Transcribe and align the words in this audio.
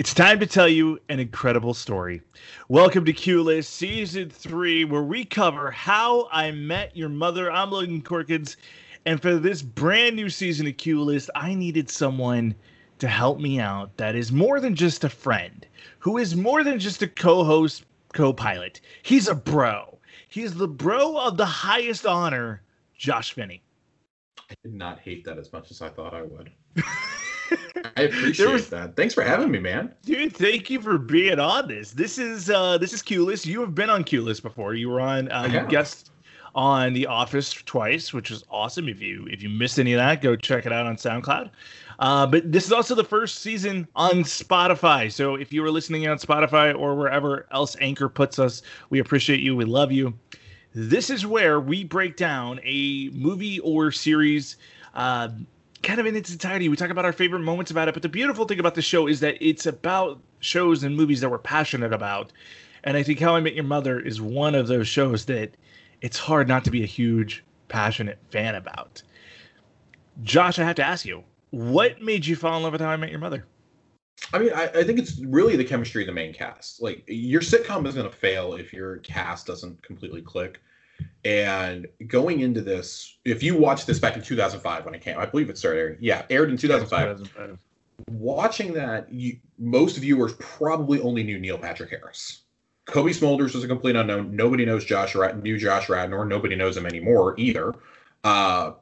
It's 0.00 0.14
time 0.14 0.40
to 0.40 0.46
tell 0.46 0.66
you 0.66 0.98
an 1.10 1.20
incredible 1.20 1.74
story. 1.74 2.22
Welcome 2.70 3.04
to 3.04 3.12
Q 3.12 3.42
List 3.42 3.74
Season 3.74 4.30
3, 4.30 4.86
where 4.86 5.02
we 5.02 5.26
cover 5.26 5.70
how 5.70 6.26
I 6.32 6.52
met 6.52 6.96
your 6.96 7.10
mother. 7.10 7.52
I'm 7.52 7.70
Logan 7.70 8.00
Corkins, 8.00 8.56
and 9.04 9.20
for 9.20 9.36
this 9.36 9.60
brand 9.60 10.16
new 10.16 10.30
season 10.30 10.66
of 10.66 10.78
Q 10.78 11.02
List, 11.02 11.28
I 11.34 11.52
needed 11.52 11.90
someone 11.90 12.54
to 12.98 13.08
help 13.08 13.40
me 13.40 13.60
out 13.60 13.94
that 13.98 14.14
is 14.14 14.32
more 14.32 14.58
than 14.58 14.74
just 14.74 15.04
a 15.04 15.10
friend, 15.10 15.66
who 15.98 16.16
is 16.16 16.34
more 16.34 16.64
than 16.64 16.78
just 16.78 17.02
a 17.02 17.06
co 17.06 17.44
host, 17.44 17.84
co 18.14 18.32
pilot. 18.32 18.80
He's 19.02 19.28
a 19.28 19.34
bro. 19.34 19.98
He's 20.28 20.54
the 20.54 20.66
bro 20.66 21.18
of 21.18 21.36
the 21.36 21.44
highest 21.44 22.06
honor, 22.06 22.62
Josh 22.96 23.34
Finney. 23.34 23.62
I 24.50 24.54
did 24.62 24.72
not 24.72 25.00
hate 25.00 25.26
that 25.26 25.36
as 25.36 25.52
much 25.52 25.70
as 25.70 25.82
I 25.82 25.90
thought 25.90 26.14
I 26.14 26.22
would. 26.22 26.50
I 27.96 28.02
appreciate 28.02 28.50
was, 28.50 28.70
that. 28.70 28.96
Thanks 28.96 29.14
for 29.14 29.22
having 29.22 29.50
me, 29.50 29.58
man. 29.58 29.94
Dude, 30.04 30.36
thank 30.36 30.70
you 30.70 30.80
for 30.80 30.98
being 30.98 31.38
on 31.38 31.68
this. 31.68 31.92
This 31.92 32.18
is 32.18 32.50
uh 32.50 32.78
this 32.78 32.92
is 32.92 33.02
Q 33.02 33.24
List. 33.24 33.46
You 33.46 33.60
have 33.60 33.74
been 33.74 33.90
on 33.90 34.04
Q 34.04 34.22
List 34.22 34.42
before. 34.42 34.74
You 34.74 34.88
were 34.88 35.00
on 35.00 35.30
uh, 35.30 35.48
you 35.50 35.60
guest 35.68 36.10
on 36.54 36.92
The 36.92 37.06
Office 37.06 37.52
twice, 37.52 38.12
which 38.12 38.30
was 38.30 38.44
awesome. 38.50 38.88
If 38.88 39.00
you 39.00 39.26
if 39.30 39.42
you 39.42 39.48
missed 39.48 39.78
any 39.78 39.92
of 39.92 39.98
that, 39.98 40.22
go 40.22 40.36
check 40.36 40.66
it 40.66 40.72
out 40.72 40.86
on 40.86 40.96
SoundCloud. 40.96 41.50
Uh, 41.98 42.26
but 42.26 42.50
this 42.50 42.64
is 42.64 42.72
also 42.72 42.94
the 42.94 43.04
first 43.04 43.40
season 43.40 43.86
on 43.94 44.24
Spotify. 44.24 45.12
So 45.12 45.34
if 45.34 45.52
you 45.52 45.60
were 45.60 45.70
listening 45.70 46.08
on 46.08 46.18
Spotify 46.18 46.76
or 46.76 46.94
wherever 46.94 47.46
else 47.52 47.76
Anchor 47.80 48.08
puts 48.08 48.38
us, 48.38 48.62
we 48.88 49.00
appreciate 49.00 49.40
you. 49.40 49.54
We 49.54 49.66
love 49.66 49.92
you. 49.92 50.14
This 50.74 51.10
is 51.10 51.26
where 51.26 51.60
we 51.60 51.84
break 51.84 52.16
down 52.16 52.60
a 52.64 53.10
movie 53.12 53.58
or 53.60 53.90
series 53.90 54.56
uh, 54.94 55.28
kind 55.82 56.00
of 56.00 56.06
in 56.06 56.16
its 56.16 56.30
entirety. 56.30 56.68
We 56.68 56.76
talk 56.76 56.90
about 56.90 57.04
our 57.04 57.12
favorite 57.12 57.40
moments 57.40 57.70
about 57.70 57.88
it, 57.88 57.94
but 57.94 58.02
the 58.02 58.08
beautiful 58.08 58.44
thing 58.44 58.60
about 58.60 58.74
the 58.74 58.82
show 58.82 59.06
is 59.06 59.20
that 59.20 59.36
it's 59.40 59.66
about 59.66 60.20
shows 60.40 60.82
and 60.82 60.96
movies 60.96 61.20
that 61.20 61.30
we're 61.30 61.38
passionate 61.38 61.92
about. 61.92 62.32
And 62.84 62.96
I 62.96 63.02
think 63.02 63.18
How 63.20 63.36
I 63.36 63.40
Met 63.40 63.54
Your 63.54 63.64
Mother 63.64 64.00
is 64.00 64.20
one 64.20 64.54
of 64.54 64.66
those 64.66 64.88
shows 64.88 65.26
that 65.26 65.54
it's 66.00 66.18
hard 66.18 66.48
not 66.48 66.64
to 66.64 66.70
be 66.70 66.82
a 66.82 66.86
huge, 66.86 67.44
passionate 67.68 68.18
fan 68.30 68.54
about. 68.54 69.02
Josh, 70.22 70.58
I 70.58 70.64
have 70.64 70.76
to 70.76 70.84
ask 70.84 71.04
you, 71.04 71.24
what 71.50 72.00
made 72.00 72.26
you 72.26 72.36
fall 72.36 72.56
in 72.56 72.62
love 72.62 72.72
with 72.72 72.80
How 72.80 72.88
I 72.88 72.96
Met 72.96 73.10
Your 73.10 73.18
Mother? 73.18 73.46
I 74.32 74.38
mean, 74.38 74.52
I, 74.54 74.66
I 74.66 74.84
think 74.84 74.98
it's 74.98 75.18
really 75.20 75.56
the 75.56 75.64
chemistry 75.64 76.02
of 76.02 76.06
the 76.06 76.12
main 76.12 76.32
cast. 76.32 76.82
Like, 76.82 77.04
your 77.06 77.40
sitcom 77.40 77.86
is 77.86 77.94
going 77.94 78.08
to 78.08 78.14
fail 78.14 78.54
if 78.54 78.72
your 78.72 78.98
cast 78.98 79.46
doesn't 79.46 79.82
completely 79.82 80.20
click. 80.20 80.60
And 81.24 81.86
going 82.06 82.40
into 82.40 82.60
this, 82.60 83.18
if 83.24 83.42
you 83.42 83.56
watched 83.56 83.86
this 83.86 83.98
back 83.98 84.16
in 84.16 84.22
2005 84.22 84.84
when 84.84 84.94
it 84.94 85.02
came, 85.02 85.18
I 85.18 85.26
believe 85.26 85.50
it 85.50 85.58
started. 85.58 85.98
Yeah, 86.00 86.24
aired 86.30 86.50
in 86.50 86.56
2005. 86.56 87.18
2005. 87.18 87.58
Watching 88.10 88.72
that, 88.74 89.12
you, 89.12 89.38
most 89.58 89.98
viewers 89.98 90.32
probably 90.38 91.00
only 91.00 91.22
knew 91.22 91.38
Neil 91.38 91.58
Patrick 91.58 91.90
Harris. 91.90 92.42
Cobie 92.86 93.12
Smulders 93.12 93.54
was 93.54 93.62
a 93.62 93.68
complete 93.68 93.96
unknown. 93.96 94.34
Nobody 94.34 94.64
knows 94.64 94.84
Josh 94.84 95.14
knew 95.14 95.58
Josh 95.58 95.88
Radnor. 95.88 96.24
Nobody 96.24 96.56
knows 96.56 96.76
him 96.76 96.86
anymore 96.86 97.34
either. 97.38 97.74
Uh, 98.24 98.72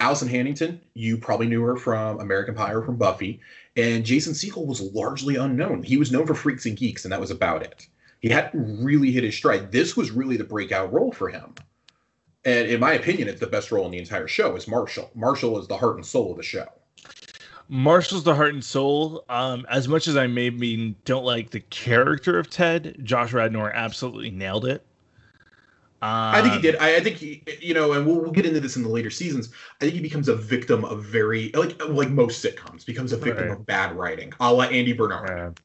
Alyson 0.00 0.28
Hannigan, 0.28 0.80
you 0.94 1.16
probably 1.16 1.46
knew 1.46 1.62
her 1.62 1.76
from 1.76 2.20
American 2.20 2.54
Pie 2.54 2.72
or 2.72 2.82
from 2.82 2.96
Buffy. 2.96 3.40
And 3.76 4.04
Jason 4.04 4.32
Segel 4.32 4.66
was 4.66 4.80
largely 4.80 5.36
unknown. 5.36 5.82
He 5.82 5.96
was 5.96 6.10
known 6.10 6.26
for 6.26 6.34
Freaks 6.34 6.66
and 6.66 6.76
Geeks, 6.76 7.04
and 7.04 7.12
that 7.12 7.20
was 7.20 7.30
about 7.30 7.62
it. 7.62 7.86
He 8.22 8.30
hadn't 8.30 8.82
really 8.82 9.10
hit 9.10 9.24
his 9.24 9.36
stride. 9.36 9.70
This 9.70 9.96
was 9.96 10.10
really 10.10 10.38
the 10.38 10.44
breakout 10.44 10.92
role 10.92 11.12
for 11.12 11.28
him 11.28 11.54
and 12.44 12.68
in 12.68 12.80
my 12.80 12.92
opinion, 12.94 13.28
it's 13.28 13.40
the 13.40 13.46
best 13.46 13.70
role 13.70 13.86
in 13.86 13.92
the 13.92 13.98
entire 13.98 14.26
show. 14.26 14.56
Is 14.56 14.66
Marshall? 14.66 15.10
Marshall 15.14 15.58
is 15.58 15.68
the 15.68 15.76
heart 15.76 15.96
and 15.96 16.04
soul 16.04 16.32
of 16.32 16.36
the 16.36 16.42
show. 16.42 16.66
Marshall's 17.68 18.24
the 18.24 18.34
heart 18.34 18.52
and 18.52 18.64
soul. 18.64 19.24
Um, 19.28 19.64
as 19.70 19.86
much 19.86 20.08
as 20.08 20.16
I 20.16 20.26
maybe 20.26 20.96
don't 21.04 21.24
like 21.24 21.50
the 21.50 21.60
character 21.60 22.38
of 22.38 22.50
Ted, 22.50 22.96
Josh 23.04 23.32
Radnor 23.32 23.70
absolutely 23.70 24.30
nailed 24.30 24.66
it. 24.66 24.84
Um, 26.02 26.10
I 26.10 26.42
think 26.42 26.54
he 26.54 26.60
did. 26.60 26.76
I, 26.76 26.96
I, 26.96 27.00
think 27.00 27.16
he, 27.16 27.44
you 27.60 27.74
know, 27.74 27.92
and 27.92 28.04
we'll, 28.04 28.20
we'll 28.20 28.32
get 28.32 28.44
into 28.44 28.58
this 28.58 28.74
in 28.74 28.82
the 28.82 28.88
later 28.88 29.08
seasons. 29.08 29.50
I 29.80 29.84
think 29.84 29.94
he 29.94 30.00
becomes 30.00 30.26
a 30.26 30.34
victim 30.34 30.84
of 30.84 31.04
very 31.04 31.52
like 31.54 31.80
like 31.88 32.10
most 32.10 32.44
sitcoms 32.44 32.84
becomes 32.84 33.12
a 33.12 33.16
victim 33.16 33.50
right. 33.50 33.52
of 33.52 33.64
bad 33.64 33.96
writing, 33.96 34.32
a 34.40 34.52
la 34.52 34.64
Andy 34.64 34.92
Bernard. 34.92 35.60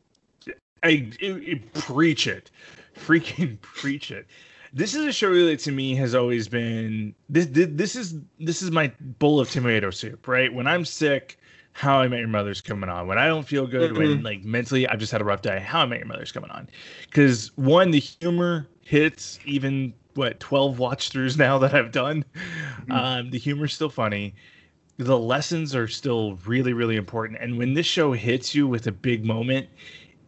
I, 0.83 1.11
I, 1.21 1.27
I 1.27 1.61
preach 1.79 2.27
it, 2.27 2.51
freaking 2.95 3.59
preach 3.61 4.11
it. 4.11 4.27
This 4.73 4.93
is 4.95 5.05
a 5.05 5.11
show 5.11 5.33
that 5.45 5.59
to 5.61 5.71
me 5.71 5.95
has 5.95 6.13
always 6.13 6.47
been 6.47 7.15
this 7.29 7.47
this 7.51 7.95
is 7.95 8.15
this 8.39 8.61
is 8.61 8.71
my 8.71 8.91
bowl 8.99 9.39
of 9.39 9.49
tomato 9.49 9.89
soup 9.91 10.27
right? 10.27 10.53
When 10.53 10.67
i'm 10.67 10.85
sick 10.85 11.39
how 11.71 11.99
i 11.99 12.07
met 12.07 12.19
your 12.19 12.27
mother's 12.27 12.61
coming 12.61 12.89
on. 12.89 13.07
When 13.07 13.17
i 13.17 13.27
don't 13.27 13.47
feel 13.47 13.65
good 13.65 13.91
mm-hmm. 13.91 13.99
when 13.99 14.23
like 14.23 14.43
mentally 14.43 14.88
i've 14.88 14.99
just 14.99 15.11
had 15.11 15.21
a 15.21 15.23
rough 15.23 15.41
day 15.41 15.59
how 15.59 15.81
i 15.81 15.85
met 15.85 15.99
your 15.99 16.07
mother's 16.07 16.31
coming 16.31 16.51
on. 16.51 16.69
Because 17.05 17.55
one 17.55 17.91
the 17.91 17.99
humor 17.99 18.67
hits 18.81 19.39
even 19.45 19.94
what 20.15 20.39
12 20.39 20.79
watch 20.79 21.11
throughs 21.11 21.38
now 21.38 21.57
that 21.57 21.73
i've 21.73 21.91
done. 21.91 22.25
Mm-hmm. 22.35 22.91
um, 22.91 23.31
the 23.31 23.39
humor's 23.39 23.73
still 23.73 23.89
funny. 23.89 24.35
The 24.97 25.17
lessons 25.17 25.75
are 25.75 25.88
still 25.88 26.35
really 26.45 26.73
really 26.73 26.97
important. 26.97 27.39
And 27.41 27.57
when 27.57 27.73
this 27.73 27.85
show 27.85 28.11
hits 28.11 28.53
you 28.53 28.67
with 28.67 28.85
a 28.88 28.91
big 28.91 29.23
moment 29.23 29.69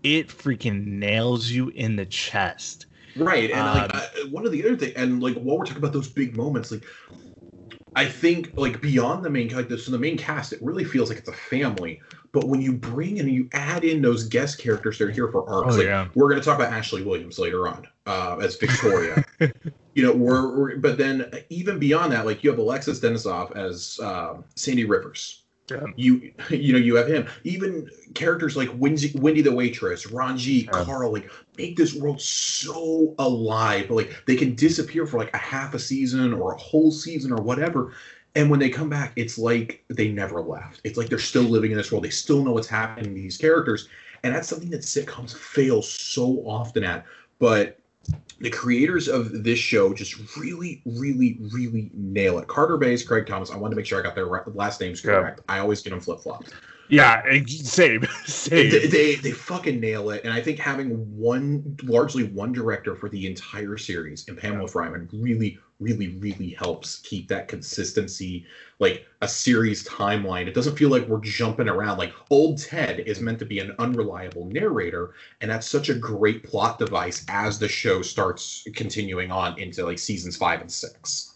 it 0.04 0.28
freaking 0.28 0.86
nails 0.86 1.50
you 1.50 1.70
in 1.70 1.96
the 1.96 2.06
chest 2.06 2.86
Right, 3.16 3.52
and 3.52 3.60
um, 3.60 3.78
like 3.78 3.96
I, 3.96 4.08
one 4.30 4.46
of 4.46 4.52
the 4.52 4.66
other 4.66 4.76
thing, 4.76 4.94
and 4.96 5.22
like 5.22 5.36
while 5.36 5.58
we're 5.58 5.66
talking 5.66 5.82
about 5.82 5.94
those 5.94 6.10
big 6.10 6.36
moments, 6.36 6.72
like 6.72 6.86
I 7.96 8.06
think 8.06 8.54
like 8.56 8.82
beyond 8.82 9.26
the 9.26 9.30
main 9.30 9.50
like 9.50 9.68
this, 9.68 9.86
so 9.86 9.92
the 9.92 10.00
main 10.00 10.18
cast, 10.18 10.54
it 10.54 10.62
really 10.62 10.84
feels 10.84 11.10
like 11.10 11.18
it's 11.18 11.30
a 11.30 11.34
family. 11.34 12.02
But 12.32 12.48
when 12.48 12.62
you 12.62 12.74
bring 12.74 13.20
and 13.20 13.30
you 13.30 13.50
add 13.54 13.84
in 13.84 14.02
those 14.02 14.28
guest 14.28 14.60
characters 14.60 15.00
that 15.00 15.06
are 15.06 15.12
here 15.12 15.32
for 15.32 15.50
arcs, 15.50 15.74
oh, 15.74 15.78
like 15.78 15.88
yeah. 15.88 16.08
we're 16.14 16.30
going 16.30 16.40
to 16.40 16.46
talk 16.46 16.60
about 16.60 16.72
Ashley 16.72 17.04
Williams 17.04 17.40
later 17.40 17.68
on 17.68 17.88
uh, 18.06 18.38
as 18.40 18.56
Victoria. 18.56 19.26
you 19.96 20.04
know, 20.04 20.14
we're, 20.14 20.56
we're, 20.56 20.78
but 20.78 21.00
then 21.00 21.32
even 21.50 21.80
beyond 21.80 22.12
that, 22.12 22.28
like 22.28 22.44
you 22.44 22.52
have 22.52 22.60
Alexis 22.60 23.00
Denisof 23.00 23.56
as 23.56 24.00
um, 24.04 24.44
Sandy 24.56 24.86
Rivers. 24.86 25.44
Yeah. 25.72 25.86
You 25.96 26.32
you 26.50 26.74
know 26.74 26.80
you 26.80 26.96
have 26.96 27.08
him. 27.08 27.28
Even 27.44 27.90
characters 28.14 28.56
like 28.58 28.70
Wendy, 28.76 29.12
Wendy 29.16 29.42
the 29.42 29.54
waitress, 29.54 30.08
Ranji, 30.08 30.68
yeah. 30.72 30.84
Carl, 30.84 31.12
like 31.12 31.30
make 31.58 31.76
this 31.76 31.94
world 31.94 32.22
so 32.22 33.16
alive. 33.20 33.88
But 33.88 33.96
Like 33.96 34.24
they 34.26 34.36
can 34.36 34.56
disappear 34.56 35.06
for 35.06 35.18
like 35.18 35.34
a 35.34 35.38
half 35.38 35.74
a 35.74 35.80
season 35.80 36.34
or 36.34 36.54
a 36.54 36.58
whole 36.58 36.92
season 36.92 37.32
or 37.32 37.42
whatever, 37.42 37.94
and 38.36 38.50
when 38.50 38.60
they 38.60 38.70
come 38.70 38.90
back, 38.90 39.14
it's 39.16 39.38
like 39.38 39.84
they 39.90 40.10
never 40.10 40.42
left. 40.42 40.82
It's 40.84 40.98
like 40.98 41.10
they're 41.10 41.20
still 41.20 41.44
living 41.44 41.72
in 41.72 41.78
this 41.78 41.92
world. 41.92 42.04
They 42.04 42.10
still 42.10 42.44
know 42.44 42.52
what's 42.52 42.68
happening 42.68 43.16
to 43.16 43.22
these 43.22 43.38
characters, 43.38 43.90
and 44.24 44.34
that's 44.34 44.48
something 44.48 44.70
that 44.70 44.82
sitcoms 44.82 45.36
fail 45.36 45.82
so 45.82 46.44
often 46.46 46.84
at. 46.84 47.06
But 47.40 47.79
the 48.40 48.50
creators 48.50 49.08
of 49.08 49.44
this 49.44 49.60
show 49.60 49.94
just 49.94 50.38
really, 50.38 50.82
really, 50.86 51.38
really 51.52 51.92
nail 51.94 52.40
it. 52.40 52.48
Carter 52.48 52.78
Bays, 52.78 53.04
Craig 53.04 53.28
Thomas. 53.28 53.52
I 53.52 53.58
wanted 53.58 53.72
to 53.72 53.76
make 53.76 53.86
sure 53.86 54.00
I 54.00 54.04
got 54.04 54.16
their 54.16 54.28
last 54.54 54.80
names 54.80 55.02
correct. 55.02 55.42
Yeah. 55.48 55.56
I 55.56 55.60
always 55.60 55.82
get 55.82 55.92
them 55.92 56.00
flip 56.00 56.22
flopped. 56.22 56.54
Yeah, 56.90 57.22
same, 57.46 58.06
same. 58.26 58.72
They, 58.72 58.88
they, 58.88 59.16
they 59.16 59.32
fucking 59.32 59.80
nail 59.80 60.10
it, 60.10 60.24
and 60.24 60.34
I 60.34 60.42
think 60.42 60.58
having 60.58 60.90
one 61.16 61.78
largely 61.84 62.24
one 62.24 62.52
director 62.52 62.96
for 62.96 63.10
the 63.10 63.28
entire 63.28 63.78
series 63.78 64.28
and 64.28 64.38
Pamela 64.38 64.64
yeah. 64.64 64.74
Fryman 64.74 65.08
really, 65.14 65.60
really, 65.80 66.10
really 66.18 66.52
helps 66.52 67.00
keep 67.00 67.28
that 67.30 67.48
consistency, 67.48 68.46
like 68.80 69.06
a 69.22 69.28
series 69.28 69.88
timeline. 69.88 70.48
It 70.48 70.54
doesn't 70.54 70.78
feel 70.78 70.90
like 70.90 71.08
we're 71.08 71.22
jumping 71.22 71.70
around. 71.70 71.98
Like 71.98 72.14
old 72.30 72.60
Ted 72.60 73.00
is 73.02 73.22
meant 73.22 73.40
to 73.40 73.46
be 73.46 73.60
an 73.60 73.74
unreliable 73.80 74.46
narrator, 74.46 75.14
and 75.42 75.50
that's 75.50 75.68
such 75.68 75.90
a 75.90 75.94
great 75.94 76.44
plot 76.44 76.80
device 76.80 77.26
as 77.30 77.60
the 77.60 77.68
show 77.68 78.02
starts 78.02 78.68
continuing 78.76 79.32
on 79.32 79.60
into 79.60 79.86
like 79.86 80.00
seasons 80.00 80.36
five 80.36 80.62
and 80.62 80.72
six. 80.72 81.36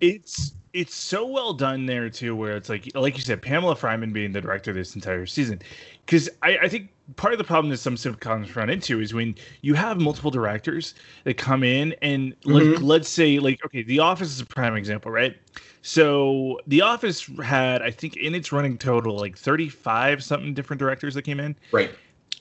It's 0.00 0.52
it's 0.72 0.94
so 0.94 1.26
well 1.26 1.54
done 1.54 1.86
there 1.86 2.10
too, 2.10 2.34
where 2.36 2.56
it's 2.56 2.68
like 2.68 2.90
like 2.94 3.16
you 3.16 3.22
said, 3.22 3.40
Pamela 3.40 3.76
Fryman 3.76 4.12
being 4.12 4.32
the 4.32 4.40
director 4.40 4.72
this 4.72 4.94
entire 4.94 5.24
season. 5.24 5.60
Because 6.04 6.28
I, 6.42 6.58
I 6.62 6.68
think 6.68 6.90
part 7.16 7.32
of 7.32 7.38
the 7.38 7.44
problem 7.44 7.70
that 7.70 7.78
some 7.78 7.96
sitcoms 7.96 8.54
run 8.56 8.70
into 8.70 9.00
is 9.00 9.12
when 9.12 9.34
you 9.60 9.74
have 9.74 10.00
multiple 10.00 10.30
directors 10.30 10.94
that 11.24 11.34
come 11.34 11.62
in 11.62 11.94
and 12.02 12.38
mm-hmm. 12.40 12.82
let, 12.82 13.02
us 13.02 13.08
say 13.08 13.38
like 13.38 13.60
okay, 13.64 13.82
The 13.82 13.98
Office 13.98 14.30
is 14.30 14.40
a 14.40 14.46
prime 14.46 14.76
example, 14.76 15.10
right? 15.10 15.36
So 15.82 16.60
The 16.66 16.80
Office 16.80 17.28
had 17.42 17.82
I 17.82 17.90
think 17.90 18.16
in 18.16 18.34
its 18.34 18.52
running 18.52 18.78
total 18.78 19.16
like 19.16 19.36
thirty 19.36 19.68
five 19.68 20.22
something 20.24 20.54
different 20.54 20.80
directors 20.80 21.14
that 21.14 21.22
came 21.22 21.40
in. 21.40 21.56
Right 21.72 21.90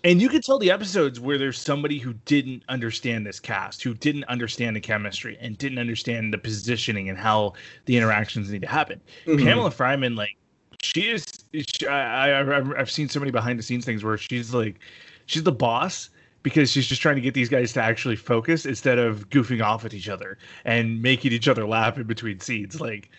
and 0.06 0.22
you 0.22 0.28
could 0.28 0.44
tell 0.44 0.60
the 0.60 0.70
episodes 0.70 1.20
where 1.20 1.38
there's 1.38 1.58
somebody 1.58 1.98
who 1.98 2.14
didn't 2.26 2.64
understand 2.68 3.26
this 3.26 3.40
cast, 3.40 3.82
who 3.82 3.94
didn't 3.94 4.26
understand 4.26 4.76
the 4.76 4.82
chemistry 4.82 5.38
and 5.40 5.58
didn't 5.58 5.78
understand 5.78 6.34
the 6.34 6.38
positioning 6.38 7.08
and 7.08 7.18
how 7.18 7.54
the 7.86 7.96
interactions 7.96 8.52
need 8.52 8.64
to 8.64 8.68
happen. 8.68 9.00
Mm-hmm. 9.26 9.46
Pamela 9.46 9.70
Fryman, 9.70 10.18
like, 10.18 10.36
she 10.84 11.10
is. 11.10 11.26
She, 11.54 11.88
I, 11.88 12.42
I, 12.42 12.80
I've 12.80 12.92
seen 12.92 13.10
so 13.10 13.20
many 13.20 13.32
behind 13.32 13.58
the 13.58 13.64
scenes 13.64 13.86
things 13.86 14.04
where 14.04 14.18
she's 14.18 14.54
like, 14.54 14.80
she's 15.26 15.44
the 15.44 15.52
boss 15.52 16.10
because 16.44 16.70
she's 16.72 16.86
just 16.86 17.02
trying 17.02 17.16
to 17.16 17.22
get 17.22 17.34
these 17.34 17.50
guys 17.50 17.72
to 17.74 17.82
actually 17.82 18.16
focus 18.16 18.66
instead 18.66 19.00
of 19.00 19.30
goofing 19.30 19.64
off 19.64 19.86
at 19.86 19.94
each 19.94 20.10
other 20.10 20.38
and 20.66 21.02
making 21.02 21.32
each 21.32 21.48
other 21.48 21.66
laugh 21.66 21.98
in 21.98 22.04
between 22.04 22.40
scenes. 22.40 22.82
Like, 22.82 23.10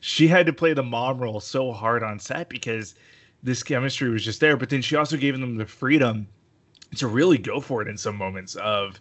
she 0.00 0.28
had 0.28 0.46
to 0.46 0.52
play 0.52 0.72
the 0.72 0.82
mom 0.82 1.18
role 1.18 1.40
so 1.40 1.72
hard 1.72 2.02
on 2.02 2.18
set 2.18 2.48
because 2.48 2.94
this 3.42 3.62
chemistry 3.62 4.10
was 4.10 4.24
just 4.24 4.40
there. 4.40 4.56
But 4.56 4.70
then 4.70 4.82
she 4.82 4.96
also 4.96 5.16
gave 5.16 5.38
them 5.38 5.56
the 5.56 5.66
freedom 5.66 6.28
to 6.96 7.08
really 7.08 7.38
go 7.38 7.60
for 7.60 7.82
it 7.82 7.88
in 7.88 7.98
some 7.98 8.16
moments 8.16 8.54
of, 8.56 9.00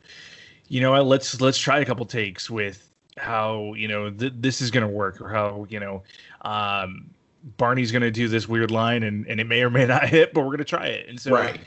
you 0.68 0.82
know, 0.82 1.00
let's 1.04 1.40
let's 1.40 1.60
try 1.60 1.80
a 1.80 1.86
couple 1.86 2.06
takes 2.06 2.50
with 2.50 2.90
how 3.18 3.74
you 3.76 3.88
know 3.88 4.10
th- 4.10 4.34
this 4.38 4.62
is 4.62 4.72
going 4.72 4.86
to 4.86 4.92
work 4.92 5.22
or 5.22 5.30
how 5.30 5.68
you 5.70 5.80
know 5.80 6.02
um, 6.42 7.13
Barney's 7.58 7.92
going 7.92 8.02
to 8.02 8.12
do 8.12 8.28
this 8.28 8.48
weird 8.48 8.72
line 8.72 9.04
and 9.04 9.26
and 9.28 9.40
it 9.40 9.46
may 9.46 9.62
or 9.62 9.70
may 9.70 9.86
not 9.86 10.08
hit, 10.10 10.34
but 10.34 10.42
we're 10.42 10.48
going 10.48 10.58
to 10.60 10.66
try 10.66 10.88
it. 10.88 11.10
And 11.10 11.20
so. 11.20 11.32
Right. 11.32 11.60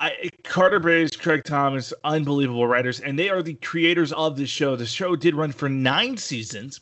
I, 0.00 0.30
Carter 0.44 0.78
Bays, 0.78 1.16
Craig 1.16 1.42
Thomas, 1.42 1.92
unbelievable 2.04 2.68
writers, 2.68 3.00
and 3.00 3.18
they 3.18 3.30
are 3.30 3.42
the 3.42 3.54
creators 3.54 4.12
of 4.12 4.36
this 4.36 4.48
show. 4.48 4.76
The 4.76 4.86
show 4.86 5.16
did 5.16 5.34
run 5.34 5.50
for 5.50 5.68
nine 5.68 6.16
seasons. 6.16 6.78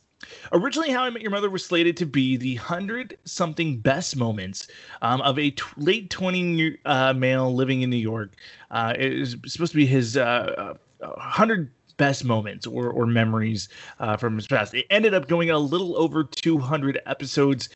Originally, 0.53 0.91
How 0.91 1.05
I 1.05 1.11
Met 1.11 1.23
Your 1.23 1.31
Mother 1.31 1.49
was 1.49 1.65
slated 1.65 1.97
to 1.99 2.05
be 2.05 2.37
the 2.37 2.57
hundred 2.57 3.17
something 3.25 3.79
best 3.79 4.17
moments 4.17 4.69
um, 5.01 5.23
of 5.23 5.39
a 5.39 5.51
t- 5.51 5.63
late 5.77 6.11
20 6.11 6.79
uh, 6.85 7.13
male 7.15 7.55
living 7.55 7.83
in 7.83 7.89
New 7.89 7.97
York. 7.97 8.35
Uh, 8.71 8.95
was 8.99 9.37
supposed 9.47 9.73
to 9.73 9.77
be 9.77 9.87
his 9.87 10.17
uh, 10.17 10.75
100 10.99 11.71
best 11.97 12.25
moments 12.25 12.67
or, 12.67 12.91
or 12.91 13.07
memories 13.07 13.69
uh, 14.01 14.17
from 14.17 14.37
his 14.37 14.47
past. 14.47 14.75
It 14.75 14.87
ended 14.91 15.15
up 15.15 15.29
going 15.29 15.51
a 15.51 15.59
little 15.59 15.97
over 15.97 16.25
200 16.25 17.01
episodes, 17.07 17.69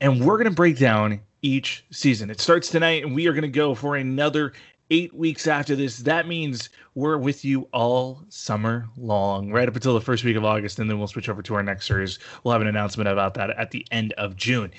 and 0.00 0.24
we're 0.24 0.36
going 0.36 0.48
to 0.48 0.54
break 0.54 0.78
down 0.78 1.20
each 1.42 1.84
season. 1.90 2.30
It 2.30 2.40
starts 2.40 2.68
tonight, 2.68 3.04
and 3.04 3.14
we 3.14 3.26
are 3.26 3.32
going 3.32 3.42
to 3.42 3.48
go 3.48 3.74
for 3.74 3.96
another 3.96 4.52
eight 4.90 5.14
weeks 5.14 5.46
after 5.46 5.76
this. 5.76 5.98
That 5.98 6.26
means 6.26 6.68
we're 6.94 7.18
with 7.18 7.44
you 7.44 7.68
all 7.72 8.24
summer 8.28 8.88
long, 8.96 9.50
right 9.52 9.68
up 9.68 9.74
until 9.74 9.94
the 9.94 10.00
first 10.00 10.24
week 10.24 10.36
of 10.36 10.44
August, 10.44 10.78
and 10.78 10.90
then 10.90 10.98
we'll 10.98 11.08
switch 11.08 11.28
over 11.28 11.42
to 11.42 11.54
our 11.54 11.62
next 11.62 11.86
series. 11.86 12.18
We'll 12.42 12.52
have 12.52 12.62
an 12.62 12.68
announcement 12.68 13.08
about 13.08 13.34
that 13.34 13.50
at 13.50 13.70
the 13.70 13.86
end 13.90 14.12
of 14.14 14.36
June. 14.36 14.72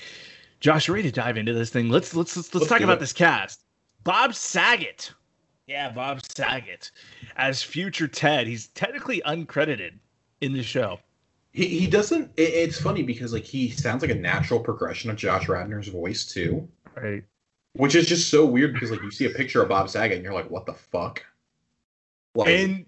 Josh, 0.60 0.88
ready 0.88 1.02
to 1.04 1.12
dive 1.12 1.36
into 1.36 1.52
this 1.52 1.70
thing? 1.70 1.88
Let's 1.88 2.14
let's 2.14 2.36
let's, 2.36 2.54
let's, 2.54 2.62
let's 2.62 2.68
talk 2.68 2.82
about 2.82 2.98
it. 2.98 3.00
this 3.00 3.12
cast. 3.12 3.64
Bob 4.04 4.34
Saget. 4.34 5.12
Yeah, 5.66 5.90
Bob 5.90 6.20
Saget 6.24 6.90
as 7.36 7.62
future 7.62 8.06
Ted. 8.06 8.46
He's 8.46 8.68
technically 8.68 9.22
uncredited 9.26 9.92
in 10.40 10.52
the 10.52 10.62
show. 10.62 10.98
He, 11.52 11.66
he 11.66 11.86
doesn't. 11.86 12.32
It, 12.36 12.42
it's 12.42 12.80
funny 12.80 13.02
because 13.02 13.32
like 13.32 13.44
he 13.44 13.70
sounds 13.70 14.02
like 14.02 14.10
a 14.10 14.16
natural 14.16 14.60
progression 14.60 15.10
of 15.10 15.16
Josh 15.16 15.46
Radnor's 15.46 15.88
voice 15.88 16.24
too. 16.24 16.68
Right. 16.96 17.22
Which 17.74 17.94
is 17.94 18.06
just 18.06 18.30
so 18.30 18.44
weird 18.44 18.74
because 18.74 18.90
like 18.90 19.02
you 19.02 19.10
see 19.10 19.26
a 19.26 19.30
picture 19.30 19.62
of 19.62 19.68
Bob 19.68 19.88
Saget 19.88 20.16
and 20.16 20.24
you're 20.24 20.34
like, 20.34 20.50
what 20.50 20.66
the 20.66 20.74
fuck? 20.74 21.24
Like, 22.34 22.48
and 22.48 22.86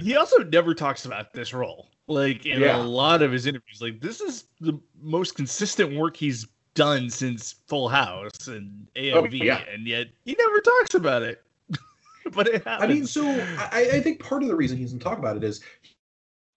he 0.00 0.16
also 0.16 0.38
never 0.38 0.74
talks 0.74 1.04
about 1.04 1.32
this 1.32 1.52
role. 1.52 1.88
Like 2.06 2.44
in 2.46 2.60
yeah. 2.60 2.76
a 2.76 2.82
lot 2.82 3.22
of 3.22 3.32
his 3.32 3.46
interviews, 3.46 3.80
like 3.80 4.00
this 4.00 4.20
is 4.20 4.44
the 4.60 4.78
most 5.00 5.34
consistent 5.34 5.96
work 5.96 6.16
he's 6.16 6.46
done 6.74 7.08
since 7.08 7.56
Full 7.68 7.88
House 7.88 8.48
and 8.48 8.86
AFV, 8.96 9.40
oh, 9.40 9.44
yeah. 9.44 9.62
and 9.72 9.86
yet 9.86 10.08
he 10.24 10.34
never 10.38 10.60
talks 10.60 10.94
about 10.94 11.22
it. 11.22 11.42
but 12.32 12.48
it 12.48 12.64
happens. 12.64 12.82
I 12.82 12.86
mean, 12.86 13.06
so 13.06 13.24
I, 13.72 13.90
I 13.94 14.00
think 14.00 14.20
part 14.20 14.42
of 14.42 14.48
the 14.48 14.56
reason 14.56 14.76
he 14.76 14.84
doesn't 14.84 15.00
talk 15.00 15.18
about 15.18 15.36
it 15.36 15.44
is 15.44 15.62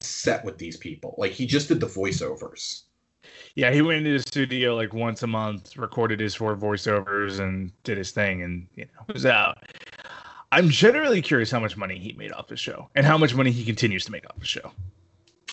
set 0.01 0.44
with 0.44 0.57
these 0.57 0.77
people. 0.77 1.15
Like 1.18 1.31
he 1.31 1.45
just 1.45 1.68
did 1.68 1.80
the 1.80 1.88
voiceovers. 1.88 2.83
Yeah, 3.56 3.71
he 3.71 3.81
went 3.81 4.00
into 4.00 4.13
the 4.13 4.19
studio 4.19 4.75
like 4.75 4.94
once 4.94 5.24
a 5.24 5.27
month, 5.27 5.77
recorded 5.77 6.19
his 6.19 6.36
four 6.36 6.56
voiceovers, 6.56 7.39
and 7.39 7.71
did 7.83 7.97
his 7.97 8.12
thing, 8.12 8.42
and 8.42 8.68
you 8.75 8.86
know 8.86 9.13
was 9.13 9.25
out. 9.25 9.63
I'm 10.51 10.69
generally 10.69 11.21
curious 11.21 11.51
how 11.51 11.59
much 11.59 11.75
money 11.75 11.97
he 11.97 12.13
made 12.13 12.31
off 12.31 12.47
the 12.47 12.57
show, 12.57 12.89
and 12.95 13.06
how 13.06 13.18
much 13.18 13.33
money 13.33 13.51
he 13.51 13.63
continues 13.63 14.06
to 14.06 14.12
make 14.12 14.25
off 14.30 14.39
the 14.39 14.45
show. 14.45 14.71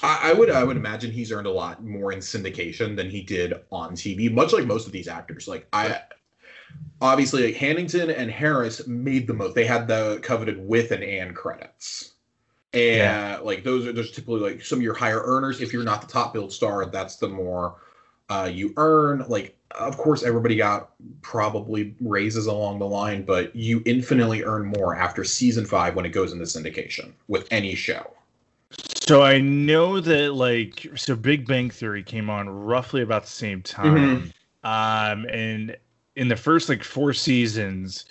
I, 0.03 0.31
I 0.31 0.33
would 0.33 0.51
I 0.51 0.65
would 0.65 0.77
imagine 0.77 1.11
he's 1.13 1.33
earned 1.33 1.47
a 1.47 1.53
lot 1.53 1.83
more 1.85 2.13
in 2.13 2.19
syndication 2.19 2.97
than 2.97 3.09
he 3.09 3.23
did 3.23 3.55
on 3.71 3.93
TV. 3.93 4.33
Much 4.33 4.53
like 4.53 4.67
most 4.67 4.87
of 4.87 4.93
these 4.93 5.09
actors, 5.09 5.47
like 5.47 5.67
I 5.73 6.01
obviously 7.01 7.47
like 7.47 7.57
Hannigan 7.57 8.11
and 8.11 8.31
Harris 8.31 8.87
made 8.87 9.27
the 9.27 9.35
most. 9.35 9.55
They 9.55 9.65
had 9.65 9.87
the 9.87 10.19
coveted 10.23 10.67
with 10.67 10.91
and 10.91 11.05
and 11.05 11.37
credits. 11.37 12.12
And 12.75 12.97
yeah. 12.97 13.39
like 13.43 13.65
those 13.65 13.87
are 13.87 13.93
those 13.93 14.11
typically 14.11 14.41
like 14.41 14.65
some 14.65 14.79
of 14.79 14.83
your 14.83 14.95
higher 14.95 15.23
earners. 15.25 15.61
If 15.61 15.73
you're 15.73 15.85
not 15.85 16.01
the 16.01 16.07
top 16.07 16.33
build 16.33 16.53
star, 16.53 16.87
that's 16.87 17.17
the 17.17 17.29
more 17.29 17.77
uh, 18.31 18.51
you 18.53 18.73
earn. 18.77 19.25
Like 19.29 19.57
of 19.73 19.97
course 19.97 20.23
everybody 20.23 20.57
got 20.57 20.91
probably 21.21 21.95
raises 22.01 22.47
along 22.47 22.79
the 22.79 22.87
line, 22.87 23.25
but 23.25 23.55
you 23.55 23.83
infinitely 23.85 24.43
earn 24.43 24.67
more 24.79 24.97
after 24.97 25.25
season 25.25 25.67
five 25.67 25.95
when 25.95 26.07
it 26.07 26.11
goes 26.11 26.33
into 26.33 26.45
syndication 26.45 27.13
with 27.29 27.47
any 27.51 27.75
show. 27.75 28.11
So 28.95 29.23
I 29.23 29.39
know 29.39 30.01
that 30.01 30.33
like 30.35 30.87
so 30.95 31.15
Big 31.15 31.47
Bang 31.47 31.69
Theory 31.69 32.03
came 32.03 32.31
on 32.31 32.49
roughly 32.49 33.03
about 33.03 33.25
the 33.25 33.31
same 33.31 33.61
time. 33.63 34.33
Mm-hmm. 34.65 34.69
Um 34.69 35.27
and 35.29 35.77
in 36.17 36.29
the 36.29 36.37
first 36.37 36.69
like 36.69 36.85
four 36.85 37.13
seasons, 37.13 38.07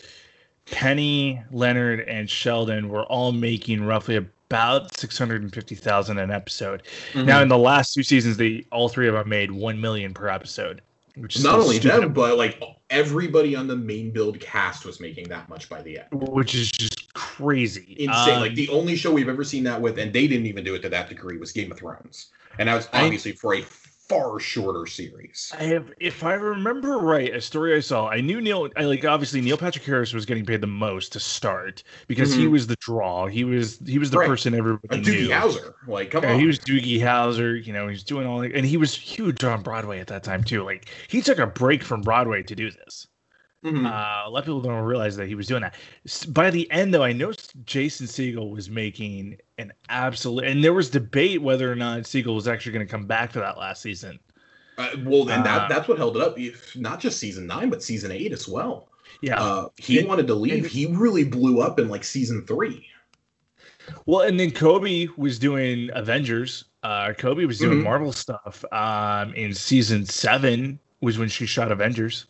Penny, 0.65 1.41
Leonard, 1.51 2.01
and 2.01 2.29
Sheldon 2.29 2.89
were 2.89 3.05
all 3.05 3.31
making 3.31 3.83
roughly 3.83 4.25
about 4.51 4.97
six 4.97 5.17
hundred 5.17 5.41
and 5.41 5.53
fifty 5.53 5.75
thousand 5.75 6.17
an 6.17 6.29
episode. 6.29 6.83
Mm-hmm. 7.13 7.25
Now, 7.25 7.41
in 7.41 7.47
the 7.47 7.57
last 7.57 7.93
two 7.93 8.03
seasons, 8.03 8.37
they 8.37 8.65
all 8.71 8.89
three 8.89 9.07
of 9.07 9.13
them 9.13 9.29
made 9.29 9.51
one 9.51 9.79
million 9.79 10.13
per 10.13 10.27
episode. 10.27 10.81
Which 11.15 11.35
is 11.35 11.43
not 11.43 11.59
only 11.59 11.77
stupid. 11.77 12.03
them, 12.03 12.13
but 12.13 12.37
like 12.37 12.61
everybody 12.89 13.55
on 13.55 13.67
the 13.67 13.75
main 13.75 14.11
build 14.11 14.39
cast 14.39 14.85
was 14.85 15.01
making 15.01 15.27
that 15.29 15.49
much 15.49 15.67
by 15.67 15.81
the 15.81 15.99
end, 15.99 16.07
which 16.11 16.55
is 16.55 16.71
just 16.71 17.13
crazy, 17.13 17.95
insane. 17.99 18.35
Um, 18.35 18.41
like 18.41 18.55
the 18.55 18.69
only 18.69 18.95
show 18.95 19.11
we've 19.11 19.27
ever 19.27 19.43
seen 19.43 19.63
that 19.65 19.79
with, 19.79 19.99
and 19.99 20.13
they 20.13 20.27
didn't 20.27 20.45
even 20.45 20.63
do 20.63 20.73
it 20.75 20.81
to 20.83 20.89
that 20.89 21.09
degree, 21.09 21.37
was 21.37 21.51
Game 21.51 21.71
of 21.71 21.77
Thrones, 21.77 22.29
and 22.59 22.69
that 22.69 22.75
was 22.75 22.87
obviously 22.93 23.33
I, 23.33 23.35
for 23.35 23.55
a 23.55 23.61
far 24.11 24.39
shorter 24.39 24.85
series. 24.85 25.53
I 25.57 25.63
have, 25.63 25.93
if 25.99 26.23
I 26.23 26.33
remember 26.33 26.97
right, 26.97 27.33
a 27.33 27.39
story 27.39 27.75
I 27.75 27.79
saw. 27.79 28.09
I 28.09 28.19
knew 28.19 28.41
Neil. 28.41 28.69
I 28.75 28.83
like 28.83 29.05
obviously 29.05 29.39
Neil 29.39 29.57
Patrick 29.57 29.85
Harris 29.85 30.13
was 30.13 30.25
getting 30.25 30.45
paid 30.45 30.59
the 30.59 30.67
most 30.67 31.13
to 31.13 31.19
start 31.19 31.83
because 32.07 32.31
mm-hmm. 32.31 32.41
he 32.41 32.47
was 32.47 32.67
the 32.67 32.75
draw. 32.81 33.27
He 33.27 33.43
was 33.43 33.79
he 33.85 33.99
was 33.99 34.11
the 34.11 34.19
right. 34.19 34.27
person 34.27 34.53
everybody 34.53 34.97
like 34.97 35.05
Doogie 35.05 35.29
Howser. 35.29 35.73
Like 35.87 36.11
come 36.11 36.23
yeah, 36.23 36.33
on, 36.33 36.39
he 36.39 36.45
was 36.45 36.59
Doogie 36.59 36.99
Howser. 36.99 37.65
You 37.65 37.71
know, 37.71 37.87
he's 37.87 38.03
doing 38.03 38.27
all, 38.27 38.41
and 38.41 38.65
he 38.65 38.77
was 38.77 38.93
huge 38.93 39.43
on 39.43 39.61
Broadway 39.61 39.99
at 39.99 40.07
that 40.07 40.23
time 40.23 40.43
too. 40.43 40.63
Like 40.63 40.89
he 41.07 41.21
took 41.21 41.39
a 41.39 41.47
break 41.47 41.81
from 41.81 42.01
Broadway 42.01 42.43
to 42.43 42.55
do 42.55 42.69
this. 42.69 43.07
Mm-hmm. 43.63 43.85
Uh, 43.85 44.23
a 44.25 44.29
lot 44.29 44.39
of 44.39 44.45
people 44.45 44.61
don't 44.61 44.83
realize 44.83 45.15
that 45.17 45.27
he 45.27 45.35
was 45.35 45.45
doing 45.45 45.61
that. 45.61 45.75
By 46.29 46.49
the 46.49 46.69
end, 46.71 46.93
though, 46.93 47.03
I 47.03 47.13
know 47.13 47.31
Jason 47.65 48.07
Segel 48.07 48.49
was 48.49 48.69
making 48.69 49.37
an 49.59 49.71
absolute, 49.89 50.45
and 50.45 50.63
there 50.63 50.73
was 50.73 50.89
debate 50.89 51.41
whether 51.41 51.71
or 51.71 51.75
not 51.75 52.01
Segel 52.01 52.33
was 52.33 52.47
actually 52.47 52.71
going 52.71 52.85
to 52.85 52.91
come 52.91 53.05
back 53.05 53.31
for 53.31 53.39
that 53.39 53.59
last 53.59 53.83
season. 53.83 54.19
Uh, 54.79 54.89
well, 55.03 55.29
and 55.29 55.45
that, 55.45 55.63
uh, 55.63 55.67
that's 55.67 55.87
what 55.87 55.99
held 55.99 56.17
it 56.17 56.23
up. 56.23 56.37
Not 56.75 56.99
just 56.99 57.19
season 57.19 57.45
nine, 57.45 57.69
but 57.69 57.83
season 57.83 58.11
eight 58.11 58.31
as 58.31 58.47
well. 58.47 58.89
Yeah, 59.21 59.39
uh, 59.39 59.69
he 59.77 59.99
and, 59.99 60.07
wanted 60.07 60.25
to 60.27 60.33
leave. 60.33 60.65
He 60.65 60.87
really 60.87 61.23
blew 61.23 61.61
up 61.61 61.79
in 61.79 61.87
like 61.87 62.03
season 62.03 62.43
three. 62.47 62.87
Well, 64.07 64.21
and 64.21 64.39
then 64.39 64.49
Cobie 64.49 65.09
was 65.17 65.37
doing 65.37 65.89
Avengers. 65.93 66.65
Uh, 66.81 67.13
Cobie 67.15 67.45
was 67.45 67.59
doing 67.59 67.77
mm-hmm. 67.77 67.83
Marvel 67.83 68.11
stuff. 68.11 68.65
Um, 68.71 69.35
in 69.35 69.53
season 69.53 70.05
seven 70.05 70.79
was 71.01 71.19
when 71.19 71.29
she 71.29 71.45
shot 71.45 71.71
Avengers 71.71 72.25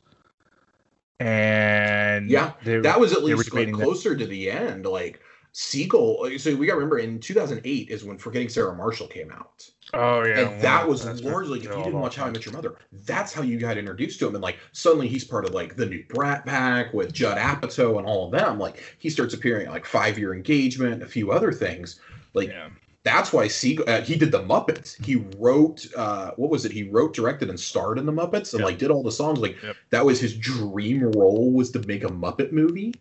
and 1.21 2.29
yeah, 2.29 2.53
they, 2.63 2.79
that 2.79 2.99
was 2.99 3.13
at 3.13 3.23
least 3.23 3.53
like 3.53 3.71
closer 3.71 4.09
that. 4.09 4.19
to 4.19 4.25
the 4.25 4.49
end. 4.49 4.85
Like 4.85 5.21
Segel, 5.53 6.39
so 6.39 6.55
we 6.55 6.65
got 6.65 6.73
to 6.73 6.77
remember 6.77 6.97
in 6.97 7.19
2008 7.19 7.89
is 7.89 8.03
when 8.03 8.17
Forgetting 8.17 8.49
Sarah 8.49 8.75
Marshall 8.75 9.07
came 9.07 9.31
out. 9.31 9.69
Oh 9.93 10.23
yeah, 10.23 10.39
and 10.39 10.61
that 10.61 10.87
was 10.87 11.05
largely 11.21 11.59
if 11.59 11.65
you 11.65 11.71
didn't 11.71 11.99
watch 11.99 12.15
How 12.15 12.25
I 12.25 12.31
Met 12.31 12.45
Your 12.45 12.53
Mother, 12.53 12.75
that's 13.05 13.33
how 13.33 13.43
you 13.43 13.59
got 13.59 13.77
introduced 13.77 14.19
to 14.19 14.27
him, 14.27 14.35
and 14.35 14.41
like 14.41 14.57
suddenly 14.71 15.07
he's 15.07 15.23
part 15.23 15.45
of 15.45 15.53
like 15.53 15.75
the 15.75 15.85
new 15.85 16.03
Brat 16.09 16.45
Pack 16.45 16.93
with 16.93 17.13
Judd 17.13 17.37
Apatow 17.37 17.97
and 17.97 18.07
all 18.07 18.25
of 18.25 18.31
them. 18.31 18.57
Like 18.57 18.81
he 18.97 19.09
starts 19.09 19.33
appearing 19.33 19.67
at 19.67 19.73
like 19.73 19.85
Five 19.85 20.17
Year 20.17 20.33
Engagement, 20.33 21.03
a 21.03 21.07
few 21.07 21.31
other 21.31 21.51
things. 21.51 21.99
Like 22.33 22.49
yeah 22.49 22.69
that's 23.03 23.33
why 23.33 23.47
Segel 23.47 23.87
uh, 23.87 24.01
he 24.01 24.15
did 24.15 24.31
the 24.31 24.41
Muppets. 24.43 25.03
He 25.03 25.23
wrote 25.37 25.87
uh, 25.95 26.31
what 26.35 26.49
was 26.49 26.65
it? 26.65 26.71
He 26.71 26.89
wrote, 26.89 27.13
directed, 27.13 27.49
and 27.49 27.59
starred 27.59 27.97
in 27.97 28.05
the 28.05 28.11
Muppets, 28.11 28.53
and 28.53 28.59
yep. 28.59 28.65
like 28.65 28.77
did 28.77 28.91
all 28.91 29.03
the 29.03 29.11
songs. 29.11 29.39
Like 29.39 29.61
yep. 29.63 29.75
that 29.89 30.05
was 30.05 30.19
his 30.19 30.35
dream 30.35 31.11
role 31.11 31.51
was 31.51 31.71
to 31.71 31.79
make 31.87 32.03
a 32.03 32.09
Muppet 32.09 32.51
movie. 32.51 32.93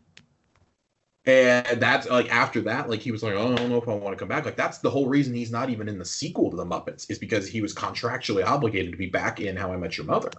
And 1.26 1.80
that's 1.80 2.08
like 2.08 2.32
after 2.32 2.62
that, 2.62 2.88
like 2.88 3.00
he 3.00 3.12
was 3.12 3.22
like, 3.22 3.34
oh, 3.34 3.52
I 3.52 3.56
don't 3.56 3.68
know 3.68 3.76
if 3.76 3.86
I 3.88 3.94
want 3.94 4.16
to 4.16 4.18
come 4.18 4.28
back. 4.28 4.46
Like 4.46 4.56
that's 4.56 4.78
the 4.78 4.88
whole 4.88 5.06
reason 5.06 5.34
he's 5.34 5.52
not 5.52 5.68
even 5.68 5.86
in 5.86 5.98
the 5.98 6.04
sequel 6.04 6.50
to 6.50 6.56
the 6.56 6.64
Muppets 6.64 7.10
is 7.10 7.18
because 7.18 7.46
he 7.46 7.60
was 7.60 7.74
contractually 7.74 8.44
obligated 8.44 8.92
to 8.92 8.98
be 8.98 9.06
back 9.06 9.38
in 9.38 9.54
How 9.54 9.70
I 9.70 9.76
Met 9.76 9.98
Your 9.98 10.06
Mother. 10.06 10.30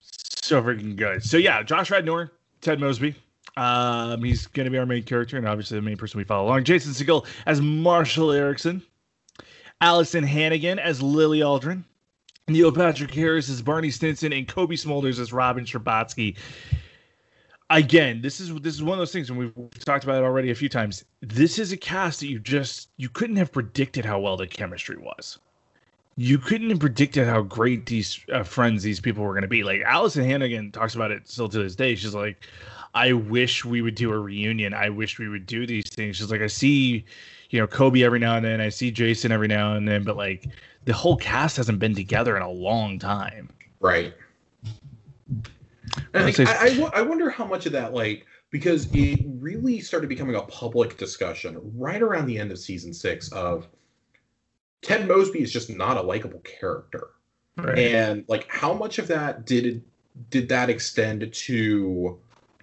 so 0.00 0.60
freaking 0.62 0.96
good. 0.96 1.22
So 1.22 1.36
yeah, 1.36 1.62
Josh 1.62 1.92
Radnor, 1.92 2.32
Ted 2.60 2.80
Mosby, 2.80 3.14
um, 3.56 4.22
he's 4.24 4.46
going 4.48 4.64
to 4.64 4.70
be 4.70 4.78
our 4.78 4.86
main 4.86 5.02
character, 5.04 5.36
and 5.36 5.46
obviously 5.48 5.76
the 5.78 5.82
main 5.82 5.96
person 5.96 6.18
we 6.18 6.24
follow 6.24 6.46
along. 6.48 6.64
Jason 6.64 6.92
Segel 6.92 7.26
as 7.46 7.60
Marshall 7.60 8.32
Eriksen, 8.32 8.82
Alyson 9.80 10.24
Hannigan 10.24 10.78
as 10.78 11.02
Lily 11.02 11.40
Aldrin, 11.40 11.84
Neil 12.48 12.72
Patrick 12.72 13.12
Harris 13.14 13.48
as 13.48 13.62
Barney 13.62 13.90
Stinson, 13.90 14.32
and 14.32 14.48
Cobie 14.48 14.76
Smulders 14.76 15.20
as 15.20 15.32
Robin 15.32 15.64
Scherbatsky. 15.64 16.36
Again, 17.70 18.20
this 18.22 18.40
is 18.40 18.54
this 18.60 18.74
is 18.74 18.82
one 18.82 18.94
of 18.94 18.98
those 18.98 19.12
things, 19.12 19.30
and 19.30 19.38
we've 19.38 19.54
talked 19.80 20.04
about 20.04 20.22
it 20.22 20.26
already 20.26 20.50
a 20.50 20.54
few 20.54 20.68
times. 20.68 21.04
This 21.22 21.58
is 21.58 21.72
a 21.72 21.76
cast 21.76 22.20
that 22.20 22.26
you 22.28 22.38
just 22.38 22.90
you 22.98 23.08
couldn't 23.08 23.36
have 23.36 23.52
predicted 23.52 24.04
how 24.04 24.20
well 24.20 24.36
the 24.36 24.46
chemistry 24.46 24.96
was. 24.98 25.38
you 26.16 26.38
couldn't 26.38 26.70
have 26.70 26.78
predicted 26.80 27.26
how 27.26 27.42
great 27.42 27.86
these 27.86 28.20
uh, 28.32 28.42
friends 28.44 28.82
these 28.82 29.00
people 29.00 29.24
were 29.24 29.32
going 29.32 29.42
to 29.42 29.48
be. 29.48 29.64
Like 29.64 29.82
Alyson 29.82 30.24
Hannigan 30.24 30.70
talks 30.72 30.94
about 30.94 31.10
it 31.10 31.28
still 31.28 31.48
to 31.48 31.58
this 31.62 31.74
day. 31.74 31.94
She's 31.96 32.14
like, 32.14 32.46
I 32.94 33.12
wish 33.12 33.64
we 33.64 33.82
would 33.82 33.96
do 33.96 34.12
a 34.12 34.18
reunion. 34.18 34.72
I 34.72 34.88
wish 34.88 35.18
we 35.18 35.28
would 35.28 35.46
do 35.46 35.66
these 35.66 35.88
things. 35.90 36.18
Just 36.18 36.30
like, 36.30 36.40
I 36.40 36.46
see, 36.46 37.04
you 37.50 37.58
know, 37.58 37.66
Cobie 37.66 38.04
every 38.04 38.18
now 38.20 38.36
and 38.36 38.44
then. 38.44 38.60
I 38.60 38.68
see 38.68 38.90
Jason 38.90 39.32
every 39.32 39.48
now 39.48 39.74
and 39.74 39.86
then, 39.86 40.04
but 40.04 40.16
like 40.16 40.48
the 40.84 40.92
whole 40.92 41.16
cast 41.16 41.56
hasn't 41.56 41.78
been 41.78 41.94
together 41.94 42.36
in 42.36 42.42
a 42.42 42.50
long 42.50 42.98
time. 42.98 43.50
Right. 43.80 44.14
I, 46.14 46.30
think, 46.30 46.48
I, 46.48 46.68
I, 46.68 47.00
I 47.00 47.02
wonder 47.02 47.30
how 47.30 47.44
much 47.44 47.66
of 47.66 47.72
that, 47.72 47.92
like, 47.92 48.26
because 48.50 48.88
it 48.92 49.20
really 49.26 49.80
started 49.80 50.08
becoming 50.08 50.36
a 50.36 50.42
public 50.42 50.96
discussion 50.96 51.60
right 51.76 52.00
around 52.00 52.26
the 52.26 52.38
end 52.38 52.52
of 52.52 52.58
season 52.58 52.94
six 52.94 53.30
of 53.32 53.66
Ted 54.82 55.08
Mosby 55.08 55.42
is 55.42 55.52
just 55.52 55.70
not 55.70 55.96
a 55.96 56.02
likable 56.02 56.40
character. 56.40 57.08
Right. 57.56 57.78
And 57.78 58.24
like 58.28 58.46
how 58.48 58.72
much 58.72 59.00
of 59.00 59.08
that 59.08 59.44
did 59.44 59.82
did 60.30 60.48
that 60.48 60.70
extend 60.70 61.32
to 61.32 62.18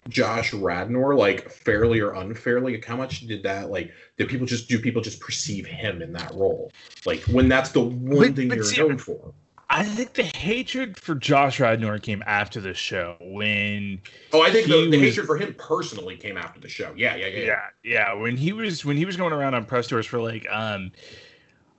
Josh 0.10 0.53
Radnor, 0.53 1.15
like 1.15 1.50
fairly 1.50 2.00
or 2.00 2.13
unfairly? 2.13 2.74
Like 2.74 2.86
how 2.86 2.98
much 2.98 3.22
did 3.27 3.43
that 3.43 3.70
like 3.70 3.91
did 4.17 4.29
people 4.29 4.48
just 4.48 4.67
do 4.67 4.79
people 4.79 5.01
just 5.01 5.20
perceive 5.20 5.65
him 5.65 6.01
in 6.01 6.13
that 6.13 6.34
role? 6.34 6.72
Like 7.05 7.22
when 7.24 7.48
that's 7.48 7.72
the 7.72 7.81
one 7.81 8.29
but, 8.29 8.36
thing 8.36 8.50
but 8.50 8.55
you're 8.55 8.65
see, 8.65 8.81
known 8.81 8.98
for. 8.98 9.34
I 9.70 9.86
think 9.86 10.13
the 10.13 10.24
hatred 10.24 11.00
for 11.00 11.15
Josh 11.15 11.62
Radnor 11.62 11.98
came 11.98 12.22
after 12.25 12.60
the 12.60 12.74
show 12.74 13.15
when. 13.22 14.01
Oh, 14.34 14.41
I 14.41 14.51
think 14.51 14.67
the, 14.67 14.89
the 14.89 14.98
was, 14.98 15.10
hatred 15.10 15.27
for 15.27 15.38
him 15.38 15.55
personally 15.58 16.17
came 16.17 16.36
after 16.36 16.60
the 16.60 16.67
show. 16.67 16.93
Yeah, 16.96 17.15
yeah, 17.15 17.27
yeah, 17.27 17.43
yeah, 17.43 17.62
yeah. 17.84 18.13
When 18.13 18.36
he 18.36 18.51
was 18.51 18.84
when 18.84 18.98
he 18.98 19.05
was 19.05 19.15
going 19.15 19.31
around 19.31 19.53
on 19.53 19.65
press 19.65 19.88
tours 19.88 20.05
for 20.05 20.20
like 20.20 20.46
um 20.51 20.91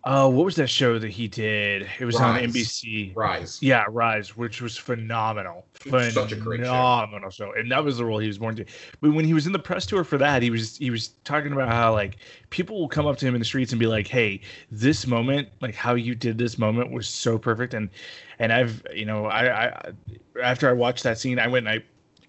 Oh, 0.04 0.28
what 0.28 0.44
was 0.44 0.56
that 0.56 0.66
show 0.66 0.98
that 0.98 1.10
he 1.10 1.28
did? 1.28 1.88
It 2.00 2.04
was 2.04 2.16
Rise. 2.16 2.42
on 2.42 2.50
NBC. 2.50 3.14
Rise. 3.14 3.62
Yeah, 3.62 3.84
Rise, 3.88 4.36
which 4.36 4.60
was 4.60 4.76
phenomenal. 4.76 5.64
Such 5.88 6.32
a 6.32 6.36
great 6.36 6.60
phenomenal 6.60 7.30
show. 7.30 7.52
show. 7.52 7.52
And 7.52 7.70
that 7.70 7.84
was 7.84 7.98
the 7.98 8.04
role 8.04 8.18
he 8.18 8.26
was 8.26 8.38
born 8.38 8.56
to. 8.56 8.64
But 9.00 9.12
when 9.12 9.24
he 9.24 9.32
was 9.32 9.46
in 9.46 9.52
the 9.52 9.60
press 9.60 9.86
tour 9.86 10.02
for 10.02 10.18
that, 10.18 10.42
he 10.42 10.50
was 10.50 10.76
he 10.76 10.90
was 10.90 11.08
talking 11.22 11.52
about 11.52 11.68
how 11.68 11.92
like 11.92 12.16
people 12.50 12.80
will 12.80 12.88
come 12.88 13.06
up 13.06 13.16
to 13.18 13.26
him 13.26 13.36
in 13.36 13.40
the 13.40 13.44
streets 13.44 13.70
and 13.70 13.78
be 13.78 13.86
like, 13.86 14.08
"Hey, 14.08 14.40
this 14.72 15.06
moment, 15.06 15.48
like 15.60 15.76
how 15.76 15.94
you 15.94 16.16
did 16.16 16.36
this 16.36 16.58
moment 16.58 16.90
was 16.90 17.08
so 17.08 17.38
perfect." 17.38 17.72
And 17.72 17.88
and 18.40 18.52
I've 18.52 18.84
you 18.92 19.04
know 19.04 19.26
I, 19.26 19.66
I 19.66 19.92
after 20.42 20.68
I 20.68 20.72
watched 20.72 21.04
that 21.04 21.16
scene, 21.18 21.38
I 21.38 21.46
went 21.46 21.68
and 21.68 21.80
I 21.80 21.84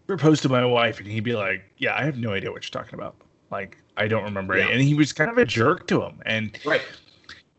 proposed 0.05 0.43
to 0.43 0.49
my 0.49 0.63
wife, 0.63 0.99
and 0.99 1.07
he'd 1.07 1.23
be 1.23 1.33
like, 1.33 1.63
"Yeah, 1.77 1.95
I 1.95 2.03
have 2.03 2.17
no 2.17 2.33
idea 2.33 2.51
what 2.51 2.63
you're 2.63 2.83
talking 2.83 2.99
about." 2.99 3.15
Like 3.49 3.79
I 3.97 4.07
don't 4.07 4.23
remember 4.23 4.57
yeah. 4.57 4.65
it. 4.65 4.71
And 4.73 4.81
he 4.81 4.93
was 4.93 5.11
kind 5.11 5.31
of 5.31 5.39
a 5.39 5.45
jerk 5.45 5.87
to 5.87 6.03
him. 6.03 6.21
And 6.25 6.57
right 6.65 6.81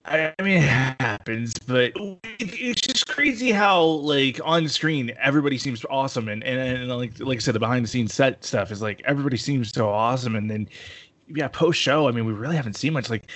I 0.07 0.35
mean, 0.43 0.59
it 0.59 0.69
happens, 0.69 1.55
but 1.67 1.93
it's 2.39 2.81
just 2.81 3.09
crazy 3.09 3.51
how 3.53 3.83
like 3.83 4.39
on 4.45 4.69
screen 4.69 5.13
everybody 5.19 5.57
seems 5.57 5.85
awesome, 5.89 6.29
and, 6.29 6.45
and 6.45 6.61
and 6.61 6.89
like 6.89 7.19
like 7.21 7.37
I 7.37 7.41
said, 7.41 7.55
the 7.55 7.59
behind 7.59 7.85
the 7.85 7.89
scenes 7.89 8.13
set 8.13 8.45
stuff 8.45 8.71
is 8.71 8.83
like 8.83 9.01
everybody 9.07 9.39
seems 9.39 9.73
so 9.73 9.89
awesome, 9.89 10.37
and 10.37 10.51
then 10.51 10.69
yeah, 11.29 11.49
post 11.49 11.81
show. 11.81 12.09
I 12.09 12.13
mean, 12.13 12.27
we 12.27 12.33
really 12.33 12.57
haven't 12.57 12.77
seen 12.77 12.93
much. 12.93 13.09
Like, 13.09 13.31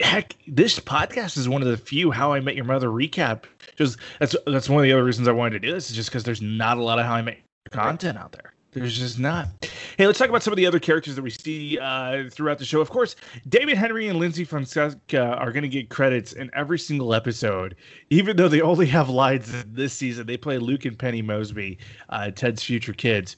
heck, 0.00 0.36
this 0.46 0.78
podcast 0.78 1.38
is 1.38 1.48
one 1.48 1.62
of 1.62 1.68
the 1.68 1.76
few 1.76 2.10
How 2.10 2.32
I 2.32 2.40
Met 2.40 2.54
Your 2.54 2.66
Mother 2.66 2.88
recap. 2.88 3.44
Just 3.76 3.98
that's 4.20 4.36
that's 4.46 4.68
one 4.68 4.80
of 4.80 4.84
the 4.84 4.92
other 4.92 5.04
reasons 5.04 5.26
I 5.26 5.32
wanted 5.32 5.60
to 5.60 5.60
do 5.60 5.72
this 5.72 5.90
is 5.90 5.96
just 5.96 6.10
because 6.10 6.24
there's 6.24 6.42
not 6.42 6.76
a 6.76 6.82
lot 6.82 6.98
of 6.98 7.06
How 7.06 7.14
I 7.14 7.22
Met 7.22 7.38
content 7.70 8.18
out 8.18 8.32
there. 8.32 8.53
There's 8.74 8.98
just 8.98 9.20
not. 9.20 9.48
Hey, 9.96 10.06
let's 10.06 10.18
talk 10.18 10.28
about 10.28 10.42
some 10.42 10.52
of 10.52 10.56
the 10.56 10.66
other 10.66 10.80
characters 10.80 11.14
that 11.14 11.22
we 11.22 11.30
see 11.30 11.78
uh, 11.78 12.28
throughout 12.28 12.58
the 12.58 12.64
show. 12.64 12.80
Of 12.80 12.90
course, 12.90 13.14
David 13.48 13.76
Henry 13.76 14.08
and 14.08 14.18
Lyndsy 14.18 14.44
Fonseca 14.44 15.36
are 15.36 15.52
going 15.52 15.62
to 15.62 15.68
get 15.68 15.90
credits 15.90 16.32
in 16.32 16.50
every 16.54 16.78
single 16.80 17.14
episode, 17.14 17.76
even 18.10 18.36
though 18.36 18.48
they 18.48 18.60
only 18.60 18.86
have 18.86 19.08
lines 19.08 19.64
this 19.68 19.92
season. 19.92 20.26
They 20.26 20.36
play 20.36 20.58
Luke 20.58 20.84
and 20.86 20.98
Penny 20.98 21.22
Mosby, 21.22 21.78
uh, 22.08 22.32
Ted's 22.32 22.64
future 22.64 22.92
kids. 22.92 23.36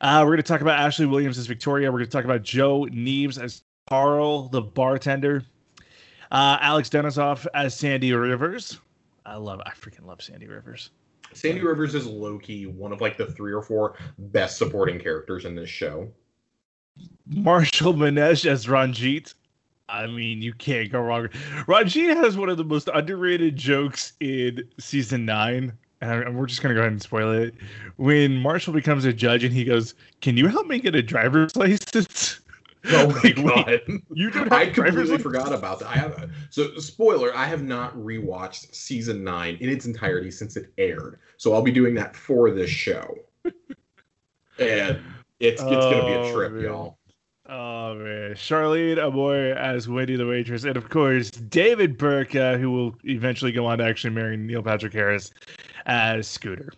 Uh, 0.00 0.20
we're 0.20 0.32
going 0.32 0.36
to 0.36 0.42
talk 0.44 0.60
about 0.60 0.78
Ashley 0.78 1.06
Williams 1.06 1.36
as 1.36 1.46
Victoria. 1.46 1.90
We're 1.90 1.98
going 1.98 2.10
to 2.10 2.16
talk 2.16 2.24
about 2.24 2.42
Joe 2.42 2.84
Nieves 2.92 3.38
as 3.38 3.62
Carl, 3.88 4.48
the 4.48 4.62
bartender. 4.62 5.42
Uh, 6.30 6.58
Alex 6.60 6.88
Denisof 6.88 7.46
as 7.54 7.74
Sandy 7.74 8.12
Rivers. 8.12 8.78
I 9.26 9.36
love, 9.36 9.60
I 9.66 9.70
freaking 9.70 10.06
love 10.06 10.22
Sandy 10.22 10.46
Rivers. 10.46 10.90
Sandy 11.34 11.60
Rivers 11.60 11.94
is 11.94 12.06
Loki, 12.06 12.66
one 12.66 12.92
of 12.92 13.00
like 13.00 13.16
the 13.16 13.26
three 13.26 13.52
or 13.52 13.62
four 13.62 13.96
best 14.18 14.56
supporting 14.56 14.98
characters 14.98 15.44
in 15.44 15.54
this 15.54 15.68
show. 15.68 16.10
Marshall 17.26 17.94
Manesh 17.94 18.46
as 18.46 18.68
Ranjit. 18.68 19.34
I 19.88 20.06
mean, 20.06 20.40
you 20.40 20.54
can't 20.54 20.90
go 20.90 21.00
wrong. 21.00 21.28
Ranjit 21.66 22.16
has 22.16 22.36
one 22.36 22.48
of 22.48 22.56
the 22.56 22.64
most 22.64 22.88
underrated 22.94 23.56
jokes 23.56 24.14
in 24.20 24.62
season 24.78 25.26
nine. 25.26 25.72
And 26.00 26.36
we're 26.36 26.46
just 26.46 26.62
gonna 26.62 26.74
go 26.74 26.80
ahead 26.80 26.92
and 26.92 27.00
spoil 27.00 27.32
it. 27.32 27.54
When 27.96 28.36
Marshall 28.36 28.74
becomes 28.74 29.04
a 29.06 29.12
judge 29.12 29.42
and 29.42 29.54
he 29.54 29.64
goes, 29.64 29.94
"Can 30.20 30.36
you 30.36 30.48
help 30.48 30.66
me 30.66 30.78
get 30.78 30.94
a 30.94 31.02
driver's 31.02 31.56
license?" 31.56 32.40
Oh 32.90 33.08
my 33.24 33.30
god! 33.32 33.80
you 34.12 34.30
don't 34.30 34.52
I 34.52 34.66
completely 34.66 35.18
forgot 35.18 35.52
about 35.52 35.78
that. 35.80 35.88
I 35.88 35.94
have 35.94 36.30
so 36.50 36.74
spoiler. 36.76 37.34
I 37.34 37.46
have 37.46 37.62
not 37.62 37.96
rewatched 37.96 38.74
season 38.74 39.24
nine 39.24 39.56
in 39.60 39.68
its 39.68 39.86
entirety 39.86 40.30
since 40.30 40.56
it 40.56 40.72
aired. 40.76 41.18
So 41.36 41.54
I'll 41.54 41.62
be 41.62 41.72
doing 41.72 41.94
that 41.94 42.14
for 42.14 42.50
this 42.50 42.70
show, 42.70 43.16
and 43.44 45.00
it's 45.40 45.60
it's 45.60 45.62
oh, 45.62 45.90
gonna 45.90 46.04
be 46.04 46.28
a 46.28 46.32
trip, 46.32 46.52
man. 46.52 46.62
y'all. 46.62 46.98
Oh 47.46 47.94
man, 47.94 48.32
Charlene 48.32 48.96
Amoia 48.96 49.56
as 49.56 49.88
Wendy 49.88 50.16
the 50.16 50.26
waitress, 50.26 50.64
and 50.64 50.76
of 50.76 50.88
course 50.88 51.30
David 51.30 51.98
Burtka, 51.98 52.54
uh, 52.54 52.58
who 52.58 52.70
will 52.70 52.96
eventually 53.04 53.52
go 53.52 53.66
on 53.66 53.78
to 53.78 53.84
actually 53.84 54.10
marry 54.10 54.36
Neil 54.36 54.62
Patrick 54.62 54.92
Harris 54.92 55.32
as 55.86 56.26
Scooter. 56.26 56.72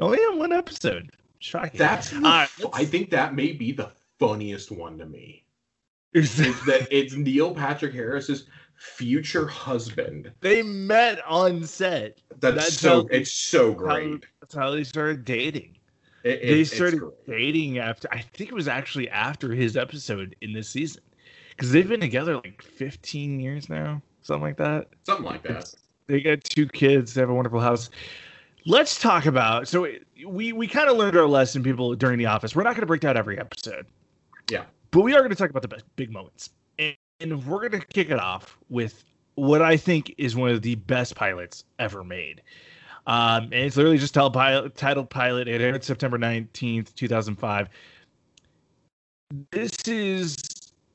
Only 0.00 0.18
in 0.30 0.38
one 0.38 0.52
episode. 0.52 1.10
Shocking. 1.38 1.78
That's 1.78 2.12
uh, 2.12 2.46
I 2.72 2.84
think 2.84 3.10
that 3.10 3.34
may 3.34 3.52
be 3.52 3.72
the 3.72 3.90
funniest 4.22 4.70
one 4.70 4.98
to 4.98 5.06
me. 5.06 5.44
Is 6.14 6.36
that 6.36 6.88
it's 6.90 7.14
Neil 7.14 7.54
Patrick 7.54 7.94
Harris's 7.94 8.46
future 8.76 9.46
husband. 9.46 10.30
They 10.40 10.62
met 10.62 11.24
on 11.26 11.64
set. 11.64 12.20
That's, 12.40 12.56
that's 12.56 12.74
so. 12.78 13.02
How, 13.02 13.08
it's 13.10 13.30
so 13.30 13.72
great. 13.72 14.24
How, 14.24 14.30
that's 14.40 14.54
how 14.54 14.70
they 14.72 14.84
started 14.84 15.24
dating. 15.24 15.78
It, 16.24 16.40
it, 16.42 16.46
they 16.48 16.64
started 16.64 17.02
dating 17.26 17.78
after. 17.78 18.08
I 18.12 18.20
think 18.20 18.50
it 18.50 18.54
was 18.54 18.68
actually 18.68 19.08
after 19.08 19.52
his 19.52 19.76
episode 19.76 20.36
in 20.40 20.52
this 20.52 20.68
season, 20.68 21.02
because 21.50 21.72
they've 21.72 21.88
been 21.88 22.00
together 22.00 22.36
like 22.36 22.62
15 22.62 23.40
years 23.40 23.68
now, 23.68 24.02
something 24.22 24.42
like 24.42 24.56
that. 24.58 24.88
Something 25.04 25.24
like 25.24 25.42
that. 25.44 25.72
They 26.06 26.20
got 26.20 26.44
two 26.44 26.68
kids. 26.68 27.14
They 27.14 27.22
have 27.22 27.30
a 27.30 27.34
wonderful 27.34 27.60
house. 27.60 27.90
Let's 28.66 29.00
talk 29.00 29.26
about. 29.26 29.66
So 29.66 29.88
we 30.26 30.52
we 30.52 30.68
kind 30.68 30.88
of 30.88 30.96
learned 30.96 31.16
our 31.16 31.26
lesson, 31.26 31.62
people, 31.62 31.94
during 31.94 32.18
the 32.18 32.26
office. 32.26 32.54
We're 32.54 32.64
not 32.64 32.74
going 32.74 32.82
to 32.82 32.86
break 32.86 33.00
down 33.00 33.16
every 33.16 33.38
episode. 33.38 33.86
Yeah. 34.50 34.64
But 34.90 35.00
we 35.00 35.14
are 35.14 35.20
going 35.20 35.30
to 35.30 35.36
talk 35.36 35.50
about 35.50 35.62
the 35.62 35.68
best, 35.68 35.84
big 35.96 36.10
moments. 36.10 36.50
And, 36.78 36.94
and 37.20 37.44
we're 37.46 37.68
going 37.68 37.80
to 37.80 37.86
kick 37.86 38.10
it 38.10 38.18
off 38.18 38.58
with 38.68 39.04
what 39.34 39.62
I 39.62 39.76
think 39.76 40.14
is 40.18 40.36
one 40.36 40.50
of 40.50 40.62
the 40.62 40.74
best 40.74 41.14
pilots 41.14 41.64
ever 41.78 42.04
made. 42.04 42.42
Um, 43.06 43.44
and 43.44 43.54
it's 43.54 43.76
literally 43.76 43.98
just 43.98 44.14
titled 44.14 44.34
pilot, 44.34 44.76
titled 44.76 45.10
pilot. 45.10 45.48
It 45.48 45.60
aired 45.60 45.82
September 45.82 46.18
19th, 46.18 46.94
2005. 46.94 47.68
This 49.50 49.72
is 49.86 50.36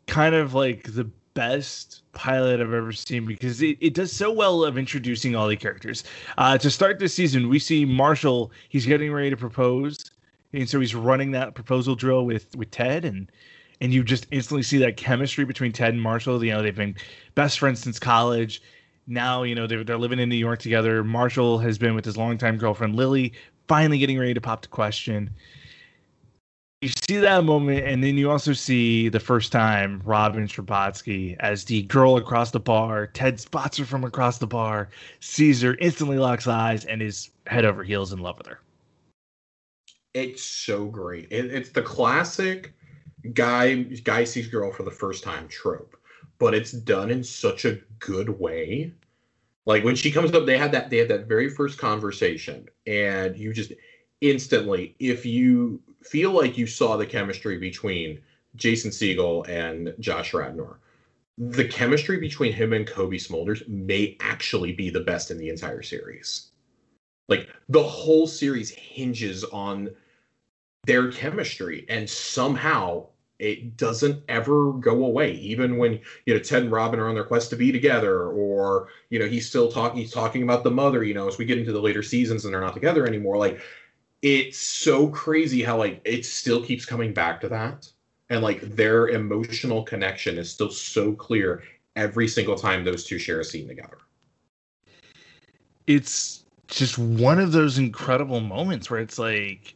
kind 0.06 0.36
of 0.36 0.54
like 0.54 0.94
the 0.94 1.10
best 1.34 2.04
pilot 2.14 2.62
I've 2.62 2.74
ever 2.74 2.92
seen 2.92 3.26
because 3.26 3.62
it, 3.62 3.78
it 3.82 3.94
does 3.94 4.12
so 4.12 4.32
well 4.32 4.64
of 4.64 4.78
introducing 4.78 5.36
all 5.36 5.48
the 5.48 5.56
characters. 5.56 6.04
Uh, 6.38 6.58
to 6.58 6.72
start 6.72 7.00
this 7.00 7.14
season, 7.14 7.50
we 7.50 7.60
see 7.60 7.84
Marshall. 7.84 8.52
He's 8.70 8.86
getting 8.86 9.12
ready 9.12 9.30
to 9.30 9.38
propose 9.38 10.12
and 10.54 10.70
so 10.70 10.80
he's 10.80 10.96
running 10.96 11.32
that 11.32 11.56
proposal 11.56 11.96
drill 11.96 12.26
with 12.26 12.56
with 12.56 12.72
Ted 12.72 13.06
and 13.06 13.32
and 13.82 13.94
you 13.94 14.04
just 14.04 14.28
instantly 14.32 14.64
see 14.64 14.78
that 14.80 14.98
chemistry 14.98 15.46
between 15.46 15.72
Ted 15.72 15.94
and 15.94 16.02
Marshall. 16.02 16.44
You 16.44 16.54
know, 16.54 16.64
they've 16.64 16.76
been 16.76 16.96
best 17.36 17.60
friends 17.60 17.80
since 17.80 18.00
college. 18.00 18.62
Now, 19.06 19.44
you 19.44 19.56
know, 19.56 19.68
they're, 19.68 19.84
they're 19.84 19.98
living 19.98 20.20
in 20.20 20.30
New 20.30 20.36
York 20.36 20.60
together. 20.60 21.04
Marshall 21.04 21.60
has 21.60 21.78
been 21.78 21.96
with 21.96 22.04
his 22.04 22.18
longtime 22.18 22.58
girlfriend, 22.58 22.96
Lily, 22.96 23.34
finally 23.68 24.00
getting 24.00 24.20
ready 24.20 24.34
to 24.34 24.42
pop 24.42 24.64
the 24.64 24.68
question. 24.68 25.30
You 26.82 26.90
see 26.90 27.18
that 27.18 27.44
moment, 27.44 27.88
and 27.88 28.04
then 28.04 28.18
you 28.18 28.30
also 28.30 28.54
see 28.54 29.10
the 29.10 29.20
first 29.20 29.52
time 29.52 30.02
Robin 30.06 30.46
Scherbatsky 30.46 31.36
as 31.40 31.64
the 31.64 31.84
girl 31.84 32.18
across 32.18 32.52
the 32.52 32.60
bar. 32.60 33.08
Ted 33.08 33.40
spots 33.40 33.78
her 33.78 33.86
from 33.86 34.04
across 34.04 34.38
the 34.38 34.46
bar, 34.46 34.90
sees 35.20 35.62
her, 35.62 35.76
instantly 35.80 36.18
locks 36.18 36.46
eyes, 36.48 36.86
and 36.86 37.02
is 37.02 37.32
head 37.48 37.66
over 37.66 37.84
heels 37.84 38.14
in 38.14 38.20
love 38.20 38.38
with 38.38 38.48
her. 38.48 38.60
It's 40.18 40.44
so 40.44 40.86
great. 40.86 41.28
It, 41.30 41.54
it's 41.54 41.70
the 41.70 41.84
classic 41.84 42.74
guy 43.34 43.76
guy 44.04 44.24
sees 44.24 44.48
girl 44.48 44.72
for 44.72 44.82
the 44.82 44.90
first 44.90 45.24
time 45.24 45.48
trope, 45.48 45.96
but 46.40 46.56
it's 46.56 46.72
done 46.72 47.12
in 47.12 47.24
such 47.24 47.66
a 47.66 47.80
good 48.00 48.28
way. 48.28 48.94
Like 49.68 49.84
when 49.84 49.96
she 49.96 50.10
comes 50.10 50.34
up, 50.34 50.48
they 50.48 50.58
had 50.58 50.72
that 50.72 50.90
they 50.90 50.98
had 50.98 51.10
that 51.10 51.28
very 51.28 51.50
first 51.52 51.78
conversation, 51.78 52.68
and 52.88 53.38
you 53.38 53.54
just 53.54 53.74
instantly, 54.22 54.96
if 54.98 55.24
you 55.24 55.80
feel 56.02 56.32
like 56.32 56.58
you 56.58 56.66
saw 56.66 56.98
the 56.98 57.06
chemistry 57.06 57.60
between 57.60 58.20
Jason 58.56 58.90
Segel 58.90 59.48
and 59.48 59.94
Josh 60.00 60.34
Radnor, 60.34 60.80
the 61.38 61.68
chemistry 61.68 62.20
between 62.20 62.54
him 62.54 62.74
and 62.74 62.88
Cobie 62.88 63.20
Smulders 63.20 63.68
may 63.68 64.18
actually 64.20 64.72
be 64.72 64.90
the 64.90 65.02
best 65.02 65.30
in 65.30 65.38
the 65.38 65.50
entire 65.50 65.84
series. 65.84 66.50
Like 67.30 67.50
the 67.70 67.84
whole 67.84 68.26
series 68.26 68.72
hinges 68.72 69.44
on 69.44 69.92
their 70.88 71.12
chemistry, 71.12 71.86
and 71.90 72.10
somehow 72.10 73.06
it 73.40 73.78
doesn't 73.78 74.24
ever 74.28 74.74
go 74.74 75.06
away. 75.06 75.34
Even 75.34 75.78
when 75.78 76.00
you 76.26 76.34
know 76.34 76.40
Ted 76.40 76.64
and 76.64 76.72
Robin 76.72 77.00
are 77.00 77.08
on 77.08 77.16
their 77.16 77.24
quest 77.24 77.52
to 77.52 77.56
be 77.56 77.72
together, 77.72 78.30
or 78.30 78.88
you 79.12 79.20
know 79.20 79.28
he's 79.28 79.48
still 79.48 79.72
talking, 79.72 80.00
he's 80.00 80.12
talking 80.12 80.42
about 80.42 80.64
the 80.64 80.72
mother. 80.72 81.04
You 81.04 81.14
know, 81.14 81.28
as 81.28 81.38
we 81.38 81.46
get 81.46 81.60
into 81.60 81.72
the 81.72 81.82
later 81.82 82.02
seasons 82.02 82.46
and 82.46 82.54
they're 82.54 82.62
not 82.62 82.74
together 82.74 83.06
anymore, 83.06 83.38
like 83.38 83.62
it's 84.24 84.58
so 84.58 85.10
crazy 85.10 85.62
how 85.62 85.78
like 85.78 86.02
it 86.04 86.26
still 86.26 86.64
keeps 86.64 86.86
coming 86.86 87.14
back 87.14 87.40
to 87.42 87.50
that 87.50 87.88
and 88.30 88.42
like 88.42 88.62
their 88.76 89.10
emotional 89.10 89.84
connection 89.84 90.38
is 90.38 90.52
still 90.52 90.72
so 90.72 91.14
clear 91.14 91.64
every 91.96 92.28
single 92.28 92.56
time 92.56 92.84
those 92.84 93.06
two 93.06 93.20
share 93.20 93.40
a 93.40 93.46
scene 93.46 93.68
together. 93.68 93.98
It's 95.86 96.44
just 96.68 96.98
one 96.98 97.40
of 97.40 97.52
those 97.52 97.78
incredible 97.78 98.42
moments 98.42 98.90
where 98.90 99.00
it's 99.00 99.18
like 99.18 99.76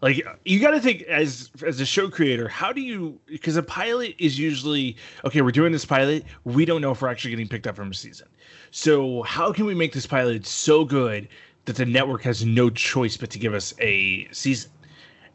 like 0.00 0.24
you 0.44 0.60
got 0.60 0.70
to 0.72 0.80
think 0.80 1.02
as 1.02 1.50
as 1.66 1.80
a 1.80 1.86
show 1.86 2.08
creator 2.08 2.48
how 2.48 2.72
do 2.72 2.80
you 2.80 3.18
because 3.26 3.56
a 3.56 3.62
pilot 3.62 4.14
is 4.18 4.38
usually 4.38 4.96
okay 5.24 5.42
we're 5.42 5.50
doing 5.50 5.72
this 5.72 5.84
pilot 5.84 6.24
we 6.44 6.64
don't 6.64 6.80
know 6.80 6.92
if 6.92 7.02
we're 7.02 7.08
actually 7.08 7.30
getting 7.30 7.48
picked 7.48 7.66
up 7.66 7.76
from 7.76 7.90
a 7.90 7.94
season 7.94 8.28
so 8.70 9.22
how 9.22 9.52
can 9.52 9.66
we 9.66 9.74
make 9.74 9.92
this 9.92 10.06
pilot 10.06 10.46
so 10.46 10.84
good 10.84 11.28
that 11.64 11.76
the 11.76 11.86
network 11.86 12.22
has 12.22 12.44
no 12.44 12.70
choice 12.70 13.16
but 13.16 13.30
to 13.30 13.38
give 13.38 13.54
us 13.54 13.74
a 13.80 14.28
season 14.30 14.70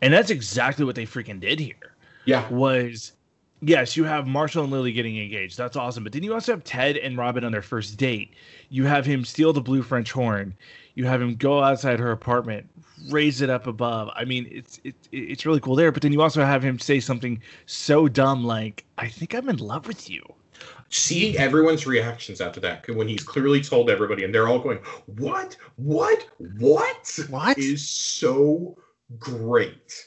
and 0.02 0.14
that's 0.14 0.30
exactly 0.30 0.86
what 0.86 0.96
they 0.96 1.06
freaking 1.06 1.40
did 1.40 1.60
here 1.60 1.94
yeah. 2.26 2.48
Was 2.50 3.14
yes, 3.62 3.98
you 3.98 4.04
have 4.04 4.28
Marshall 4.28 4.64
and 4.64 4.72
Lily 4.72 4.92
getting 4.92 5.18
engaged. 5.18 5.58
That's 5.58 5.76
awesome. 5.76 6.04
But 6.04 6.14
then 6.14 6.24
you 6.24 6.34
also 6.34 6.54
have 6.54 6.64
Ted 6.64 6.98
and 6.98 7.18
Robin 7.18 7.44
on 7.44 7.52
their 7.52 7.62
first 7.62 7.98
date. 7.98 8.34
You 8.70 8.86
have 8.86 9.06
him 9.06 9.26
steal 9.26 9.54
the 9.54 9.62
blue 9.62 9.82
French 9.82 10.12
horn. 10.12 10.56
You 10.96 11.06
have 11.06 11.22
him 11.22 11.36
go 11.36 11.64
outside 11.64 12.00
her 12.00 12.12
apartment, 12.12 12.70
raise 13.10 13.42
it 13.42 13.50
up 13.50 13.66
above. 13.68 14.10
I 14.16 14.26
mean, 14.26 14.48
it's 14.52 14.80
it's 14.84 15.10
it's 15.12 15.46
really 15.46 15.60
cool 15.60 15.76
there. 15.76 15.92
But 15.92 16.02
then 16.04 16.14
you 16.14 16.22
also 16.22 16.44
have 16.46 16.64
him 16.64 16.78
say 16.78 17.00
something 17.00 17.42
so 17.66 18.08
dumb 18.08 18.44
like, 18.44 18.86
"I 18.98 19.08
think 19.08 19.34
I'm 19.34 19.50
in 19.50 19.58
love 19.58 19.88
with 19.88 20.10
you." 20.10 20.24
Seeing 20.90 21.36
everyone's 21.38 21.88
reactions 21.88 22.40
after 22.40 22.60
that, 22.60 22.88
when 22.90 23.08
he's 23.08 23.24
clearly 23.24 23.62
told 23.62 23.90
everybody, 23.90 24.24
and 24.24 24.34
they're 24.34 24.48
all 24.48 24.60
going, 24.60 24.80
"What? 25.08 25.58
What? 25.78 26.28
What? 26.60 27.20
What?" 27.30 27.58
is 27.58 27.88
so 27.88 28.78
great 29.20 30.06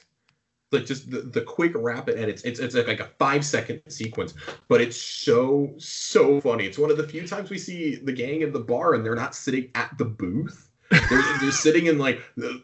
like 0.72 0.84
just 0.84 1.10
the, 1.10 1.20
the 1.20 1.40
quick 1.40 1.72
rapid 1.74 2.18
edits 2.18 2.42
it's 2.42 2.58
it's 2.58 2.74
like, 2.74 2.88
like 2.88 3.00
a 3.00 3.10
five 3.18 3.44
second 3.44 3.80
sequence 3.88 4.34
but 4.68 4.80
it's 4.80 5.00
so 5.00 5.72
so 5.78 6.40
funny 6.40 6.64
it's 6.64 6.78
one 6.78 6.90
of 6.90 6.96
the 6.96 7.06
few 7.06 7.26
times 7.26 7.50
we 7.50 7.58
see 7.58 7.96
the 7.96 8.12
gang 8.12 8.42
in 8.42 8.52
the 8.52 8.58
bar 8.58 8.94
and 8.94 9.04
they're 9.04 9.14
not 9.14 9.34
sitting 9.34 9.70
at 9.74 9.96
the 9.98 10.04
booth 10.04 10.70
they're, 10.90 11.38
they're 11.40 11.52
sitting 11.52 11.86
in 11.86 11.98
like 11.98 12.20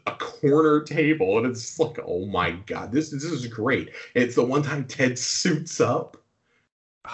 a 0.07 0.13
corner 0.13 0.83
table 0.83 1.39
and 1.39 1.47
it's 1.47 1.79
like 1.79 1.99
oh 2.05 2.27
my 2.27 2.53
god 2.67 2.93
this 2.93 3.11
this 3.11 3.25
is 3.25 3.47
great 3.47 3.91
it's 4.15 4.35
the 4.35 4.45
one 4.45 4.63
time 4.63 4.85
ted 4.85 5.19
suits 5.19 5.81
up 5.81 6.17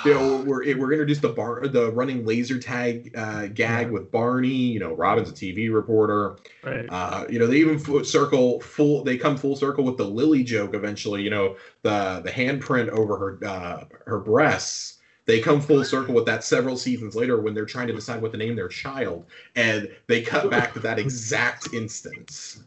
you 0.05 0.15
know, 0.15 0.37
we're 0.47 0.65
we're 0.77 0.93
introduced 0.93 1.23
the 1.23 1.31
bar 1.31 1.67
the 1.67 1.91
running 1.93 2.25
laser 2.25 2.59
tag 2.59 3.13
uh, 3.17 3.47
gag 3.47 3.87
yeah. 3.87 3.93
with 3.93 4.11
Barney. 4.11 4.49
You 4.49 4.81
know, 4.81 4.95
Robin's 4.95 5.31
a 5.31 5.33
TV 5.33 5.73
reporter. 5.73 6.37
Right. 6.63 6.87
Uh, 6.89 7.25
you 7.29 7.39
know, 7.39 7.47
they 7.47 7.57
even 7.57 8.05
circle 8.05 8.61
full. 8.61 9.05
They 9.05 9.17
come 9.17 9.37
full 9.37 9.57
circle 9.57 9.85
with 9.85 9.97
the 9.97 10.05
Lily 10.05 10.45
joke. 10.45 10.75
Eventually, 10.75 11.23
you 11.23 11.31
know, 11.31 11.57
the 11.83 12.21
the 12.25 12.31
handprint 12.31 12.89
over 12.91 13.19
her 13.19 13.49
uh, 13.49 13.85
her 14.07 14.19
breasts. 14.19 14.98
They 15.29 15.41
come 15.41 15.61
full 15.61 15.85
circle 15.85 16.15
with 16.15 16.25
that 16.25 16.43
several 16.43 16.79
seasons 16.79 17.15
later 17.15 17.39
when 17.39 17.53
they're 17.53 17.67
trying 17.67 17.87
to 17.89 17.93
decide 17.93 18.23
what 18.23 18.33
to 18.33 18.39
name 18.39 18.57
their 18.57 18.67
child, 18.67 19.27
and 19.57 19.95
they 20.07 20.23
cut 20.23 20.51
back 20.51 20.73
to 20.73 20.81
that 20.81 20.99
exact 20.99 21.75
instance. 21.75 22.63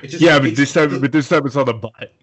Just, 0.00 0.22
yeah, 0.22 0.38
but 0.38 0.56
this 0.56 0.72
time, 0.72 0.88
the, 0.88 0.98
but 0.98 1.12
this 1.12 1.28
time 1.28 1.46
it's 1.46 1.56
on 1.56 1.66
the 1.66 1.74
butt. 1.74 2.14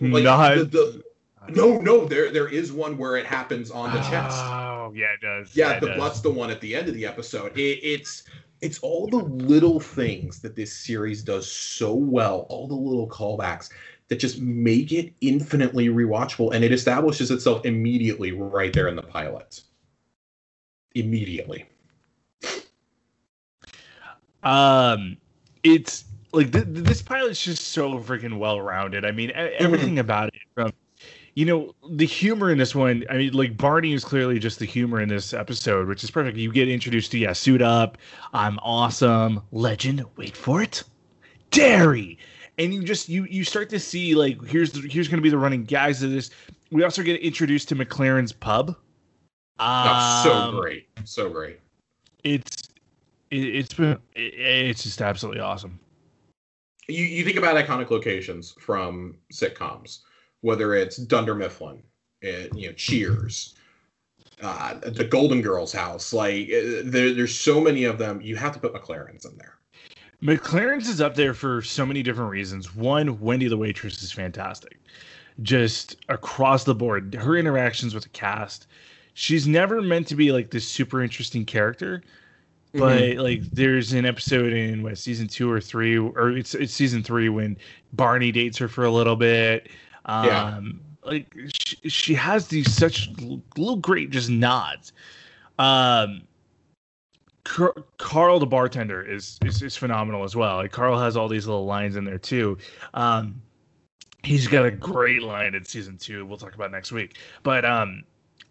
Like, 0.00 0.24
Not 0.24 0.56
the, 0.56 0.64
the, 0.64 1.02
no, 1.48 1.78
no, 1.78 2.04
there 2.04 2.30
there 2.30 2.48
is 2.48 2.72
one 2.72 2.98
where 2.98 3.16
it 3.16 3.24
happens 3.24 3.70
on 3.70 3.94
the 3.94 4.02
chest. 4.02 4.36
Oh, 4.38 4.92
yeah, 4.94 5.14
it 5.14 5.22
does. 5.22 5.56
Yeah, 5.56 5.70
yeah 5.70 5.80
the 5.80 5.86
does. 5.86 5.98
butt's 5.98 6.20
the 6.20 6.30
one 6.30 6.50
at 6.50 6.60
the 6.60 6.76
end 6.76 6.88
of 6.88 6.94
the 6.94 7.06
episode. 7.06 7.56
It, 7.56 7.80
it's 7.82 8.24
it's 8.60 8.80
all 8.80 9.08
the 9.08 9.16
little 9.16 9.80
things 9.80 10.40
that 10.40 10.54
this 10.56 10.76
series 10.76 11.22
does 11.22 11.50
so 11.50 11.94
well, 11.94 12.44
all 12.50 12.68
the 12.68 12.74
little 12.74 13.08
callbacks 13.08 13.70
that 14.12 14.20
just 14.20 14.42
make 14.42 14.92
it 14.92 15.10
infinitely 15.22 15.88
rewatchable, 15.88 16.52
and 16.52 16.62
it 16.62 16.70
establishes 16.70 17.30
itself 17.30 17.64
immediately 17.64 18.30
right 18.30 18.74
there 18.74 18.86
in 18.86 18.94
the 18.94 19.02
pilot. 19.02 19.62
Immediately. 20.94 21.64
Um, 24.42 25.16
it's 25.62 26.04
like 26.34 26.52
th- 26.52 26.66
this 26.68 27.00
pilot's 27.00 27.42
just 27.42 27.68
so 27.68 27.98
freaking 28.00 28.38
well 28.38 28.60
rounded. 28.60 29.06
I 29.06 29.12
mean, 29.12 29.32
everything 29.34 29.98
about 29.98 30.28
it 30.28 30.42
from 30.54 30.74
you 31.34 31.46
know 31.46 31.74
the 31.88 32.04
humor 32.04 32.50
in 32.50 32.58
this 32.58 32.74
one 32.74 33.04
i 33.08 33.16
mean 33.16 33.32
like 33.32 33.56
barney 33.56 33.94
is 33.94 34.04
clearly 34.04 34.38
just 34.38 34.58
the 34.58 34.66
humor 34.66 35.00
in 35.00 35.08
this 35.08 35.32
episode 35.32 35.88
which 35.88 36.04
is 36.04 36.10
perfect 36.10 36.36
you 36.36 36.52
get 36.52 36.68
introduced 36.68 37.10
to 37.10 37.16
yeah 37.16 37.32
suit 37.32 37.62
up 37.62 37.96
i'm 38.34 38.58
awesome 38.58 39.40
legend 39.50 40.04
wait 40.16 40.36
for 40.36 40.62
it 40.62 40.84
dary 41.50 42.18
and 42.58 42.72
you 42.72 42.82
just 42.82 43.08
you 43.08 43.24
you 43.24 43.44
start 43.44 43.68
to 43.70 43.80
see 43.80 44.14
like 44.14 44.42
here's 44.44 44.72
the, 44.72 44.80
here's 44.88 45.08
going 45.08 45.18
to 45.18 45.22
be 45.22 45.30
the 45.30 45.38
running 45.38 45.64
gags 45.64 46.02
of 46.02 46.10
this 46.10 46.30
we 46.70 46.84
also 46.84 47.02
get 47.02 47.20
introduced 47.20 47.68
to 47.68 47.74
MacLaren's 47.74 48.32
pub 48.32 48.76
um, 49.58 50.22
so 50.22 50.60
great 50.60 50.88
so 51.04 51.30
great 51.30 51.60
it's 52.24 52.68
it, 53.30 53.54
has 53.54 53.68
been 53.68 53.98
it, 54.14 54.34
it's 54.34 54.82
just 54.82 55.00
absolutely 55.00 55.40
awesome 55.40 55.78
you, 56.88 57.04
you 57.04 57.24
think 57.24 57.36
about 57.36 57.56
iconic 57.56 57.90
locations 57.90 58.52
from 58.58 59.16
sitcoms 59.32 60.00
whether 60.42 60.74
it's 60.74 60.96
Dunder 60.96 61.34
Mifflin, 61.34 61.82
it, 62.20 62.54
you 62.54 62.68
know, 62.68 62.74
Cheers, 62.74 63.54
uh, 64.42 64.74
the 64.84 65.04
Golden 65.04 65.40
Girls 65.40 65.72
house. 65.72 66.12
Like 66.12 66.50
uh, 66.50 66.82
there, 66.84 67.14
there's 67.14 67.36
so 67.36 67.60
many 67.60 67.84
of 67.84 67.98
them. 67.98 68.20
You 68.20 68.36
have 68.36 68.52
to 68.52 68.60
put 68.60 68.74
MacLaren's 68.74 69.24
in 69.24 69.36
there. 69.38 69.51
MacLaren's 70.22 70.88
is 70.88 71.00
up 71.00 71.16
there 71.16 71.34
for 71.34 71.62
so 71.62 71.84
many 71.84 72.02
different 72.02 72.30
reasons. 72.30 72.74
One, 72.74 73.20
Wendy 73.20 73.48
the 73.48 73.56
waitress 73.56 74.02
is 74.02 74.12
fantastic, 74.12 74.78
just 75.42 75.96
across 76.08 76.62
the 76.62 76.76
board. 76.76 77.12
Her 77.14 77.36
interactions 77.36 77.92
with 77.92 78.04
the 78.04 78.08
cast, 78.10 78.68
she's 79.14 79.48
never 79.48 79.82
meant 79.82 80.06
to 80.08 80.14
be 80.14 80.30
like 80.30 80.50
this 80.50 80.66
super 80.66 81.02
interesting 81.02 81.44
character, 81.44 82.04
but 82.72 83.00
mm-hmm. 83.00 83.20
like 83.20 83.40
there's 83.50 83.92
an 83.92 84.06
episode 84.06 84.52
in 84.52 84.84
what 84.84 84.96
season 84.96 85.26
two 85.26 85.50
or 85.50 85.60
three, 85.60 85.98
or 85.98 86.30
it's 86.30 86.54
it's 86.54 86.72
season 86.72 87.02
three 87.02 87.28
when 87.28 87.56
Barney 87.92 88.30
dates 88.30 88.56
her 88.58 88.68
for 88.68 88.84
a 88.84 88.92
little 88.92 89.16
bit. 89.16 89.70
Um, 90.04 90.26
yeah. 90.26 90.60
Like 91.04 91.34
she, 91.52 91.88
she 91.88 92.14
has 92.14 92.46
these 92.46 92.72
such 92.72 93.10
little 93.56 93.76
great 93.76 94.10
just 94.10 94.30
nods. 94.30 94.92
Um, 95.58 96.22
Carl 97.44 98.38
the 98.38 98.46
bartender 98.46 99.02
is, 99.02 99.38
is 99.44 99.62
is 99.62 99.76
phenomenal 99.76 100.22
as 100.24 100.36
well. 100.36 100.56
Like 100.56 100.72
Carl 100.72 100.98
has 100.98 101.16
all 101.16 101.28
these 101.28 101.46
little 101.46 101.66
lines 101.66 101.96
in 101.96 102.04
there 102.04 102.18
too. 102.18 102.56
Um, 102.94 103.42
he's 104.22 104.46
got 104.46 104.64
a 104.64 104.70
great 104.70 105.22
line 105.22 105.54
in 105.54 105.64
season 105.64 105.98
two. 105.98 106.24
We'll 106.24 106.38
talk 106.38 106.54
about 106.54 106.70
next 106.70 106.92
week. 106.92 107.16
But 107.42 107.64
um, 107.64 108.04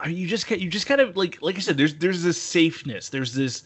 you 0.05 0.27
just 0.27 0.49
you 0.49 0.69
just 0.69 0.87
kind 0.87 1.01
of 1.01 1.15
like 1.15 1.41
like 1.41 1.55
I 1.55 1.59
said, 1.59 1.77
there's 1.77 1.95
there's 1.95 2.23
this 2.23 2.41
safeness. 2.41 3.09
There's 3.09 3.33
this 3.33 3.63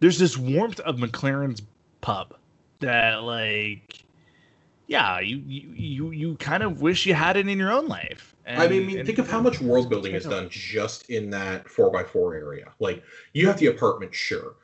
there's 0.00 0.18
this 0.18 0.36
warmth 0.36 0.80
of 0.80 0.96
MacLaren's 0.96 1.62
pub 2.00 2.34
that 2.80 3.22
like 3.22 4.04
yeah, 4.86 5.20
you 5.20 5.38
you 5.46 5.68
you, 5.74 6.10
you 6.10 6.36
kind 6.36 6.62
of 6.62 6.80
wish 6.80 7.06
you 7.06 7.14
had 7.14 7.36
it 7.36 7.48
in 7.48 7.58
your 7.58 7.72
own 7.72 7.88
life. 7.88 8.35
And, 8.46 8.62
I 8.62 8.68
mean, 8.68 9.04
think 9.04 9.18
of 9.18 9.28
how 9.28 9.40
much 9.40 9.60
world 9.60 9.90
building 9.90 10.14
is 10.14 10.24
done 10.24 10.48
just 10.48 11.10
in 11.10 11.30
that 11.30 11.68
four 11.68 11.90
by 11.90 12.04
four 12.04 12.34
area. 12.34 12.72
Like 12.78 13.02
you 13.32 13.48
have 13.48 13.58
the 13.58 13.66
apartment, 13.66 14.14
sure, 14.14 14.54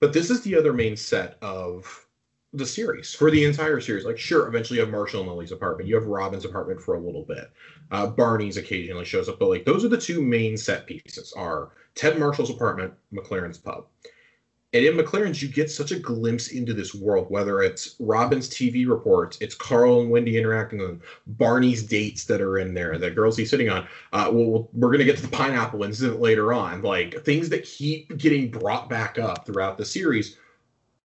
but 0.00 0.12
this 0.12 0.28
is 0.28 0.42
the 0.42 0.54
other 0.54 0.74
main 0.74 0.96
set 0.96 1.38
of 1.40 2.06
the 2.52 2.66
series 2.66 3.14
for 3.14 3.30
the 3.30 3.44
entire 3.44 3.80
series. 3.80 4.04
Like, 4.04 4.18
sure, 4.18 4.46
eventually 4.46 4.78
you 4.78 4.84
have 4.84 4.92
Marshall 4.92 5.22
and 5.22 5.30
Lily's 5.30 5.52
apartment. 5.52 5.88
You 5.88 5.94
have 5.94 6.04
Robin's 6.04 6.44
apartment 6.44 6.82
for 6.82 6.94
a 6.94 7.00
little 7.00 7.24
bit. 7.24 7.50
Uh, 7.90 8.08
Barney's 8.08 8.58
occasionally 8.58 9.06
shows 9.06 9.30
up, 9.30 9.38
but 9.38 9.48
like 9.48 9.64
those 9.64 9.82
are 9.82 9.88
the 9.88 9.96
two 9.96 10.20
main 10.20 10.58
set 10.58 10.86
pieces: 10.86 11.32
are 11.34 11.70
Ted 11.94 12.18
Marshall's 12.18 12.50
apartment, 12.50 12.92
MacLaren's 13.12 13.56
pub. 13.56 13.86
And 14.74 14.86
in 14.86 14.96
MacLaren's, 14.96 15.42
you 15.42 15.48
get 15.48 15.70
such 15.70 15.92
a 15.92 15.98
glimpse 15.98 16.48
into 16.48 16.72
this 16.72 16.94
world, 16.94 17.26
whether 17.28 17.60
it's 17.60 17.94
Robin's 17.98 18.48
TV 18.48 18.88
reports, 18.88 19.36
it's 19.42 19.54
Carl 19.54 20.00
and 20.00 20.10
Wendy 20.10 20.38
interacting 20.38 20.80
on 20.80 21.02
Barney's 21.26 21.82
dates 21.82 22.24
that 22.24 22.40
are 22.40 22.58
in 22.58 22.72
there, 22.72 22.96
the 22.96 23.10
girls 23.10 23.36
he's 23.36 23.50
sitting 23.50 23.68
on. 23.68 23.86
Uh, 24.14 24.30
well, 24.32 24.70
we're 24.72 24.88
going 24.88 25.00
to 25.00 25.04
get 25.04 25.16
to 25.16 25.22
the 25.22 25.36
pineapple 25.36 25.82
incident 25.82 26.20
later 26.20 26.54
on. 26.54 26.80
Like 26.80 27.22
things 27.22 27.50
that 27.50 27.64
keep 27.64 28.16
getting 28.16 28.50
brought 28.50 28.88
back 28.88 29.18
up 29.18 29.44
throughout 29.44 29.76
the 29.76 29.84
series 29.84 30.38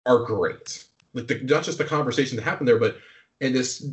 are 0.06 0.20
great. 0.20 0.84
Like 1.14 1.28
the, 1.28 1.40
not 1.44 1.64
just 1.64 1.78
the 1.78 1.86
conversation 1.86 2.36
that 2.36 2.44
happened 2.44 2.68
there, 2.68 2.80
but 2.80 2.98
and 3.40 3.56
this 3.56 3.86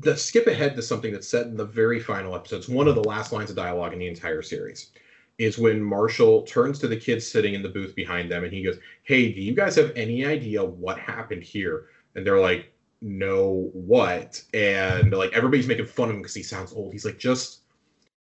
the 0.00 0.16
skip 0.16 0.48
ahead 0.48 0.74
to 0.74 0.82
something 0.82 1.12
that's 1.12 1.28
said 1.28 1.46
in 1.46 1.56
the 1.56 1.64
very 1.64 2.00
final 2.00 2.34
episode. 2.34 2.56
It's 2.56 2.68
one 2.68 2.88
of 2.88 2.96
the 2.96 3.04
last 3.04 3.32
lines 3.32 3.48
of 3.48 3.56
dialogue 3.56 3.92
in 3.92 4.00
the 4.00 4.08
entire 4.08 4.42
series. 4.42 4.90
Is 5.38 5.58
when 5.58 5.82
Marshall 5.82 6.42
turns 6.42 6.78
to 6.78 6.88
the 6.88 6.96
kids 6.96 7.26
sitting 7.26 7.54
in 7.54 7.62
the 7.62 7.68
booth 7.68 7.94
behind 7.94 8.30
them 8.30 8.44
and 8.44 8.52
he 8.52 8.62
goes, 8.62 8.78
Hey, 9.02 9.32
do 9.32 9.40
you 9.40 9.54
guys 9.54 9.76
have 9.76 9.92
any 9.96 10.24
idea 10.24 10.64
what 10.64 10.98
happened 10.98 11.42
here? 11.42 11.86
And 12.14 12.26
they're 12.26 12.40
like, 12.40 12.72
No, 13.00 13.70
what? 13.72 14.42
And 14.52 15.12
like 15.12 15.32
everybody's 15.32 15.66
making 15.66 15.86
fun 15.86 16.08
of 16.08 16.16
him 16.16 16.22
because 16.22 16.34
he 16.34 16.42
sounds 16.42 16.72
old. 16.72 16.92
He's 16.92 17.04
like, 17.04 17.18
just 17.18 17.60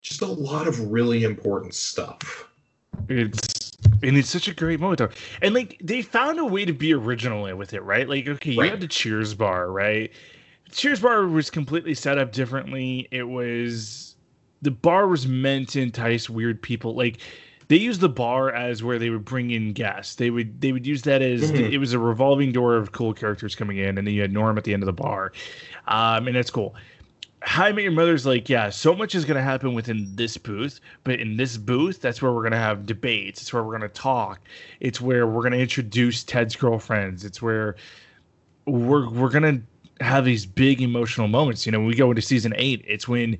just 0.02 0.22
a 0.22 0.26
lot 0.26 0.68
of 0.68 0.90
really 0.90 1.24
important 1.24 1.74
stuff. 1.74 2.48
It's 3.08 3.72
and 4.02 4.16
it's 4.16 4.28
such 4.28 4.48
a 4.48 4.54
great 4.54 4.80
moment 4.80 4.98
though. 4.98 5.10
And 5.42 5.54
like 5.54 5.78
they 5.82 6.02
found 6.02 6.38
a 6.38 6.44
way 6.44 6.64
to 6.64 6.72
be 6.72 6.92
original 6.92 7.56
with 7.56 7.72
it, 7.72 7.80
right? 7.80 8.08
Like, 8.08 8.28
okay, 8.28 8.52
you 8.52 8.60
right. 8.60 8.70
had 8.70 8.80
the 8.80 8.88
Cheers 8.88 9.34
bar, 9.34 9.70
right? 9.70 10.10
Cheers 10.70 11.00
bar 11.00 11.26
was 11.26 11.50
completely 11.50 11.94
set 11.94 12.18
up 12.18 12.32
differently. 12.32 13.08
It 13.10 13.24
was 13.24 14.07
the 14.62 14.70
bar 14.70 15.06
was 15.08 15.26
meant 15.26 15.70
to 15.70 15.82
entice 15.82 16.28
weird 16.28 16.60
people. 16.60 16.94
Like 16.94 17.18
they 17.68 17.76
used 17.76 18.00
the 18.00 18.08
bar 18.08 18.50
as 18.52 18.82
where 18.82 18.98
they 18.98 19.10
would 19.10 19.24
bring 19.24 19.50
in 19.50 19.72
guests. 19.72 20.16
They 20.16 20.30
would 20.30 20.60
they 20.60 20.72
would 20.72 20.86
use 20.86 21.02
that 21.02 21.22
as 21.22 21.50
mm-hmm. 21.50 21.72
it 21.72 21.78
was 21.78 21.92
a 21.92 21.98
revolving 21.98 22.52
door 22.52 22.76
of 22.76 22.92
cool 22.92 23.12
characters 23.12 23.54
coming 23.54 23.78
in, 23.78 23.98
and 23.98 24.06
then 24.06 24.14
you 24.14 24.22
had 24.22 24.32
Norm 24.32 24.58
at 24.58 24.64
the 24.64 24.72
end 24.72 24.82
of 24.82 24.86
the 24.86 24.92
bar, 24.92 25.32
um, 25.86 26.26
and 26.26 26.36
that's 26.36 26.50
cool. 26.50 26.74
How 27.40 27.66
I 27.66 27.72
Met 27.72 27.84
Your 27.84 27.92
Mother's 27.92 28.26
like, 28.26 28.48
yeah, 28.48 28.68
so 28.68 28.96
much 28.96 29.14
is 29.14 29.24
going 29.24 29.36
to 29.36 29.42
happen 29.42 29.72
within 29.72 30.10
this 30.16 30.36
booth, 30.36 30.80
but 31.04 31.20
in 31.20 31.36
this 31.36 31.56
booth, 31.56 32.00
that's 32.00 32.20
where 32.20 32.32
we're 32.32 32.42
going 32.42 32.52
to 32.52 32.58
have 32.58 32.84
debates. 32.84 33.40
It's 33.40 33.52
where 33.52 33.62
we're 33.62 33.78
going 33.78 33.88
to 33.88 33.94
talk. 33.94 34.40
It's 34.80 35.00
where 35.00 35.24
we're 35.24 35.42
going 35.42 35.52
to 35.52 35.60
introduce 35.60 36.24
Ted's 36.24 36.56
girlfriends. 36.56 37.24
It's 37.24 37.40
where 37.40 37.76
we're 38.66 39.08
we're 39.08 39.30
going 39.30 39.62
to 39.98 40.04
have 40.04 40.24
these 40.24 40.46
big 40.46 40.80
emotional 40.80 41.28
moments. 41.28 41.64
You 41.64 41.72
know, 41.72 41.78
when 41.78 41.88
we 41.88 41.94
go 41.94 42.10
into 42.10 42.22
season 42.22 42.54
eight, 42.56 42.84
it's 42.88 43.06
when 43.06 43.38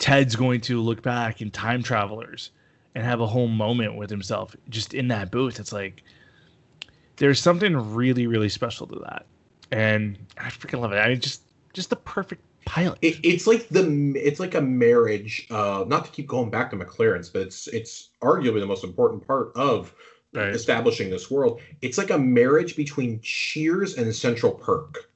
Ted's 0.00 0.34
going 0.34 0.62
to 0.62 0.80
look 0.80 1.02
back 1.02 1.40
in 1.40 1.50
Time 1.50 1.82
Travelers 1.82 2.50
and 2.94 3.04
have 3.04 3.20
a 3.20 3.26
whole 3.26 3.46
moment 3.46 3.94
with 3.94 4.10
himself 4.10 4.56
just 4.68 4.94
in 4.94 5.06
that 5.08 5.30
booth. 5.30 5.60
It's 5.60 5.72
like 5.72 6.02
there's 7.16 7.38
something 7.38 7.76
really, 7.94 8.26
really 8.26 8.48
special 8.48 8.86
to 8.88 8.98
that, 9.00 9.26
and 9.70 10.18
I 10.38 10.48
freaking 10.48 10.80
love 10.80 10.92
it. 10.92 10.96
I 10.96 11.08
mean, 11.08 11.20
just 11.20 11.42
just 11.74 11.90
the 11.90 11.96
perfect 11.96 12.42
pilot. 12.64 12.98
It, 13.02 13.18
it's 13.22 13.46
like 13.46 13.68
the 13.68 14.14
it's 14.16 14.40
like 14.40 14.54
a 14.54 14.60
marriage. 14.60 15.46
Uh, 15.50 15.84
not 15.86 16.06
to 16.06 16.10
keep 16.10 16.26
going 16.26 16.50
back 16.50 16.70
to 16.70 16.76
MacLaren's, 16.76 17.28
but 17.28 17.42
it's 17.42 17.68
it's 17.68 18.08
arguably 18.22 18.60
the 18.60 18.66
most 18.66 18.84
important 18.84 19.26
part 19.26 19.52
of 19.54 19.94
right. 20.32 20.48
establishing 20.48 21.10
this 21.10 21.30
world. 21.30 21.60
It's 21.82 21.98
like 21.98 22.10
a 22.10 22.18
marriage 22.18 22.74
between 22.74 23.20
Cheers 23.20 23.98
and 23.98 24.12
Central 24.14 24.52
Perk. 24.52 25.10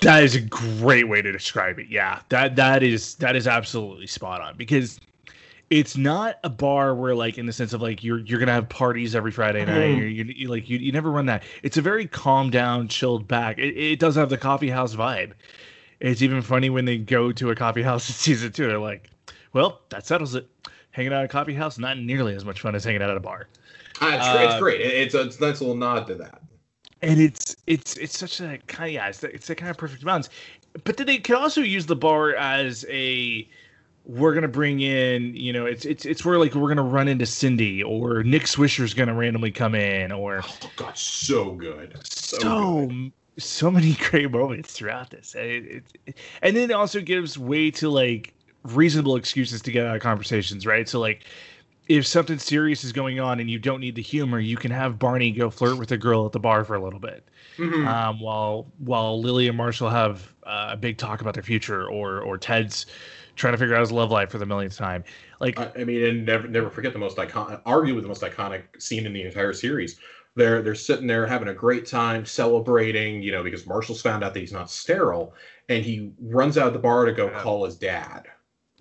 That 0.00 0.22
is 0.22 0.34
a 0.34 0.40
great 0.40 1.08
way 1.08 1.22
to 1.22 1.32
describe 1.32 1.78
it. 1.78 1.88
Yeah, 1.88 2.20
that 2.28 2.56
that 2.56 2.82
is 2.82 3.14
that 3.16 3.36
is 3.36 3.46
absolutely 3.46 4.06
spot 4.06 4.40
on 4.40 4.56
because 4.56 5.00
it's 5.70 5.96
not 5.96 6.38
a 6.44 6.50
bar 6.50 6.94
where 6.94 7.14
like 7.14 7.38
in 7.38 7.46
the 7.46 7.52
sense 7.52 7.72
of 7.72 7.82
like 7.82 8.04
you're 8.04 8.18
you're 8.18 8.38
gonna 8.38 8.52
have 8.52 8.68
parties 8.68 9.14
every 9.14 9.30
Friday 9.32 9.64
night. 9.64 9.96
Mm-hmm. 9.96 10.08
You, 10.08 10.24
you, 10.24 10.48
like 10.48 10.68
you, 10.68 10.78
you 10.78 10.92
never 10.92 11.10
run 11.10 11.26
that. 11.26 11.42
It's 11.62 11.76
a 11.76 11.82
very 11.82 12.06
calm 12.06 12.50
down, 12.50 12.88
chilled 12.88 13.26
back. 13.26 13.58
It, 13.58 13.76
it 13.76 13.98
does 13.98 14.16
have 14.16 14.28
the 14.28 14.38
coffee 14.38 14.70
house 14.70 14.94
vibe. 14.94 15.32
It's 16.00 16.20
even 16.20 16.42
funny 16.42 16.68
when 16.68 16.84
they 16.84 16.98
go 16.98 17.32
to 17.32 17.50
a 17.50 17.54
coffee 17.54 17.82
house 17.82 18.08
in 18.08 18.14
season 18.14 18.52
two. 18.52 18.66
They're 18.66 18.78
like, 18.78 19.10
"Well, 19.52 19.80
that 19.88 20.06
settles 20.06 20.34
it. 20.34 20.46
Hanging 20.90 21.12
out 21.12 21.20
at 21.20 21.24
a 21.26 21.28
coffee 21.28 21.54
house 21.54 21.78
not 21.78 21.98
nearly 21.98 22.34
as 22.34 22.44
much 22.44 22.60
fun 22.60 22.74
as 22.74 22.84
hanging 22.84 23.02
out 23.02 23.10
at 23.10 23.16
a 23.16 23.20
bar." 23.20 23.48
Uh, 24.00 24.10
it's, 24.12 24.26
uh, 24.26 24.48
it's 24.50 24.60
great. 24.60 24.80
It's 24.82 25.14
a, 25.14 25.22
it's 25.22 25.38
a 25.38 25.40
nice 25.40 25.60
little 25.60 25.74
nod 25.74 26.06
to 26.08 26.14
that 26.16 26.42
and 27.02 27.20
it's 27.20 27.56
it's 27.66 27.96
it's 27.96 28.18
such 28.18 28.40
a 28.40 28.58
kind 28.66 28.88
of 28.88 28.94
yeah, 28.94 29.08
it's, 29.08 29.22
it's 29.24 29.50
a 29.50 29.54
kind 29.54 29.70
of 29.70 29.76
perfect 29.76 30.04
balance. 30.04 30.28
But 30.84 30.96
then 30.96 31.06
they 31.06 31.18
can 31.18 31.36
also 31.36 31.62
use 31.62 31.86
the 31.86 31.96
bar 31.96 32.34
as 32.34 32.84
a 32.88 33.48
we're 34.04 34.34
gonna 34.34 34.48
bring 34.48 34.80
in, 34.80 35.34
you 35.34 35.52
know, 35.52 35.66
it's 35.66 35.84
it's 35.84 36.06
it's 36.06 36.24
where 36.24 36.38
like 36.38 36.54
we're 36.54 36.68
gonna 36.68 36.82
run 36.82 37.08
into 37.08 37.26
Cindy 37.26 37.82
or 37.82 38.22
Nick 38.22 38.44
Swisher's 38.44 38.94
gonna 38.94 39.14
randomly 39.14 39.50
come 39.50 39.74
in 39.74 40.12
or 40.12 40.42
oh 40.44 40.70
god, 40.76 40.96
so 40.96 41.52
good, 41.52 41.98
so 42.04 42.38
so, 42.38 42.86
good. 42.86 43.12
so 43.38 43.70
many 43.70 43.94
great 44.10 44.30
moments 44.30 44.72
throughout 44.72 45.10
this, 45.10 45.34
it, 45.34 45.40
it, 45.40 45.84
it, 46.06 46.16
and 46.42 46.56
then 46.56 46.70
it 46.70 46.74
also 46.74 47.00
gives 47.00 47.36
way 47.36 47.70
to 47.72 47.88
like 47.88 48.32
reasonable 48.62 49.16
excuses 49.16 49.60
to 49.62 49.72
get 49.72 49.86
out 49.86 49.96
of 49.96 50.02
conversations, 50.02 50.66
right? 50.66 50.88
So 50.88 51.00
like 51.00 51.24
if 51.88 52.06
something 52.06 52.38
serious 52.38 52.82
is 52.84 52.92
going 52.92 53.20
on 53.20 53.38
and 53.40 53.50
you 53.50 53.58
don't 53.58 53.80
need 53.80 53.94
the 53.94 54.02
humor, 54.02 54.40
you 54.40 54.56
can 54.56 54.70
have 54.70 54.98
Barney 54.98 55.30
go 55.30 55.50
flirt 55.50 55.78
with 55.78 55.92
a 55.92 55.96
girl 55.96 56.26
at 56.26 56.32
the 56.32 56.40
bar 56.40 56.64
for 56.64 56.74
a 56.74 56.82
little 56.82 56.98
bit, 56.98 57.28
mm-hmm. 57.56 57.86
um, 57.86 58.20
while 58.20 58.66
while 58.78 59.20
Lily 59.20 59.48
and 59.48 59.56
Marshall 59.56 59.88
have 59.88 60.34
uh, 60.44 60.70
a 60.72 60.76
big 60.76 60.98
talk 60.98 61.20
about 61.20 61.34
their 61.34 61.42
future, 61.42 61.88
or 61.88 62.20
or 62.20 62.38
Ted's 62.38 62.86
trying 63.36 63.52
to 63.52 63.58
figure 63.58 63.74
out 63.74 63.80
his 63.80 63.92
love 63.92 64.10
life 64.10 64.30
for 64.30 64.38
the 64.38 64.46
millionth 64.46 64.76
time. 64.76 65.04
Like, 65.40 65.58
I, 65.58 65.70
I 65.80 65.84
mean, 65.84 66.02
and 66.04 66.26
never 66.26 66.48
never 66.48 66.70
forget 66.70 66.92
the 66.92 66.98
most 66.98 67.18
iconic, 67.18 67.62
arguably 67.62 68.02
the 68.02 68.08
most 68.08 68.22
iconic 68.22 68.62
scene 68.78 69.06
in 69.06 69.12
the 69.12 69.22
entire 69.22 69.52
series. 69.52 69.98
They're 70.34 70.62
they're 70.62 70.74
sitting 70.74 71.06
there 71.06 71.26
having 71.26 71.48
a 71.48 71.54
great 71.54 71.86
time, 71.86 72.26
celebrating, 72.26 73.22
you 73.22 73.30
know, 73.30 73.44
because 73.44 73.66
Marshall's 73.66 74.02
found 74.02 74.24
out 74.24 74.34
that 74.34 74.40
he's 74.40 74.52
not 74.52 74.70
sterile, 74.70 75.34
and 75.68 75.84
he 75.84 76.10
runs 76.20 76.58
out 76.58 76.66
of 76.66 76.72
the 76.72 76.78
bar 76.80 77.04
to 77.04 77.12
go 77.12 77.26
yeah. 77.30 77.40
call 77.40 77.64
his 77.64 77.76
dad. 77.76 78.24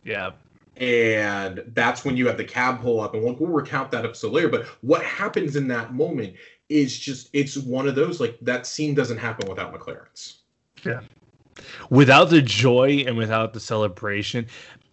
Yeah 0.04 0.32
and 0.78 1.64
that's 1.68 2.04
when 2.04 2.18
you 2.18 2.28
have 2.28 2.38
the 2.38 2.44
cab 2.44 2.82
pull 2.82 3.00
up 3.00 3.14
and 3.14 3.24
we'll, 3.24 3.36
we'll 3.36 3.50
recount 3.50 3.92
that 3.92 4.04
episode 4.04 4.34
later 4.34 4.50
but 4.50 4.66
what 4.82 5.04
happens 5.04 5.56
in 5.56 5.68
that 5.68 5.94
moment 5.94 6.34
is 6.70 6.98
just 6.98 7.30
it's 7.34 7.58
one 7.58 7.88
of 7.88 7.96
those 7.96 8.20
like 8.20 8.38
that 8.42 8.66
scene 8.66 8.94
doesn't 8.94 9.18
happen 9.18 9.48
without 9.48 9.74
MacLaren's 9.74 10.42
yeah 10.84 11.00
without 11.90 12.30
the 12.30 12.42
joy 12.42 13.04
and 13.08 13.16
without 13.16 13.54
the 13.54 13.60
celebration 13.60 14.46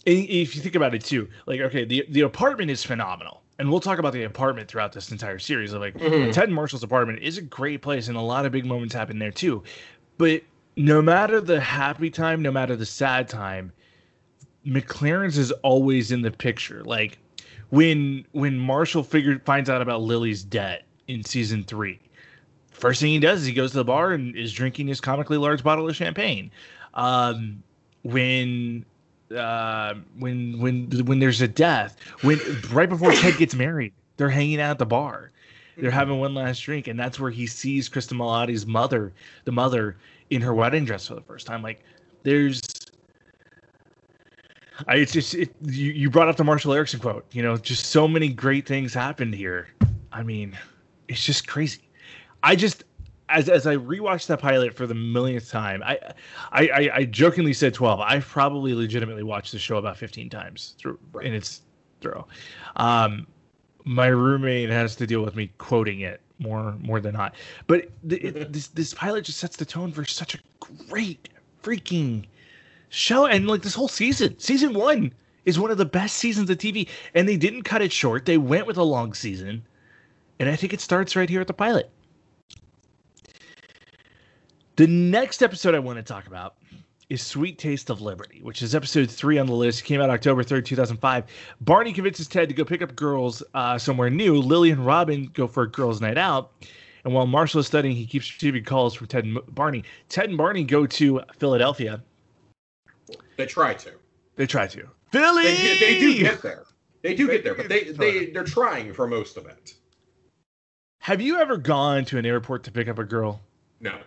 if 0.07 0.55
you 0.55 0.63
think 0.63 0.75
about 0.75 0.95
it 0.95 1.03
too 1.03 1.29
like 1.47 1.61
okay 1.61 1.85
the 1.85 2.05
the 2.11 2.21
apartment 2.21 2.71
is 2.71 2.85
phenomenal 2.85 3.43
and 3.59 3.71
we'll 3.71 3.81
talk 3.81 3.99
about 3.99 4.13
the 4.13 4.23
apartment 4.23 4.69
throughout 4.69 4.93
this 4.93 5.11
entire 5.11 5.39
series 5.39 5.73
of 5.73 5.81
like 5.81 5.95
mm-hmm. 5.95 6.31
ted 6.31 6.51
marshall's 6.51 6.83
apartment 6.83 7.19
is 7.21 7.39
a 7.39 7.43
great 7.43 7.83
place 7.83 8.09
and 8.09 8.17
a 8.17 8.21
lot 8.21 8.47
of 8.47 8.53
big 8.53 8.67
moments 8.67 8.95
happen 8.95 9.19
there 9.19 9.33
too 9.33 9.63
but 10.19 10.43
no 10.77 11.03
matter 11.03 11.41
the 11.41 11.61
happy 11.61 12.11
time 12.11 12.41
no 12.41 12.53
matter 12.53 12.77
the 12.77 12.87
sad 12.87 13.29
time 13.29 13.73
MacLaren's 14.65 15.39
is 15.39 15.51
always 15.63 16.13
in 16.13 16.23
the 16.23 16.31
picture. 16.31 16.83
Like 16.85 17.19
when 17.71 18.25
when 18.33 18.59
Marshall 18.59 19.03
figured 19.03 19.43
finds 19.45 19.69
out 19.71 19.83
about 19.83 20.03
Lily's 20.03 20.43
debt 20.43 20.85
in 21.09 21.25
season 21.25 21.65
three, 21.65 21.99
first 22.71 23.01
thing 23.01 23.11
he 23.11 23.19
does 23.19 23.41
is 23.41 23.47
he 23.47 23.53
goes 23.53 23.73
to 23.73 23.79
the 23.79 23.85
bar 23.85 24.13
and 24.13 24.37
is 24.37 24.53
drinking 24.53 24.89
his 24.89 25.01
comically 25.01 25.37
large 25.37 25.63
bottle 25.63 25.89
of 25.89 25.97
champagne. 25.97 26.51
Um, 26.95 27.63
when 28.03 28.85
uh, 29.37 29.95
when 30.19 30.59
when 30.61 30.91
when 31.07 31.19
there's 31.19 31.41
a 31.41 31.49
death, 31.49 31.97
when 32.23 32.39
right 32.71 32.89
before 32.89 33.13
Ted 33.13 33.37
gets 33.39 33.55
married, 33.55 33.93
they're 34.17 34.29
hanging 34.29 34.61
out 34.61 34.73
at 34.73 34.79
the 34.79 34.87
bar. 34.87 35.31
They're 35.79 35.91
having 35.91 36.19
one 36.19 36.35
last 36.35 36.61
drink, 36.61 36.87
and 36.87 37.01
that's 37.01 37.19
where 37.19 37.31
he 37.31 37.47
sees 37.47 37.89
Cristin 37.89 38.19
Milioti's 38.19 38.67
mother, 38.67 39.13
the 39.45 39.53
mother, 39.53 39.97
in 40.29 40.43
her 40.43 40.53
wedding 40.53 40.85
dress 40.85 41.09
for 41.09 41.15
the 41.15 41.23
first 41.23 41.47
time. 41.47 41.63
Like, 41.63 41.83
there's 42.25 42.61
I, 44.87 44.97
it's 44.97 45.13
just 45.13 45.35
it, 45.35 45.55
you, 45.63 45.93
you 45.93 46.11
brought 46.11 46.29
up 46.29 46.37
the 46.37 46.45
Marshall 46.45 46.73
Eriksen 46.73 47.01
quote. 47.01 47.25
You 47.33 47.43
know, 47.43 47.57
just 47.57 47.87
so 47.87 48.09
many 48.09 48.29
great 48.29 48.67
things 48.67 48.95
happened 48.95 49.35
here. 49.35 49.69
I 50.13 50.23
mean, 50.23 50.57
it's 51.09 51.25
just 51.25 51.47
crazy. 51.47 51.89
I 52.43 52.57
just 52.57 52.85
as 53.29 53.49
as 53.49 53.67
I 53.67 53.77
rewatched 53.77 54.27
that 54.27 54.41
pilot 54.41 54.75
for 54.75 54.87
the 54.87 54.95
millionth 54.95 55.51
time, 55.51 55.83
I 55.85 55.99
I, 56.53 56.69
I, 56.69 56.91
I 56.95 57.05
jokingly 57.05 57.53
said 57.53 57.75
twelve. 57.75 58.01
I've 58.01 58.27
probably 58.27 58.75
legitimately 58.75 59.23
watched 59.23 59.53
the 59.53 59.59
show 59.59 59.77
about 59.77 59.97
fifteen 59.97 60.29
times 60.29 60.75
through 60.79 60.99
in 61.23 61.35
its 61.35 61.63
throw. 62.01 62.27
Um, 62.77 63.27
my 63.85 64.09
roommate 64.09 64.71
has 64.71 64.97
to 64.97 65.07
deal 65.07 65.23
with 65.23 65.35
me 65.35 65.51
quoting 65.59 66.01
it 66.01 66.21
more 66.39 66.77
more 66.81 67.01
than 67.01 67.15
not. 67.15 67.35
But 67.67 67.89
the, 68.05 68.19
it, 68.19 68.53
this 68.53 68.69
this 68.69 68.95
pilot 68.95 69.25
just 69.25 69.39
sets 69.39 69.57
the 69.57 69.65
tone 69.65 69.93
for 69.93 70.05
such 70.05 70.35
a 70.35 70.39
great 70.89 71.29
freaking 71.63 72.25
show 72.93 73.27
and 73.27 73.47
like 73.47 73.63
this 73.63 73.75
whole 73.75 73.89
season 73.89 74.39
season 74.39 74.75
one 74.75 75.13
is 75.47 75.59
one 75.59 75.71
of 75.71 75.79
the 75.79 75.85
best 75.85 76.17
seasons 76.17 76.51
of 76.51 76.59
tv 76.59 76.87
and 77.15 77.27
they 77.27 77.37
didn't 77.37 77.63
cut 77.63 77.81
it 77.81 77.91
short 77.91 78.27
they 78.27 78.37
went 78.37 78.67
with 78.67 78.77
a 78.77 78.83
long 78.83 79.15
season 79.15 79.65
and 80.39 80.49
i 80.49 80.55
think 80.55 80.75
it 80.75 80.81
starts 80.81 81.17
right 81.17 81.31
here 81.31 81.41
at 81.41 81.47
the 81.47 81.55
pilot 81.55 81.91
the 84.77 84.87
next 84.87 85.43
episode 85.43 85.75
i 85.75 85.79
want 85.79 85.97
to 85.97 86.03
talk 86.03 86.27
about 86.27 86.57
is 87.09 87.21
Sweet 87.21 87.59
Taste 87.59 87.91
of 87.91 88.01
Liberty, 88.01 88.41
which 88.43 88.63
is 88.63 88.75
episode 88.75 89.11
three 89.11 89.39
on 89.39 89.47
the 89.47 89.53
list. 89.53 89.85
Came 89.85 90.01
out 90.01 90.09
October 90.09 90.43
3rd, 90.43 90.65
2005. 90.65 91.25
Barney 91.61 91.93
convinces 91.93 92.27
Ted 92.27 92.49
to 92.49 92.55
go 92.55 92.65
pick 92.65 92.81
up 92.81 92.97
girls 92.97 93.43
uh, 93.53 93.77
somewhere 93.77 94.09
new. 94.09 94.37
Lily 94.37 94.71
and 94.71 94.87
Robin 94.87 95.31
go 95.35 95.47
for 95.47 95.65
a 95.65 95.71
girls' 95.71 96.01
night 96.01 96.17
out. 96.17 96.53
And 97.05 97.13
while 97.13 97.27
Marshall 97.27 97.61
is 97.61 97.67
studying, 97.67 97.95
he 97.95 98.07
keeps 98.07 98.33
receiving 98.33 98.65
calls 98.65 98.95
from 98.95 99.09
Ted 99.09 99.25
and 99.25 99.39
Barney. 99.55 99.85
Ted 100.09 100.31
and 100.31 100.39
Barney 100.39 100.65
go 100.65 100.87
to 100.87 101.21
Philadelphia 101.37 102.03
they 103.37 103.47
try 103.47 103.75
to. 103.75 103.93
They 104.37 104.47
try 104.47 104.67
to. 104.69 104.89
Philly. 105.11 105.43
They, 105.45 105.79
they 105.79 105.99
do 105.99 106.19
get 106.19 106.43
there. 106.43 106.65
They 107.03 107.15
do 107.15 107.27
get 107.27 107.45
there, 107.45 107.55
but 107.55 107.69
they 107.69 107.85
they 107.85 108.27
they're 108.27 108.45
trying 108.45 108.93
for 108.93 109.07
most 109.07 109.37
of 109.37 109.47
it. 109.47 109.75
Have 111.01 111.21
you 111.21 111.39
ever 111.39 111.57
gone 111.57 112.05
to 112.07 112.19
an 112.19 112.25
airport 112.25 112.63
to 112.65 112.73
pick 112.73 112.89
up 112.89 112.99
a 112.99 113.05
girl? 113.05 113.41
No. 113.81 113.99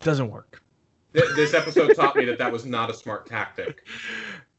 Doesn't 0.00 0.30
work. 0.30 0.62
This 1.12 1.52
episode 1.52 1.94
taught 1.96 2.14
me 2.14 2.24
that 2.26 2.38
that 2.38 2.52
was 2.52 2.64
not 2.64 2.90
a 2.90 2.94
smart 2.94 3.26
tactic. 3.26 3.86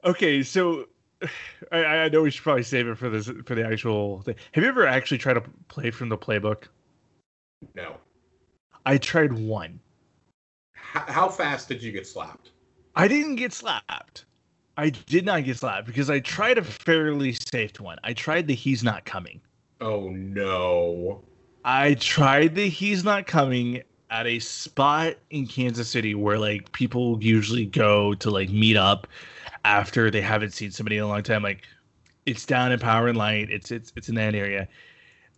Okay, 0.03 0.41
so 0.41 0.87
I, 1.71 1.85
I 1.85 2.09
know 2.09 2.23
we 2.23 2.31
should 2.31 2.41
probably 2.41 2.63
save 2.63 2.87
it 2.87 2.97
for 2.97 3.07
this 3.07 3.29
for 3.45 3.53
the 3.53 3.63
actual 3.63 4.23
thing. 4.23 4.33
Have 4.53 4.63
you 4.63 4.67
ever 4.67 4.87
actually 4.87 5.19
tried 5.19 5.35
to 5.35 5.43
play 5.67 5.91
from 5.91 6.09
the 6.09 6.17
playbook? 6.17 6.63
No. 7.75 7.97
I 8.83 8.97
tried 8.97 9.31
one. 9.31 9.79
How 10.93 11.29
fast 11.29 11.69
did 11.69 11.81
you 11.81 11.91
get 11.91 12.05
slapped? 12.05 12.51
I 12.95 13.07
didn't 13.07 13.37
get 13.37 13.53
slapped. 13.53 14.25
I 14.77 14.89
did 14.89 15.25
not 15.25 15.45
get 15.45 15.57
slapped 15.57 15.87
because 15.87 16.09
I 16.09 16.19
tried 16.19 16.57
a 16.57 16.63
fairly 16.63 17.33
safe 17.33 17.79
one. 17.79 17.97
I 18.03 18.13
tried 18.13 18.47
the 18.47 18.53
he's 18.53 18.83
not 18.83 19.05
coming. 19.05 19.39
Oh 19.79 20.09
no. 20.09 21.23
I 21.63 21.93
tried 21.95 22.55
the 22.55 22.67
he's 22.67 23.03
not 23.03 23.25
coming 23.25 23.83
at 24.09 24.27
a 24.27 24.39
spot 24.39 25.15
in 25.29 25.47
Kansas 25.47 25.89
City 25.89 26.13
where 26.13 26.37
like 26.37 26.71
people 26.73 27.17
usually 27.23 27.65
go 27.65 28.13
to 28.15 28.29
like 28.29 28.49
meet 28.49 28.75
up 28.75 29.07
after 29.63 30.11
they 30.11 30.21
haven't 30.21 30.51
seen 30.51 30.71
somebody 30.71 30.97
in 30.97 31.03
a 31.03 31.07
long 31.07 31.23
time. 31.23 31.43
Like 31.43 31.63
it's 32.25 32.45
down 32.45 32.73
in 32.73 32.79
Power 32.79 33.07
and 33.07 33.17
Light. 33.17 33.49
It's 33.49 33.71
it's 33.71 33.93
it's 33.95 34.09
in 34.09 34.15
that 34.15 34.35
area. 34.35 34.67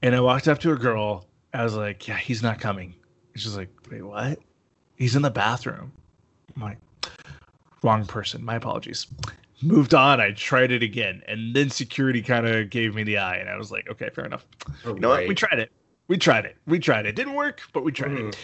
And 0.02 0.16
I 0.16 0.20
walked 0.20 0.48
up 0.48 0.60
to 0.60 0.72
a 0.72 0.78
girl. 0.78 1.28
I 1.54 1.64
was 1.64 1.76
like, 1.76 2.08
"Yeah, 2.08 2.18
he's 2.18 2.42
not 2.42 2.60
coming." 2.60 2.96
she's 3.36 3.56
like, 3.56 3.70
"Wait, 3.90 4.02
what?" 4.02 4.40
He's 4.98 5.16
in 5.16 5.22
the 5.22 5.32
bathroom. 5.32 5.92
I'm 6.56 6.62
like, 6.62 6.78
wrong 7.82 8.06
person. 8.06 8.44
My 8.44 8.56
apologies. 8.56 9.08
Moved 9.62 9.94
on. 9.94 10.20
I 10.20 10.32
tried 10.32 10.72
it 10.72 10.84
again, 10.84 11.22
and 11.28 11.56
then 11.56 11.70
security 11.70 12.22
kind 12.22 12.48
of 12.48 12.70
gave 12.70 12.96
me 12.96 13.04
the 13.04 13.18
eye, 13.18 13.38
and 13.38 13.50
I 13.50 13.56
was 13.56 13.72
like, 13.72 13.90
"Okay, 13.90 14.10
fair 14.10 14.26
enough." 14.26 14.46
You 14.86 14.96
know 14.96 15.12
right. 15.12 15.22
what? 15.22 15.28
We 15.30 15.36
tried 15.36 15.60
it. 15.60 15.72
We 16.10 16.18
tried 16.18 16.46
it. 16.46 16.58
We 16.68 16.80
tried 16.80 17.06
it. 17.06 17.16
Didn't 17.16 17.34
work, 17.34 17.62
but 17.72 17.84
we 17.86 17.92
tried 17.94 18.12
mm. 18.12 18.30
it. 18.30 18.38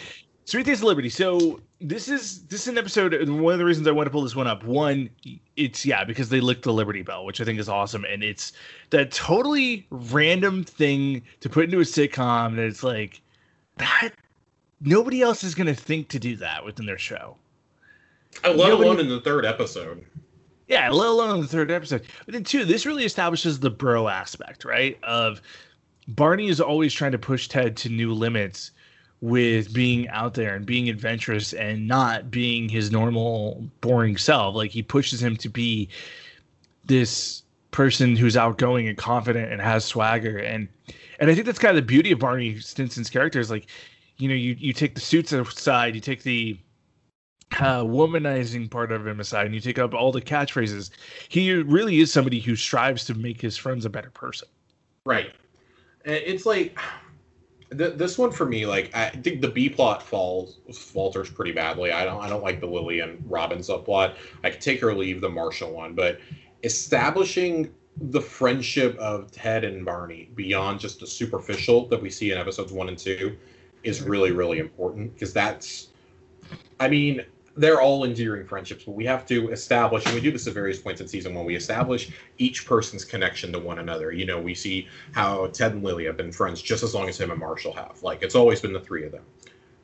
Sweet 0.46 0.66
Taste 0.66 0.80
of 0.80 0.88
Liberty. 0.88 1.10
So 1.10 1.60
this 1.80 2.08
is 2.08 2.42
this 2.46 2.62
is 2.62 2.68
an 2.68 2.78
episode, 2.78 3.14
and 3.14 3.40
one 3.40 3.52
of 3.52 3.58
the 3.58 3.64
reasons 3.64 3.86
I 3.86 3.92
want 3.92 4.06
to 4.06 4.10
pull 4.10 4.22
this 4.22 4.34
one 4.34 4.46
up. 4.46 4.64
One, 4.64 5.10
it's 5.56 5.86
yeah 5.86 6.04
because 6.04 6.28
they 6.28 6.40
licked 6.40 6.62
the 6.62 6.72
Liberty 6.72 7.02
Bell, 7.02 7.24
which 7.24 7.40
I 7.40 7.44
think 7.44 7.60
is 7.60 7.68
awesome, 7.68 8.04
and 8.04 8.24
it's 8.24 8.52
that 8.90 9.12
totally 9.12 9.86
random 9.90 10.64
thing 10.64 11.22
to 11.40 11.48
put 11.48 11.64
into 11.64 11.78
a 11.78 11.82
sitcom 11.82 12.56
that 12.56 12.64
it's 12.64 12.82
like 12.82 13.20
that. 13.76 14.10
Nobody 14.80 15.22
else 15.22 15.44
is 15.44 15.54
going 15.54 15.66
to 15.66 15.74
think 15.74 16.08
to 16.08 16.18
do 16.18 16.36
that 16.36 16.64
within 16.64 16.86
their 16.86 16.98
show. 16.98 17.36
Uh, 18.44 18.50
let 18.50 18.68
Nobody, 18.68 18.88
alone 18.88 19.00
in 19.00 19.08
the 19.08 19.20
third 19.20 19.44
episode. 19.44 20.04
Yeah, 20.68 20.88
let 20.90 21.08
alone 21.08 21.36
in 21.36 21.40
the 21.42 21.48
third 21.48 21.70
episode. 21.70 22.02
But 22.24 22.32
then 22.32 22.44
two, 22.44 22.64
this 22.64 22.86
really 22.86 23.04
establishes 23.04 23.58
the 23.58 23.70
bro 23.70 24.08
aspect, 24.08 24.64
right? 24.64 24.98
Of 25.02 25.42
Barney 26.08 26.48
is 26.48 26.60
always 26.60 26.94
trying 26.94 27.12
to 27.12 27.18
push 27.18 27.48
Ted 27.48 27.76
to 27.78 27.88
new 27.88 28.14
limits 28.14 28.70
with 29.20 29.74
being 29.74 30.08
out 30.08 30.34
there 30.34 30.54
and 30.54 30.64
being 30.64 30.88
adventurous 30.88 31.52
and 31.52 31.86
not 31.86 32.30
being 32.30 32.68
his 32.68 32.90
normal 32.90 33.68
boring 33.80 34.16
self. 34.16 34.54
Like 34.54 34.70
he 34.70 34.82
pushes 34.82 35.22
him 35.22 35.36
to 35.38 35.48
be 35.48 35.88
this 36.86 37.42
person 37.70 38.16
who's 38.16 38.36
outgoing 38.36 38.88
and 38.88 38.96
confident 38.96 39.52
and 39.52 39.60
has 39.60 39.84
swagger 39.84 40.38
and 40.38 40.68
and 41.20 41.30
I 41.30 41.34
think 41.34 41.46
that's 41.46 41.58
kind 41.58 41.76
of 41.76 41.82
the 41.84 41.86
beauty 41.86 42.12
of 42.12 42.18
Barney 42.18 42.58
Stinson's 42.58 43.10
character 43.10 43.38
is 43.38 43.50
like, 43.50 43.66
you 44.20 44.28
know, 44.28 44.34
you 44.34 44.54
you 44.58 44.72
take 44.72 44.94
the 44.94 45.00
suits 45.00 45.32
aside, 45.32 45.94
you 45.94 46.00
take 46.00 46.22
the 46.22 46.58
uh, 47.58 47.82
womanizing 47.82 48.70
part 48.70 48.92
of 48.92 49.06
him 49.06 49.20
aside, 49.20 49.46
and 49.46 49.54
you 49.54 49.60
take 49.60 49.78
up 49.78 49.94
all 49.94 50.12
the 50.12 50.20
catchphrases. 50.20 50.90
He 51.28 51.52
really 51.54 52.00
is 52.00 52.12
somebody 52.12 52.40
who 52.40 52.54
strives 52.54 53.04
to 53.06 53.14
make 53.14 53.40
his 53.40 53.56
friends 53.56 53.84
a 53.84 53.90
better 53.90 54.10
person. 54.10 54.48
Right. 55.04 55.32
It's 56.04 56.46
like 56.46 56.78
th- 57.76 57.94
this 57.94 58.18
one 58.18 58.30
for 58.30 58.46
me. 58.46 58.66
Like 58.66 58.94
I 58.94 59.10
think 59.10 59.40
the 59.40 59.48
B 59.48 59.68
plot 59.68 60.02
falls 60.02 60.60
falters 60.72 61.30
pretty 61.30 61.52
badly. 61.52 61.92
I 61.92 62.04
don't 62.04 62.22
I 62.22 62.28
don't 62.28 62.42
like 62.42 62.60
the 62.60 62.66
Lily 62.66 63.00
and 63.00 63.22
Robin 63.26 63.58
subplot. 63.58 64.16
I 64.44 64.50
could 64.50 64.60
take 64.60 64.82
or 64.82 64.94
leave 64.94 65.20
the 65.20 65.30
Marshall 65.30 65.72
one, 65.72 65.94
but 65.94 66.20
establishing 66.62 67.72
the 67.96 68.20
friendship 68.20 68.96
of 68.98 69.30
Ted 69.30 69.64
and 69.64 69.84
Barney 69.84 70.30
beyond 70.34 70.80
just 70.80 71.00
the 71.00 71.06
superficial 71.06 71.86
that 71.88 72.00
we 72.00 72.08
see 72.08 72.32
in 72.32 72.38
episodes 72.38 72.72
one 72.72 72.88
and 72.88 72.96
two 72.98 73.36
is 73.82 74.02
really 74.02 74.32
really 74.32 74.58
important 74.58 75.12
because 75.14 75.32
that's 75.32 75.88
I 76.78 76.88
mean 76.88 77.24
they're 77.56 77.80
all 77.80 78.04
endearing 78.04 78.46
friendships, 78.46 78.84
but 78.84 78.92
we 78.92 79.04
have 79.04 79.26
to 79.26 79.50
establish, 79.50 80.06
and 80.06 80.14
we 80.14 80.20
do 80.20 80.30
this 80.30 80.46
at 80.46 80.54
various 80.54 80.78
points 80.78 81.00
in 81.00 81.08
season 81.08 81.34
one, 81.34 81.44
we 81.44 81.56
establish 81.56 82.10
each 82.38 82.64
person's 82.64 83.04
connection 83.04 83.52
to 83.52 83.58
one 83.58 83.78
another. 83.78 84.12
You 84.12 84.24
know, 84.24 84.40
we 84.40 84.54
see 84.54 84.88
how 85.12 85.48
Ted 85.48 85.72
and 85.72 85.82
Lily 85.82 86.04
have 86.06 86.16
been 86.16 86.32
friends 86.32 86.62
just 86.62 86.82
as 86.82 86.94
long 86.94 87.08
as 87.08 87.20
him 87.20 87.30
and 87.30 87.40
Marshall 87.40 87.72
have. 87.72 88.02
Like, 88.02 88.22
it's 88.22 88.34
always 88.34 88.60
been 88.60 88.72
the 88.72 88.80
three 88.80 89.04
of 89.04 89.12
them. 89.12 89.24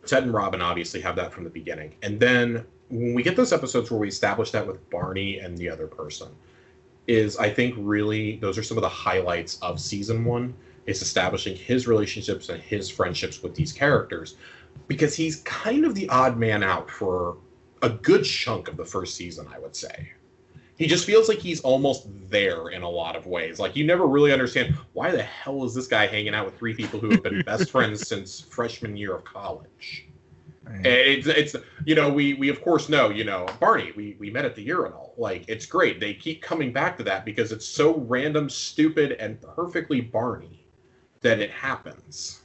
Ted 0.06 0.22
and 0.22 0.32
Robin 0.32 0.62
obviously 0.62 1.00
have 1.00 1.16
that 1.16 1.32
from 1.32 1.44
the 1.44 1.50
beginning. 1.50 1.94
And 2.02 2.20
then 2.20 2.64
when 2.88 3.14
we 3.14 3.22
get 3.22 3.36
those 3.36 3.52
episodes 3.52 3.90
where 3.90 3.98
we 3.98 4.08
establish 4.08 4.52
that 4.52 4.66
with 4.66 4.88
Barney 4.88 5.40
and 5.40 5.58
the 5.58 5.68
other 5.68 5.86
person, 5.86 6.28
is 7.06 7.36
I 7.36 7.50
think 7.50 7.74
really 7.76 8.36
those 8.36 8.56
are 8.58 8.62
some 8.62 8.78
of 8.78 8.82
the 8.82 8.88
highlights 8.88 9.58
of 9.60 9.80
season 9.80 10.24
one 10.24 10.54
is 10.86 11.02
establishing 11.02 11.56
his 11.56 11.86
relationships 11.86 12.48
and 12.48 12.62
his 12.62 12.88
friendships 12.88 13.42
with 13.42 13.54
these 13.54 13.72
characters 13.72 14.36
because 14.88 15.14
he's 15.14 15.36
kind 15.42 15.84
of 15.84 15.94
the 15.94 16.08
odd 16.08 16.36
man 16.36 16.62
out 16.62 16.90
for 16.90 17.38
a 17.82 17.90
good 17.90 18.24
chunk 18.24 18.68
of 18.68 18.76
the 18.76 18.84
first 18.84 19.16
season, 19.16 19.46
I 19.52 19.58
would 19.58 19.74
say. 19.74 20.12
He 20.76 20.86
just 20.86 21.06
feels 21.06 21.28
like 21.28 21.38
he's 21.38 21.60
almost 21.60 22.06
there 22.28 22.68
in 22.68 22.82
a 22.82 22.88
lot 22.88 23.16
of 23.16 23.26
ways. 23.26 23.58
Like 23.58 23.76
you 23.76 23.86
never 23.86 24.06
really 24.06 24.32
understand 24.32 24.74
why 24.92 25.10
the 25.10 25.22
hell 25.22 25.64
is 25.64 25.74
this 25.74 25.86
guy 25.86 26.06
hanging 26.06 26.34
out 26.34 26.44
with 26.44 26.58
three 26.58 26.74
people 26.74 27.00
who 27.00 27.10
have 27.10 27.22
been 27.22 27.42
best 27.46 27.70
friends 27.70 28.06
since 28.06 28.40
freshman 28.40 28.96
year 28.96 29.14
of 29.14 29.24
college. 29.24 30.06
Right. 30.64 30.86
Eh, 30.86 30.90
it's 30.90 31.26
it's 31.28 31.56
you 31.84 31.94
know 31.94 32.12
we 32.12 32.34
we 32.34 32.48
of 32.48 32.60
course 32.60 32.88
know 32.88 33.08
you 33.08 33.22
know 33.22 33.46
Barney 33.60 33.92
we 33.94 34.16
we 34.18 34.30
met 34.30 34.44
at 34.44 34.56
the 34.56 34.62
urinal 34.62 35.14
like 35.16 35.44
it's 35.46 35.64
great 35.64 36.00
they 36.00 36.12
keep 36.12 36.42
coming 36.42 36.72
back 36.72 36.96
to 36.96 37.04
that 37.04 37.24
because 37.24 37.52
it's 37.52 37.64
so 37.64 37.98
random 37.98 38.50
stupid 38.50 39.12
and 39.12 39.40
perfectly 39.40 40.00
Barney 40.00 40.65
that 41.26 41.40
it 41.40 41.50
happens. 41.50 42.40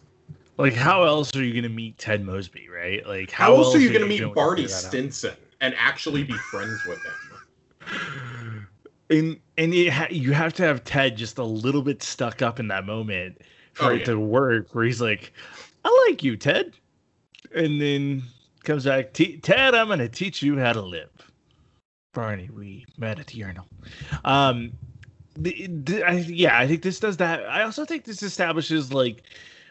Like, 0.57 0.73
how 0.73 1.03
else 1.03 1.35
are 1.35 1.43
you 1.43 1.53
going 1.53 1.63
to 1.63 1.69
meet 1.69 1.97
Ted 1.97 2.23
Mosby, 2.23 2.67
right? 2.69 3.05
Like, 3.07 3.31
how, 3.31 3.45
how 3.45 3.55
else, 3.55 3.67
else, 3.67 3.75
are 3.75 3.79
you, 3.79 3.89
going 3.89 4.01
to 4.01 4.07
meet 4.07 4.33
Barney 4.33 4.67
Stinson 4.67 5.35
and 5.59 5.73
actually 5.77 6.23
be 6.23 6.33
friends 6.33 6.83
with 6.85 6.99
him? 7.03 8.67
And 9.09 9.41
and 9.57 9.75
you, 9.75 9.91
ha- 9.91 10.07
you 10.09 10.31
have 10.31 10.53
to 10.53 10.63
have 10.63 10.85
Ted 10.85 11.17
just 11.17 11.37
a 11.37 11.43
little 11.43 11.81
bit 11.81 12.01
stuck 12.01 12.41
up 12.41 12.61
in 12.61 12.69
that 12.69 12.85
moment 12.85 13.41
for 13.73 13.87
oh, 13.87 13.89
it 13.89 13.99
yeah. 13.99 14.05
to 14.05 14.17
work. 14.17 14.73
Where 14.73 14.85
he's 14.85 15.01
like, 15.01 15.33
"I 15.83 16.05
like 16.07 16.23
you, 16.23 16.37
Ted," 16.37 16.71
and 17.53 17.81
then 17.81 18.23
comes 18.63 18.85
back, 18.85 19.13
Ted, 19.13 19.75
I'm 19.75 19.87
going 19.87 19.99
to 19.99 20.09
teach 20.09 20.41
you 20.41 20.57
how 20.57 20.73
to 20.73 20.81
live. 20.81 21.09
Barney, 22.13 22.49
we 22.53 22.85
met 22.97 23.19
at 23.19 23.27
the 23.27 23.35
urinal. 23.35 23.67
Um, 24.25 24.71
the, 25.43 25.67
the, 25.67 26.03
I, 26.03 26.11
yeah, 26.13 26.57
I 26.57 26.67
think 26.67 26.81
this 26.81 26.99
does 26.99 27.17
that. 27.17 27.47
I 27.47 27.63
also 27.63 27.85
think 27.85 28.05
this 28.05 28.23
establishes 28.23 28.93
like 28.93 29.23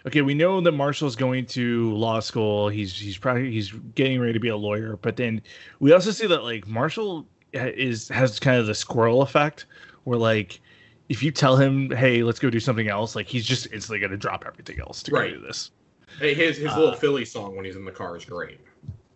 okay, 0.07 0.23
we 0.23 0.35
know 0.35 0.61
that 0.61 0.73
Marshall's 0.73 1.17
going 1.17 1.47
to 1.47 1.95
law 1.95 2.21
school. 2.21 2.69
He's 2.69 2.99
he's 2.99 3.19
probably 3.19 3.51
he's 3.51 3.73
getting 3.95 4.21
ready 4.21 4.33
to 4.33 4.41
be 4.41 4.49
a 4.49 4.57
lawyer, 4.57 4.97
but 4.97 5.17
then 5.17 5.43
we 5.79 5.93
also 5.93 6.11
see 6.11 6.27
that 6.27 6.43
like 6.43 6.67
Marshall 6.67 7.27
is 7.53 8.09
has 8.09 8.39
kind 8.39 8.59
of 8.59 8.67
the 8.67 8.75
squirrel 8.75 9.23
effect, 9.23 9.67
where 10.05 10.19
like 10.19 10.61
if 11.09 11.23
you 11.23 11.31
tell 11.31 11.57
him, 11.57 11.91
hey, 11.91 12.23
let's 12.23 12.39
go 12.39 12.51
do 12.51 12.61
something 12.61 12.89
else, 12.89 13.17
like 13.17 13.27
he's 13.27 13.47
just 13.47 13.67
instantly 13.73 13.99
going 13.99 14.13
to 14.13 14.17
drop 14.17 14.45
everything 14.47 14.79
else 14.81 15.03
to 15.03 15.13
right. 15.13 15.33
go 15.33 15.41
do 15.41 15.47
this. 15.47 15.71
Hey, 16.19 16.35
his 16.35 16.57
his 16.57 16.73
uh, 16.73 16.79
little 16.79 16.95
Philly 16.95 17.25
song 17.25 17.57
when 17.57 17.65
he's 17.65 17.77
in 17.77 17.85
the 17.85 17.93
car 17.93 18.17
is 18.17 18.25
great. 18.25 18.61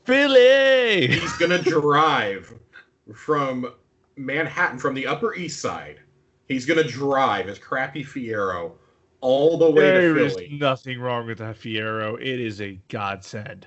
Philly. 0.04 1.06
He's 1.06 1.32
gonna 1.36 1.62
drive 1.62 2.52
from 3.14 3.72
Manhattan, 4.16 4.78
from 4.78 4.94
the 4.94 5.06
Upper 5.06 5.34
East 5.34 5.60
Side. 5.60 6.00
He's 6.48 6.66
gonna 6.66 6.84
drive 6.84 7.46
his 7.46 7.58
crappy 7.58 8.04
Fiero 8.04 8.72
all 9.20 9.56
the 9.56 9.70
way 9.70 9.82
there 9.82 10.14
to 10.14 10.28
Philly. 10.28 10.34
There 10.34 10.54
is 10.54 10.60
nothing 10.60 11.00
wrong 11.00 11.26
with 11.26 11.38
that 11.38 11.56
Fiero. 11.56 12.20
It 12.20 12.40
is 12.40 12.60
a 12.60 12.78
godsend. 12.88 13.66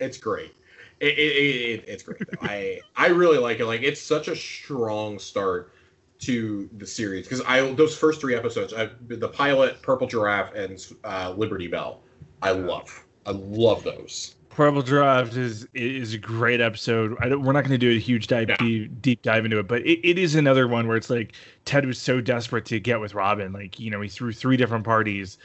It's 0.00 0.18
great. 0.18 0.54
It, 1.00 1.18
it, 1.18 1.20
it, 1.20 1.84
it's 1.88 2.02
great. 2.02 2.20
I 2.40 2.80
I 2.96 3.08
really 3.08 3.38
like 3.38 3.60
it. 3.60 3.66
Like 3.66 3.82
it's 3.82 4.00
such 4.00 4.28
a 4.28 4.36
strong 4.36 5.18
start 5.18 5.72
to 6.20 6.68
the 6.78 6.86
series 6.86 7.26
because 7.26 7.42
I 7.46 7.72
those 7.72 7.96
first 7.96 8.20
three 8.20 8.34
episodes, 8.34 8.72
I, 8.72 8.90
the 9.08 9.28
pilot, 9.28 9.82
Purple 9.82 10.06
Giraffe, 10.06 10.54
and 10.54 10.84
uh, 11.04 11.34
Liberty 11.36 11.68
Bell, 11.68 12.02
I 12.42 12.52
love. 12.52 13.04
I 13.26 13.32
love 13.32 13.84
those. 13.84 14.36
Purple 14.58 14.82
Giraffe 14.82 15.36
is 15.36 15.68
is 15.72 16.14
a 16.14 16.18
great 16.18 16.60
episode. 16.60 17.16
I 17.20 17.28
don't, 17.28 17.44
we're 17.44 17.52
not 17.52 17.60
going 17.60 17.70
to 17.70 17.78
do 17.78 17.92
a 17.92 18.00
huge 18.00 18.26
dive, 18.26 18.48
yeah. 18.48 18.56
deep, 18.56 19.00
deep 19.00 19.22
dive 19.22 19.44
into 19.44 19.60
it, 19.60 19.68
but 19.68 19.82
it, 19.82 20.00
it 20.04 20.18
is 20.18 20.34
another 20.34 20.66
one 20.66 20.88
where 20.88 20.96
it's 20.96 21.08
like 21.08 21.34
Ted 21.64 21.86
was 21.86 21.96
so 21.96 22.20
desperate 22.20 22.64
to 22.64 22.80
get 22.80 22.98
with 22.98 23.14
Robin, 23.14 23.52
like 23.52 23.78
you 23.78 23.88
know 23.88 24.00
he 24.00 24.08
threw 24.08 24.32
three 24.32 24.56
different 24.56 24.84
parties. 24.84 25.38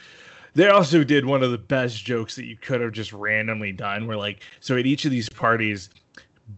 They 0.54 0.66
also 0.66 1.04
did 1.04 1.26
one 1.26 1.44
of 1.44 1.52
the 1.52 1.58
best 1.58 2.04
jokes 2.04 2.34
that 2.34 2.46
you 2.46 2.56
could 2.56 2.80
have 2.80 2.90
just 2.90 3.12
randomly 3.12 3.70
done, 3.70 4.08
where 4.08 4.16
like 4.16 4.42
so 4.58 4.76
at 4.76 4.84
each 4.84 5.04
of 5.04 5.12
these 5.12 5.28
parties, 5.28 5.90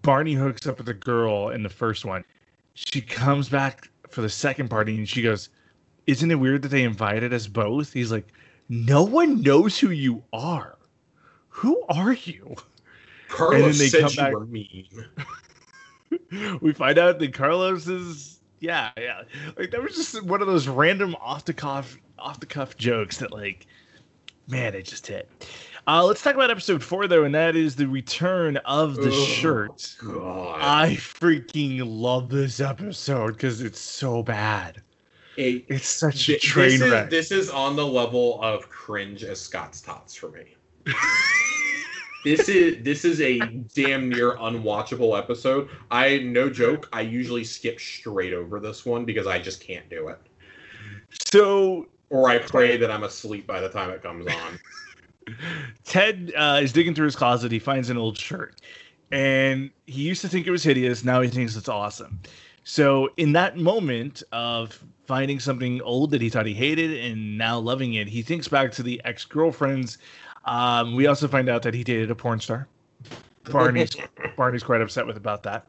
Barney 0.00 0.32
hooks 0.32 0.66
up 0.66 0.78
with 0.78 0.88
a 0.88 0.94
girl 0.94 1.50
in 1.50 1.62
the 1.62 1.68
first 1.68 2.06
one. 2.06 2.24
She 2.72 3.02
comes 3.02 3.50
back 3.50 3.90
for 4.08 4.22
the 4.22 4.30
second 4.30 4.70
party 4.70 4.96
and 4.96 5.06
she 5.06 5.20
goes, 5.20 5.50
"Isn't 6.06 6.30
it 6.30 6.36
weird 6.36 6.62
that 6.62 6.70
they 6.70 6.84
invited 6.84 7.34
us 7.34 7.48
both?" 7.48 7.92
He's 7.92 8.10
like, 8.10 8.32
"No 8.70 9.02
one 9.02 9.42
knows 9.42 9.78
who 9.78 9.90
you 9.90 10.22
are." 10.32 10.76
Who 11.56 11.82
are 11.88 12.12
you? 12.12 12.54
Carlos 13.28 13.80
and 13.80 13.90
said 13.90 14.00
come 14.02 14.10
you 14.10 14.16
back, 14.16 14.32
were 14.34 14.44
mean. 14.44 15.06
we 16.60 16.74
find 16.74 16.98
out 16.98 17.18
that 17.18 17.32
Carlos 17.32 17.88
is 17.88 18.40
yeah, 18.60 18.90
yeah. 18.98 19.22
Like 19.56 19.70
that 19.70 19.82
was 19.82 19.94
just 19.94 20.22
one 20.22 20.42
of 20.42 20.46
those 20.46 20.68
random 20.68 21.16
off 21.18 21.46
the 21.46 21.54
cuff 21.54 21.96
off 22.18 22.40
the 22.40 22.46
cuff 22.46 22.76
jokes 22.76 23.16
that 23.18 23.32
like 23.32 23.66
man, 24.48 24.74
it 24.74 24.82
just 24.82 25.06
hit. 25.06 25.30
Uh, 25.86 26.04
let's 26.04 26.22
talk 26.22 26.34
about 26.34 26.50
episode 26.50 26.84
four 26.84 27.08
though, 27.08 27.24
and 27.24 27.34
that 27.34 27.56
is 27.56 27.74
the 27.74 27.88
return 27.88 28.58
of 28.58 28.96
the 28.96 29.10
oh, 29.10 29.24
shirt. 29.24 29.96
God. 30.04 30.58
I 30.60 30.96
freaking 30.96 31.80
love 31.86 32.28
this 32.28 32.60
episode 32.60 33.32
because 33.32 33.62
it's 33.62 33.80
so 33.80 34.22
bad. 34.22 34.82
It, 35.38 35.64
it's 35.68 35.88
such 35.88 36.28
a 36.28 36.38
train 36.38 36.80
this 36.80 36.90
wreck. 36.90 37.04
Is, 37.06 37.10
this 37.10 37.30
is 37.30 37.50
on 37.50 37.76
the 37.76 37.86
level 37.86 38.42
of 38.42 38.68
cringe 38.68 39.24
as 39.24 39.40
Scott's 39.40 39.80
tots 39.80 40.14
for 40.14 40.30
me. 40.30 40.55
This 42.24 42.48
is 42.48 42.82
this 42.82 43.04
is 43.04 43.20
a 43.20 43.38
damn 43.74 44.08
near 44.08 44.36
unwatchable 44.36 45.18
episode. 45.18 45.68
I 45.90 46.18
no 46.18 46.50
joke. 46.50 46.88
I 46.92 47.02
usually 47.02 47.44
skip 47.44 47.78
straight 47.80 48.32
over 48.32 48.60
this 48.60 48.84
one 48.84 49.04
because 49.04 49.26
I 49.26 49.38
just 49.38 49.60
can't 49.60 49.88
do 49.88 50.08
it. 50.08 50.18
So, 51.30 51.86
or 52.10 52.28
I 52.28 52.38
pray 52.38 52.76
that 52.76 52.90
I'm 52.90 53.04
asleep 53.04 53.46
by 53.46 53.60
the 53.60 53.68
time 53.68 53.90
it 53.90 54.02
comes 54.02 54.26
on. 54.26 55.34
Ted 55.84 56.32
uh, 56.36 56.60
is 56.62 56.72
digging 56.72 56.94
through 56.94 57.06
his 57.06 57.16
closet. 57.16 57.50
He 57.52 57.58
finds 57.58 57.90
an 57.90 57.96
old 57.96 58.18
shirt, 58.18 58.60
and 59.10 59.70
he 59.86 60.02
used 60.02 60.20
to 60.22 60.28
think 60.28 60.46
it 60.46 60.50
was 60.50 60.62
hideous. 60.62 61.04
Now 61.04 61.20
he 61.20 61.28
thinks 61.28 61.56
it's 61.56 61.68
awesome. 61.68 62.20
So, 62.64 63.10
in 63.16 63.32
that 63.32 63.56
moment 63.56 64.24
of 64.32 64.82
finding 65.06 65.38
something 65.38 65.80
old 65.82 66.10
that 66.10 66.20
he 66.20 66.28
thought 66.28 66.46
he 66.46 66.54
hated 66.54 66.92
and 66.92 67.38
now 67.38 67.58
loving 67.58 67.94
it, 67.94 68.08
he 68.08 68.22
thinks 68.22 68.48
back 68.48 68.72
to 68.72 68.82
the 68.82 69.00
ex 69.04 69.24
girlfriends. 69.24 69.98
Um, 70.46 70.94
we 70.94 71.06
also 71.06 71.28
find 71.28 71.48
out 71.48 71.62
that 71.62 71.74
he 71.74 71.84
dated 71.84 72.10
a 72.10 72.14
porn 72.14 72.40
star. 72.40 72.68
Barney's 73.44 73.90
Barney's 74.36 74.62
quite 74.62 74.80
upset 74.80 75.06
with 75.06 75.16
about 75.16 75.42
that. 75.44 75.66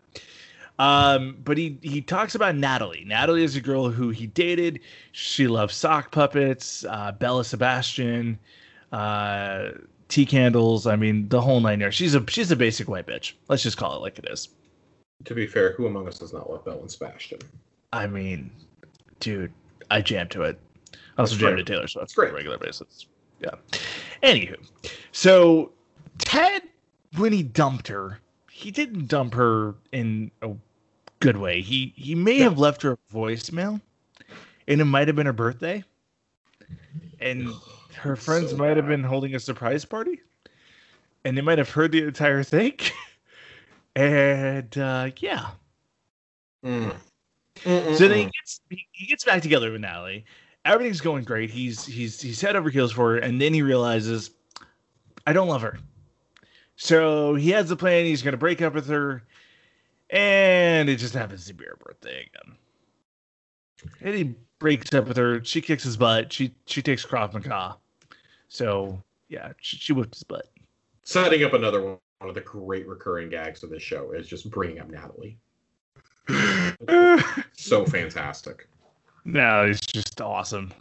Um, 0.79 1.37
but 1.43 1.57
he 1.57 1.79
he 1.81 2.01
talks 2.01 2.35
about 2.35 2.55
Natalie. 2.55 3.03
Natalie 3.05 3.43
is 3.43 3.55
a 3.55 3.61
girl 3.61 3.89
who 3.89 4.09
he 4.09 4.27
dated. 4.27 4.79
She 5.11 5.47
loves 5.47 5.75
sock 5.75 6.11
puppets, 6.11 6.85
uh, 6.85 7.11
Bella 7.13 7.43
Sebastian 7.43 8.37
uh, 8.91 9.69
tea 10.07 10.25
candles. 10.25 10.85
I 10.85 10.95
mean, 10.95 11.27
the 11.29 11.41
whole 11.41 11.59
nine 11.59 11.79
yards. 11.79 11.95
She's 11.95 12.15
a 12.15 12.23
she's 12.29 12.51
a 12.51 12.55
basic 12.55 12.87
white 12.87 13.07
bitch. 13.07 13.33
Let's 13.47 13.63
just 13.63 13.77
call 13.77 13.95
it 13.95 14.01
like 14.01 14.19
it 14.19 14.27
is. 14.29 14.49
To 15.25 15.33
be 15.33 15.47
fair, 15.47 15.73
who 15.73 15.87
among 15.87 16.07
us 16.07 16.19
does 16.19 16.31
not 16.31 16.49
love 16.49 16.63
Belle 16.63 16.79
and 16.79 16.91
Sebastian? 16.91 17.39
I 17.91 18.05
mean, 18.05 18.51
dude, 19.19 19.51
I 19.89 20.01
jam 20.01 20.27
to 20.29 20.43
it. 20.43 20.59
I 21.17 21.21
also 21.21 21.35
jam 21.35 21.57
to 21.57 21.63
Taylor 21.63 21.87
Swift 21.87 22.17
on 22.19 22.27
a 22.27 22.33
regular 22.33 22.59
basis. 22.59 23.07
Yeah. 23.39 23.51
Anywho, 24.23 24.57
so 25.11 25.71
Ted, 26.17 26.63
when 27.17 27.31
he 27.31 27.43
dumped 27.43 27.87
her, 27.87 28.19
he 28.51 28.71
didn't 28.71 29.07
dump 29.07 29.33
her 29.35 29.75
in 29.91 30.31
a 30.41 30.51
good 31.19 31.37
way. 31.37 31.61
He 31.61 31.93
he 31.95 32.15
may 32.15 32.39
have 32.39 32.57
left 32.57 32.81
her 32.81 32.93
a 32.93 33.13
voicemail, 33.13 33.79
and 34.67 34.81
it 34.81 34.85
might 34.85 35.07
have 35.07 35.15
been 35.15 35.27
her 35.27 35.33
birthday, 35.33 35.83
and 37.19 37.49
her 37.95 38.15
friends 38.15 38.51
so 38.51 38.57
might 38.57 38.77
have 38.77 38.87
been 38.87 39.03
holding 39.03 39.35
a 39.35 39.39
surprise 39.39 39.85
party, 39.85 40.19
and 41.23 41.37
they 41.37 41.41
might 41.41 41.57
have 41.57 41.69
heard 41.69 41.91
the 41.91 42.03
entire 42.03 42.43
thing. 42.43 42.73
and 43.95 44.77
uh, 44.77 45.11
yeah. 45.19 45.49
Mm. 46.65 46.95
So 47.63 48.07
then 48.07 48.17
he 48.17 48.23
gets 48.25 48.61
he 48.91 49.05
gets 49.05 49.23
back 49.23 49.41
together 49.41 49.71
with 49.71 49.81
Natalie. 49.81 50.25
Everything's 50.67 51.01
going 51.01 51.23
great. 51.23 51.49
He's 51.49 51.85
he's 51.85 52.21
he's 52.21 52.41
head 52.41 52.55
over 52.55 52.69
heels 52.69 52.91
for 52.91 53.13
her, 53.13 53.17
and 53.17 53.41
then 53.41 53.53
he 53.53 53.61
realizes, 53.61 54.31
I 55.25 55.33
don't 55.33 55.47
love 55.47 55.61
her. 55.61 55.79
So 56.75 57.35
he 57.35 57.49
has 57.51 57.71
a 57.71 57.75
plan. 57.75 58.05
He's 58.05 58.21
going 58.21 58.33
to 58.33 58.37
break 58.37 58.61
up 58.61 58.73
with 58.73 58.87
her, 58.87 59.23
and 60.09 60.89
it 60.89 60.97
just 60.97 61.13
happens 61.13 61.45
to 61.45 61.53
be 61.53 61.65
her 61.65 61.77
birthday 61.83 62.27
again. 62.27 62.57
And 64.01 64.13
he 64.13 64.35
breaks 64.59 64.93
up 64.93 65.07
with 65.07 65.17
her. 65.17 65.43
She 65.43 65.61
kicks 65.61 65.83
his 65.83 65.95
butt. 65.95 66.33
She 66.33 66.53
she 66.65 66.81
takes 66.81 67.05
Krav 67.05 67.33
Maga. 67.33 67.77
So 68.49 69.01
yeah, 69.29 69.53
she, 69.61 69.77
she 69.77 69.93
whipped 69.93 70.15
his 70.15 70.23
butt. 70.23 70.49
Setting 71.03 71.43
up 71.43 71.53
another 71.53 71.81
one, 71.81 71.97
one 72.19 72.29
of 72.29 72.35
the 72.35 72.41
great 72.41 72.87
recurring 72.87 73.29
gags 73.29 73.63
of 73.63 73.69
this 73.69 73.83
show 73.83 74.11
is 74.11 74.27
just 74.27 74.49
bringing 74.51 74.79
up 74.79 74.89
Natalie. 74.89 75.37
so 77.53 77.85
fantastic. 77.85 78.67
No, 79.27 79.65
it's 79.65 79.85
just 79.85 80.21
awesome. 80.21 80.73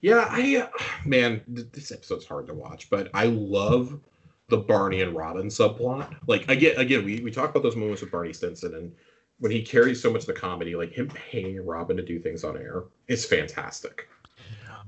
Yeah, 0.00 0.24
I 0.30 0.66
man, 1.04 1.42
this 1.46 1.92
episode's 1.92 2.24
hard 2.24 2.46
to 2.46 2.54
watch, 2.54 2.88
but 2.88 3.10
I 3.12 3.26
love 3.26 4.00
the 4.48 4.56
Barney 4.56 5.02
and 5.02 5.14
Robin 5.14 5.48
subplot. 5.48 6.16
Like 6.26 6.48
again, 6.48 6.78
again, 6.78 7.04
we 7.04 7.20
we 7.20 7.30
talk 7.30 7.50
about 7.50 7.62
those 7.62 7.76
moments 7.76 8.00
with 8.00 8.10
Barney 8.10 8.32
Stinson 8.32 8.74
and 8.74 8.92
when 9.40 9.52
he 9.52 9.62
carries 9.62 10.00
so 10.00 10.10
much 10.10 10.22
of 10.22 10.26
the 10.28 10.32
comedy, 10.32 10.74
like 10.74 10.90
him 10.92 11.08
paying 11.08 11.64
Robin 11.64 11.98
to 11.98 12.02
do 12.02 12.18
things 12.18 12.44
on 12.44 12.56
air, 12.56 12.84
is 13.08 13.26
fantastic. 13.26 14.08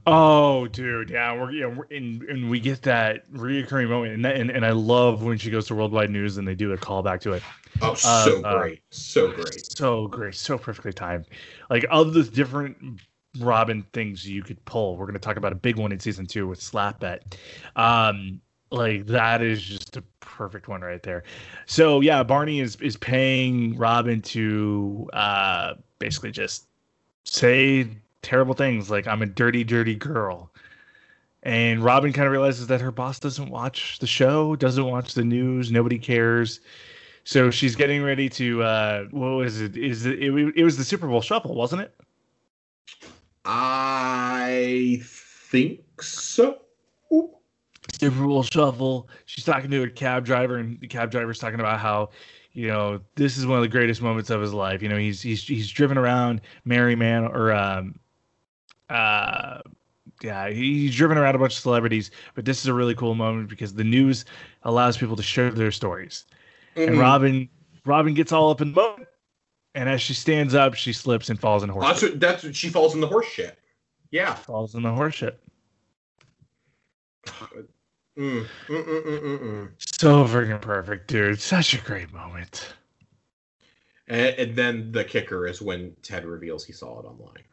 Oh, 0.07 0.69
dude, 0.69 1.11
yeah, 1.11 1.35
we're 1.35 1.53
yeah, 1.53 1.67
we're, 1.67 1.87
and 1.91 2.23
and 2.23 2.49
we 2.49 2.59
get 2.59 2.81
that 2.83 3.31
reoccurring 3.33 3.91
moment, 3.91 4.15
and, 4.15 4.25
that, 4.25 4.37
and 4.37 4.51
and 4.51 4.65
I 4.65 4.71
love 4.71 5.23
when 5.23 5.37
she 5.37 5.51
goes 5.51 5.67
to 5.67 5.75
Worldwide 5.75 6.11
News 6.11 6.39
and 6.39 6.49
they 6.49 6.55
do 6.55 6.73
a 6.73 6.79
callback 6.79 7.21
to 7.21 7.35
it. 7.35 7.43
Oh, 7.83 7.95
so 7.95 8.41
uh, 8.45 8.59
great, 8.59 8.79
uh, 8.79 8.83
so 8.91 9.33
great, 9.33 9.77
so 9.77 10.07
great, 10.07 10.35
so 10.35 10.57
perfectly 10.57 10.93
timed. 10.93 11.27
Like 11.69 11.85
of 11.91 12.15
the 12.15 12.23
different 12.23 13.01
Robin 13.41 13.85
things 13.93 14.29
you 14.29 14.43
could 14.43 14.65
pull, 14.65 14.97
we're 14.97 15.07
going 15.07 15.15
to 15.15 15.21
talk 15.21 15.37
about 15.37 15.53
a 15.53 15.57
big 15.57 15.77
one 15.77 15.91
in 15.91 15.99
season 15.99 16.27
two 16.27 16.47
with 16.47 16.63
Slap 16.63 17.01
Bet. 17.01 17.37
Um, 17.77 18.41
like 18.71 19.07
that 19.07 19.43
is 19.43 19.63
just 19.63 19.97
a 19.97 20.03
perfect 20.21 20.69
one 20.69 20.81
right 20.81 21.03
there. 21.03 21.25
So 21.67 22.01
yeah, 22.01 22.23
Barney 22.23 22.61
is 22.61 22.77
is 22.77 22.97
paying 22.97 23.77
Robin 23.77 24.23
to 24.23 25.09
uh 25.13 25.75
basically 25.99 26.31
just 26.31 26.67
say 27.25 27.89
terrible 28.23 28.55
things 28.55 28.91
like 28.91 29.07
I'm 29.07 29.23
a 29.23 29.27
dirty, 29.27 29.65
dirty 29.65 29.95
girl. 29.95 30.51
And 31.43 31.83
Robin 31.83 32.13
kind 32.13 32.27
of 32.27 32.33
realizes 32.33 32.69
that 32.69 32.81
her 32.81 32.93
boss 32.93 33.19
doesn't 33.19 33.51
watch 33.51 33.99
the 33.99 34.07
show, 34.07 34.55
doesn't 34.55 34.85
watch 34.85 35.15
the 35.15 35.25
news, 35.25 35.73
nobody 35.73 35.99
cares. 35.99 36.61
So 37.25 37.51
she's 37.51 37.77
getting 37.77 38.03
ready 38.03 38.29
to 38.31 38.63
uh 38.63 39.05
what 39.11 39.29
was 39.29 39.61
it? 39.61 39.77
Is 39.77 40.07
it, 40.07 40.23
it, 40.23 40.55
it 40.57 40.65
was 40.65 40.77
the 40.77 40.85
Super 40.85 41.07
Bowl 41.07 41.21
shuffle, 41.21 41.55
wasn't 41.55 41.83
it? 41.83 41.95
I 43.45 45.01
think 45.03 46.03
so. 46.03 46.59
Super 47.99 48.25
Bowl 48.25 48.43
shuffle. 48.43 49.09
She's 49.27 49.45
talking 49.45 49.71
to 49.71 49.83
a 49.83 49.91
cab 49.91 50.25
driver, 50.25 50.59
and 50.59 50.79
the 50.81 50.87
cab 50.87 51.11
driver's 51.11 51.39
talking 51.39 51.61
about 51.61 51.81
how 51.81 52.11
you 52.53 52.69
know 52.69 53.01
this 53.17 53.37
is 53.37 53.47
one 53.47 53.59
of 53.59 53.63
the 53.63 53.69
greatest 53.69 54.03
moments 54.03 54.31
of 54.31 54.41
his 54.41 54.53
life. 54.53 54.83
You 54.83 54.89
know, 54.89 54.97
he's 54.97 55.21
he's 55.21 55.43
he's 55.43 55.69
driven 55.71 55.99
around 55.99 56.41
Merryman 56.65 57.25
or 57.25 57.53
um, 57.53 57.99
uh, 58.89 59.61
yeah, 60.23 60.51
he's 60.51 60.95
driven 60.95 61.19
around 61.19 61.35
a 61.35 61.39
bunch 61.39 61.55
of 61.55 61.61
celebrities, 61.61 62.11
but 62.35 62.45
this 62.45 62.61
is 62.61 62.67
a 62.67 62.75
really 62.75 62.95
cool 62.95 63.15
moment 63.15 63.49
because 63.49 63.75
the 63.75 63.85
news 63.85 64.25
allows 64.63 64.97
people 64.97 65.17
to 65.17 65.23
share 65.23 65.51
their 65.51 65.73
stories. 65.73 66.27
Mm-hmm. 66.77 66.89
And 66.89 66.99
Robin, 66.99 67.49
Robin 67.85 68.15
gets 68.15 68.33
all 68.33 68.51
up 68.51 68.61
in 68.61 68.73
the 68.73 68.81
moment, 68.81 69.09
and 69.75 69.89
as 69.89 70.01
she 70.01 70.15
stands 70.15 70.55
up, 70.55 70.75
she 70.75 70.93
slips 70.93 71.29
and 71.29 71.39
falls 71.39 71.63
in 71.63 71.69
horse. 71.69 71.87
That's 71.87 72.03
what, 72.03 72.21
that's 72.21 72.45
what 72.45 72.57
she 72.57 72.69
falls 72.69 72.95
in 72.95 73.01
the 73.01 73.07
horse 73.07 73.27
shit. 73.27 73.59
Yeah, 74.11 74.35
falls 74.35 74.75
in 74.75 74.83
the 74.83 74.93
horse 74.93 75.15
shit. 75.15 75.43
Mm, 78.19 78.47
mm, 78.69 78.85
mm, 78.87 79.69
so 79.79 80.25
freaking 80.25 80.61
perfect, 80.61 81.09
dude. 81.09 81.41
Such 81.41 81.75
a 81.75 81.79
great 81.79 82.13
moment. 82.13 82.75
And, 84.09 84.35
and 84.37 84.57
then 84.57 84.93
the 84.93 85.05
kicker 85.05 85.47
is 85.47 85.63
when 85.63 85.95
Ted 86.03 86.27
reveals 86.27 86.65
he 86.65 86.73
saw 86.73 87.01
it 87.01 87.07
online 87.07 87.45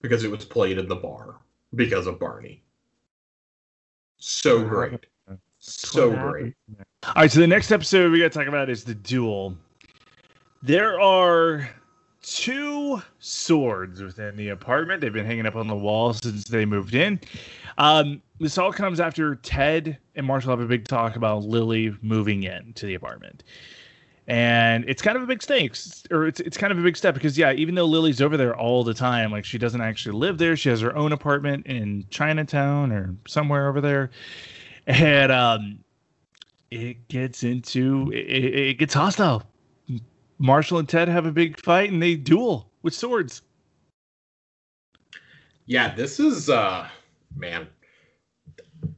because 0.00 0.24
it 0.24 0.30
was 0.30 0.44
played 0.44 0.78
in 0.78 0.88
the 0.88 0.96
bar 0.96 1.36
because 1.74 2.06
of 2.06 2.18
Barney. 2.18 2.62
So 4.16 4.64
great. 4.64 5.06
So 5.58 6.10
great. 6.10 6.54
All 7.04 7.12
right, 7.16 7.30
so 7.30 7.40
the 7.40 7.46
next 7.46 7.72
episode 7.72 8.12
we 8.12 8.20
got 8.20 8.32
to 8.32 8.38
talk 8.38 8.48
about 8.48 8.70
is 8.70 8.84
the 8.84 8.94
duel. 8.94 9.56
There 10.62 11.00
are 11.00 11.68
two 12.22 13.02
swords 13.18 14.02
within 14.02 14.36
the 14.36 14.50
apartment. 14.50 15.00
They've 15.00 15.12
been 15.12 15.26
hanging 15.26 15.46
up 15.46 15.56
on 15.56 15.66
the 15.66 15.76
wall 15.76 16.12
since 16.12 16.44
they 16.44 16.64
moved 16.64 16.94
in. 16.94 17.20
Um, 17.78 18.22
this 18.40 18.58
all 18.58 18.72
comes 18.72 19.00
after 19.00 19.36
Ted 19.36 19.98
and 20.14 20.26
Marshall 20.26 20.50
have 20.50 20.60
a 20.60 20.66
big 20.66 20.86
talk 20.86 21.16
about 21.16 21.44
Lily 21.44 21.96
moving 22.02 22.42
in 22.44 22.72
to 22.74 22.86
the 22.86 22.94
apartment 22.94 23.42
and 24.28 24.84
it's 24.86 25.00
kind 25.00 25.16
of 25.16 25.22
a 25.22 25.26
big 25.26 25.42
stake 25.42 25.74
or 26.10 26.26
it's, 26.26 26.38
it's 26.40 26.58
kind 26.58 26.70
of 26.70 26.78
a 26.78 26.82
big 26.82 26.96
step 26.96 27.14
because 27.14 27.36
yeah 27.36 27.50
even 27.52 27.74
though 27.74 27.86
lily's 27.86 28.20
over 28.20 28.36
there 28.36 28.54
all 28.54 28.84
the 28.84 28.92
time 28.92 29.32
like 29.32 29.44
she 29.44 29.56
doesn't 29.56 29.80
actually 29.80 30.16
live 30.16 30.36
there 30.36 30.54
she 30.54 30.68
has 30.68 30.80
her 30.80 30.94
own 30.94 31.12
apartment 31.12 31.66
in 31.66 32.04
chinatown 32.10 32.92
or 32.92 33.14
somewhere 33.26 33.68
over 33.68 33.80
there 33.80 34.10
and 34.88 35.30
um 35.30 35.78
it 36.70 37.06
gets 37.08 37.44
into 37.44 38.10
it, 38.12 38.16
it 38.16 38.78
gets 38.78 38.94
hostile 38.94 39.42
marshall 40.38 40.78
and 40.78 40.88
ted 40.88 41.08
have 41.08 41.26
a 41.26 41.32
big 41.32 41.60
fight 41.60 41.90
and 41.92 42.02
they 42.02 42.14
duel 42.14 42.70
with 42.82 42.94
swords 42.94 43.42
yeah 45.66 45.94
this 45.94 46.18
is 46.18 46.50
uh 46.50 46.88
man 47.36 47.68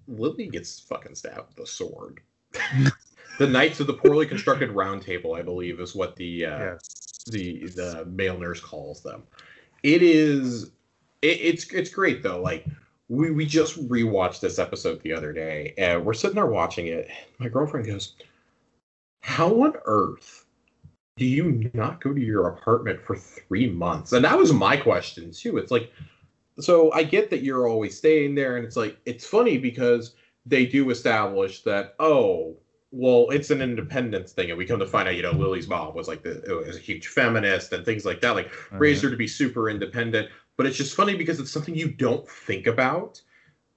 lily 0.08 0.46
gets 0.46 0.80
fucking 0.80 1.14
stabbed 1.14 1.48
with 1.56 1.66
a 1.66 1.70
sword 1.70 2.20
the 3.38 3.46
Knights 3.46 3.80
of 3.80 3.86
the 3.86 3.94
Poorly 3.94 4.26
Constructed 4.26 4.70
Round 4.70 5.00
Table, 5.00 5.34
I 5.34 5.42
believe, 5.42 5.80
is 5.80 5.94
what 5.94 6.14
the 6.16 6.44
uh, 6.44 6.58
Yes. 6.58 7.24
the 7.30 7.68
the 7.68 8.04
male 8.06 8.38
nurse 8.38 8.60
calls 8.60 9.02
them. 9.02 9.22
It 9.82 10.02
is 10.02 10.72
it, 11.22 11.38
it's 11.40 11.72
it's 11.72 11.90
great 11.90 12.22
though. 12.22 12.40
Like 12.42 12.66
we 13.10 13.32
we 13.32 13.44
just 13.44 13.88
rewatched 13.88 14.40
this 14.40 14.60
episode 14.60 15.02
the 15.02 15.12
other 15.12 15.32
day, 15.32 15.74
and 15.76 16.04
we're 16.04 16.14
sitting 16.14 16.36
there 16.36 16.46
watching 16.46 16.86
it. 16.86 17.08
My 17.38 17.48
girlfriend 17.48 17.86
goes, 17.86 18.14
"How 19.20 19.62
on 19.64 19.74
earth 19.84 20.46
do 21.16 21.26
you 21.26 21.68
not 21.74 22.00
go 22.00 22.14
to 22.14 22.20
your 22.20 22.46
apartment 22.46 23.02
for 23.02 23.16
three 23.16 23.68
months?" 23.68 24.12
And 24.12 24.24
that 24.24 24.38
was 24.38 24.52
my 24.52 24.76
question 24.76 25.32
too. 25.32 25.58
It's 25.58 25.72
like, 25.72 25.90
so 26.60 26.92
I 26.92 27.02
get 27.02 27.30
that 27.30 27.42
you're 27.42 27.66
always 27.66 27.96
staying 27.98 28.36
there, 28.36 28.56
and 28.56 28.64
it's 28.64 28.76
like 28.76 28.96
it's 29.04 29.26
funny 29.26 29.58
because 29.58 30.14
they 30.46 30.64
do 30.64 30.90
establish 30.90 31.62
that 31.64 31.96
oh 31.98 32.56
well, 32.92 33.28
it's 33.30 33.50
an 33.50 33.60
independence 33.60 34.32
thing, 34.32 34.50
and 34.50 34.58
we 34.58 34.66
come 34.66 34.80
to 34.80 34.86
find 34.86 35.06
out, 35.06 35.14
you 35.14 35.22
know, 35.22 35.30
Lily's 35.30 35.68
mom 35.68 35.94
was 35.94 36.08
like 36.08 36.22
the 36.22 36.42
was 36.66 36.76
a 36.76 36.80
huge 36.80 37.06
feminist 37.06 37.72
and 37.72 37.84
things 37.84 38.04
like 38.04 38.20
that, 38.20 38.34
like 38.34 38.50
raised 38.72 39.02
her 39.02 39.10
to 39.10 39.16
be 39.16 39.28
super 39.28 39.70
independent. 39.70 40.28
But 40.60 40.66
it's 40.66 40.76
just 40.76 40.94
funny 40.94 41.16
because 41.16 41.40
it's 41.40 41.50
something 41.50 41.74
you 41.74 41.88
don't 41.88 42.28
think 42.28 42.66
about, 42.66 43.22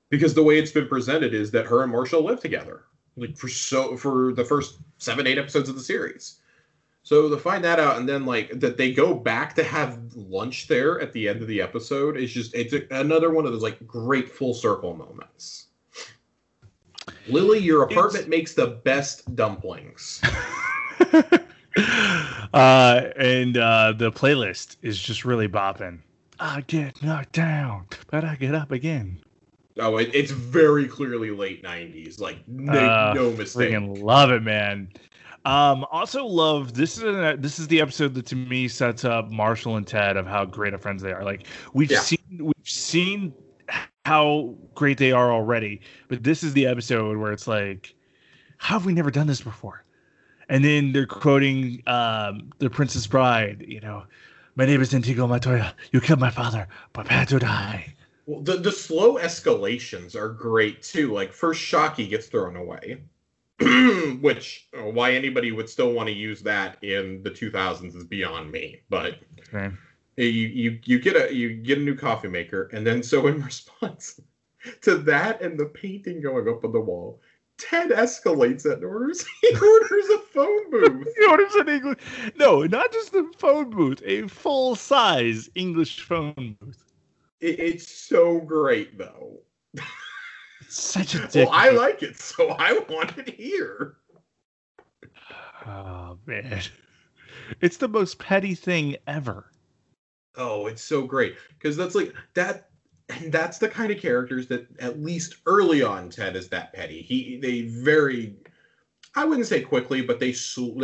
because 0.10 0.34
the 0.34 0.44
way 0.44 0.60
it's 0.60 0.74
been 0.74 0.90
presented 0.90 1.34
is 1.34 1.50
that 1.52 1.66
her 1.66 1.82
and 1.82 1.90
Marshall 1.90 2.26
live 2.26 2.42
together, 2.42 2.84
like 3.16 3.38
for 3.38 3.48
so 3.48 3.96
for 3.96 4.34
the 4.34 4.44
first 4.44 4.80
seven 4.98 5.26
eight 5.26 5.38
episodes 5.38 5.70
of 5.70 5.76
the 5.76 5.82
series. 5.82 6.42
So 7.04 7.30
to 7.30 7.38
find 7.38 7.64
that 7.64 7.80
out, 7.80 8.00
and 8.00 8.10
then 8.10 8.26
like 8.26 8.60
that 8.60 8.76
they 8.76 8.92
go 8.92 9.14
back 9.14 9.56
to 9.56 9.64
have 9.64 9.98
lunch 10.14 10.68
there 10.68 11.00
at 11.00 11.14
the 11.14 11.30
end 11.30 11.42
of 11.42 11.48
the 11.48 11.62
episode 11.62 12.18
is 12.18 12.34
just 12.34 12.54
it's 12.54 12.74
a, 12.74 12.86
another 12.92 13.30
one 13.32 13.46
of 13.46 13.54
those 13.54 13.64
like 13.64 13.88
great 13.88 14.28
full 14.28 14.54
circle 14.54 14.94
moments. 14.94 15.68
Lily, 17.30 17.60
your 17.60 17.84
apartment 17.84 18.28
makes 18.28 18.56
the 18.56 18.82
best 18.84 19.34
dumplings. 19.38 20.20
uh, 22.54 23.02
and 23.16 23.56
uh, 23.56 23.94
the 23.94 24.12
playlist 24.12 24.76
is 24.82 25.02
just 25.02 25.24
really 25.24 25.48
bopping. 25.48 26.00
I 26.40 26.62
get 26.62 27.02
knocked 27.04 27.34
down, 27.34 27.88
but 28.10 28.24
I 28.24 28.36
get 28.36 28.56
up 28.56 28.72
again. 28.72 29.20
Oh, 29.80 29.98
it, 29.98 30.14
it's 30.14 30.32
very 30.32 30.88
clearly 30.88 31.32
late 31.32 31.64
'90s. 31.64 32.20
Like, 32.20 32.48
make 32.48 32.76
Uh, 32.76 33.14
no 33.16 33.32
mistake. 33.32 33.72
Freaking 33.72 34.04
love 34.04 34.30
it, 34.32 34.44
man. 34.44 34.90
Um, 35.46 35.86
also 35.92 36.26
love 36.26 36.74
this 36.74 36.98
is 36.98 37.04
a, 37.04 37.36
this 37.38 37.60
is 37.60 37.68
the 37.68 37.82
episode 37.82 38.14
that 38.14 38.26
to 38.28 38.36
me 38.36 38.68
sets 38.68 39.04
up 39.04 39.30
Marshall 39.30 39.76
and 39.76 39.86
Ted 39.86 40.16
of 40.16 40.26
how 40.26 40.46
great 40.46 40.74
of 40.74 40.82
friends 40.82 41.02
they 41.02 41.12
are. 41.12 41.24
Like 41.24 41.48
we've 41.74 41.92
Yeah. 41.92 42.00
seen 42.00 42.20
we've 42.40 42.54
seen 42.64 43.34
how 44.06 44.56
great 44.76 44.98
they 44.98 45.12
are 45.12 45.32
already, 45.34 45.82
but 46.08 46.24
this 46.24 46.44
is 46.44 46.54
the 46.54 46.66
episode 46.66 47.18
where 47.18 47.32
it's 47.32 47.48
like, 47.48 47.94
how 48.58 48.76
have 48.76 48.86
we 48.86 48.94
never 48.94 49.12
done 49.12 49.28
this 49.28 49.42
before? 49.42 49.84
And 50.50 50.64
then 50.64 50.92
they're 50.94 51.06
quoting 51.08 51.82
um, 51.88 52.52
the 52.60 52.70
Princess 52.70 53.08
Bride. 53.08 53.66
You 53.68 53.82
know, 53.82 54.04
my 54.56 54.66
name 54.66 54.82
is 54.82 54.93
Antigua 54.93 55.28
Montoya. 55.28 55.76
You 55.91 56.01
killed 56.01 56.20
my 56.20 56.30
father. 56.30 56.68
Prepare 56.93 57.26
to 57.28 57.39
die. 57.39 57.93
Well, 58.26 58.41
the 58.41 58.58
the 58.58 58.72
slow 58.72 59.18
escalations 59.18 60.16
are 60.16 60.30
great 60.30 60.82
too. 60.82 61.12
Like 61.14 61.34
first, 61.34 61.60
Shocky 61.62 62.08
gets 62.08 62.28
thrown 62.28 62.56
away, 62.56 63.01
which 64.22 64.68
uh, 64.78 64.84
why 64.84 65.12
anybody 65.12 65.51
would 65.51 65.70
still 65.70 65.91
want 65.91 66.08
to 66.08 66.14
use 66.14 66.41
that 66.43 66.78
in 66.84 67.22
the 67.24 67.32
2000s 67.32 67.95
is 67.95 68.04
beyond 68.06 68.51
me. 68.51 68.82
But 68.89 69.20
Okay. 69.54 69.76
you 70.18 70.26
you 70.26 70.80
you 70.86 70.99
get 70.99 71.16
a 71.16 71.34
you 71.34 71.54
get 71.56 71.80
a 71.80 71.82
new 71.82 71.95
coffee 71.95 72.30
maker, 72.30 72.70
and 72.72 72.86
then 72.88 73.04
so 73.04 73.28
in 73.28 73.43
response 73.45 74.22
to 74.82 74.95
that 74.95 75.41
and 75.41 75.60
the 75.60 75.66
painting 75.66 76.22
going 76.22 76.47
up 76.47 76.64
on 76.64 76.72
the 76.72 76.80
wall, 76.80 77.20
Ted 77.58 77.91
escalates 77.91 78.66
it 78.66 78.80
and 78.80 78.86
orders 78.86 79.26
he 79.41 79.56
orders 79.56 80.10
a 80.10 80.20
phone 80.20 80.70
booth. 80.70 81.08
He 81.18 81.26
orders 81.26 81.56
an 81.56 81.70
English. 81.70 81.99
No, 82.36 82.64
not 82.64 82.91
just 82.91 83.14
a 83.14 83.30
phone 83.38 83.70
booth, 83.70 84.01
a 84.06 84.28
full 84.28 84.76
size 84.76 85.49
English 85.56 86.01
phone 86.01 86.58
booth. 86.60 86.84
It, 87.39 87.60
it's 87.60 87.88
so 87.88 88.39
great 88.39 88.97
though. 88.97 89.39
Such 90.70 91.16
a 91.16 91.28
dick. 91.28 91.47
Well, 91.49 91.49
I 91.51 91.70
like 91.70 92.01
it, 92.04 92.18
so 92.18 92.49
I 92.49 92.80
want 92.89 93.18
it 93.18 93.30
here. 93.30 93.97
Oh 95.66 96.18
man, 96.26 96.62
it's 97.62 97.78
the 97.78 97.88
most 97.88 98.20
petty 98.20 98.56
thing 98.56 98.97
ever. 99.08 99.51
Oh, 100.36 100.66
it's 100.66 100.82
so 100.82 101.04
great 101.04 101.36
because 101.49 101.78
that's 101.78 101.95
like 101.95 102.14
that, 102.34 102.70
and 103.22 103.32
that's 103.32 103.57
the 103.57 103.70
kind 103.70 103.91
of 103.91 103.99
characters 103.99 104.47
that 104.47 104.66
at 104.80 105.01
least 105.01 105.38
early 105.45 105.82
on 105.82 106.09
Ted 106.09 106.36
is 106.36 106.49
that 106.49 106.74
petty. 106.74 107.01
He 107.01 107.38
they 107.38 107.61
very, 107.61 108.36
I 109.16 109.26
wouldn't 109.26 109.47
say 109.47 109.61
quickly, 109.61 110.01
but 110.01 110.20
they 110.20 110.32
sl- 110.32 110.80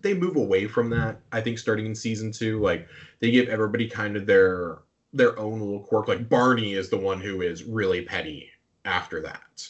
they 0.00 0.14
move 0.14 0.36
away 0.36 0.66
from 0.66 0.90
that. 0.90 1.20
I 1.32 1.40
think 1.40 1.58
starting 1.58 1.86
in 1.86 1.94
season 1.94 2.30
two, 2.30 2.60
like 2.60 2.86
they 3.20 3.30
give 3.30 3.48
everybody 3.48 3.88
kind 3.88 4.16
of 4.16 4.26
their 4.26 4.78
their 5.12 5.38
own 5.38 5.60
little 5.60 5.80
quirk. 5.80 6.08
Like 6.08 6.28
Barney 6.28 6.74
is 6.74 6.90
the 6.90 6.98
one 6.98 7.20
who 7.20 7.40
is 7.40 7.64
really 7.64 8.02
petty 8.02 8.50
after 8.84 9.20
that. 9.22 9.68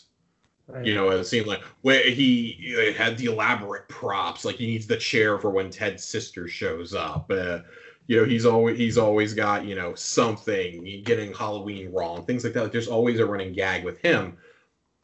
You 0.82 0.95
know, 0.95 1.11
it 1.11 1.24
seemed 1.24 1.47
like 1.47 1.62
where 1.82 2.03
he 2.11 2.95
had 2.97 3.18
the 3.18 3.26
elaborate 3.26 3.87
props, 3.89 4.47
like 4.47 4.57
he 4.57 4.66
needs 4.66 4.87
the 4.87 4.97
chair 4.97 5.39
for 5.39 5.51
when 5.51 5.68
Ted's 5.68 6.05
sister 6.05 6.49
shows 6.49 6.95
up. 6.95 7.30
Uh, 7.30 7.59
you 8.07 8.21
know, 8.21 8.25
he's 8.25 8.45
always 8.45 8.79
he's 8.79 8.99
always 8.99 9.35
got 9.35 9.65
you 9.65 9.75
know 9.75 9.95
something 9.95 11.03
getting 11.05 11.33
Halloween 11.33 11.91
wrong, 11.93 12.25
things 12.25 12.45
like 12.45 12.53
that. 12.53 12.65
Like, 12.65 12.73
there's 12.73 12.89
always 12.89 13.19
a 13.19 13.27
running 13.27 13.53
gag 13.53 13.85
with 13.85 13.99
him, 13.99 14.37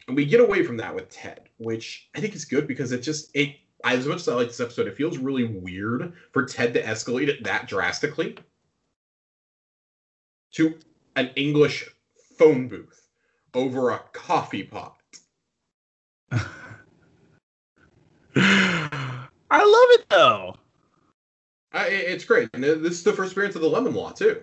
and 0.07 0.17
we 0.17 0.25
get 0.25 0.41
away 0.41 0.63
from 0.63 0.77
that 0.79 0.95
with 0.95 1.09
Ted, 1.09 1.49
which 1.59 2.09
I 2.15 2.21
think 2.21 2.35
is 2.35 2.45
good 2.45 2.67
because 2.67 2.93
it 2.93 3.03
just 3.03 3.31
it. 3.35 3.57
As 3.83 4.07
much 4.07 4.19
as 4.19 4.29
I 4.29 4.35
like 4.35 4.49
this 4.49 4.61
episode, 4.61 4.89
it 4.89 4.97
feels 4.97 5.17
really 5.17 5.45
weird 5.45 6.13
for 6.33 6.45
Ted 6.45 6.75
to 6.75 6.83
escalate 6.83 7.29
it 7.29 7.43
that 7.45 7.67
drastically 7.67 8.37
to 10.53 10.75
an 11.17 11.31
English 11.37 11.89
phone 12.39 12.69
booth 12.69 13.09
over 13.55 13.91
a 13.91 13.99
coffee 14.13 14.65
pot. 14.65 15.01
I 18.37 19.29
love 19.51 20.01
it 20.01 20.05
though. 20.11 20.57
Uh, 21.73 21.85
it- 21.89 22.09
it's 22.09 22.25
great, 22.25 22.51
and 22.55 22.62
this 22.64 22.93
is 22.93 23.03
the 23.05 23.12
first 23.12 23.33
appearance 23.33 23.55
of 23.55 23.62
the 23.62 23.68
Lemon 23.68 23.95
Law 23.95 24.11
too. 24.12 24.43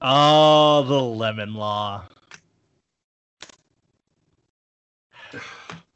Oh, 0.00 0.82
the 0.84 1.02
lemon 1.02 1.54
law. 1.54 2.04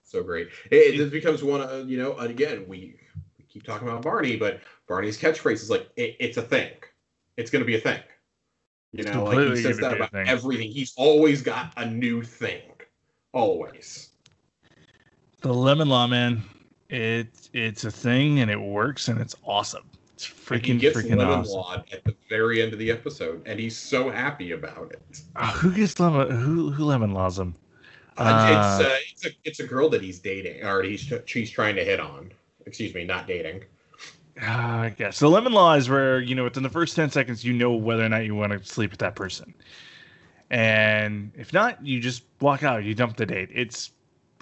So 0.04 0.22
great. 0.22 0.48
It, 0.70 0.98
this 0.98 1.08
becomes 1.10 1.42
one. 1.42 1.62
Of, 1.62 1.88
you 1.88 1.96
know, 1.96 2.14
and 2.18 2.28
again, 2.28 2.66
we, 2.68 2.96
we 3.38 3.44
keep 3.48 3.62
talking 3.62 3.88
about 3.88 4.02
Barney, 4.02 4.36
but 4.36 4.60
Barney's 4.86 5.18
catchphrase 5.18 5.54
is 5.54 5.70
like, 5.70 5.88
it, 5.96 6.16
"It's 6.20 6.36
a 6.36 6.42
thing. 6.42 6.72
It's 7.38 7.50
going 7.50 7.62
to 7.62 7.66
be 7.66 7.76
a 7.76 7.80
thing." 7.80 7.98
You 8.92 9.04
know, 9.04 9.24
like 9.24 9.38
he 9.38 9.56
says 9.56 9.78
that 9.78 9.94
about 9.94 10.12
thing. 10.12 10.28
everything. 10.28 10.70
He's 10.70 10.92
always 10.98 11.40
got 11.40 11.72
a 11.78 11.86
new 11.86 12.22
thing, 12.22 12.60
always. 13.32 14.10
The 15.40 15.54
lemon 15.54 15.88
law, 15.88 16.06
man. 16.06 16.42
It 16.92 17.48
it's 17.54 17.84
a 17.84 17.90
thing 17.90 18.40
and 18.40 18.50
it 18.50 18.60
works 18.60 19.08
and 19.08 19.18
it's 19.18 19.34
awesome. 19.46 19.84
It's 20.12 20.26
freaking 20.26 20.78
gets 20.78 20.94
freaking 20.96 21.16
lemon 21.16 21.40
awesome. 21.40 21.84
at 21.90 22.04
the 22.04 22.14
very 22.28 22.60
end 22.62 22.74
of 22.74 22.78
the 22.78 22.90
episode, 22.90 23.42
and 23.46 23.58
he's 23.58 23.76
so 23.76 24.10
happy 24.10 24.52
about 24.52 24.92
it. 24.92 25.22
Uh, 25.34 25.50
who 25.52 25.72
gets 25.72 25.98
lemon? 25.98 26.30
Who 26.30 26.70
who 26.70 26.84
lemon 26.84 27.12
laws 27.14 27.38
him? 27.38 27.54
Uh, 28.18 28.22
Uh, 28.22 28.78
it's 28.78 28.86
uh, 28.86 28.96
it's 29.10 29.24
a 29.26 29.30
it's 29.44 29.60
a 29.60 29.66
girl 29.66 29.88
that 29.88 30.02
he's 30.02 30.18
dating, 30.18 30.62
or 30.64 30.82
he's 30.82 31.10
she's 31.24 31.50
trying 31.50 31.76
to 31.76 31.84
hit 31.84 31.98
on. 31.98 32.30
Excuse 32.66 32.94
me, 32.94 33.04
not 33.04 33.26
dating. 33.26 33.64
Uh, 34.40 34.46
I 34.46 34.94
guess 34.96 35.18
the 35.18 35.28
lemon 35.30 35.52
law 35.54 35.74
is 35.74 35.88
where 35.88 36.20
you 36.20 36.34
know 36.34 36.44
within 36.44 36.62
the 36.62 36.70
first 36.70 36.94
ten 36.94 37.10
seconds 37.10 37.42
you 37.42 37.54
know 37.54 37.72
whether 37.72 38.04
or 38.04 38.08
not 38.10 38.24
you 38.26 38.34
want 38.34 38.52
to 38.52 38.62
sleep 38.70 38.90
with 38.90 39.00
that 39.00 39.14
person, 39.14 39.54
and 40.50 41.32
if 41.36 41.54
not, 41.54 41.84
you 41.86 42.00
just 42.00 42.24
walk 42.40 42.62
out. 42.62 42.84
You 42.84 42.94
dump 42.94 43.16
the 43.16 43.26
date. 43.26 43.48
It's 43.52 43.92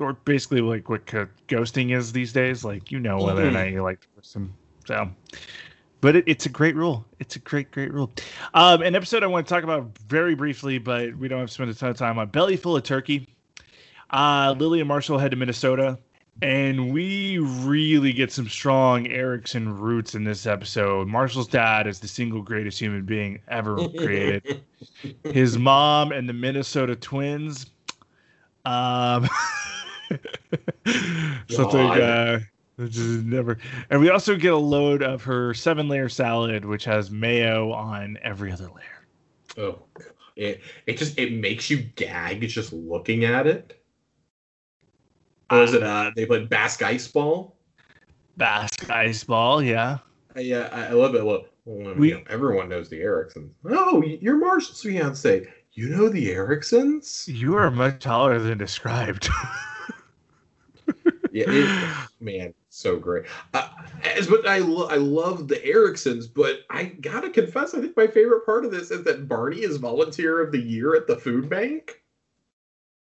or 0.00 0.14
basically 0.14 0.60
like 0.60 0.88
what 0.88 1.04
ghosting 1.06 1.94
is 1.96 2.12
these 2.12 2.32
days. 2.32 2.64
Like 2.64 2.90
you 2.90 2.98
know 3.00 3.18
whether 3.18 3.42
or 3.46 3.50
Mhm. 3.50 3.54
not 3.54 3.70
you 3.70 3.82
like 3.82 4.00
the 4.00 4.06
person. 4.20 4.52
So, 4.86 5.10
but 6.00 6.16
it, 6.16 6.24
it's 6.26 6.46
a 6.46 6.48
great 6.48 6.74
rule. 6.76 7.04
It's 7.18 7.36
a 7.36 7.40
great 7.40 7.70
great 7.70 7.92
rule. 7.92 8.10
Um, 8.54 8.82
an 8.82 8.94
episode 8.94 9.22
I 9.22 9.26
want 9.26 9.46
to 9.46 9.52
talk 9.54 9.64
about 9.64 9.96
very 10.08 10.34
briefly, 10.34 10.78
but 10.78 11.16
we 11.16 11.28
don't 11.28 11.40
have 11.40 11.48
to 11.48 11.54
spend 11.54 11.70
a 11.70 11.74
ton 11.74 11.90
of 11.90 11.96
time 11.96 12.18
on. 12.18 12.28
Belly 12.28 12.56
full 12.56 12.76
of 12.76 12.82
turkey. 12.82 13.28
Uh, 14.10 14.54
Lily 14.58 14.80
and 14.80 14.88
Marshall 14.88 15.18
head 15.18 15.30
to 15.30 15.36
Minnesota. 15.36 15.98
And 16.42 16.90
we 16.94 17.36
really 17.38 18.14
get 18.14 18.32
some 18.32 18.48
strong 18.48 19.06
Eriksen 19.08 19.76
roots 19.78 20.14
in 20.14 20.24
this 20.24 20.46
episode. 20.46 21.06
Marshall's 21.06 21.46
dad 21.46 21.86
is 21.86 22.00
the 22.00 22.08
single 22.08 22.40
greatest 22.40 22.78
human 22.80 23.04
being 23.04 23.40
ever 23.48 23.76
created. 23.90 24.62
His 25.24 25.58
mom 25.58 26.12
and 26.12 26.26
the 26.26 26.32
Minnesota 26.32 26.96
Twins. 26.96 27.66
Um, 28.64 29.28
something 31.48 31.80
uh, 31.80 32.40
just 32.88 33.24
never. 33.24 33.58
And 33.90 34.00
we 34.00 34.10
also 34.10 34.36
get 34.36 34.52
a 34.52 34.56
load 34.56 35.02
of 35.02 35.22
her 35.24 35.54
seven 35.54 35.88
layer 35.88 36.08
salad, 36.08 36.64
which 36.64 36.84
has 36.84 37.10
mayo 37.10 37.72
on 37.72 38.18
every 38.22 38.52
other 38.52 38.68
layer. 38.68 39.06
Oh, 39.58 39.80
it 40.36 40.60
it 40.86 40.96
just 40.96 41.18
it 41.18 41.32
makes 41.32 41.68
you 41.68 41.78
gag 41.96 42.46
just 42.48 42.72
looking 42.72 43.24
at 43.24 43.46
it. 43.46 43.82
Or 45.50 45.58
was 45.60 45.74
it 45.74 45.82
uh 45.82 46.12
they 46.14 46.26
played 46.26 46.48
Basque 46.48 46.82
Ice 46.82 47.08
Ball? 47.08 47.54
Basque 48.36 48.88
Ice 48.90 49.24
Ball, 49.24 49.62
yeah. 49.62 49.98
Uh, 50.36 50.40
yeah, 50.40 50.68
I, 50.72 50.86
I 50.86 50.90
love 50.92 51.14
it. 51.14 51.24
Well, 51.24 51.44
well 51.64 51.94
we, 51.94 52.10
you 52.10 52.14
know, 52.14 52.22
everyone 52.30 52.68
knows 52.68 52.88
the 52.88 53.00
Eriksens. 53.00 53.50
Oh, 53.68 54.02
you're 54.02 54.38
Marshall's 54.38 54.80
fiance. 54.80 55.46
You 55.72 55.88
know 55.88 56.08
the 56.08 56.28
Eriksens? 56.30 57.28
You 57.28 57.54
are 57.56 57.70
much 57.70 58.00
taller 58.00 58.38
than 58.38 58.58
described. 58.58 59.28
yeah, 61.32 61.44
it, 61.48 62.08
man, 62.20 62.54
so 62.68 62.98
great. 62.98 63.26
Uh, 63.54 63.68
as, 64.04 64.26
but 64.26 64.46
I 64.46 64.58
lo- 64.58 64.88
I 64.88 64.96
love 64.96 65.48
the 65.48 65.56
Eriksens, 65.56 66.26
but 66.32 66.60
I 66.70 66.84
gotta 66.84 67.30
confess, 67.30 67.74
I 67.74 67.80
think 67.80 67.96
my 67.96 68.06
favorite 68.06 68.46
part 68.46 68.64
of 68.64 68.70
this 68.70 68.90
is 68.90 69.04
that 69.04 69.28
Barney 69.28 69.60
is 69.60 69.76
volunteer 69.76 70.40
of 70.40 70.52
the 70.52 70.60
year 70.60 70.94
at 70.94 71.06
the 71.06 71.16
food 71.16 71.48
bank. 71.48 72.00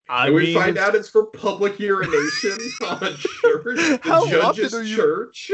I 0.08 0.26
and 0.26 0.34
we 0.34 0.52
find 0.52 0.76
out 0.76 0.94
it's 0.94 1.08
for 1.08 1.26
public 1.26 1.78
urination 1.80 2.58
on 2.86 3.02
a 3.02 3.14
church, 3.14 3.76
the 3.76 4.26
judge's 4.28 4.90
you, 4.90 4.96
church. 4.96 5.50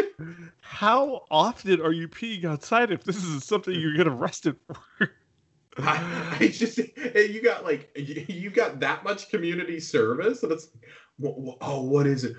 How 0.61 1.25
often 1.31 1.81
are 1.81 1.93
you 1.93 2.09
peeing 2.09 2.45
outside 2.45 2.91
if 2.91 3.05
this 3.05 3.23
is 3.23 3.45
something 3.45 3.73
you 3.75 3.97
get 3.97 4.09
arrested 4.09 4.57
for? 4.67 5.13
I, 5.79 6.37
I, 6.41 6.49
just 6.49 6.79
you 6.79 7.43
got 7.43 7.65
like 7.65 7.91
you 7.97 8.51
got 8.51 8.81
that 8.81 9.05
much 9.05 9.31
community 9.31 9.79
service, 9.79 10.43
and 10.43 10.53
it's 10.53 10.69
oh, 11.23 11.83
what 11.83 12.07
is 12.07 12.25
it? 12.25 12.37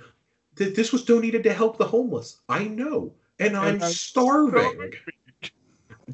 This 0.70 0.92
was 0.92 1.04
donated 1.04 1.44
to 1.44 1.54
help 1.54 1.78
the 1.78 1.86
homeless. 1.86 2.42
I 2.50 2.66
know, 2.66 3.14
and 3.40 3.58
I'm, 3.58 3.82
I'm 3.82 3.90
starving. 3.92 4.94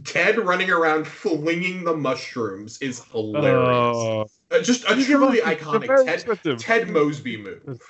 Ted 0.03 0.37
running 0.37 0.69
around 0.69 1.07
flinging 1.07 1.83
the 1.83 1.95
mushrooms 1.95 2.77
is 2.79 3.03
hilarious. 3.05 4.29
Uh, 4.51 4.61
just 4.61 4.83
a 4.85 5.03
truly 5.03 5.39
iconic 5.39 6.43
Ted, 6.43 6.59
Ted 6.59 6.89
Mosby 6.89 7.37
move. 7.37 7.81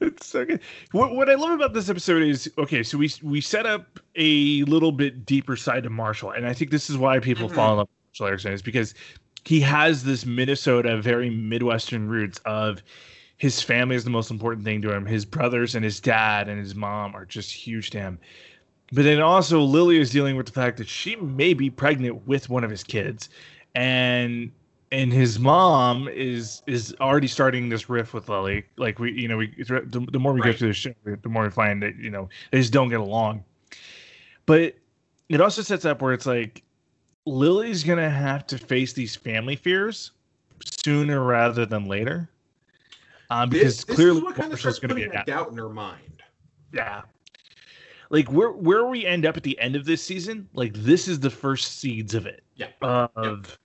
It's 0.00 0.26
so 0.26 0.44
good. 0.44 0.60
What, 0.92 1.14
what 1.14 1.28
I 1.28 1.34
love 1.34 1.50
about 1.50 1.74
this 1.74 1.88
episode 1.88 2.22
is 2.22 2.50
okay. 2.58 2.82
So 2.82 2.98
we 2.98 3.10
we 3.22 3.40
set 3.40 3.66
up 3.66 4.00
a 4.14 4.62
little 4.64 4.92
bit 4.92 5.26
deeper 5.26 5.56
side 5.56 5.82
to 5.84 5.90
Marshall, 5.90 6.30
and 6.30 6.46
I 6.46 6.52
think 6.52 6.70
this 6.70 6.90
is 6.90 6.96
why 6.96 7.18
people 7.18 7.46
mm-hmm. 7.46 7.54
fall 7.54 7.72
in 7.72 7.78
love 7.78 7.88
with 7.88 8.20
Marshall 8.20 8.26
Eriksen 8.28 8.52
is 8.52 8.62
because 8.62 8.94
he 9.44 9.60
has 9.60 10.04
this 10.04 10.26
Minnesota, 10.26 11.00
very 11.00 11.30
Midwestern 11.30 12.08
roots 12.08 12.40
of 12.44 12.82
his 13.36 13.62
family 13.62 13.96
is 13.96 14.04
the 14.04 14.10
most 14.10 14.30
important 14.30 14.64
thing 14.64 14.80
to 14.82 14.92
him. 14.92 15.04
His 15.04 15.24
brothers 15.24 15.74
and 15.74 15.84
his 15.84 16.00
dad 16.00 16.48
and 16.48 16.58
his 16.58 16.74
mom 16.74 17.14
are 17.14 17.24
just 17.24 17.52
huge 17.52 17.90
to 17.90 17.98
him. 17.98 18.18
But 18.92 19.02
then 19.04 19.20
also 19.20 19.60
Lily 19.60 19.98
is 19.98 20.10
dealing 20.10 20.36
with 20.36 20.46
the 20.46 20.52
fact 20.52 20.78
that 20.78 20.88
she 20.88 21.16
may 21.16 21.54
be 21.54 21.70
pregnant 21.70 22.26
with 22.26 22.48
one 22.48 22.64
of 22.64 22.70
his 22.70 22.84
kids, 22.84 23.28
and 23.74 24.50
and 24.92 25.12
his 25.12 25.38
mom 25.38 26.08
is 26.08 26.62
is 26.66 26.94
already 27.00 27.26
starting 27.26 27.68
this 27.68 27.90
riff 27.90 28.14
with 28.14 28.28
Lily. 28.28 28.64
Like 28.76 28.98
we, 28.98 29.12
you 29.12 29.26
know, 29.26 29.38
we 29.38 29.48
the, 29.58 30.06
the 30.12 30.18
more 30.20 30.32
we 30.32 30.40
right. 30.40 30.52
go 30.52 30.58
through 30.58 30.68
the 30.68 30.74
show, 30.74 30.94
the 31.04 31.28
more 31.28 31.42
we 31.42 31.50
find 31.50 31.82
that 31.82 31.96
you 31.96 32.10
know 32.10 32.28
they 32.52 32.58
just 32.58 32.72
don't 32.72 32.88
get 32.88 33.00
along. 33.00 33.44
But 34.46 34.76
it 35.28 35.40
also 35.40 35.62
sets 35.62 35.84
up 35.84 36.00
where 36.00 36.12
it's 36.12 36.26
like 36.26 36.62
Lily's 37.26 37.82
gonna 37.82 38.08
have 38.08 38.46
to 38.46 38.58
face 38.58 38.92
these 38.92 39.16
family 39.16 39.56
fears 39.56 40.12
sooner 40.84 41.22
rather 41.24 41.66
than 41.66 41.86
later, 41.86 42.30
um, 43.30 43.50
because 43.50 43.76
this, 43.78 43.84
this 43.84 43.96
clearly 43.96 44.20
Marshall's 44.20 44.78
going 44.78 44.90
to 44.90 44.94
be 44.94 45.04
a 45.04 45.24
doubt 45.24 45.50
in 45.50 45.56
her 45.56 45.68
mind. 45.68 46.22
Yeah, 46.72 47.02
like 48.10 48.30
where 48.30 48.50
where 48.50 48.86
we 48.86 49.04
end 49.04 49.26
up 49.26 49.36
at 49.36 49.42
the 49.42 49.58
end 49.58 49.76
of 49.76 49.84
this 49.84 50.02
season, 50.02 50.48
like 50.54 50.72
this 50.74 51.08
is 51.08 51.20
the 51.20 51.30
first 51.30 51.78
seeds 51.78 52.14
of 52.14 52.26
it. 52.26 52.42
Yeah. 52.54 52.68
Of 52.82 53.58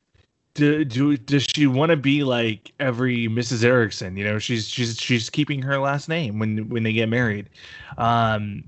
do, 0.54 0.84
do 0.84 1.18
does 1.18 1.44
she 1.44 1.68
want 1.68 1.92
to 1.92 1.98
be 1.98 2.24
like 2.24 2.72
every 2.80 3.28
Mrs. 3.28 3.64
Eriksen? 3.64 4.18
You 4.18 4.26
know, 4.26 4.40
she's 4.40 4.68
she's 4.68 4.98
she's 4.98 5.30
keeping 5.30 5.62
her 5.62 5.78
last 5.80 6.10
name 6.10 6.40
when 6.40 6.70
when 6.70 6.84
they 6.84 6.94
get 6.94 7.10
married. 7.10 7.50
Um, 7.98 8.64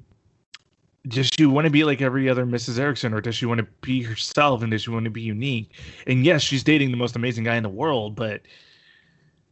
does 1.07 1.29
she 1.37 1.45
want 1.45 1.65
to 1.65 1.71
be 1.71 1.83
like 1.83 2.01
every 2.01 2.29
other 2.29 2.45
Mrs. 2.45 2.79
Eriksen, 2.79 3.13
or 3.13 3.19
does 3.19 3.35
she 3.35 3.45
want 3.45 3.59
to 3.59 3.67
be 3.81 4.01
herself 4.01 4.61
and 4.61 4.71
does 4.71 4.83
she 4.83 4.91
want 4.91 5.03
to 5.03 5.11
be 5.11 5.21
unique? 5.21 5.71
And 6.07 6.23
yes, 6.23 6.41
she's 6.41 6.63
dating 6.63 6.91
the 6.91 6.97
most 6.97 7.15
amazing 7.15 7.43
guy 7.43 7.55
in 7.57 7.63
the 7.63 7.69
world, 7.69 8.15
but 8.15 8.41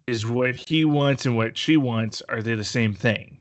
is 0.08 0.26
what 0.26 0.56
he 0.56 0.86
wants 0.86 1.26
and 1.26 1.36
what 1.38 1.58
she 1.58 1.78
wants 1.78 2.22
are 2.30 2.42
they 2.42 2.56
the 2.56 2.64
same 2.64 2.94
thing? 2.94 3.40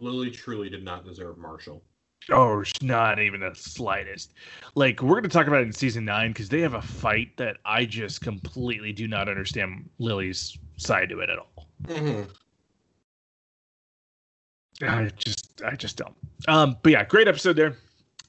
Lily 0.00 0.30
truly 0.30 0.68
did 0.68 0.84
not 0.84 1.04
deserve 1.04 1.38
Marshall. 1.38 1.82
Oh, 2.30 2.64
not 2.82 3.20
even 3.20 3.40
the 3.40 3.54
slightest. 3.54 4.34
Like 4.74 5.00
we're 5.00 5.10
going 5.10 5.22
to 5.24 5.28
talk 5.28 5.46
about 5.46 5.60
it 5.60 5.66
in 5.66 5.72
season 5.72 6.04
nine 6.04 6.32
because 6.32 6.48
they 6.48 6.60
have 6.60 6.74
a 6.74 6.82
fight 6.82 7.36
that 7.36 7.58
I 7.64 7.84
just 7.84 8.20
completely 8.20 8.92
do 8.92 9.06
not 9.06 9.28
understand 9.28 9.88
Lily's 9.98 10.58
side 10.76 11.08
to 11.10 11.20
it 11.20 11.30
at 11.30 11.38
all. 11.38 11.68
Mm-hmm. 11.84 12.22
I 14.82 15.10
just, 15.16 15.62
I 15.64 15.74
just 15.76 15.96
don't. 15.96 16.14
Um, 16.48 16.76
but 16.82 16.92
yeah, 16.92 17.04
great 17.04 17.28
episode 17.28 17.56
there. 17.56 17.76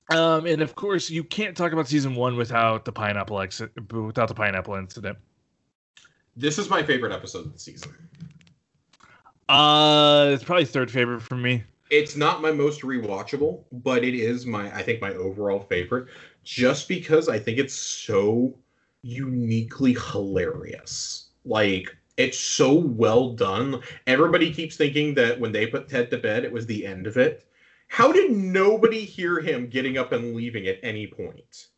Um, 0.09 0.45
and 0.45 0.61
of 0.61 0.75
course, 0.75 1.09
you 1.09 1.23
can't 1.23 1.57
talk 1.57 1.73
about 1.73 1.87
season 1.87 2.15
one 2.15 2.37
without 2.37 2.85
the 2.85 2.91
pineapple 2.91 3.41
ex- 3.41 3.61
without 3.91 4.27
the 4.27 4.33
pineapple 4.33 4.75
incident. 4.75 5.17
This 6.39 6.59
is 6.59 6.69
my 6.69 6.83
favorite 6.83 7.11
episode 7.11 7.47
of 7.47 7.53
the 7.53 7.57
season. 7.57 7.95
Uh, 9.49 10.29
it's 10.31 10.43
probably 10.43 10.65
third 10.65 10.91
favorite 10.91 11.21
for 11.21 11.35
me. 11.35 11.63
It's 11.89 12.15
not 12.15 12.43
my 12.43 12.51
most 12.51 12.81
rewatchable, 12.83 13.63
but 13.71 14.03
it 14.03 14.13
is 14.13 14.45
my 14.45 14.71
I 14.75 14.83
think 14.83 15.01
my 15.01 15.13
overall 15.13 15.61
favorite 15.61 16.09
just 16.43 16.87
because 16.87 17.27
I 17.27 17.39
think 17.39 17.57
it's 17.57 17.73
so 17.73 18.55
uniquely 19.01 19.93
hilarious. 20.11 21.29
Like 21.43 21.97
it's 22.17 22.39
so 22.39 22.71
well 22.71 23.33
done. 23.33 23.81
Everybody 24.05 24.53
keeps 24.53 24.77
thinking 24.77 25.15
that 25.15 25.39
when 25.39 25.51
they 25.51 25.65
put 25.65 25.89
Ted 25.89 26.11
to 26.11 26.19
bed, 26.19 26.45
it 26.45 26.51
was 26.51 26.67
the 26.67 26.85
end 26.85 27.07
of 27.07 27.17
it. 27.17 27.49
How 27.87 28.11
did 28.11 28.29
nobody 28.29 29.05
hear 29.05 29.39
him 29.39 29.69
getting 29.69 29.97
up 29.97 30.11
and 30.11 30.35
leaving 30.35 30.67
at 30.67 30.77
any 30.83 31.07
point? 31.07 31.69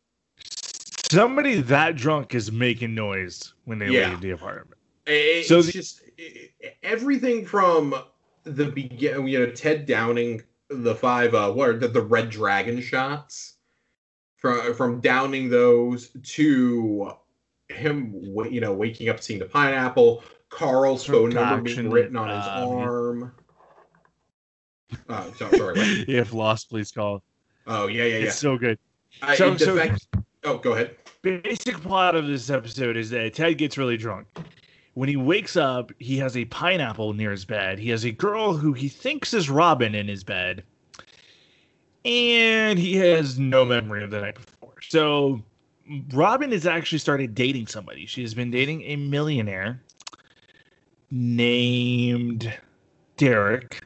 Somebody 1.10 1.60
that 1.62 1.96
drunk 1.96 2.36
is 2.36 2.52
making 2.52 2.94
noise 2.94 3.54
when 3.64 3.80
they 3.80 3.88
yeah. 3.88 4.10
leave 4.10 4.20
the 4.20 4.30
apartment. 4.30 4.78
So 5.44 5.60
the- 5.60 5.72
just 5.72 6.02
everything 6.84 7.44
from 7.44 7.96
the 8.44 8.66
beginning, 8.66 9.26
you 9.26 9.40
know, 9.40 9.50
Ted 9.50 9.86
downing 9.86 10.40
the 10.68 10.94
five, 10.94 11.34
uh, 11.34 11.50
what 11.50 11.68
are 11.68 11.76
the, 11.76 11.88
the 11.88 12.00
red 12.00 12.30
dragon 12.30 12.80
shots 12.80 13.54
from 14.36 14.72
from 14.72 15.00
downing 15.00 15.50
those 15.50 16.10
to 16.22 17.12
him, 17.68 18.14
you 18.48 18.60
know, 18.60 18.72
waking 18.72 19.08
up 19.08 19.20
seeing 19.20 19.40
the 19.40 19.46
pineapple, 19.46 20.22
Carl's 20.48 21.04
phone 21.04 21.30
number 21.30 21.60
being 21.62 21.90
written 21.90 22.16
on 22.16 22.28
his 22.28 22.46
um, 22.46 22.78
arm. 22.78 23.32
Uh, 25.08 25.32
so, 25.32 25.50
sorry. 25.50 25.74
if 26.08 26.32
lost, 26.32 26.70
please 26.70 26.92
call. 26.92 27.24
Oh 27.66 27.88
yeah, 27.88 28.04
yeah, 28.04 28.18
yeah. 28.18 28.26
It's 28.26 28.38
so 28.38 28.56
good. 28.56 28.78
Uh, 29.22 29.34
so, 29.34 29.56
so 29.56 29.74
oh, 30.44 30.58
go 30.58 30.72
ahead. 30.72 30.96
Basic 31.22 31.80
plot 31.80 32.14
of 32.14 32.26
this 32.26 32.50
episode 32.50 32.96
is 32.96 33.10
that 33.10 33.34
Ted 33.34 33.58
gets 33.58 33.76
really 33.76 33.96
drunk. 33.96 34.26
When 34.94 35.08
he 35.08 35.16
wakes 35.16 35.56
up, 35.56 35.92
he 35.98 36.16
has 36.18 36.36
a 36.36 36.44
pineapple 36.46 37.12
near 37.12 37.30
his 37.30 37.44
bed. 37.44 37.78
He 37.78 37.90
has 37.90 38.04
a 38.04 38.10
girl 38.10 38.54
who 38.54 38.72
he 38.72 38.88
thinks 38.88 39.32
is 39.32 39.48
Robin 39.48 39.94
in 39.94 40.08
his 40.08 40.24
bed. 40.24 40.64
And 42.04 42.78
he 42.78 42.96
has 42.96 43.38
no 43.38 43.64
memory 43.64 44.02
of 44.02 44.10
the 44.10 44.20
night 44.20 44.34
before. 44.34 44.74
So 44.88 45.42
Robin 46.12 46.50
has 46.52 46.66
actually 46.66 46.98
started 46.98 47.34
dating 47.34 47.66
somebody. 47.66 48.06
She 48.06 48.22
has 48.22 48.34
been 48.34 48.50
dating 48.50 48.82
a 48.82 48.96
millionaire 48.96 49.82
named 51.10 52.52
Derek. 53.16 53.84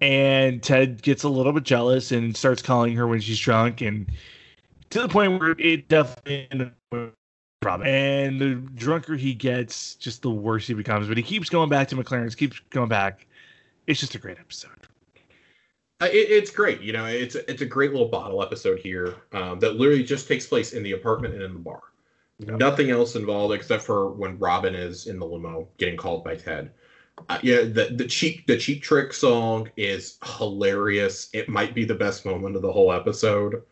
And 0.00 0.62
Ted 0.62 1.02
gets 1.02 1.24
a 1.24 1.28
little 1.28 1.52
bit 1.52 1.64
jealous 1.64 2.12
and 2.12 2.36
starts 2.36 2.62
calling 2.62 2.94
her 2.96 3.06
when 3.06 3.20
she's 3.20 3.38
drunk 3.38 3.80
and 3.80 4.06
to 4.90 5.00
the 5.00 5.08
point 5.08 5.40
where 5.40 5.54
it 5.58 5.88
definitely 5.88 6.72
problem. 7.60 7.88
And 7.88 8.40
the 8.40 8.54
drunker 8.74 9.16
he 9.16 9.34
gets, 9.34 9.94
just 9.94 10.22
the 10.22 10.30
worse 10.30 10.66
he 10.66 10.74
becomes. 10.74 11.08
But 11.08 11.16
he 11.16 11.22
keeps 11.22 11.48
going 11.48 11.68
back 11.68 11.88
to 11.88 11.96
MacLaren's, 11.96 12.34
keeps 12.34 12.60
going 12.70 12.88
back. 12.88 13.26
It's 13.86 14.00
just 14.00 14.14
a 14.14 14.18
great 14.18 14.38
episode. 14.38 14.70
Uh, 16.00 16.06
it, 16.06 16.30
it's 16.30 16.50
great. 16.50 16.80
You 16.80 16.92
know, 16.92 17.06
it's 17.06 17.34
it's 17.34 17.62
a 17.62 17.66
great 17.66 17.90
little 17.90 18.08
bottle 18.08 18.42
episode 18.42 18.78
here 18.78 19.16
um, 19.32 19.58
that 19.60 19.76
literally 19.76 20.04
just 20.04 20.28
takes 20.28 20.46
place 20.46 20.72
in 20.72 20.82
the 20.82 20.92
apartment 20.92 21.34
and 21.34 21.42
in 21.42 21.52
the 21.54 21.58
bar. 21.58 21.80
Yep. 22.38 22.58
Nothing 22.58 22.90
else 22.90 23.16
involved 23.16 23.52
except 23.52 23.82
for 23.82 24.12
when 24.12 24.38
Robin 24.38 24.74
is 24.74 25.08
in 25.08 25.18
the 25.18 25.26
limo 25.26 25.66
getting 25.76 25.96
called 25.96 26.22
by 26.22 26.36
Ted. 26.36 26.70
Uh, 27.28 27.38
yeah, 27.42 27.62
the 27.62 27.88
the 27.96 28.06
cheap 28.06 28.46
the 28.46 28.56
cheap 28.56 28.80
trick 28.80 29.12
song 29.12 29.68
is 29.76 30.18
hilarious. 30.36 31.30
It 31.32 31.48
might 31.48 31.74
be 31.74 31.84
the 31.84 31.96
best 31.96 32.24
moment 32.24 32.54
of 32.54 32.62
the 32.62 32.70
whole 32.70 32.92
episode 32.92 33.62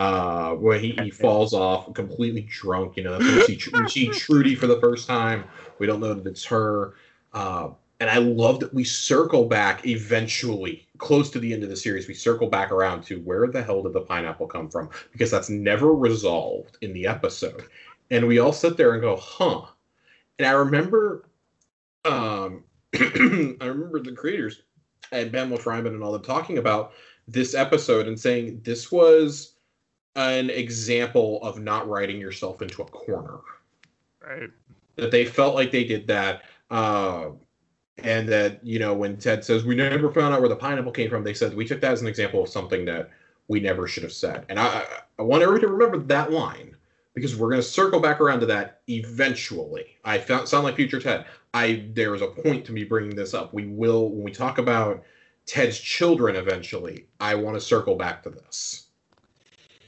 uh, 0.00 0.54
where 0.54 0.78
he, 0.78 0.92
he 1.02 1.10
falls 1.10 1.52
off 1.52 1.92
completely 1.92 2.40
drunk. 2.42 2.96
You 2.96 3.04
know, 3.04 3.12
that's 3.12 3.24
when 3.24 3.36
we 3.36 3.58
see, 3.58 3.70
we 3.72 3.88
see 3.88 4.08
Trudy 4.18 4.54
for 4.54 4.66
the 4.66 4.80
first 4.80 5.06
time. 5.06 5.44
We 5.78 5.86
don't 5.86 6.00
know 6.00 6.14
that 6.14 6.26
it's 6.26 6.44
her. 6.46 6.94
Uh, 7.34 7.68
and 8.00 8.08
I 8.08 8.16
love 8.16 8.60
that 8.60 8.72
we 8.72 8.82
circle 8.82 9.44
back 9.44 9.86
eventually, 9.86 10.88
close 10.96 11.28
to 11.30 11.38
the 11.38 11.52
end 11.52 11.62
of 11.64 11.68
the 11.68 11.76
series, 11.76 12.08
we 12.08 12.14
circle 12.14 12.48
back 12.48 12.72
around 12.72 13.02
to 13.04 13.20
where 13.20 13.46
the 13.46 13.62
hell 13.62 13.82
did 13.82 13.92
the 13.92 14.00
pineapple 14.00 14.46
come 14.46 14.70
from? 14.70 14.88
Because 15.12 15.30
that's 15.30 15.50
never 15.50 15.94
resolved 15.94 16.78
in 16.80 16.94
the 16.94 17.06
episode. 17.06 17.64
And 18.10 18.26
we 18.26 18.38
all 18.38 18.54
sit 18.54 18.78
there 18.78 18.94
and 18.94 19.02
go, 19.02 19.16
huh. 19.16 19.66
And 20.38 20.48
I 20.48 20.52
remember 20.52 21.28
um, 22.06 22.64
I 22.94 23.56
remember 23.60 24.00
the 24.00 24.16
creators 24.16 24.62
and 25.12 25.30
Ben 25.30 25.50
Fryman 25.50 25.88
and 25.88 26.02
all 26.02 26.12
them 26.12 26.22
talking 26.22 26.56
about 26.56 26.92
this 27.28 27.54
episode 27.54 28.08
and 28.08 28.18
saying 28.18 28.62
this 28.64 28.90
was 28.90 29.56
an 30.16 30.50
example 30.50 31.42
of 31.42 31.58
not 31.58 31.88
writing 31.88 32.20
yourself 32.20 32.62
into 32.62 32.82
a 32.82 32.86
corner. 32.86 33.38
Right. 34.26 34.50
That 34.96 35.10
they 35.10 35.24
felt 35.24 35.54
like 35.54 35.70
they 35.70 35.84
did 35.84 36.06
that. 36.08 36.42
Uh, 36.70 37.30
and 37.98 38.28
that, 38.28 38.64
you 38.64 38.78
know, 38.78 38.94
when 38.94 39.16
Ted 39.16 39.44
says, 39.44 39.64
we 39.64 39.74
never 39.74 40.10
found 40.10 40.34
out 40.34 40.40
where 40.40 40.48
the 40.48 40.56
pineapple 40.56 40.92
came 40.92 41.10
from, 41.10 41.22
they 41.22 41.34
said, 41.34 41.54
we 41.54 41.66
took 41.66 41.80
that 41.82 41.92
as 41.92 42.00
an 42.00 42.06
example 42.06 42.42
of 42.42 42.48
something 42.48 42.84
that 42.86 43.10
we 43.48 43.60
never 43.60 43.86
should 43.86 44.04
have 44.04 44.12
said. 44.12 44.46
And 44.48 44.58
I, 44.58 44.84
I 45.18 45.22
want 45.22 45.42
everybody 45.42 45.66
to 45.66 45.72
remember 45.72 45.98
that 45.98 46.32
line 46.32 46.76
because 47.14 47.36
we're 47.36 47.50
going 47.50 47.60
to 47.60 47.66
circle 47.66 48.00
back 48.00 48.20
around 48.20 48.40
to 48.40 48.46
that 48.46 48.80
eventually. 48.88 49.98
I 50.04 50.18
found, 50.18 50.48
sound 50.48 50.64
like 50.64 50.76
future 50.76 51.00
Ted. 51.00 51.26
I 51.52 51.88
there 51.92 52.14
is 52.14 52.22
a 52.22 52.28
point 52.28 52.64
to 52.66 52.72
me 52.72 52.84
bringing 52.84 53.16
this 53.16 53.34
up. 53.34 53.52
We 53.52 53.66
will 53.66 54.10
when 54.10 54.22
we 54.22 54.30
talk 54.30 54.58
about 54.58 55.02
Ted's 55.46 55.78
children 55.78 56.36
eventually. 56.36 57.06
I 57.18 57.34
want 57.34 57.56
to 57.56 57.60
circle 57.60 57.96
back 57.96 58.22
to 58.22 58.30
this. 58.30 58.86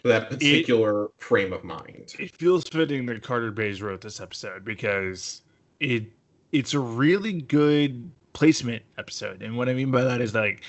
That 0.05 0.31
particular 0.31 1.07
it, 1.07 1.11
frame 1.19 1.53
of 1.53 1.63
mind. 1.63 2.15
It 2.19 2.35
feels 2.37 2.65
fitting 2.65 3.07
that 3.07 3.23
Carter 3.23 3.51
Bays 3.51 3.81
wrote 3.81 4.01
this 4.01 4.21
episode 4.21 4.65
because 4.65 5.43
it 5.81 6.05
it's 6.51 6.75
a 6.75 6.81
really 6.81 7.41
good 7.41 8.11
placement 8.33 8.83
episode. 8.99 9.43
And 9.43 9.57
what 9.57 9.69
I 9.69 9.75
mean 9.75 9.91
by 9.91 10.03
that 10.03 10.21
is 10.21 10.35
like 10.35 10.63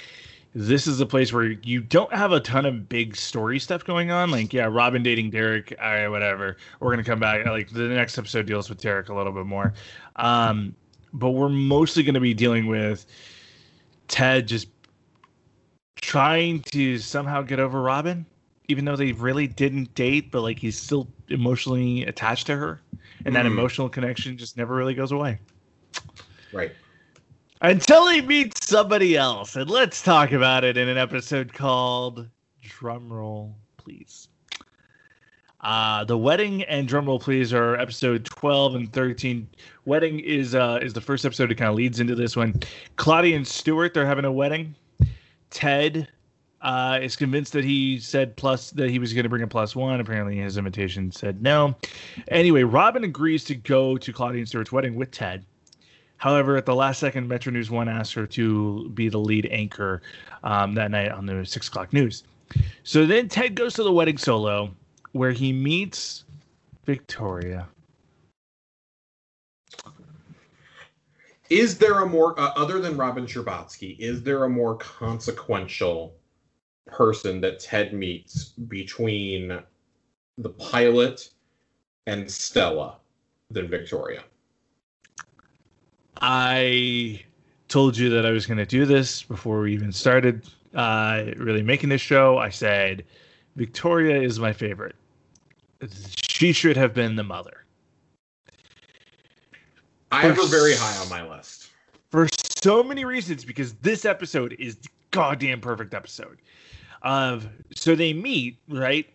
this 0.55 0.85
is 0.85 0.99
a 0.99 1.05
place 1.05 1.33
where 1.33 1.45
you 1.63 1.81
don't 1.81 2.13
have 2.13 2.31
a 2.31 2.39
ton 2.39 2.65
of 2.65 2.87
big 2.87 3.15
story 3.15 3.59
stuff 3.59 3.83
going 3.83 4.11
on. 4.11 4.29
Like, 4.29 4.53
yeah, 4.53 4.67
Robin 4.69 5.01
dating 5.01 5.31
Derek, 5.31 5.77
I, 5.79 6.07
whatever. 6.07 6.57
We're 6.79 6.91
gonna 6.91 7.03
come 7.03 7.19
back. 7.19 7.45
Like 7.45 7.69
the 7.69 7.87
next 7.87 8.17
episode 8.17 8.45
deals 8.45 8.69
with 8.69 8.79
Derek 8.79 9.09
a 9.09 9.15
little 9.15 9.33
bit 9.33 9.45
more, 9.45 9.73
um, 10.17 10.75
but 11.11 11.31
we're 11.31 11.49
mostly 11.49 12.03
gonna 12.03 12.19
be 12.19 12.33
dealing 12.33 12.67
with 12.67 13.05
Ted 14.07 14.47
just 14.47 14.67
trying 15.95 16.61
to 16.71 16.99
somehow 16.99 17.41
get 17.41 17.59
over 17.59 17.81
Robin, 17.81 18.25
even 18.67 18.85
though 18.85 18.95
they 18.95 19.11
really 19.11 19.47
didn't 19.47 19.93
date, 19.95 20.31
but 20.31 20.41
like 20.41 20.59
he's 20.59 20.79
still 20.79 21.07
emotionally 21.29 22.05
attached 22.05 22.47
to 22.47 22.55
her, 22.55 22.81
and 23.25 23.33
mm. 23.33 23.33
that 23.33 23.45
emotional 23.45 23.89
connection 23.89 24.37
just 24.37 24.57
never 24.57 24.75
really 24.75 24.93
goes 24.93 25.11
away. 25.11 25.39
Right 26.51 26.71
until 27.63 28.07
he 28.09 28.21
meets 28.21 28.67
somebody 28.67 29.17
else. 29.17 29.55
And 29.55 29.69
let's 29.69 30.01
talk 30.01 30.33
about 30.33 30.63
it 30.63 30.77
in 30.77 30.87
an 30.87 30.97
episode 30.97 31.53
called 31.53 32.27
Drumroll, 32.63 33.53
Please. 33.77 34.27
Uh, 35.61 36.03
the 36.03 36.17
wedding 36.17 36.63
and 36.63 36.89
drumroll 36.89 37.21
please 37.21 37.53
are 37.53 37.77
episode 37.77 38.25
12 38.25 38.75
and 38.75 38.91
13 38.91 39.47
wedding 39.85 40.19
is 40.19 40.55
uh 40.55 40.77
is 40.81 40.91
the 40.91 40.99
first 40.99 41.23
episode 41.23 41.49
that 41.49 41.57
kind 41.57 41.69
of 41.69 41.75
leads 41.75 42.01
into 42.01 42.15
this 42.15 42.35
one 42.35 42.53
claudia 42.97 43.33
and 43.33 43.47
stuart 43.47 43.93
they're 43.93 44.05
having 44.05 44.25
a 44.25 44.31
wedding 44.31 44.75
ted 45.51 46.05
uh, 46.63 46.97
is 47.01 47.15
convinced 47.15 47.53
that 47.53 47.63
he 47.63 47.99
said 47.99 48.35
plus 48.35 48.71
that 48.71 48.89
he 48.89 48.97
was 48.97 49.13
going 49.13 49.23
to 49.23 49.29
bring 49.29 49.43
a 49.43 49.47
plus 49.47 49.75
one. 49.75 49.99
Apparently, 49.99 50.37
his 50.37 50.57
invitation 50.57 51.11
said 51.11 51.41
no. 51.41 51.75
Anyway, 52.29 52.63
Robin 52.63 53.03
agrees 53.03 53.43
to 53.45 53.55
go 53.55 53.97
to 53.97 54.13
Claudia 54.13 54.39
and 54.39 54.47
Stuart's 54.47 54.71
wedding 54.71 54.95
with 54.95 55.11
Ted. 55.11 55.45
However, 56.17 56.55
at 56.55 56.65
the 56.65 56.73
last 56.73 56.99
second, 56.99 57.27
Metro 57.27 57.51
News 57.51 57.69
One 57.69 57.89
asked 57.89 58.13
her 58.13 58.25
to 58.27 58.89
be 58.91 59.09
the 59.09 59.17
lead 59.17 59.47
anchor 59.51 60.01
um, 60.43 60.73
that 60.75 60.89
night 60.89 61.11
on 61.11 61.25
the 61.25 61.45
six 61.45 61.67
o'clock 61.67 61.91
news. 61.91 62.23
So 62.83 63.05
then 63.05 63.27
Ted 63.27 63.55
goes 63.55 63.73
to 63.73 63.83
the 63.83 63.91
wedding 63.91 64.17
solo 64.17 64.73
where 65.11 65.31
he 65.31 65.51
meets 65.51 66.23
Victoria. 66.85 67.67
Is 71.49 71.77
there 71.77 71.99
a 71.99 72.05
more, 72.05 72.39
uh, 72.39 72.53
other 72.55 72.79
than 72.79 72.95
Robin 72.95 73.25
Scherbatsky, 73.25 73.99
is 73.99 74.23
there 74.23 74.45
a 74.45 74.49
more 74.49 74.75
consequential 74.77 76.15
person 76.93 77.41
that 77.41 77.59
Ted 77.59 77.93
meets 77.93 78.49
between 78.49 79.59
the 80.37 80.49
pilot 80.49 81.29
and 82.07 82.29
Stella 82.29 82.97
than 83.51 83.67
Victoria? 83.67 84.23
I 86.21 87.23
told 87.67 87.97
you 87.97 88.09
that 88.09 88.25
I 88.25 88.31
was 88.31 88.45
going 88.45 88.57
to 88.57 88.65
do 88.65 88.85
this 88.85 89.23
before 89.23 89.61
we 89.61 89.73
even 89.73 89.91
started 89.91 90.47
uh, 90.73 91.23
really 91.37 91.63
making 91.63 91.89
this 91.89 92.01
show. 92.01 92.37
I 92.37 92.49
said 92.49 93.03
Victoria 93.55 94.21
is 94.21 94.39
my 94.39 94.53
favorite. 94.53 94.95
She 96.15 96.53
should 96.53 96.77
have 96.77 96.93
been 96.93 97.15
the 97.15 97.23
mother. 97.23 97.65
I 100.11 100.21
have 100.21 100.37
her 100.37 100.47
very 100.47 100.75
high 100.75 101.01
on 101.01 101.09
my 101.09 101.27
list. 101.27 101.69
For 102.11 102.27
so 102.61 102.83
many 102.83 103.03
reasons, 103.03 103.43
because 103.43 103.73
this 103.75 104.05
episode 104.05 104.55
is 104.59 104.77
goddamn 105.09 105.59
perfect 105.59 105.93
episode. 105.93 106.37
Of 107.03 107.47
so 107.75 107.95
they 107.95 108.13
meet, 108.13 108.57
right? 108.69 109.05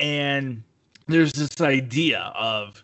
And 0.00 0.62
there's 1.06 1.32
this 1.32 1.60
idea 1.60 2.32
of 2.36 2.82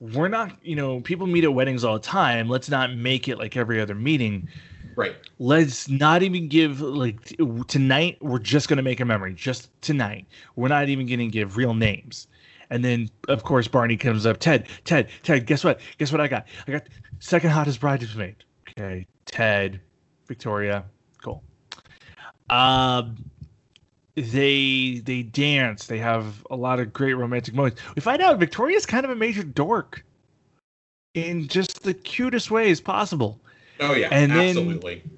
we're 0.00 0.28
not, 0.28 0.56
you 0.62 0.76
know, 0.76 1.00
people 1.00 1.26
meet 1.26 1.44
at 1.44 1.52
weddings 1.52 1.84
all 1.84 1.94
the 1.94 2.00
time. 2.00 2.48
Let's 2.48 2.68
not 2.68 2.94
make 2.94 3.28
it 3.28 3.38
like 3.38 3.56
every 3.56 3.80
other 3.80 3.94
meeting. 3.94 4.48
Right. 4.94 5.16
Let's 5.38 5.88
not 5.88 6.22
even 6.22 6.48
give 6.48 6.80
like 6.80 7.36
tonight. 7.66 8.18
We're 8.20 8.38
just 8.38 8.68
gonna 8.68 8.82
make 8.82 9.00
a 9.00 9.04
memory. 9.04 9.34
Just 9.34 9.68
tonight. 9.82 10.26
We're 10.54 10.68
not 10.68 10.88
even 10.88 11.06
gonna 11.06 11.26
give 11.28 11.56
real 11.56 11.74
names. 11.74 12.28
And 12.70 12.84
then 12.84 13.10
of 13.28 13.44
course 13.44 13.68
Barney 13.68 13.96
comes 13.96 14.26
up. 14.26 14.38
Ted, 14.38 14.68
Ted, 14.84 15.08
Ted. 15.22 15.46
Guess 15.46 15.64
what? 15.64 15.80
Guess 15.98 16.12
what 16.12 16.20
I 16.20 16.28
got? 16.28 16.46
I 16.66 16.72
got 16.72 16.86
second 17.18 17.50
hottest 17.50 17.80
bridesmaid. 17.80 18.36
Okay, 18.70 19.06
Ted, 19.26 19.80
Victoria. 20.26 20.84
Cool. 21.22 21.42
Um, 22.50 23.16
they 24.16 25.02
they 25.04 25.22
dance. 25.22 25.86
They 25.86 25.98
have 25.98 26.44
a 26.50 26.56
lot 26.56 26.80
of 26.80 26.92
great 26.92 27.14
romantic 27.14 27.54
moments. 27.54 27.80
We 27.94 28.00
find 28.00 28.22
out 28.22 28.38
Victoria's 28.38 28.86
kind 28.86 29.04
of 29.04 29.10
a 29.10 29.14
major 29.14 29.42
dork 29.42 30.04
in 31.14 31.46
just 31.48 31.82
the 31.82 31.94
cutest 31.94 32.50
ways 32.50 32.80
possible. 32.80 33.38
Oh 33.78 33.94
yeah, 33.94 34.08
and 34.10 34.32
absolutely. 34.32 35.02
Then 35.04 35.10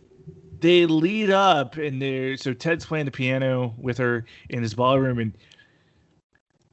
they 0.60 0.86
lead 0.86 1.30
up, 1.30 1.76
and 1.76 2.02
they 2.02 2.36
so 2.36 2.52
Ted's 2.52 2.84
playing 2.84 3.04
the 3.04 3.12
piano 3.12 3.72
with 3.78 3.98
her 3.98 4.24
in 4.48 4.62
his 4.62 4.74
ballroom, 4.74 5.20
and 5.20 5.32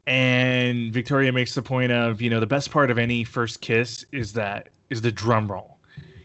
and 0.07 0.91
Victoria 0.91 1.31
makes 1.31 1.53
the 1.53 1.61
point 1.61 1.91
of 1.91 2.21
you 2.23 2.31
know 2.31 2.39
the 2.39 2.47
best 2.47 2.71
part 2.71 2.89
of 2.89 2.97
any 2.97 3.23
first 3.23 3.61
kiss 3.61 4.03
is 4.11 4.33
that 4.33 4.69
is 4.89 4.99
the 4.99 5.11
drum 5.11 5.51
roll, 5.51 5.77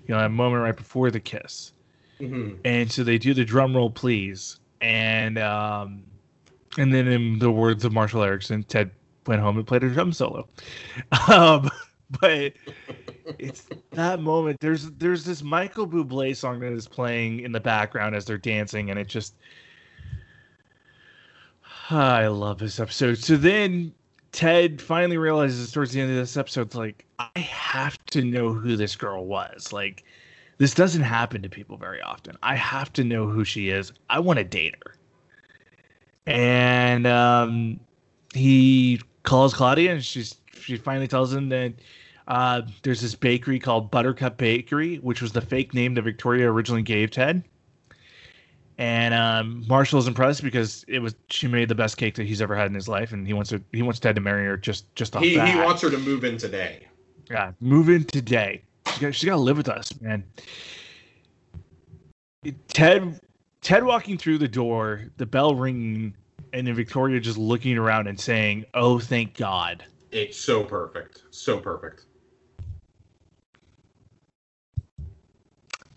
you 0.06 0.14
know 0.14 0.18
that 0.18 0.30
moment 0.30 0.62
right 0.62 0.76
before 0.76 1.10
the 1.10 1.20
kiss, 1.20 1.72
mm-hmm. 2.18 2.54
and 2.64 2.90
so 2.90 3.04
they 3.04 3.18
do 3.18 3.34
the 3.34 3.44
drum 3.44 3.76
roll, 3.76 3.90
please 3.90 4.59
and 4.80 5.38
um, 5.38 6.04
and 6.78 6.92
then 6.92 7.08
in 7.08 7.38
the 7.38 7.50
words 7.50 7.84
of 7.84 7.92
Marshall 7.92 8.22
Eriksen, 8.22 8.62
Ted 8.64 8.90
went 9.26 9.40
home 9.40 9.56
and 9.58 9.66
played 9.66 9.84
a 9.84 9.90
drum 9.90 10.12
solo. 10.12 10.48
Um, 11.28 11.70
but 12.20 12.52
it's 13.38 13.66
that 13.92 14.20
moment. 14.20 14.60
There's 14.60 14.90
there's 14.92 15.24
this 15.24 15.42
Michael 15.42 15.86
Bublé 15.86 16.34
song 16.36 16.60
that 16.60 16.72
is 16.72 16.88
playing 16.88 17.40
in 17.40 17.52
the 17.52 17.60
background 17.60 18.14
as 18.14 18.24
they're 18.24 18.38
dancing, 18.38 18.90
and 18.90 18.98
it 18.98 19.08
just 19.08 19.34
I 21.90 22.28
love 22.28 22.58
this 22.58 22.78
episode. 22.78 23.18
So 23.18 23.36
then 23.36 23.92
Ted 24.32 24.80
finally 24.80 25.18
realizes 25.18 25.72
towards 25.72 25.92
the 25.92 26.00
end 26.00 26.10
of 26.10 26.16
this 26.16 26.36
episode, 26.36 26.68
it's 26.68 26.76
like 26.76 27.04
I 27.18 27.38
have 27.40 27.98
to 28.06 28.22
know 28.22 28.52
who 28.52 28.76
this 28.76 28.94
girl 28.96 29.26
was. 29.26 29.72
Like 29.72 30.04
this 30.60 30.74
doesn't 30.74 31.00
happen 31.00 31.40
to 31.40 31.48
people 31.48 31.78
very 31.78 32.02
often. 32.02 32.36
I 32.42 32.54
have 32.54 32.92
to 32.92 33.02
know 33.02 33.26
who 33.26 33.44
she 33.46 33.70
is. 33.70 33.94
I 34.10 34.18
want 34.18 34.38
to 34.40 34.44
date 34.44 34.74
her. 34.84 34.94
And 36.26 37.06
um, 37.06 37.80
he 38.34 39.00
calls 39.22 39.54
Claudia, 39.54 39.94
and 39.94 40.04
she's 40.04 40.36
she 40.52 40.76
finally 40.76 41.08
tells 41.08 41.32
him 41.32 41.48
that 41.48 41.72
uh, 42.28 42.60
there's 42.82 43.00
this 43.00 43.14
bakery 43.14 43.58
called 43.58 43.90
Buttercup 43.90 44.36
Bakery, 44.36 44.96
which 44.96 45.22
was 45.22 45.32
the 45.32 45.40
fake 45.40 45.72
name 45.72 45.94
that 45.94 46.02
Victoria 46.02 46.52
originally 46.52 46.82
gave 46.82 47.10
Ted. 47.10 47.42
And 48.76 49.14
um, 49.14 49.64
Marshall 49.66 49.98
is 49.98 50.06
impressed 50.06 50.42
because 50.42 50.84
it 50.88 50.98
was 50.98 51.14
she 51.30 51.48
made 51.48 51.70
the 51.70 51.74
best 51.74 51.96
cake 51.96 52.16
that 52.16 52.26
he's 52.26 52.42
ever 52.42 52.54
had 52.54 52.66
in 52.66 52.74
his 52.74 52.86
life, 52.86 53.12
and 53.14 53.26
he 53.26 53.32
wants 53.32 53.48
to 53.48 53.62
he 53.72 53.80
wants 53.80 53.98
Ted 53.98 54.14
to 54.14 54.20
marry 54.20 54.44
her 54.44 54.58
just 54.58 54.94
just 54.94 55.16
off 55.16 55.22
he, 55.22 55.36
that. 55.36 55.48
He 55.48 55.56
wants 55.56 55.80
her 55.80 55.88
to 55.88 55.98
move 55.98 56.22
in 56.22 56.36
today. 56.36 56.86
Yeah, 57.30 57.52
move 57.60 57.88
in 57.88 58.04
today. 58.04 58.62
She 59.00 59.06
got, 59.06 59.14
she's 59.14 59.30
got 59.30 59.36
to 59.36 59.40
live 59.40 59.56
with 59.56 59.70
us, 59.70 59.98
man. 60.02 60.22
Ted, 62.68 63.18
Ted 63.62 63.82
walking 63.82 64.18
through 64.18 64.36
the 64.36 64.48
door, 64.48 65.04
the 65.16 65.24
bell 65.24 65.54
ringing, 65.54 66.14
and 66.52 66.66
then 66.66 66.74
Victoria 66.74 67.18
just 67.18 67.38
looking 67.38 67.78
around 67.78 68.08
and 68.08 68.20
saying, 68.20 68.66
"Oh, 68.74 68.98
thank 68.98 69.38
God." 69.38 69.82
It's 70.10 70.36
so 70.36 70.62
perfect, 70.62 71.22
so 71.30 71.58
perfect. 71.58 72.04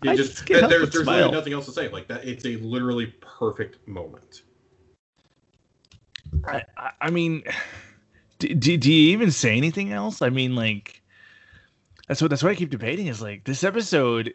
It 0.02 0.16
just, 0.16 0.46
there's 0.46 0.90
there's 0.90 1.06
really 1.06 1.30
nothing 1.30 1.52
else 1.52 1.66
to 1.66 1.72
say. 1.72 1.88
Like 1.88 2.08
that, 2.08 2.24
it's 2.24 2.46
a 2.46 2.56
literally 2.56 3.12
perfect 3.20 3.86
moment. 3.86 4.44
I, 6.46 6.62
I 7.02 7.10
mean, 7.10 7.42
do, 8.38 8.54
do, 8.54 8.78
do 8.78 8.90
you 8.90 9.12
even 9.12 9.30
say 9.30 9.58
anything 9.58 9.92
else? 9.92 10.22
I 10.22 10.30
mean, 10.30 10.56
like, 10.56 11.02
that's 12.08 12.20
what 12.20 12.30
that's 12.30 12.42
what 12.42 12.52
I 12.52 12.54
keep 12.54 12.70
debating 12.70 13.06
is 13.06 13.22
like 13.22 13.44
this 13.44 13.64
episode. 13.64 14.34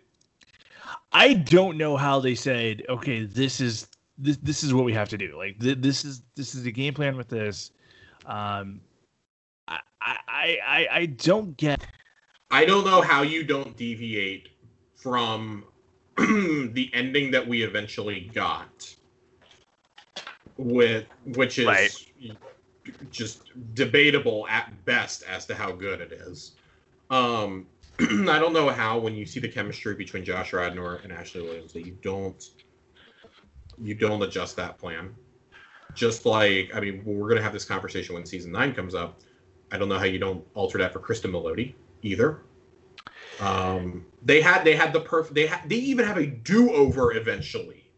I 1.11 1.33
don't 1.33 1.77
know 1.77 1.97
how 1.97 2.19
they 2.19 2.35
said, 2.35 2.83
okay, 2.89 3.25
this 3.25 3.61
is 3.61 3.87
this 4.17 4.37
this 4.37 4.63
is 4.63 4.73
what 4.73 4.85
we 4.85 4.93
have 4.93 5.09
to 5.09 5.17
do. 5.17 5.35
Like 5.37 5.59
th- 5.59 5.77
this 5.79 6.05
is 6.05 6.23
this 6.35 6.55
is 6.55 6.63
the 6.63 6.71
game 6.71 6.93
plan 6.93 7.15
with 7.15 7.29
this. 7.29 7.71
Um, 8.25 8.81
I 9.67 9.79
I 10.01 10.57
I 10.67 10.87
I 10.91 11.05
don't 11.05 11.55
get. 11.57 11.85
I 12.51 12.65
don't 12.65 12.85
know 12.85 13.01
how 13.01 13.21
you 13.21 13.43
don't 13.43 13.77
deviate 13.77 14.49
from 14.95 15.63
the 16.17 16.89
ending 16.93 17.31
that 17.31 17.47
we 17.47 17.63
eventually 17.63 18.31
got 18.33 18.95
with 20.57 21.05
which 21.25 21.57
is 21.57 21.65
right. 21.65 22.05
just 23.11 23.51
debatable 23.75 24.45
at 24.49 24.73
best 24.83 25.23
as 25.23 25.45
to 25.45 25.55
how 25.55 25.71
good 25.71 26.01
it 26.01 26.11
is. 26.11 26.55
Um, 27.09 27.67
I 27.99 28.39
don't 28.39 28.53
know 28.53 28.69
how 28.69 28.97
when 28.99 29.15
you 29.15 29.25
see 29.25 29.39
the 29.39 29.49
chemistry 29.49 29.95
between 29.95 30.23
Josh 30.23 30.53
Radnor 30.53 30.95
and 30.97 31.11
Ashley 31.11 31.41
Williams 31.41 31.73
that 31.73 31.85
you 31.85 31.97
don't 32.01 32.43
you 33.81 33.95
don't 33.95 34.21
adjust 34.21 34.55
that 34.57 34.77
plan. 34.77 35.15
Just 35.95 36.25
like 36.25 36.71
I 36.73 36.79
mean, 36.79 37.01
we're 37.03 37.29
gonna 37.29 37.41
have 37.41 37.53
this 37.53 37.65
conversation 37.65 38.15
when 38.15 38.25
season 38.25 38.51
nine 38.51 38.73
comes 38.73 38.95
up. 38.95 39.19
I 39.71 39.77
don't 39.77 39.89
know 39.89 39.97
how 39.97 40.05
you 40.05 40.19
don't 40.19 40.45
alter 40.53 40.77
that 40.79 40.93
for 40.93 40.99
Cristin 40.99 41.31
Milioti 41.31 41.73
either. 42.01 42.41
Um, 43.39 44.05
they 44.23 44.41
had 44.41 44.63
they 44.63 44.75
had 44.75 44.93
the 44.93 44.99
perfect 44.99 45.33
they 45.35 45.47
had 45.47 45.67
they 45.69 45.77
even 45.77 46.05
have 46.05 46.17
a 46.17 46.25
do 46.25 46.71
over 46.71 47.13
eventually. 47.15 47.91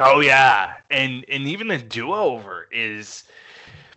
Oh 0.00 0.20
yeah, 0.20 0.74
and 0.90 1.24
and 1.28 1.44
even 1.44 1.68
the 1.68 1.78
do 1.78 2.12
over 2.14 2.68
is 2.70 3.24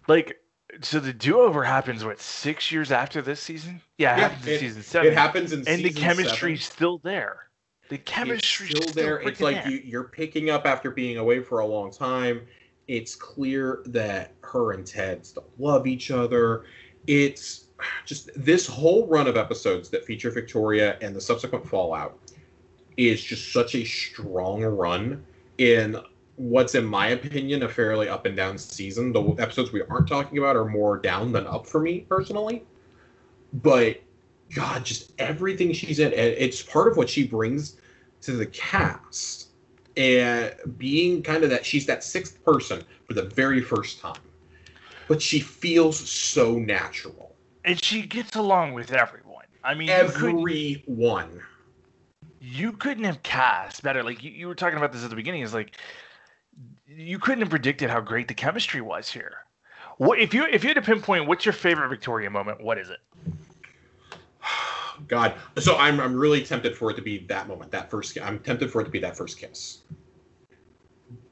like 0.08 0.38
so 0.82 1.00
the 1.00 1.14
do 1.14 1.40
over 1.40 1.64
happens 1.64 2.04
what 2.04 2.20
six 2.20 2.72
years 2.72 2.92
after 2.92 3.22
this 3.22 3.40
season? 3.40 3.82
Yeah, 3.98 4.16
it 4.16 4.20
yeah, 4.20 4.28
happens 4.28 4.48
in 4.48 4.60
season 4.60 4.84
seven. 4.84 5.12
It 5.12 5.18
happens 5.18 5.54
in 5.54 5.68
and 5.68 5.84
the 5.84 5.92
chemistry's 5.92 6.64
seven. 6.64 6.76
still 6.76 6.98
there. 7.00 7.50
The 7.90 7.98
chemistry's 7.98 8.70
still, 8.70 8.82
still 8.84 8.94
there. 8.94 9.20
It's 9.20 9.42
like 9.42 9.66
you, 9.66 9.82
you're 9.84 10.06
picking 10.06 10.50
up 10.50 10.66
after 10.66 10.92
being 10.92 11.18
away 11.18 11.42
for 11.42 11.60
a 11.60 11.66
long 11.66 11.92
time. 11.92 12.42
It's 12.88 13.16
clear 13.16 13.82
that 13.88 14.34
her 14.44 14.72
and 14.72 14.86
Ted 14.86 15.26
still 15.26 15.50
love 15.58 15.88
each 15.88 16.10
other. 16.10 16.64
It's 17.08 17.68
just 18.06 18.30
this 18.36 18.66
whole 18.68 19.08
run 19.08 19.28
of 19.28 19.38
episodes 19.38 19.90
that 19.90 20.06
feature 20.06 20.32
Victoria 20.32 20.98
and 21.02 21.16
the 21.16 21.22
subsequent 21.22 21.68
fallout 21.68 22.18
is 22.98 23.24
just 23.24 23.52
such 23.52 23.76
a 23.76 23.84
strong 23.84 24.64
run 24.64 25.26
in 25.58 25.98
what's 26.36 26.76
in 26.76 26.86
my 26.86 27.10
opinion 27.10 27.64
a 27.64 27.70
fairly 27.70 28.10
up 28.10 28.26
and 28.26 28.36
down 28.36 28.58
season. 28.58 29.12
The 29.14 29.22
episodes 29.40 29.72
we 29.72 29.82
aren't 29.84 30.08
talking 30.08 30.38
about 30.38 30.56
are 30.56 30.66
more 30.66 30.98
down 30.98 31.32
than 31.32 31.46
up 31.48 31.68
for 31.68 31.80
me 31.80 32.02
personally. 32.02 32.64
But 33.54 34.02
God, 34.54 34.86
just 34.86 35.12
everything 35.20 35.74
she's 35.74 36.00
in, 36.00 36.12
it's 36.14 36.62
part 36.62 36.88
of 36.88 36.98
what 36.98 37.10
she 37.10 37.28
brings 37.28 37.78
to 38.22 38.34
the 38.34 38.46
cast. 38.48 39.50
And 39.98 40.54
being 40.78 41.22
kind 41.22 41.44
of 41.44 41.50
that 41.50 41.66
she's 41.66 41.86
that 41.88 42.04
sixth 42.04 42.44
person 42.46 42.84
for 43.06 43.14
the 43.14 43.24
very 43.24 43.62
first 43.62 44.00
time. 44.00 44.22
But 45.08 45.22
she 45.22 45.40
feels 45.40 45.98
so 45.98 46.56
natural. 46.56 47.36
And 47.66 47.84
she 47.84 48.04
gets 48.04 48.36
along 48.36 48.74
with 48.74 48.94
everyone. 48.94 49.46
I 49.64 49.76
mean, 49.76 49.90
everyone. 49.90 51.42
You 52.40 52.72
couldn't 52.72 53.04
have 53.04 53.22
cast 53.22 53.84
better. 53.84 54.02
Like 54.02 54.24
you, 54.24 54.32
you 54.32 54.48
were 54.48 54.56
talking 54.56 54.78
about 54.78 54.94
this 54.94 55.04
at 55.04 55.10
the 55.10 55.16
beginning. 55.16 55.42
Is 55.42 55.54
like 55.54 55.78
you 56.96 57.20
couldn't 57.20 57.42
have 57.42 57.50
predicted 57.50 57.90
how 57.90 58.00
great 58.00 58.28
the 58.28 58.34
chemistry 58.34 58.82
was 58.82 59.10
here. 59.10 59.38
What 59.98 60.20
if 60.20 60.34
you 60.34 60.46
if 60.46 60.64
you 60.64 60.70
had 60.70 60.76
to 60.76 60.82
pinpoint 60.82 61.28
what's 61.28 61.46
your 61.46 61.54
favorite 61.54 61.90
Victoria 61.90 62.30
moment? 62.30 62.62
What 62.62 62.78
is 62.78 62.90
it? 62.90 63.00
God, 65.08 65.34
so 65.58 65.78
I'm 65.78 66.00
I'm 66.00 66.16
really 66.16 66.44
tempted 66.44 66.76
for 66.76 66.92
it 66.92 66.96
to 66.96 67.02
be 67.02 67.20
that 67.28 67.48
moment, 67.48 67.72
that 67.72 67.90
first. 67.90 68.18
I'm 68.22 68.40
tempted 68.40 68.72
for 68.72 68.82
it 68.82 68.86
to 68.86 68.92
be 68.92 69.00
that 69.00 69.16
first 69.16 69.38
kiss. 69.38 69.80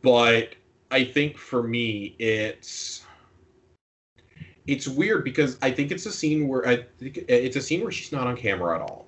But 0.02 0.56
I 0.92 1.04
think 1.04 1.38
for 1.38 1.64
me, 1.64 2.16
it's 2.20 3.04
it's 4.68 4.88
weird 4.88 5.24
because 5.24 5.58
I 5.62 5.72
think 5.72 5.92
it's 5.92 6.06
a 6.06 6.12
scene 6.12 6.48
where 6.48 6.68
I 6.68 6.84
think 7.00 7.26
it's 7.28 7.56
a 7.56 7.62
scene 7.62 7.82
where 7.82 7.92
she's 7.92 8.12
not 8.12 8.28
on 8.28 8.38
camera 8.38 8.76
at 8.76 8.82
all. 8.82 9.08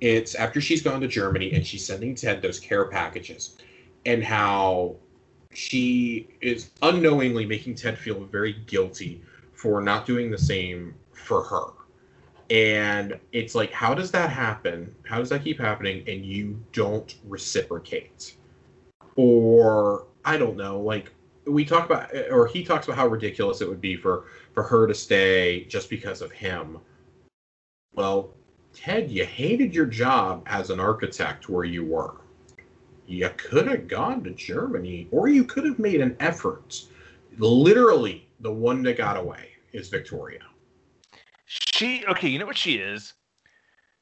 It's 0.00 0.34
after 0.34 0.60
she's 0.60 0.82
gone 0.82 1.00
to 1.00 1.06
Germany 1.06 1.52
and 1.52 1.64
she's 1.64 1.84
sending 1.84 2.14
Ted 2.14 2.42
those 2.42 2.58
care 2.58 2.86
packages, 2.86 3.56
and 4.06 4.24
how 4.24 4.96
she 5.52 6.28
is 6.40 6.70
unknowingly 6.82 7.46
making 7.46 7.74
Ted 7.74 7.98
feel 7.98 8.24
very 8.24 8.54
guilty 8.66 9.22
for 9.52 9.80
not 9.80 10.06
doing 10.06 10.30
the 10.30 10.38
same 10.38 10.94
for 11.12 11.42
her. 11.44 11.66
And 12.50 13.18
it's 13.32 13.54
like, 13.54 13.72
how 13.72 13.94
does 13.94 14.10
that 14.10 14.30
happen? 14.30 14.94
How 15.04 15.18
does 15.18 15.28
that 15.30 15.44
keep 15.44 15.58
happening? 15.58 16.04
And 16.06 16.24
you 16.24 16.62
don't 16.72 17.14
reciprocate. 17.24 18.34
Or, 19.16 20.06
I 20.24 20.36
don't 20.36 20.56
know, 20.56 20.80
like, 20.80 21.12
we 21.46 21.64
talk 21.64 21.86
about, 21.86 22.14
or 22.30 22.46
he 22.46 22.62
talks 22.62 22.86
about 22.86 22.96
how 22.96 23.06
ridiculous 23.08 23.60
it 23.60 23.68
would 23.68 23.80
be 23.80 23.96
for, 23.96 24.24
for 24.52 24.62
her 24.62 24.86
to 24.86 24.94
stay 24.94 25.64
just 25.64 25.90
because 25.90 26.22
of 26.22 26.30
him. 26.30 26.78
Well, 27.94 28.30
Ted, 28.72 29.10
you 29.10 29.24
hated 29.24 29.74
your 29.74 29.86
job 29.86 30.44
as 30.46 30.70
an 30.70 30.80
architect 30.80 31.48
where 31.48 31.64
you 31.64 31.84
were 31.84 32.21
you 33.12 33.30
could 33.36 33.66
have 33.66 33.88
gone 33.88 34.24
to 34.24 34.30
Germany, 34.30 35.06
or 35.10 35.28
you 35.28 35.44
could 35.44 35.64
have 35.64 35.78
made 35.78 36.00
an 36.00 36.16
effort. 36.18 36.82
Literally, 37.38 38.26
the 38.40 38.52
one 38.52 38.82
that 38.84 38.96
got 38.96 39.18
away 39.18 39.50
is 39.72 39.88
Victoria. 39.88 40.40
She 41.44 42.04
okay, 42.06 42.28
you 42.28 42.38
know 42.38 42.46
what 42.46 42.56
she 42.56 42.76
is? 42.76 43.12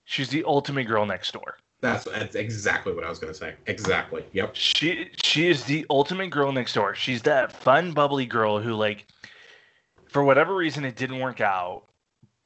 She's 0.05 0.29
the 0.29 0.45
ultimate 0.45 0.85
girl 0.85 1.05
next 1.07 1.33
door. 1.33 1.57
That's 1.81 2.05
that's 2.05 2.37
exactly 2.37 2.93
what 2.93 3.05
I 3.05 3.09
was 3.09 3.19
gonna 3.19 3.35
say. 3.35 3.55
Exactly. 3.67 4.25
Yep. 4.33 4.55
She 4.55 5.11
she 5.23 5.49
is 5.49 5.65
the 5.65 5.85
ultimate 5.91 6.31
girl 6.31 6.53
next 6.53 6.75
door. 6.75 6.95
She's 6.95 7.23
that 7.23 7.53
fun, 7.53 7.93
bubbly 7.93 8.27
girl 8.27 8.61
who 8.61 8.75
like 8.75 9.07
for 10.09 10.23
whatever 10.23 10.55
reason 10.55 10.85
it 10.85 10.95
didn't 10.97 11.19
work 11.19 11.41
out 11.41 11.85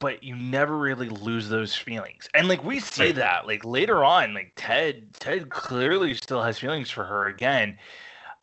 but 0.05 0.21
you 0.21 0.35
never 0.35 0.77
really 0.77 1.09
lose 1.09 1.49
those 1.49 1.73
feelings. 1.73 2.29
And 2.35 2.47
like 2.47 2.63
we 2.63 2.79
see 2.79 3.11
that 3.13 3.47
like 3.47 3.65
later 3.65 4.03
on, 4.03 4.35
like 4.35 4.51
Ted 4.55 5.11
Ted 5.15 5.49
clearly 5.49 6.13
still 6.13 6.43
has 6.43 6.59
feelings 6.59 6.91
for 6.91 7.03
her 7.03 7.25
again. 7.25 7.79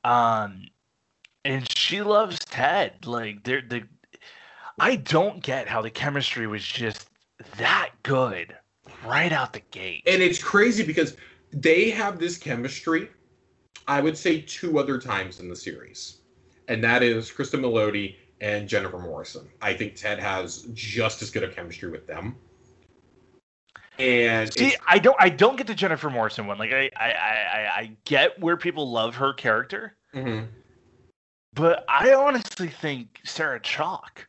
Um 0.02 0.64
and 1.44 1.70
she 1.78 2.02
loves 2.02 2.40
Ted. 2.40 3.06
Like 3.06 3.44
they're 3.44 3.62
the 3.62 3.84
I 4.80 4.96
don't 4.96 5.40
get 5.40 5.68
how 5.68 5.80
the 5.82 5.90
chemistry 5.90 6.48
was 6.48 6.64
just 6.64 7.08
that 7.58 7.90
good 8.02 8.56
right 9.06 9.30
out 9.30 9.52
the 9.52 9.62
gate. 9.70 10.02
And 10.08 10.20
it's 10.20 10.42
crazy 10.42 10.82
because 10.82 11.16
they 11.52 11.90
have 11.90 12.18
this 12.18 12.38
chemistry, 12.38 13.08
I 13.86 14.00
would 14.00 14.18
say 14.18 14.40
two 14.40 14.80
other 14.80 14.98
times 14.98 15.38
in 15.38 15.48
the 15.48 15.54
series. 15.54 16.22
And 16.66 16.82
that 16.82 17.04
is 17.04 17.30
Cristin 17.30 17.60
Milioti 17.60 18.16
and 18.43 18.68
Jennifer 18.68 18.99
Morrison. 18.99 19.49
I 19.62 19.72
think 19.72 19.95
Ted 19.95 20.18
has 20.18 20.66
just 20.74 21.22
as 21.22 21.30
good 21.30 21.45
a 21.45 21.49
chemistry 21.49 21.90
with 21.90 22.07
them. 22.07 22.36
And 23.99 24.53
see, 24.53 24.74
I 24.86 24.99
don't, 24.99 25.16
I 25.20 25.28
don't 25.28 25.57
get 25.57 25.68
the 25.68 25.74
Jennifer 25.74 26.11
Morrison 26.11 26.47
one. 26.47 26.59
Like, 26.59 26.72
I, 26.72 26.90
I, 26.97 27.07
I, 27.07 27.70
I 27.76 27.97
get 28.05 28.38
where 28.40 28.57
people 28.57 28.90
love 28.90 29.14
her 29.14 29.32
character, 29.32 29.97
mm-hmm. 30.12 30.47
but 31.55 31.84
I 31.88 32.12
honestly 32.14 32.68
think 32.68 33.20
Sarah 33.24 33.61
Chalke. 33.61 34.26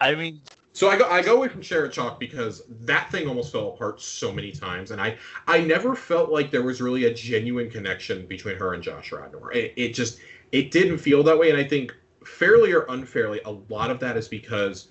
I 0.00 0.14
mean, 0.14 0.42
so 0.72 0.90
I 0.90 0.98
go, 0.98 1.08
I 1.08 1.22
go 1.22 1.36
away 1.36 1.48
from 1.48 1.62
Sarah 1.62 1.88
Chalke 1.88 2.18
because 2.18 2.64
that 2.68 3.10
thing 3.10 3.28
almost 3.28 3.52
fell 3.52 3.68
apart 3.68 4.02
so 4.02 4.30
many 4.30 4.50
times, 4.50 4.90
and 4.90 5.00
I, 5.00 5.16
I 5.46 5.60
never 5.60 5.94
felt 5.94 6.30
like 6.30 6.50
there 6.50 6.64
was 6.64 6.82
really 6.82 7.04
a 7.04 7.14
genuine 7.14 7.70
connection 7.70 8.26
between 8.26 8.56
her 8.56 8.74
and 8.74 8.82
Josh 8.82 9.12
Radnor. 9.12 9.52
It, 9.52 9.72
it 9.76 9.94
just, 9.94 10.18
it 10.52 10.70
didn't 10.70 10.98
feel 10.98 11.22
that 11.22 11.38
way, 11.38 11.48
and 11.48 11.58
I 11.58 11.64
think 11.64 11.94
fairly 12.26 12.72
or 12.72 12.86
unfairly, 12.88 13.40
a 13.44 13.50
lot 13.50 13.90
of 13.90 14.00
that 14.00 14.16
is 14.16 14.28
because 14.28 14.88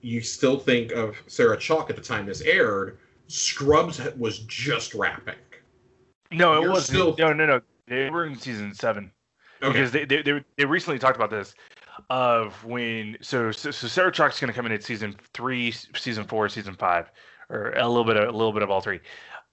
you 0.00 0.20
still 0.20 0.58
think 0.58 0.92
of 0.92 1.16
Sarah 1.26 1.56
Chalke 1.56 1.90
at 1.90 1.96
the 1.96 2.02
time 2.02 2.26
this 2.26 2.40
aired. 2.42 2.98
Scrubs 3.28 4.00
was 4.16 4.40
just 4.40 4.94
wrapping. 4.94 5.34
No, 6.30 6.62
it 6.62 6.68
was 6.68 6.86
still 6.86 7.14
no, 7.18 7.32
no, 7.32 7.46
no. 7.46 7.60
They 7.86 8.10
were 8.10 8.26
in 8.26 8.36
season 8.36 8.74
seven 8.74 9.10
okay. 9.62 9.72
because 9.72 9.92
they, 9.92 10.04
they 10.04 10.22
they 10.22 10.44
they 10.56 10.64
recently 10.64 10.98
talked 10.98 11.16
about 11.16 11.30
this 11.30 11.54
of 12.10 12.64
when 12.64 13.16
so 13.20 13.52
so, 13.52 13.70
so 13.70 13.86
Sarah 13.86 14.12
Chalke's 14.12 14.40
going 14.40 14.48
to 14.48 14.54
come 14.54 14.66
in 14.66 14.72
at 14.72 14.82
season 14.82 15.16
three, 15.34 15.72
season 15.94 16.24
four, 16.24 16.48
season 16.48 16.74
five, 16.74 17.10
or 17.48 17.72
a 17.72 17.88
little 17.88 18.04
bit 18.04 18.16
of, 18.16 18.28
a 18.28 18.32
little 18.32 18.52
bit 18.52 18.62
of 18.62 18.70
all 18.70 18.80
three. 18.80 19.00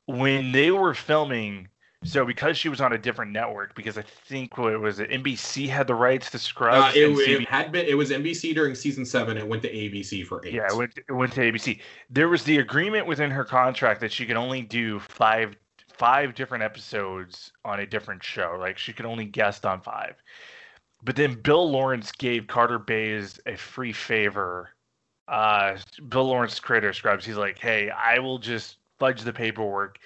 When 0.06 0.52
they 0.52 0.72
were 0.72 0.94
filming 0.94 1.68
so 2.04 2.26
because 2.26 2.58
she 2.58 2.70
was 2.70 2.80
on 2.80 2.94
a 2.94 2.98
different 2.98 3.32
network, 3.32 3.76
because 3.76 3.98
I 3.98 4.04
think 4.04 4.58
what 4.58 4.80
was 4.80 5.00
it, 5.00 5.10
NBC 5.10 5.68
had 5.68 5.86
the 5.86 5.96
rights 5.96 6.30
to 6.32 6.40
Scrubs. 6.40 6.96
Uh, 6.96 7.00
it, 7.00 7.10
it, 7.30 7.48
had 7.48 7.74
been. 7.74 7.86
It 7.86 7.96
was 7.96 8.10
NBC 8.10 8.54
during 8.54 8.74
season 8.74 9.06
seven. 9.06 9.38
It 9.38 9.46
went 9.46 9.62
to 9.64 9.74
ABC 9.74 10.26
for 10.26 10.46
eight. 10.46 10.54
Yeah, 10.54 10.68
it 10.70 10.78
went, 10.78 10.98
it 10.98 11.12
went 11.12 11.34
to 11.34 11.42
ABC. 11.42 11.82
There 12.10 12.30
was 12.30 12.44
the 12.44 12.60
agreement 12.60 13.06
within 13.06 13.30
her 13.32 13.44
contract 13.44 14.00
that 14.00 14.14
she 14.14 14.26
could 14.26 14.38
only 14.38 14.62
do 14.62 15.00
five 15.00 15.58
five 15.94 16.34
different 16.36 16.64
episodes 16.64 17.52
on 17.66 17.82
a 17.82 17.86
different 17.86 18.24
show. 18.24 18.56
Like 18.58 18.78
she 18.78 18.94
could 18.94 19.06
only 19.06 19.26
guest 19.26 19.66
on 19.66 19.82
five. 19.82 20.16
But 21.04 21.18
then 21.18 21.34
Bill 21.42 21.70
Lawrence 21.70 22.14
gave 22.14 22.48
Carter 22.48 22.80
Bays 22.80 23.42
a 23.46 23.58
free 23.58 23.94
favor. 23.94 24.70
Uh, 25.28 25.78
Bill 26.08 26.26
Lawrence, 26.26 26.62
creator 26.62 26.94
Scrubs, 26.94 27.26
he's 27.26 27.36
like, 27.36 27.60
"Hey, 27.60 27.90
I 27.90 28.20
will 28.20 28.40
just 28.40 28.78
fudge 29.00 29.24
the 29.24 29.34
paperwork." 29.34 30.00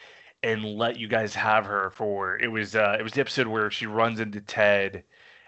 And 0.44 0.64
let 0.78 1.00
you 1.00 1.08
guys 1.08 1.34
have 1.36 1.66
her 1.66 1.90
for 1.92 2.38
it 2.38 2.50
was 2.50 2.76
uh 2.76 2.98
it 3.00 3.04
was 3.04 3.14
the 3.14 3.22
episode 3.22 3.48
where 3.48 3.72
she 3.72 3.86
runs 3.86 4.20
into 4.20 4.42
Ted 4.42 5.04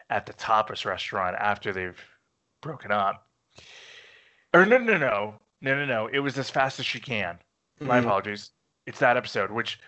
at 0.10 0.26
the 0.26 0.34
tapas 0.34 0.86
restaurant 0.86 1.36
after 1.38 1.74
they've 1.74 2.00
broken 2.62 2.92
up. 2.92 3.28
Or 4.54 4.66
no 4.66 4.78
no 4.78 4.98
no 4.98 5.36
no 5.62 5.76
no 5.76 5.86
no 5.86 6.08
it 6.08 6.20
was 6.20 6.38
as 6.38 6.50
fast 6.50 6.80
as 6.80 6.86
she 6.86 7.00
can. 7.00 7.38
My 7.82 8.00
Mhm. 8.00 8.04
apologies. 8.06 8.52
It's 8.86 9.00
that 9.00 9.18
episode, 9.18 9.52
which 9.52 9.80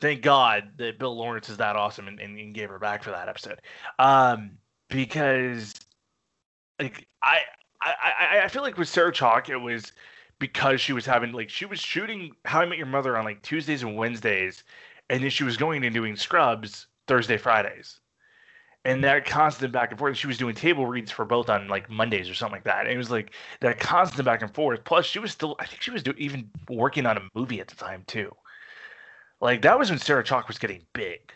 thank 0.00 0.22
God 0.22 0.72
that 0.76 0.98
Bill 0.98 1.16
Lawrence 1.16 1.48
is 1.48 1.56
that 1.56 1.76
awesome 1.76 2.06
and, 2.06 2.20
and, 2.20 2.38
and 2.38 2.54
gave 2.54 2.68
her 2.68 2.78
back 2.78 3.02
for 3.02 3.10
that 3.10 3.28
episode. 3.28 3.60
Um, 3.98 4.58
because 4.88 5.74
like 6.78 7.08
I, 7.22 7.38
I 7.80 7.94
I 8.20 8.40
I 8.44 8.48
feel 8.48 8.62
like 8.62 8.76
with 8.76 8.88
Sarah 8.88 9.12
Chalke 9.12 9.48
it 9.48 9.56
was 9.56 9.92
because 10.38 10.80
she 10.80 10.92
was 10.92 11.06
having 11.06 11.32
like 11.32 11.50
she 11.50 11.66
was 11.66 11.80
shooting 11.80 12.34
How 12.44 12.60
I 12.60 12.66
Met 12.66 12.78
Your 12.78 12.86
Mother 12.86 13.16
on 13.16 13.24
like 13.24 13.42
Tuesdays 13.42 13.82
and 13.82 13.96
Wednesdays, 13.96 14.64
and 15.10 15.22
then 15.22 15.30
she 15.30 15.44
was 15.44 15.56
going 15.56 15.84
and 15.84 15.94
doing 15.94 16.16
Scrubs 16.16 16.86
Thursday 17.06 17.36
Fridays. 17.36 18.00
And 18.86 19.02
that 19.02 19.24
constant 19.24 19.72
back 19.72 19.90
and 19.90 19.98
forth. 19.98 20.16
She 20.16 20.26
was 20.26 20.36
doing 20.36 20.54
table 20.54 20.86
reads 20.86 21.10
for 21.10 21.24
both 21.24 21.48
on 21.48 21.68
like 21.68 21.88
Mondays 21.88 22.28
or 22.28 22.34
something 22.34 22.56
like 22.56 22.64
that. 22.64 22.84
And 22.84 22.94
it 22.94 22.98
was 22.98 23.10
like 23.10 23.32
that 23.60 23.80
constant 23.80 24.26
back 24.26 24.42
and 24.42 24.54
forth. 24.54 24.84
Plus, 24.84 25.06
she 25.06 25.18
was 25.18 25.32
still, 25.32 25.56
I 25.58 25.64
think 25.64 25.80
she 25.80 25.90
was 25.90 26.02
do, 26.02 26.12
even 26.18 26.50
working 26.68 27.06
on 27.06 27.16
a 27.16 27.22
movie 27.34 27.60
at 27.60 27.68
the 27.68 27.76
time 27.76 28.04
too. 28.06 28.30
Like 29.40 29.62
that 29.62 29.78
was 29.78 29.88
when 29.88 29.98
Sarah 29.98 30.22
Chalke 30.22 30.48
was 30.48 30.58
getting 30.58 30.82
big. 30.92 31.32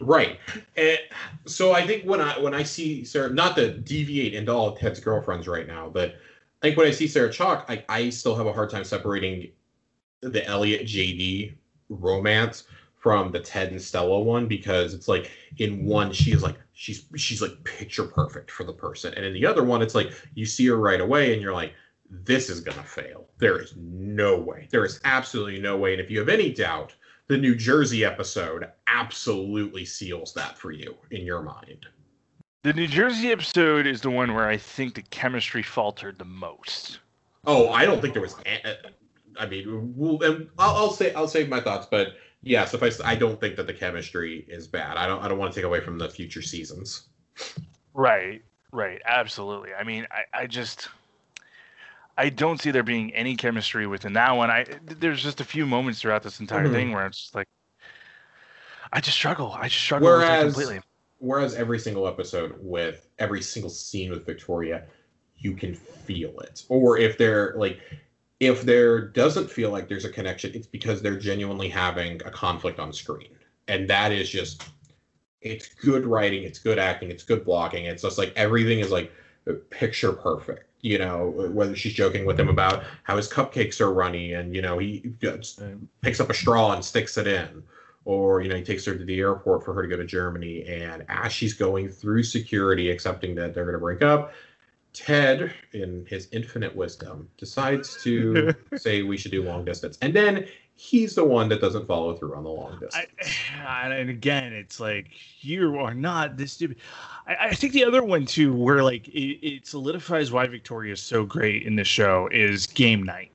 Right. 0.00 0.38
And 0.76 0.98
so 1.46 1.72
I 1.72 1.86
think 1.86 2.04
when 2.04 2.20
I 2.20 2.38
when 2.38 2.54
I 2.54 2.62
see 2.62 3.04
Sarah, 3.04 3.30
not 3.30 3.54
to 3.56 3.72
deviate 3.72 4.34
into 4.34 4.52
all 4.52 4.74
Ted's 4.74 4.98
girlfriends 4.98 5.46
right 5.46 5.66
now, 5.66 5.88
but 5.88 6.16
I 6.62 6.66
think 6.66 6.76
when 6.76 6.86
I 6.86 6.90
see 6.90 7.08
Sarah 7.08 7.30
Chalke, 7.30 7.64
I, 7.68 7.84
I 7.88 8.10
still 8.10 8.36
have 8.36 8.46
a 8.46 8.52
hard 8.52 8.70
time 8.70 8.84
separating 8.84 9.50
the 10.20 10.44
Elliot 10.46 10.82
JD 10.82 11.54
romance 11.88 12.64
from 12.96 13.32
the 13.32 13.40
Ted 13.40 13.70
and 13.70 13.80
Stella 13.80 14.20
one 14.20 14.46
because 14.46 14.92
it's 14.92 15.08
like 15.08 15.30
in 15.56 15.86
one 15.86 16.12
she 16.12 16.32
is 16.32 16.42
like 16.42 16.58
she's 16.74 17.06
she's 17.16 17.40
like 17.40 17.64
picture 17.64 18.04
perfect 18.04 18.50
for 18.50 18.64
the 18.64 18.74
person, 18.74 19.14
and 19.14 19.24
in 19.24 19.32
the 19.32 19.46
other 19.46 19.64
one 19.64 19.80
it's 19.80 19.94
like 19.94 20.12
you 20.34 20.44
see 20.44 20.66
her 20.66 20.76
right 20.76 21.00
away 21.00 21.32
and 21.32 21.40
you're 21.40 21.54
like 21.54 21.72
this 22.10 22.50
is 22.50 22.60
gonna 22.60 22.82
fail. 22.82 23.28
There 23.38 23.58
is 23.58 23.74
no 23.76 24.36
way. 24.38 24.68
There 24.70 24.84
is 24.84 25.00
absolutely 25.04 25.60
no 25.60 25.76
way. 25.76 25.92
And 25.92 26.00
if 26.00 26.10
you 26.10 26.18
have 26.18 26.28
any 26.28 26.52
doubt, 26.52 26.94
the 27.28 27.38
New 27.38 27.54
Jersey 27.54 28.04
episode 28.04 28.68
absolutely 28.88 29.84
seals 29.84 30.34
that 30.34 30.58
for 30.58 30.72
you 30.72 30.96
in 31.12 31.24
your 31.24 31.40
mind. 31.40 31.86
The 32.62 32.72
New 32.74 32.86
Jersey 32.86 33.30
episode 33.32 33.86
is 33.86 34.02
the 34.02 34.10
one 34.10 34.34
where 34.34 34.46
I 34.46 34.58
think 34.58 34.94
the 34.94 35.02
chemistry 35.02 35.62
faltered 35.62 36.18
the 36.18 36.26
most. 36.26 36.98
Oh, 37.46 37.70
I 37.70 37.86
don't 37.86 38.02
think 38.02 38.12
there 38.12 38.20
was. 38.22 38.36
I 39.38 39.46
mean, 39.46 39.94
we'll, 39.96 40.18
I'll, 40.58 40.76
I'll 40.76 40.90
say 40.90 41.14
I'll 41.14 41.28
save 41.28 41.48
my 41.48 41.60
thoughts, 41.60 41.86
but 41.90 42.08
yeah, 42.42 42.66
suffice. 42.66 43.00
I 43.02 43.14
don't 43.14 43.40
think 43.40 43.56
that 43.56 43.66
the 43.66 43.72
chemistry 43.72 44.44
is 44.48 44.66
bad. 44.66 44.98
I 44.98 45.06
don't. 45.06 45.22
I 45.22 45.28
don't 45.28 45.38
want 45.38 45.54
to 45.54 45.58
take 45.58 45.64
away 45.64 45.80
from 45.80 45.96
the 45.96 46.08
future 46.10 46.42
seasons. 46.42 47.06
Right, 47.94 48.42
right, 48.72 49.00
absolutely. 49.06 49.72
I 49.72 49.82
mean, 49.82 50.06
I, 50.10 50.42
I 50.42 50.46
just, 50.46 50.90
I 52.18 52.28
don't 52.28 52.60
see 52.60 52.70
there 52.70 52.82
being 52.82 53.14
any 53.14 53.36
chemistry 53.36 53.86
within 53.86 54.12
that 54.12 54.32
one. 54.32 54.50
I 54.50 54.66
there's 54.84 55.22
just 55.22 55.40
a 55.40 55.44
few 55.44 55.64
moments 55.64 56.02
throughout 56.02 56.22
this 56.22 56.40
entire 56.40 56.66
Mhm. 56.68 56.72
thing 56.72 56.92
where 56.92 57.06
it's 57.06 57.18
just 57.22 57.34
like, 57.34 57.48
I 58.92 59.00
just 59.00 59.16
struggle. 59.16 59.52
I 59.58 59.68
just 59.68 59.82
struggle 59.82 60.08
with 60.12 60.16
it 60.20 60.26
Whereas- 60.26 60.44
completely. 60.54 60.80
Whereas 61.20 61.54
every 61.54 61.78
single 61.78 62.08
episode 62.08 62.54
with 62.60 63.06
every 63.18 63.42
single 63.42 63.70
scene 63.70 64.10
with 64.10 64.26
Victoria, 64.26 64.84
you 65.36 65.54
can 65.54 65.74
feel 65.74 66.38
it. 66.40 66.64
Or 66.68 66.98
if 66.98 67.18
they're 67.18 67.54
like, 67.56 67.78
if 68.40 68.62
there 68.62 69.08
doesn't 69.08 69.50
feel 69.50 69.70
like 69.70 69.86
there's 69.86 70.06
a 70.06 70.10
connection, 70.10 70.52
it's 70.54 70.66
because 70.66 71.02
they're 71.02 71.18
genuinely 71.18 71.68
having 71.68 72.22
a 72.24 72.30
conflict 72.30 72.78
on 72.78 72.90
screen, 72.92 73.36
and 73.68 73.88
that 73.88 74.12
is 74.12 74.30
just, 74.30 74.70
it's 75.42 75.68
good 75.74 76.06
writing, 76.06 76.44
it's 76.44 76.58
good 76.58 76.78
acting, 76.78 77.10
it's 77.10 77.22
good 77.22 77.44
blocking. 77.44 77.84
It's 77.84 78.02
just 78.02 78.16
like 78.16 78.32
everything 78.36 78.78
is 78.78 78.90
like 78.90 79.12
picture 79.68 80.12
perfect. 80.12 80.64
You 80.82 80.96
know, 80.96 81.50
whether 81.52 81.76
she's 81.76 81.92
joking 81.92 82.24
with 82.24 82.40
him 82.40 82.48
about 82.48 82.82
how 83.02 83.18
his 83.18 83.28
cupcakes 83.28 83.82
are 83.82 83.92
runny, 83.92 84.32
and 84.32 84.54
you 84.54 84.62
know 84.62 84.78
he 84.78 85.12
picks 85.20 86.20
up 86.20 86.30
a 86.30 86.34
straw 86.34 86.72
and 86.72 86.82
sticks 86.82 87.18
it 87.18 87.26
in 87.26 87.62
or 88.04 88.40
you 88.40 88.48
know 88.48 88.56
he 88.56 88.62
takes 88.62 88.84
her 88.84 88.96
to 88.96 89.04
the 89.04 89.18
airport 89.20 89.64
for 89.64 89.74
her 89.74 89.82
to 89.82 89.88
go 89.88 89.96
to 89.96 90.04
germany 90.04 90.64
and 90.66 91.04
as 91.08 91.32
she's 91.32 91.54
going 91.54 91.88
through 91.88 92.22
security 92.22 92.90
accepting 92.90 93.34
that 93.34 93.54
they're 93.54 93.64
going 93.64 93.74
to 93.74 93.80
break 93.80 94.02
up 94.02 94.32
ted 94.92 95.52
in 95.72 96.04
his 96.08 96.28
infinite 96.32 96.74
wisdom 96.74 97.28
decides 97.36 98.02
to 98.02 98.54
say 98.76 99.02
we 99.02 99.16
should 99.16 99.30
do 99.30 99.42
long 99.42 99.64
distance 99.64 99.98
and 100.02 100.14
then 100.14 100.46
he's 100.74 101.14
the 101.14 101.24
one 101.24 101.48
that 101.48 101.60
doesn't 101.60 101.86
follow 101.86 102.16
through 102.16 102.34
on 102.34 102.42
the 102.42 102.50
long 102.50 102.78
distance 102.80 103.06
I, 103.66 103.88
and 103.94 104.10
again, 104.10 104.52
it's 104.52 104.80
like 104.80 105.10
you 105.40 105.78
are 105.78 105.94
not 105.94 106.36
this 106.36 106.52
stupid. 106.52 106.78
I, 107.26 107.48
I 107.48 107.54
think 107.54 107.72
the 107.72 107.84
other 107.84 108.02
one 108.02 108.24
too, 108.26 108.54
where 108.54 108.82
like 108.82 109.08
it, 109.08 109.46
it 109.46 109.66
solidifies 109.66 110.32
why 110.32 110.46
Victoria 110.46 110.94
is 110.94 111.02
so 111.02 111.24
great 111.24 111.64
in 111.64 111.76
this 111.76 111.86
show, 111.88 112.28
is 112.32 112.66
game 112.66 113.02
night. 113.02 113.30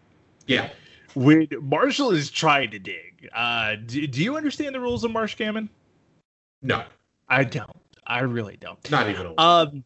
yeah 0.48 0.70
When 1.16 1.48
Marshall 1.62 2.12
is 2.12 2.30
trying 2.30 2.72
to 2.72 2.80
dig, 2.80 3.30
uh, 3.34 3.76
do, 3.86 4.06
do 4.06 4.24
you 4.24 4.38
understand 4.38 4.76
the 4.76 4.80
rules 4.80 5.04
of 5.04 5.12
Marsh 5.12 5.36
Gammon? 5.36 5.70
no 6.62 6.84
I 7.28 7.44
don't. 7.44 7.76
I 8.08 8.20
really 8.22 8.58
don't. 8.58 8.92
not 8.92 9.10
even. 9.10 9.34
Um, 9.38 9.84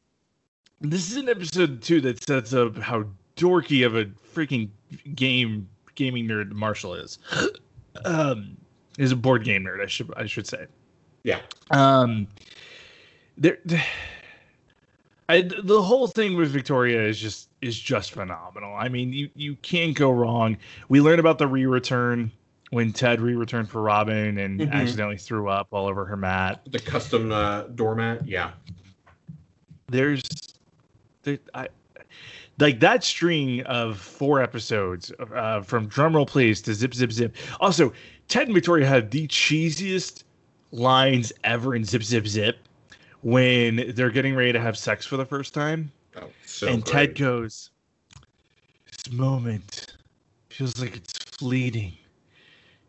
this 0.82 1.10
is 1.10 1.18
an 1.18 1.30
episode 1.30 1.82
too 1.82 2.02
that 2.02 2.24
sets 2.24 2.54
up 2.54 2.78
how 2.78 3.06
dorky 3.36 3.86
of 3.86 3.96
a 3.96 4.06
freaking 4.06 4.70
game 5.16 5.70
gaming 5.96 6.28
nerd 6.28 6.52
Marshall 6.52 6.96
is. 6.96 7.20
um, 8.06 8.58
is 8.98 9.12
a 9.12 9.16
board 9.16 9.44
game 9.44 9.64
nerd. 9.64 9.82
I 9.82 9.88
should 9.88 10.14
I 10.18 10.26
should 10.26 10.48
say. 10.48 10.66
Yeah. 11.24 11.40
Um, 11.72 12.28
there, 13.38 13.60
I, 15.30 15.42
the 15.42 15.82
whole 15.82 16.08
thing 16.08 16.36
with 16.36 16.50
Victoria 16.50 17.02
is 17.04 17.20
just 17.20 17.49
is 17.62 17.80
just 17.80 18.12
phenomenal. 18.12 18.74
I 18.76 18.90
mean, 18.90 19.12
you 19.14 19.30
you 19.36 19.56
can't 19.58 19.96
go 19.96 20.12
wrong. 20.12 20.58
We 20.88 21.02
learned 21.02 21.20
about 21.20 21.38
the 21.38 21.48
re-return 21.48 22.32
when 22.72 22.94
Ted 22.94 23.20
re-returned 23.20 23.70
for 23.70 23.82
Robin 23.82 24.38
and 24.38 24.60
Mhm. 24.62 24.72
accidentally 24.72 25.18
threw 25.18 25.50
up 25.50 25.68
all 25.72 25.88
over 25.88 26.06
her 26.06 26.16
mat. 26.18 26.62
the 26.72 26.80
custom 26.80 27.32
uh, 27.32 27.64
doormat 27.64 28.26
yeah 28.28 28.52
there's 29.88 30.22
there, 31.24 31.40
I 31.54 31.68
like 32.60 32.80
that 32.82 33.04
string 33.04 33.62
of 33.64 33.98
four 34.00 34.42
episodes 34.42 35.12
uh, 35.34 35.62
from 35.62 35.90
drumroll 35.90 36.28
please 36.28 36.62
to 36.64 36.74
zip 36.74 36.94
zip 36.94 37.12
zip. 37.12 37.36
Also, 37.60 37.92
Ted 38.28 38.48
and 38.48 38.54
Victoria 38.54 38.86
have 38.86 39.10
the 39.10 39.28
cheesiest 39.28 40.24
lines 40.72 41.34
ever 41.44 41.76
in 41.76 41.84
Zip 41.84 42.04
Zip 42.04 42.28
Zip 42.28 42.58
when 43.22 43.94
they're 43.96 44.12
getting 44.12 44.36
ready 44.36 44.54
to 44.54 44.60
have 44.60 44.78
sex 44.78 45.06
for 45.06 45.18
the 45.18 45.26
first 45.26 45.54
time, 45.54 45.92
oh, 46.18 46.30
so 46.46 46.68
and 46.68 46.84
great. 46.84 46.94
Ted 46.94 47.18
goes, 47.18 47.72
"This 48.86 49.14
moment 49.14 49.98
feels 50.50 50.80
like 50.82 50.96
it's 50.96 51.14
fleeting." 51.14 51.94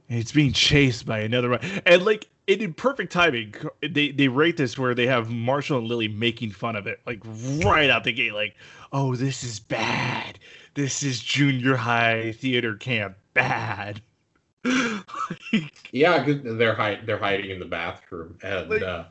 And 0.08 0.18
it's 0.18 0.32
being 0.32 0.52
chased 0.52 1.06
by 1.06 1.20
another 1.20 1.50
one. 1.50 1.60
And 1.86 2.04
like 2.04 2.28
it 2.48 2.60
in 2.60 2.74
perfect 2.74 3.12
timing, 3.12 3.54
they 3.80 4.10
they 4.10 4.26
rate 4.26 4.56
this 4.56 4.76
where 4.76 4.94
they 4.94 5.06
have 5.06 5.30
Marshall 5.30 5.78
and 5.78 5.86
Lily 5.86 6.08
making 6.08 6.50
fun 6.50 6.74
of 6.74 6.86
it, 6.88 7.00
like 7.06 7.20
right 7.64 7.88
out 7.88 8.02
the 8.02 8.12
gate, 8.12 8.34
like, 8.34 8.56
oh, 8.92 9.14
this 9.14 9.44
is 9.44 9.60
bad. 9.60 10.38
This 10.74 11.02
is 11.04 11.20
junior 11.20 11.76
high 11.76 12.32
theater 12.32 12.74
camp 12.76 13.16
bad. 13.34 14.02
like, 14.64 15.72
yeah 15.92 16.22
they're 16.26 16.74
hide- 16.74 17.06
they're 17.06 17.18
hiding 17.18 17.50
in 17.50 17.58
the 17.60 17.64
bathroom 17.64 18.36
and 18.42 18.68
Like- 18.68 18.82
uh, 18.82 19.04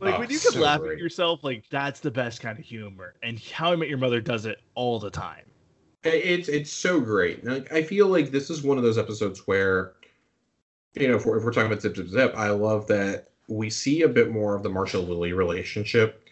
like 0.00 0.14
Oh, 0.14 0.18
when 0.20 0.30
you 0.30 0.38
can 0.38 0.52
so 0.52 0.60
laugh 0.60 0.80
great. 0.80 0.92
at 0.94 0.98
yourself, 0.98 1.44
like 1.44 1.64
that's 1.70 2.00
the 2.00 2.10
best 2.10 2.40
kind 2.40 2.58
of 2.58 2.64
humor. 2.64 3.14
And 3.22 3.38
How 3.38 3.72
I 3.72 3.76
Met 3.76 3.88
Your 3.88 3.98
Mother 3.98 4.20
does 4.20 4.46
it 4.46 4.60
all 4.74 4.98
the 4.98 5.10
time. 5.10 5.44
It's 6.04 6.48
it's 6.48 6.72
so 6.72 7.00
great. 7.00 7.44
Like 7.44 7.70
I 7.72 7.82
feel 7.82 8.08
like 8.08 8.30
this 8.30 8.48
is 8.48 8.62
one 8.62 8.78
of 8.78 8.82
those 8.84 8.96
episodes 8.96 9.46
where, 9.46 9.92
you 10.94 11.08
know, 11.08 11.16
if 11.16 11.26
we're, 11.26 11.36
if 11.38 11.44
we're 11.44 11.52
talking 11.52 11.70
about 11.70 11.82
Zip 11.82 11.94
Zip 11.96 12.08
Zip, 12.08 12.32
I 12.36 12.48
love 12.50 12.86
that 12.86 13.28
we 13.48 13.68
see 13.68 14.02
a 14.02 14.08
bit 14.08 14.30
more 14.30 14.54
of 14.54 14.62
the 14.62 14.70
Marshall 14.70 15.02
Lily 15.02 15.32
relationship, 15.34 16.24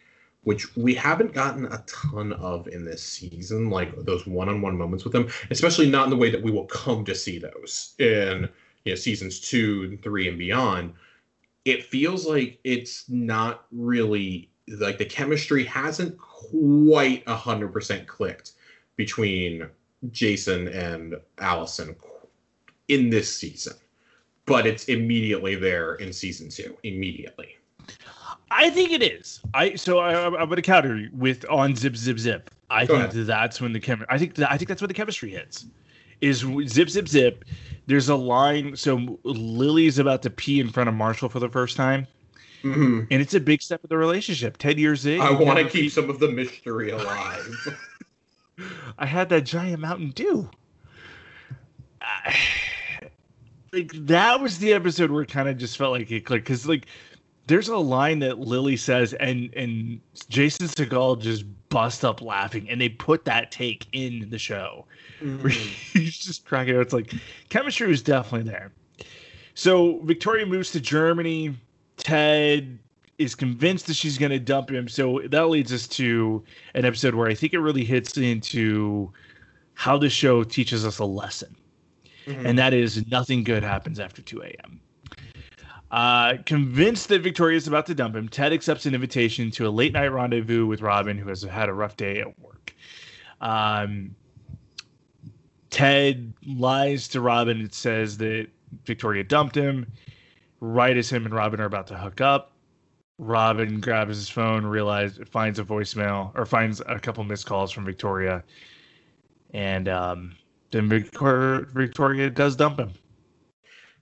which 0.44 0.74
we 0.76 0.94
haven't 0.94 1.34
gotten 1.34 1.66
a 1.66 1.84
ton 1.86 2.32
of 2.34 2.66
in 2.68 2.84
this 2.86 3.02
season. 3.02 3.68
Like 3.68 3.94
those 4.06 4.26
one-on-one 4.26 4.76
moments 4.78 5.04
with 5.04 5.12
them, 5.12 5.28
especially 5.50 5.90
not 5.90 6.04
in 6.04 6.10
the 6.10 6.16
way 6.16 6.30
that 6.30 6.42
we 6.42 6.50
will 6.50 6.66
come 6.66 7.04
to 7.04 7.14
see 7.14 7.38
those 7.38 7.94
in 7.98 8.48
you 8.86 8.92
know 8.92 8.96
seasons 8.96 9.38
two, 9.38 9.82
and 9.90 10.02
three, 10.02 10.28
and 10.28 10.38
beyond. 10.38 10.94
It 11.64 11.84
feels 11.84 12.26
like 12.26 12.58
it's 12.64 13.08
not 13.08 13.64
really 13.72 14.50
like 14.68 14.98
the 14.98 15.04
chemistry 15.04 15.64
hasn't 15.64 16.16
quite 16.18 17.22
a 17.26 17.36
hundred 17.36 17.72
percent 17.72 18.06
clicked 18.06 18.52
between 18.96 19.68
Jason 20.10 20.68
and 20.68 21.16
Alyson 21.38 21.96
in 22.88 23.10
this 23.10 23.34
season, 23.34 23.74
but 24.46 24.66
it's 24.66 24.84
immediately 24.86 25.54
there 25.54 25.94
in 25.96 26.12
season 26.12 26.48
two. 26.48 26.76
Immediately. 26.82 27.56
I 28.50 28.70
think 28.70 28.92
it 28.92 29.02
is. 29.02 29.40
I 29.54 29.74
so 29.74 29.98
I, 29.98 30.26
I'm 30.26 30.32
going 30.32 30.56
to 30.56 30.62
counter 30.62 30.96
you 30.96 31.10
with 31.12 31.44
on 31.50 31.74
Zip 31.76 31.96
Zip 31.96 32.18
Zip. 32.18 32.50
I 32.70 32.86
Go 32.86 32.98
think 32.98 33.12
ahead. 33.12 33.26
that's 33.26 33.60
when 33.60 33.72
the 33.72 33.80
chem. 33.80 34.04
I 34.08 34.18
think 34.18 34.34
that, 34.36 34.50
I 34.50 34.56
think 34.56 34.68
that's 34.68 34.80
when 34.82 34.88
the 34.88 34.94
chemistry 34.94 35.30
hits. 35.30 35.66
Is 36.20 36.46
zip 36.66 36.90
zip 36.90 37.08
zip. 37.08 37.44
There's 37.86 38.08
a 38.08 38.16
line. 38.16 38.76
So 38.76 39.18
Lily's 39.24 39.98
about 39.98 40.22
to 40.22 40.30
pee 40.30 40.60
in 40.60 40.68
front 40.68 40.88
of 40.88 40.94
Marshall 40.94 41.28
for 41.28 41.40
the 41.40 41.48
first 41.48 41.76
time. 41.76 42.06
Mm-hmm. 42.62 43.04
And 43.10 43.22
it's 43.22 43.34
a 43.34 43.40
big 43.40 43.62
step 43.62 43.82
of 43.84 43.90
the 43.90 43.96
relationship. 43.96 44.56
Ten 44.58 44.78
years 44.78 45.06
in. 45.06 45.20
I 45.20 45.30
want 45.30 45.58
to 45.58 45.68
keep 45.68 45.92
some 45.92 46.10
of 46.10 46.18
the 46.18 46.28
mystery 46.28 46.90
alive. 46.90 47.78
I 48.98 49.06
had 49.06 49.28
that 49.28 49.42
giant 49.42 49.80
Mountain 49.80 50.10
Dew. 50.10 50.50
like 53.72 53.92
that 53.92 54.40
was 54.40 54.58
the 54.58 54.72
episode 54.72 55.10
where 55.10 55.22
it 55.22 55.28
kind 55.30 55.48
of 55.48 55.58
just 55.58 55.76
felt 55.76 55.92
like 55.92 56.10
it 56.10 56.24
clicked 56.24 56.46
because 56.46 56.66
like 56.66 56.86
there's 57.48 57.68
a 57.68 57.76
line 57.76 58.20
that 58.20 58.38
Lily 58.38 58.76
says 58.76 59.14
and 59.14 59.52
and 59.54 60.00
Jason 60.28 60.68
Segel 60.68 61.20
just 61.20 61.44
bust 61.70 62.04
up 62.04 62.22
laughing 62.22 62.68
and 62.70 62.80
they 62.80 62.90
put 62.90 63.24
that 63.24 63.50
take 63.50 63.86
in 63.92 64.28
the 64.30 64.38
show. 64.38 64.86
Mm-hmm. 65.20 65.48
He's 65.98 66.18
just 66.18 66.44
cracking 66.44 66.76
out. 66.76 66.82
It's 66.82 66.92
like 66.92 67.12
chemistry 67.48 67.88
was 67.88 68.02
definitely 68.02 68.50
there. 68.50 68.70
So 69.54 69.98
Victoria 70.04 70.46
moves 70.46 70.70
to 70.72 70.80
Germany. 70.80 71.56
Ted 71.96 72.78
is 73.16 73.34
convinced 73.34 73.86
that 73.88 73.94
she's 73.94 74.16
going 74.16 74.30
to 74.30 74.38
dump 74.38 74.70
him. 74.70 74.86
So 74.86 75.22
that 75.30 75.48
leads 75.48 75.72
us 75.72 75.88
to 75.88 76.44
an 76.74 76.84
episode 76.84 77.16
where 77.16 77.28
I 77.28 77.34
think 77.34 77.52
it 77.52 77.58
really 77.58 77.84
hits 77.84 78.16
into 78.16 79.12
how 79.74 79.98
the 79.98 80.08
show 80.08 80.44
teaches 80.44 80.86
us 80.86 81.00
a 81.00 81.04
lesson. 81.04 81.56
Mm-hmm. 82.26 82.46
And 82.46 82.58
that 82.58 82.72
is 82.74 83.04
nothing 83.08 83.42
good 83.42 83.64
happens 83.64 83.98
after 83.98 84.22
2 84.22 84.42
a.m. 84.42 84.80
Uh, 85.90 86.34
convinced 86.44 87.08
that 87.08 87.22
Victoria 87.22 87.56
is 87.56 87.66
about 87.66 87.86
to 87.86 87.94
dump 87.94 88.14
him, 88.14 88.28
Ted 88.28 88.52
accepts 88.52 88.84
an 88.84 88.94
invitation 88.94 89.50
to 89.52 89.66
a 89.66 89.70
late 89.70 89.92
night 89.92 90.08
rendezvous 90.08 90.66
with 90.66 90.82
Robin, 90.82 91.16
who 91.16 91.28
has 91.28 91.42
had 91.42 91.68
a 91.68 91.72
rough 91.72 91.96
day 91.96 92.20
at 92.20 92.38
work. 92.38 92.74
Um, 93.40 94.14
Ted 95.70 96.32
lies 96.46 97.08
to 97.08 97.20
Robin 97.20 97.60
and 97.60 97.72
says 97.72 98.18
that 98.18 98.48
Victoria 98.84 99.24
dumped 99.24 99.54
him. 99.54 99.86
Right 100.60 100.96
as 100.96 101.08
him 101.08 101.24
and 101.24 101.34
Robin 101.34 101.60
are 101.60 101.66
about 101.66 101.86
to 101.86 101.96
hook 101.96 102.20
up, 102.20 102.52
Robin 103.18 103.80
grabs 103.80 104.16
his 104.16 104.28
phone, 104.28 104.66
realizes 104.66 105.26
finds 105.28 105.58
a 105.58 105.64
voicemail 105.64 106.32
or 106.34 106.44
finds 106.44 106.82
a 106.86 106.98
couple 106.98 107.22
missed 107.22 107.46
calls 107.46 107.70
from 107.70 107.84
Victoria, 107.84 108.42
and 109.54 109.88
um, 109.88 110.36
then 110.72 110.88
Victoria, 110.88 111.64
Victoria 111.72 112.28
does 112.28 112.56
dump 112.56 112.80
him. 112.80 112.92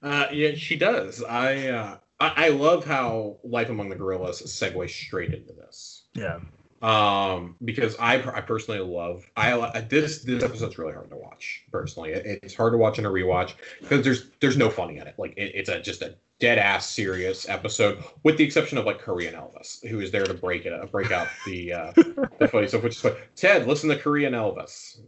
Uh, 0.02 0.26
yeah, 0.32 0.54
she 0.54 0.76
does. 0.76 1.22
I, 1.22 1.68
uh, 1.68 1.96
I 2.20 2.46
I 2.46 2.48
love 2.48 2.84
how 2.84 3.38
Life 3.44 3.68
Among 3.68 3.88
the 3.88 3.96
Gorillas 3.96 4.42
segues 4.42 4.90
straight 4.90 5.34
into 5.34 5.52
this. 5.52 6.06
Yeah. 6.14 6.40
Um, 6.82 7.56
because 7.64 7.96
I 7.98 8.14
I 8.14 8.42
personally 8.42 8.80
love 8.80 9.28
I 9.36 9.80
this 9.80 10.22
this 10.22 10.42
episode's 10.42 10.78
really 10.78 10.92
hard 10.92 11.10
to 11.10 11.16
watch 11.16 11.64
personally. 11.72 12.12
It, 12.12 12.40
it's 12.42 12.54
hard 12.54 12.74
to 12.74 12.78
watch 12.78 12.98
in 12.98 13.06
a 13.06 13.10
rewatch 13.10 13.54
because 13.80 14.04
there's 14.04 14.30
there's 14.40 14.56
no 14.56 14.68
funny 14.68 14.98
in 14.98 15.06
it. 15.06 15.14
Like 15.18 15.32
it, 15.36 15.52
it's 15.54 15.70
a 15.70 15.80
just 15.80 16.02
a 16.02 16.16
dead 16.38 16.58
ass 16.58 16.86
serious 16.88 17.48
episode, 17.48 18.04
with 18.24 18.36
the 18.36 18.44
exception 18.44 18.76
of 18.76 18.84
like 18.84 18.98
Korean 18.98 19.34
Elvis, 19.34 19.84
who 19.86 20.00
is 20.00 20.10
there 20.10 20.24
to 20.24 20.34
break 20.34 20.66
it 20.66 20.92
break 20.92 21.10
out 21.10 21.28
the 21.46 21.72
uh, 21.72 21.92
the 22.38 22.48
funny 22.50 22.68
stuff. 22.68 22.82
Which 22.82 22.96
is 22.96 23.04
like 23.04 23.30
Ted, 23.36 23.66
listen 23.66 23.88
to 23.88 23.96
Korean 23.96 24.34
Elvis. 24.34 25.00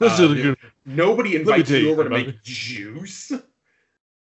Uh, 0.00 0.54
nobody 0.86 1.34
invites 1.34 1.70
you 1.70 1.90
over 1.90 2.04
to 2.04 2.10
make 2.10 2.42
juice. 2.44 3.32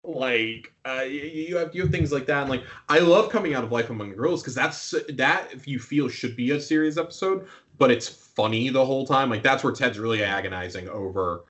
Like 0.08 0.72
uh, 0.86 1.02
you 1.02 1.58
have 1.58 1.76
you 1.76 1.82
have 1.82 1.92
things 1.92 2.14
like 2.14 2.26
that, 2.28 2.44
and 2.44 2.50
like 2.50 2.64
I 2.88 3.00
love 3.00 3.30
coming 3.30 3.54
out 3.54 3.66
of 3.66 3.74
Life 3.74 3.90
Among 3.90 4.14
Gorillas 4.14 4.42
because 4.42 4.56
that's 4.56 4.96
that 5.10 5.50
if 5.52 5.68
you 5.68 5.80
feel 5.80 6.08
should 6.08 6.38
be 6.38 6.52
a 6.52 6.62
serious 6.62 6.98
episode, 6.98 7.46
but 7.78 7.92
it's 7.92 8.08
funny 8.08 8.70
the 8.70 8.86
whole 8.86 9.06
time. 9.06 9.30
Like 9.30 9.44
that's 9.44 9.66
where 9.66 9.74
Ted's 9.74 10.00
really 10.00 10.24
agonizing 10.24 10.88
over 10.88 11.44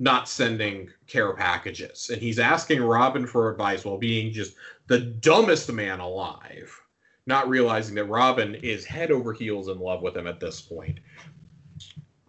not 0.00 0.28
sending 0.28 0.90
care 1.06 1.32
packages, 1.34 2.10
and 2.12 2.20
he's 2.20 2.40
asking 2.40 2.82
Robin 2.82 3.24
for 3.24 3.48
advice 3.52 3.84
while 3.84 3.98
being 3.98 4.32
just 4.32 4.56
the 4.88 4.98
dumbest 4.98 5.72
man 5.72 6.00
alive, 6.00 6.76
not 7.26 7.48
realizing 7.48 7.94
that 7.94 8.06
Robin 8.06 8.56
is 8.56 8.84
head 8.84 9.12
over 9.12 9.32
heels 9.32 9.68
in 9.68 9.78
love 9.78 10.02
with 10.02 10.16
him 10.16 10.26
at 10.26 10.40
this 10.40 10.60
point 10.60 10.98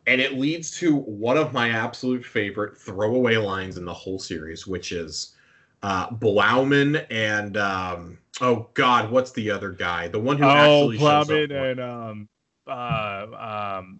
and 0.05 0.19
it 0.19 0.37
leads 0.37 0.69
to 0.69 0.95
one 0.95 1.37
of 1.37 1.53
my 1.53 1.69
absolute 1.69 2.25
favorite 2.25 2.77
throwaway 2.77 3.37
lines 3.37 3.77
in 3.77 3.85
the 3.85 3.93
whole 3.93 4.19
series, 4.19 4.67
which 4.67 4.91
is 4.91 5.35
uh, 5.83 6.09
Blauman 6.09 7.05
and 7.11 7.57
um, 7.57 8.17
oh 8.41 8.69
God, 8.73 9.11
what's 9.11 9.31
the 9.33 9.51
other 9.51 9.71
guy? 9.71 10.07
The 10.07 10.19
one 10.19 10.37
who 10.37 10.45
oh, 10.45 10.47
actually 10.47 10.97
Blauman 10.97 11.71
and 11.71 11.79
um, 11.79 12.29
uh, 12.65 13.75
um, 13.77 13.99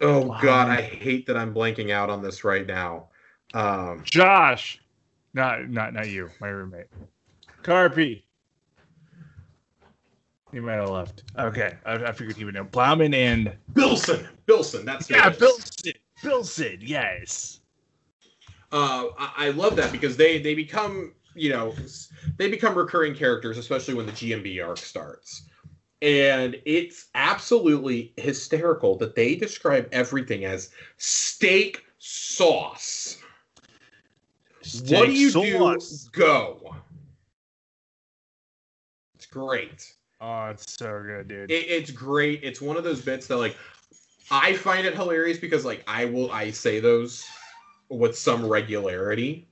oh 0.00 0.24
Blauman. 0.24 0.42
God, 0.42 0.68
I 0.68 0.82
hate 0.82 1.26
that 1.26 1.36
I'm 1.36 1.54
blanking 1.54 1.90
out 1.90 2.10
on 2.10 2.20
this 2.20 2.44
right 2.44 2.66
now. 2.66 3.08
Um, 3.54 4.02
Josh, 4.04 4.82
not 5.32 5.70
not 5.70 5.94
not 5.94 6.08
you, 6.08 6.28
my 6.40 6.48
roommate, 6.48 6.88
Carpy. 7.62 8.24
He 10.52 10.60
might 10.60 10.74
have 10.74 10.90
left. 10.90 11.22
Okay, 11.38 11.76
I, 11.84 11.94
I 11.94 12.12
figured 12.12 12.36
he 12.36 12.44
would 12.44 12.54
know. 12.54 12.64
Blauman 12.64 13.14
and 13.14 13.52
Bilson. 13.74 14.26
Bilson. 14.46 14.84
That's 14.84 15.08
yeah, 15.08 15.28
Bilson. 15.28 15.92
Bilson. 16.22 16.78
Yes. 16.80 17.55
Uh, 18.72 19.06
I, 19.18 19.32
I 19.36 19.50
love 19.50 19.76
that 19.76 19.92
because 19.92 20.16
they 20.16 20.38
they 20.38 20.54
become 20.54 21.12
you 21.34 21.50
know 21.50 21.74
they 22.36 22.50
become 22.50 22.74
recurring 22.74 23.14
characters, 23.14 23.58
especially 23.58 23.94
when 23.94 24.06
the 24.06 24.12
GNB 24.12 24.66
arc 24.66 24.78
starts. 24.78 25.48
And 26.02 26.60
it's 26.66 27.06
absolutely 27.14 28.12
hysterical 28.16 28.96
that 28.98 29.14
they 29.14 29.34
describe 29.34 29.88
everything 29.92 30.44
as 30.44 30.70
steak 30.98 31.84
sauce. 31.98 33.16
Steak 34.60 34.98
what 34.98 35.06
do 35.06 35.12
you 35.12 35.30
sauce. 35.30 36.08
do? 36.12 36.20
Go. 36.20 36.76
It's 39.14 39.26
great. 39.26 39.94
Oh, 40.20 40.46
it's 40.46 40.70
so 40.78 41.02
good, 41.02 41.28
dude. 41.28 41.50
It, 41.50 41.64
it's 41.68 41.90
great. 41.90 42.40
It's 42.42 42.60
one 42.60 42.76
of 42.76 42.84
those 42.84 43.02
bits 43.02 43.26
that 43.28 43.36
like 43.36 43.56
I 44.30 44.54
find 44.54 44.86
it 44.86 44.94
hilarious 44.94 45.38
because 45.38 45.64
like 45.64 45.84
I 45.86 46.04
will 46.04 46.30
I 46.30 46.50
say 46.50 46.80
those 46.80 47.26
with 47.88 48.16
some 48.16 48.46
regularity. 48.46 49.48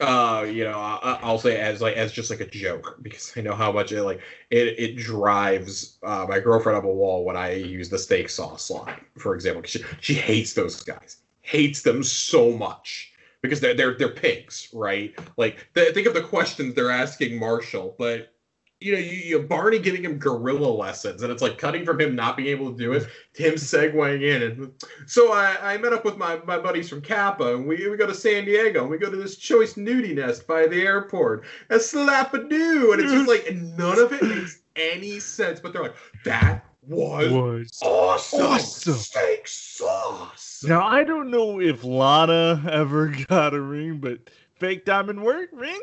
Uh, 0.00 0.46
you 0.48 0.62
know, 0.62 0.78
I, 0.78 1.28
will 1.28 1.40
say 1.40 1.58
as 1.58 1.80
like 1.80 1.96
as 1.96 2.12
just 2.12 2.30
like 2.30 2.40
a 2.40 2.46
joke 2.46 2.98
because 3.02 3.32
I 3.36 3.40
know 3.40 3.54
how 3.54 3.72
much 3.72 3.90
it 3.90 4.04
like 4.04 4.20
it 4.48 4.78
it 4.78 4.96
drives 4.96 5.98
uh, 6.04 6.24
my 6.28 6.38
girlfriend 6.38 6.78
up 6.78 6.84
a 6.84 6.88
wall 6.92 7.24
when 7.24 7.36
I 7.36 7.54
use 7.54 7.88
the 7.88 7.98
steak 7.98 8.28
sauce 8.28 8.70
line, 8.70 9.04
for 9.16 9.34
example. 9.34 9.64
She 9.64 9.84
she 10.00 10.14
hates 10.14 10.52
those 10.52 10.84
guys, 10.84 11.16
hates 11.40 11.82
them 11.82 12.04
so 12.04 12.52
much 12.52 13.12
because 13.42 13.58
they're 13.58 13.74
they're 13.74 13.98
they're 13.98 14.08
pigs, 14.10 14.68
right? 14.72 15.12
Like 15.36 15.66
think 15.74 16.06
of 16.06 16.14
the 16.14 16.22
questions 16.22 16.74
they're 16.74 16.92
asking 16.92 17.36
Marshall, 17.36 17.96
but 17.98 18.32
you 18.80 18.92
know, 18.92 18.98
you, 18.98 19.16
you 19.16 19.38
Barney 19.40 19.78
giving 19.78 20.04
him 20.04 20.18
gorilla 20.18 20.68
lessons, 20.68 21.22
and 21.22 21.32
it's 21.32 21.42
like 21.42 21.58
cutting 21.58 21.84
from 21.84 22.00
him 22.00 22.14
not 22.14 22.36
being 22.36 22.48
able 22.48 22.70
to 22.70 22.76
do 22.76 22.92
it 22.92 23.08
to 23.34 23.42
him 23.42 23.54
segueing 23.54 24.22
in. 24.22 24.42
And 24.42 24.72
so 25.06 25.32
I, 25.32 25.74
I 25.74 25.78
met 25.78 25.92
up 25.92 26.04
with 26.04 26.16
my, 26.16 26.38
my 26.46 26.58
buddies 26.58 26.88
from 26.88 27.00
Kappa, 27.00 27.56
and 27.56 27.66
we, 27.66 27.88
we 27.88 27.96
go 27.96 28.06
to 28.06 28.14
San 28.14 28.44
Diego, 28.44 28.82
and 28.82 28.90
we 28.90 28.98
go 28.98 29.10
to 29.10 29.16
this 29.16 29.36
choice 29.36 29.74
nudie 29.74 30.14
nest 30.14 30.46
by 30.46 30.66
the 30.66 30.80
airport. 30.80 31.44
A 31.70 31.80
slap 31.80 32.34
a 32.34 32.48
doo, 32.48 32.92
and 32.92 33.00
it's 33.02 33.12
just 33.12 33.28
like 33.28 33.52
none 33.52 33.98
of 33.98 34.12
it 34.12 34.22
makes 34.22 34.62
any 34.76 35.18
sense. 35.18 35.58
But 35.58 35.72
they're 35.72 35.82
like, 35.82 35.96
that 36.24 36.64
was, 36.82 37.32
was 37.32 37.80
awesome. 37.82 38.46
awesome. 38.46 38.94
Steak 38.94 39.48
sauce. 39.48 40.64
Now 40.66 40.86
I 40.86 41.02
don't 41.02 41.30
know 41.30 41.60
if 41.60 41.82
Lana 41.82 42.62
ever 42.70 43.08
got 43.28 43.54
a 43.54 43.60
ring, 43.60 43.98
but 43.98 44.20
fake 44.54 44.84
diamond 44.84 45.22
work 45.22 45.48
ring 45.52 45.80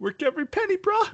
worked 0.00 0.24
every 0.24 0.46
penny, 0.46 0.76
bruh. 0.76 1.10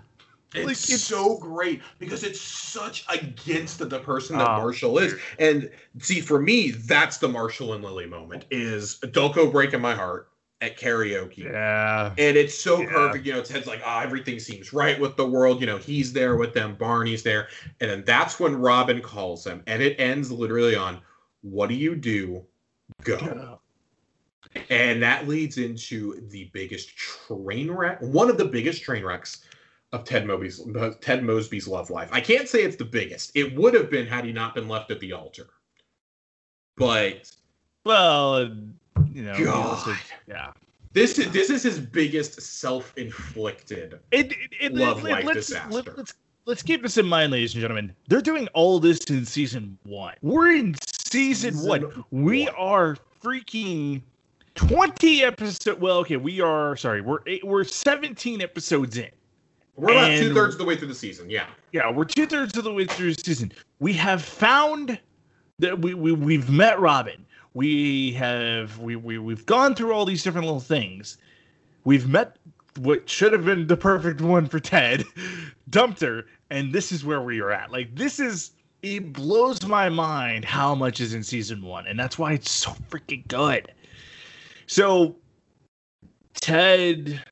It's, 0.54 0.66
like, 0.66 0.72
it's 0.72 1.04
so 1.04 1.38
great 1.38 1.80
because 1.98 2.24
it's 2.24 2.40
such 2.40 3.04
against 3.08 3.78
the 3.78 4.00
person 4.00 4.36
that 4.38 4.48
oh, 4.48 4.58
Marshall 4.58 4.98
is. 4.98 5.14
And 5.38 5.70
see, 5.98 6.20
for 6.20 6.40
me, 6.40 6.72
that's 6.72 7.18
the 7.18 7.28
Marshall 7.28 7.74
and 7.74 7.84
Lily 7.84 8.06
moment 8.06 8.46
is 8.50 8.98
Delco 9.04 9.52
breaking 9.52 9.80
my 9.80 9.94
heart 9.94 10.28
at 10.60 10.76
karaoke. 10.76 11.44
Yeah. 11.44 12.12
And 12.18 12.36
it's 12.36 12.58
so 12.58 12.80
yeah. 12.80 12.88
perfect. 12.88 13.24
You 13.24 13.34
know, 13.34 13.42
Ted's 13.42 13.66
like, 13.66 13.80
oh, 13.84 14.00
everything 14.00 14.40
seems 14.40 14.72
right 14.72 14.98
with 15.00 15.16
the 15.16 15.26
world. 15.26 15.60
You 15.60 15.66
know, 15.66 15.78
he's 15.78 16.12
there 16.12 16.36
with 16.36 16.52
them, 16.52 16.74
Barney's 16.74 17.22
there. 17.22 17.48
And 17.80 17.90
then 17.90 18.04
that's 18.04 18.40
when 18.40 18.56
Robin 18.56 19.00
calls 19.00 19.46
him. 19.46 19.62
And 19.68 19.80
it 19.82 19.98
ends 20.00 20.32
literally 20.32 20.74
on, 20.74 21.00
what 21.42 21.68
do 21.68 21.74
you 21.76 21.94
do? 21.94 22.44
Go. 23.04 23.60
And 24.68 25.00
that 25.00 25.28
leads 25.28 25.58
into 25.58 26.26
the 26.28 26.50
biggest 26.52 26.96
train 26.96 27.70
wreck, 27.70 28.02
one 28.02 28.28
of 28.28 28.36
the 28.36 28.44
biggest 28.44 28.82
train 28.82 29.04
wrecks 29.04 29.44
of 29.92 30.04
Ted 30.04 30.26
Mosby's 30.26 30.60
Ted 31.00 31.22
Mosby's 31.22 31.66
love 31.66 31.90
life. 31.90 32.08
I 32.12 32.20
can't 32.20 32.48
say 32.48 32.62
it's 32.62 32.76
the 32.76 32.84
biggest. 32.84 33.32
It 33.34 33.54
would 33.56 33.74
have 33.74 33.90
been 33.90 34.06
had 34.06 34.24
he 34.24 34.32
not 34.32 34.54
been 34.54 34.68
left 34.68 34.90
at 34.90 35.00
the 35.00 35.12
altar. 35.12 35.48
But 36.76 37.30
well, 37.84 38.34
uh, 38.34 38.48
you 39.12 39.22
know, 39.22 39.44
God. 39.44 39.98
yeah. 40.28 40.52
This 40.92 41.18
is 41.18 41.30
this 41.30 41.50
is 41.50 41.62
his 41.62 41.78
biggest 41.78 42.40
self-inflicted 42.42 44.00
it, 44.10 44.32
it, 44.32 44.50
it, 44.60 44.74
love 44.74 45.04
life 45.04 45.24
let's, 45.24 45.46
disaster. 45.46 45.72
Let, 45.72 45.96
let's 45.96 46.14
let's 46.46 46.62
keep 46.62 46.82
this 46.82 46.96
in 46.96 47.06
mind, 47.06 47.32
ladies 47.32 47.54
and 47.54 47.60
gentlemen. 47.60 47.94
They're 48.08 48.20
doing 48.20 48.48
all 48.54 48.80
this 48.80 48.98
in 49.04 49.24
season 49.24 49.78
one. 49.84 50.14
We're 50.20 50.56
in 50.56 50.74
season, 50.82 51.54
season 51.54 51.68
one. 51.68 52.04
We 52.10 52.48
are 52.48 52.96
freaking 53.22 54.02
20 54.56 55.22
episodes. 55.22 55.78
Well, 55.78 55.98
okay, 55.98 56.16
we 56.16 56.40
are 56.40 56.76
sorry. 56.76 57.02
We're 57.02 57.20
eight, 57.26 57.44
we're 57.44 57.64
17 57.64 58.42
episodes 58.42 58.96
in. 58.96 59.10
We're 59.76 59.92
about 59.92 60.18
two 60.18 60.34
thirds 60.34 60.54
of 60.54 60.58
the 60.58 60.64
way 60.64 60.76
through 60.76 60.88
the 60.88 60.94
season. 60.94 61.30
Yeah. 61.30 61.46
Yeah, 61.72 61.90
we're 61.90 62.04
two 62.04 62.26
thirds 62.26 62.56
of 62.56 62.64
the 62.64 62.72
way 62.72 62.84
through 62.84 63.14
the 63.14 63.22
season. 63.22 63.52
We 63.78 63.92
have 63.94 64.22
found 64.22 64.98
that 65.58 65.80
we, 65.80 65.94
we 65.94 66.12
we've 66.12 66.50
met 66.50 66.80
Robin. 66.80 67.24
We 67.54 68.12
have 68.12 68.78
we, 68.78 68.96
we 68.96 69.18
we've 69.18 69.46
gone 69.46 69.74
through 69.74 69.92
all 69.92 70.04
these 70.04 70.22
different 70.22 70.46
little 70.46 70.60
things. 70.60 71.18
We've 71.84 72.08
met 72.08 72.36
what 72.78 73.08
should 73.08 73.32
have 73.32 73.44
been 73.44 73.66
the 73.66 73.76
perfect 73.76 74.20
one 74.20 74.46
for 74.46 74.60
Ted, 74.60 75.04
dumped 75.70 76.00
her, 76.00 76.26
and 76.50 76.72
this 76.72 76.92
is 76.92 77.04
where 77.04 77.22
we 77.22 77.40
are 77.40 77.50
at. 77.50 77.70
Like 77.70 77.94
this 77.94 78.20
is 78.20 78.52
it 78.82 79.12
blows 79.12 79.64
my 79.66 79.88
mind 79.88 80.44
how 80.44 80.74
much 80.74 81.00
is 81.00 81.14
in 81.14 81.22
season 81.22 81.62
one, 81.62 81.86
and 81.86 81.98
that's 81.98 82.18
why 82.18 82.32
it's 82.32 82.50
so 82.50 82.70
freaking 82.90 83.26
good. 83.28 83.72
So 84.66 85.16
Ted 86.34 87.22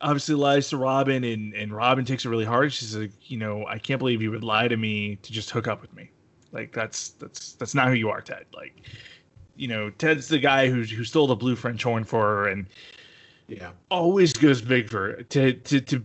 obviously 0.00 0.34
lies 0.34 0.68
to 0.70 0.76
Robin, 0.76 1.24
and 1.24 1.54
and 1.54 1.74
Robin 1.74 2.04
takes 2.04 2.24
it 2.24 2.28
really 2.28 2.44
hard. 2.44 2.72
She's 2.72 2.96
like, 2.96 3.12
you 3.30 3.38
know, 3.38 3.66
I 3.66 3.78
can't 3.78 3.98
believe 3.98 4.22
you 4.22 4.30
would 4.30 4.44
lie 4.44 4.68
to 4.68 4.76
me 4.76 5.16
to 5.16 5.32
just 5.32 5.50
hook 5.50 5.68
up 5.68 5.80
with 5.80 5.94
me. 5.94 6.10
Like 6.52 6.72
that's 6.72 7.10
that's 7.10 7.52
that's 7.54 7.74
not 7.74 7.88
who 7.88 7.94
you 7.94 8.10
are, 8.10 8.20
Ted. 8.20 8.46
Like, 8.54 8.82
you 9.56 9.68
know, 9.68 9.90
Ted's 9.90 10.28
the 10.28 10.38
guy 10.38 10.68
who 10.68 10.82
who 10.82 11.04
stole 11.04 11.26
the 11.26 11.36
blue 11.36 11.56
French 11.56 11.82
horn 11.82 12.04
for 12.04 12.22
her, 12.22 12.48
and 12.48 12.66
yeah, 13.48 13.70
always 13.90 14.32
goes 14.32 14.62
big 14.62 14.88
for 14.88 15.12
her. 15.12 15.22
To 15.22 15.52
to 15.52 15.80
to 15.80 16.02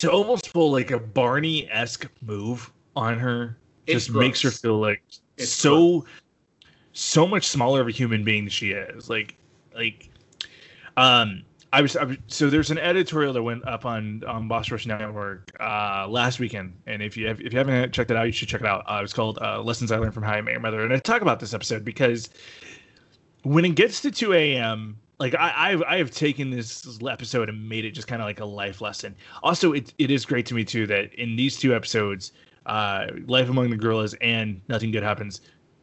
to 0.00 0.10
almost 0.10 0.52
pull 0.52 0.70
like 0.70 0.90
a 0.90 0.98
Barney 0.98 1.70
esque 1.70 2.06
move 2.22 2.72
on 2.94 3.18
her 3.18 3.56
just 3.86 4.10
makes 4.10 4.40
her 4.42 4.50
feel 4.50 4.78
like 4.78 5.02
it's 5.36 5.50
so 5.50 6.00
gross. 6.00 6.12
so 6.92 7.26
much 7.26 7.46
smaller 7.46 7.80
of 7.80 7.88
a 7.88 7.92
human 7.92 8.24
being 8.24 8.44
than 8.44 8.50
she 8.50 8.72
is. 8.72 9.08
Like 9.08 9.36
like 9.74 10.10
um 10.96 11.42
I 11.72 11.82
was, 11.82 11.96
I 11.96 12.04
was, 12.04 12.16
so 12.28 12.48
there's 12.48 12.70
an 12.70 12.78
editorial 12.78 13.32
that 13.32 13.42
went 13.42 13.66
up 13.66 13.84
on 13.84 14.22
on 14.24 14.48
Boss 14.48 14.70
Rush 14.70 14.86
Network 14.86 15.50
uh, 15.60 16.06
last 16.08 16.38
weekend, 16.38 16.74
and 16.86 17.02
if 17.02 17.16
you 17.16 17.26
have, 17.26 17.40
if 17.40 17.52
you 17.52 17.58
haven't 17.58 17.92
checked 17.92 18.10
it 18.10 18.16
out, 18.16 18.24
you 18.24 18.32
should 18.32 18.48
check 18.48 18.60
it 18.60 18.66
out. 18.66 18.84
Uh, 18.88 18.98
it 18.98 19.02
was 19.02 19.12
called 19.12 19.38
uh, 19.42 19.60
"Lessons 19.62 19.90
I 19.90 19.98
Learned 19.98 20.14
from 20.14 20.22
How 20.22 20.32
I 20.32 20.40
Met 20.40 20.52
Your 20.52 20.60
Mother," 20.60 20.82
and 20.82 20.92
I 20.92 20.98
talk 20.98 21.22
about 21.22 21.40
this 21.40 21.52
episode 21.52 21.84
because 21.84 22.30
when 23.42 23.64
it 23.64 23.74
gets 23.74 24.00
to 24.02 24.10
2 24.10 24.32
a.m., 24.32 24.98
like 25.18 25.34
I, 25.34 25.52
I've 25.56 25.82
I 25.82 25.98
have 25.98 26.10
taken 26.10 26.50
this 26.50 26.98
episode 27.06 27.48
and 27.48 27.68
made 27.68 27.84
it 27.84 27.92
just 27.92 28.06
kind 28.06 28.22
of 28.22 28.26
like 28.26 28.40
a 28.40 28.44
life 28.44 28.80
lesson. 28.80 29.14
Also, 29.42 29.72
it 29.72 29.92
it 29.98 30.10
is 30.10 30.24
great 30.24 30.46
to 30.46 30.54
me 30.54 30.64
too 30.64 30.86
that 30.86 31.12
in 31.14 31.36
these 31.36 31.56
two 31.56 31.74
episodes, 31.74 32.32
uh, 32.66 33.06
"Life 33.26 33.48
Among 33.48 33.70
the 33.70 33.76
Gorillas" 33.76 34.14
and 34.20 34.60
"Nothing 34.68 34.92
Good 34.92 35.02
Happens," 35.02 35.40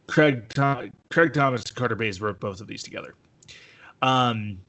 Craig 0.08 0.54
Craig 1.10 1.34
Thomas 1.34 1.64
Carter 1.64 1.96
Bays 1.96 2.22
wrote 2.22 2.40
both 2.40 2.62
of 2.62 2.68
these 2.68 2.84
together. 2.84 3.16
Um, 4.02 4.60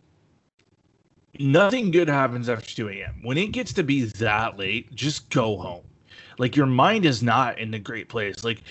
nothing 1.39 1.91
good 1.91 2.09
happens 2.09 2.49
after 2.49 2.75
2 2.75 2.89
a.m. 2.91 3.21
When 3.23 3.39
it 3.39 3.49
gets 3.49 3.73
to 3.75 3.83
be 3.83 4.05
that 4.05 4.59
late, 4.59 4.95
just 4.95 5.31
go 5.31 5.57
home. 5.57 5.85
Like 6.39 6.57
your 6.57 6.67
mind 6.67 7.05
is 7.05 7.23
not 7.23 7.59
in 7.59 7.75
a 7.75 7.79
great 7.79 8.09
place. 8.09 8.45
Like 8.45 8.63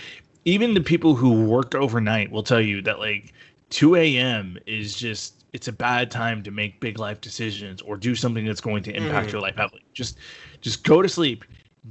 even 0.46 0.74
the 0.74 0.82
people 0.82 1.16
who 1.16 1.46
work 1.46 1.76
overnight 1.76 2.32
will 2.32 2.44
tell 2.44 2.62
you 2.62 2.82
that 2.82 3.00
like 3.00 3.34
2 3.70 3.96
a.m. 3.96 4.58
is 4.66 4.96
just 4.96 5.46
it's 5.54 5.68
a 5.68 5.72
bad 5.72 6.10
time 6.10 6.42
to 6.44 6.52
make 6.52 6.80
big 6.80 6.98
life 6.98 7.22
decisions 7.22 7.82
or 7.82 7.96
do 7.96 8.16
something 8.16 8.46
that's 8.46 8.62
going 8.62 8.84
to 8.84 8.96
impact 8.96 9.30
mm. 9.30 9.34
your 9.34 9.42
life 9.42 9.56
heavily. 9.56 9.84
Just 9.94 10.18
just 10.62 10.84
go 10.84 11.02
to 11.02 11.10
sleep, 11.10 11.46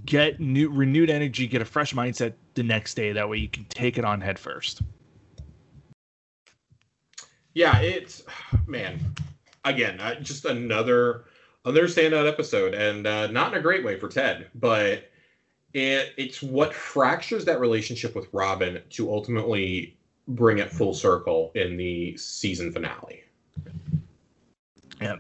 get 0.05 0.41
new 0.41 0.69
renewed 0.69 1.11
energy, 1.11 1.47
get 1.47 1.63
a 1.63 1.65
fresh 1.65 1.95
mindset 1.95 2.35
the 2.55 2.63
next 2.63 2.95
day. 2.95 3.13
That 3.13 3.29
way 3.29 3.39
you 3.39 3.49
can 3.49 3.65
take 3.67 3.99
it 3.99 4.05
on 4.05 4.21
head 4.21 4.39
first. 4.39 4.83
Yeah, 7.55 7.79
it's 7.79 8.25
man 8.67 9.01
again, 9.65 10.01
uh, 10.01 10.17
just 10.21 10.45
another 10.45 11.25
another 11.65 11.87
standout 11.87 12.29
episode, 12.29 12.75
and 12.75 13.07
uh, 13.07 13.29
not 13.29 13.53
in 13.53 13.59
a 13.59 13.63
great 13.63 13.85
way 13.85 13.99
for 13.99 14.09
Ted, 14.09 14.49
but 14.55 15.11
it 15.75 16.13
it's 16.17 16.43
what 16.43 16.75
fractures 16.75 17.45
that 17.45 17.61
relationship 17.61 18.15
with 18.15 18.29
Robin 18.33 18.81
to 18.91 19.13
ultimately 19.13 19.97
bring 20.29 20.59
it 20.59 20.71
full 20.71 20.95
circle 20.95 21.51
in 21.55 21.77
the 21.77 22.17
season 22.17 22.73
finale. 22.73 23.25
Yeah. 25.01 25.17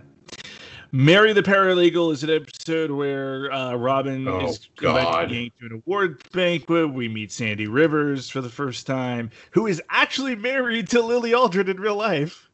Mary 0.94 1.32
the 1.32 1.42
Paralegal 1.42 2.12
is 2.12 2.22
an 2.22 2.28
episode 2.28 2.90
where 2.90 3.50
uh, 3.50 3.74
Robin 3.74 4.28
oh, 4.28 4.46
is 4.46 4.68
going 4.76 5.28
to 5.30 5.66
an 5.66 5.82
award 5.86 6.22
banquet. 6.32 6.92
We 6.92 7.08
meet 7.08 7.32
Sandy 7.32 7.66
Rivers 7.66 8.28
for 8.28 8.42
the 8.42 8.50
first 8.50 8.86
time, 8.86 9.30
who 9.52 9.66
is 9.66 9.80
actually 9.88 10.36
married 10.36 10.88
to 10.90 11.00
Lily 11.00 11.30
Aldrin 11.30 11.68
in 11.68 11.80
real 11.80 11.96
life. 11.96 12.50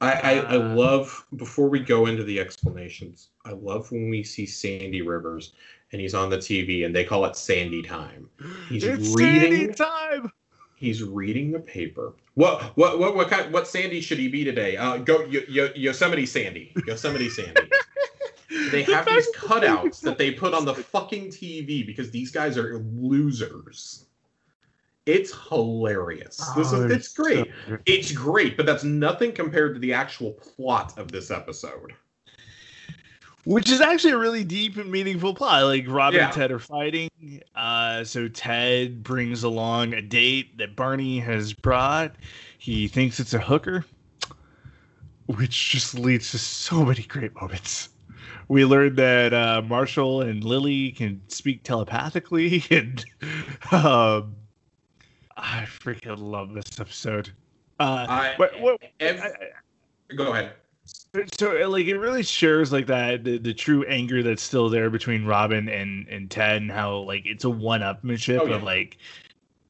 I, 0.00 0.12
I, 0.12 0.32
I, 0.38 0.56
uh, 0.56 0.74
love 0.74 1.26
before 1.36 1.68
we 1.68 1.80
go 1.80 2.06
into 2.06 2.24
the 2.24 2.40
explanations. 2.40 3.28
I 3.44 3.52
love 3.52 3.90
when 3.92 4.08
we 4.08 4.22
see 4.22 4.46
Sandy 4.46 5.02
Rivers 5.02 5.52
and 5.92 6.00
he's 6.00 6.14
on 6.14 6.30
the 6.30 6.38
TV 6.38 6.86
and 6.86 6.94
they 6.94 7.04
call 7.04 7.24
it 7.26 7.36
Sandy 7.36 7.82
time. 7.82 8.28
He's 8.68 8.84
it's 8.84 9.14
reading 9.14 9.50
Sandy 9.50 9.74
time. 9.74 10.32
He's 10.74 11.02
reading 11.02 11.52
the 11.52 11.60
paper. 11.60 12.14
What 12.34 12.74
what 12.76 12.98
what 12.98 13.14
what 13.14 13.28
kind? 13.28 13.52
What 13.52 13.68
Sandy 13.68 14.00
should 14.00 14.18
he 14.18 14.28
be 14.28 14.44
today? 14.44 14.78
Uh, 14.78 14.96
go 14.96 15.26
y- 15.30 15.44
y- 15.50 15.72
Yosemite 15.76 16.24
Sandy. 16.24 16.72
Yosemite 16.86 17.28
Sandy. 17.28 17.70
they 18.70 18.82
have 18.84 19.06
these 19.06 19.28
cutouts 19.36 20.00
that 20.00 20.16
they 20.16 20.30
put 20.30 20.54
on 20.54 20.64
the 20.64 20.74
fucking 20.74 21.28
TV 21.28 21.84
because 21.84 22.10
these 22.10 22.30
guys 22.30 22.56
are 22.56 22.78
losers. 22.78 24.06
It's 25.06 25.32
hilarious. 25.48 26.36
This 26.56 26.72
oh, 26.72 26.84
is 26.84 26.92
it's 26.92 27.08
great. 27.08 27.46
So 27.66 27.78
it's 27.86 28.12
great, 28.12 28.56
but 28.56 28.66
that's 28.66 28.84
nothing 28.84 29.32
compared 29.32 29.74
to 29.74 29.80
the 29.80 29.92
actual 29.92 30.32
plot 30.32 30.96
of 30.98 31.10
this 31.10 31.30
episode. 31.30 31.94
Which 33.44 33.70
is 33.70 33.80
actually 33.80 34.12
a 34.12 34.18
really 34.18 34.44
deep 34.44 34.76
and 34.76 34.90
meaningful 34.90 35.34
plot. 35.34 35.64
Like 35.64 35.86
Robin 35.88 36.20
yeah. 36.20 36.26
and 36.26 36.34
Ted 36.34 36.52
are 36.52 36.58
fighting. 36.58 37.10
Uh, 37.54 38.04
so 38.04 38.28
Ted 38.28 39.02
brings 39.02 39.42
along 39.42 39.94
a 39.94 40.02
date 40.02 40.58
that 40.58 40.76
Barney 40.76 41.18
has 41.20 41.54
brought. 41.54 42.14
He 42.58 42.86
thinks 42.86 43.18
it's 43.18 43.32
a 43.32 43.40
hooker, 43.40 43.86
which 45.26 45.70
just 45.70 45.98
leads 45.98 46.30
to 46.32 46.38
so 46.38 46.84
many 46.84 47.02
great 47.02 47.34
moments. 47.34 47.88
We 48.48 48.66
learned 48.66 48.96
that 48.96 49.32
uh, 49.32 49.62
Marshall 49.62 50.20
and 50.20 50.44
Lily 50.44 50.90
can 50.90 51.22
speak 51.28 51.62
telepathically, 51.62 52.64
and 52.70 53.04
um, 53.72 54.36
I 55.36 55.62
freaking 55.62 56.18
love 56.18 56.54
this 56.54 56.78
episode. 56.78 57.30
Uh, 57.78 58.06
I, 58.08 58.34
what, 58.36 58.60
what, 58.60 58.80
I, 59.00 59.32
go 60.14 60.32
ahead. 60.32 60.52
So, 61.38 61.52
like, 61.68 61.86
it 61.86 61.98
really 61.98 62.22
shares 62.22 62.72
like 62.72 62.86
that 62.86 63.24
the, 63.24 63.38
the 63.38 63.54
true 63.54 63.84
anger 63.84 64.22
that's 64.22 64.42
still 64.42 64.68
there 64.68 64.90
between 64.90 65.24
Robin 65.24 65.68
and 65.68 66.06
and 66.08 66.30
Ted, 66.30 66.62
and 66.62 66.70
how 66.70 66.98
like 66.98 67.22
it's 67.26 67.44
a 67.44 67.50
one-upmanship 67.50 68.40
oh, 68.40 68.46
yeah. 68.46 68.56
of 68.56 68.62
like, 68.62 68.98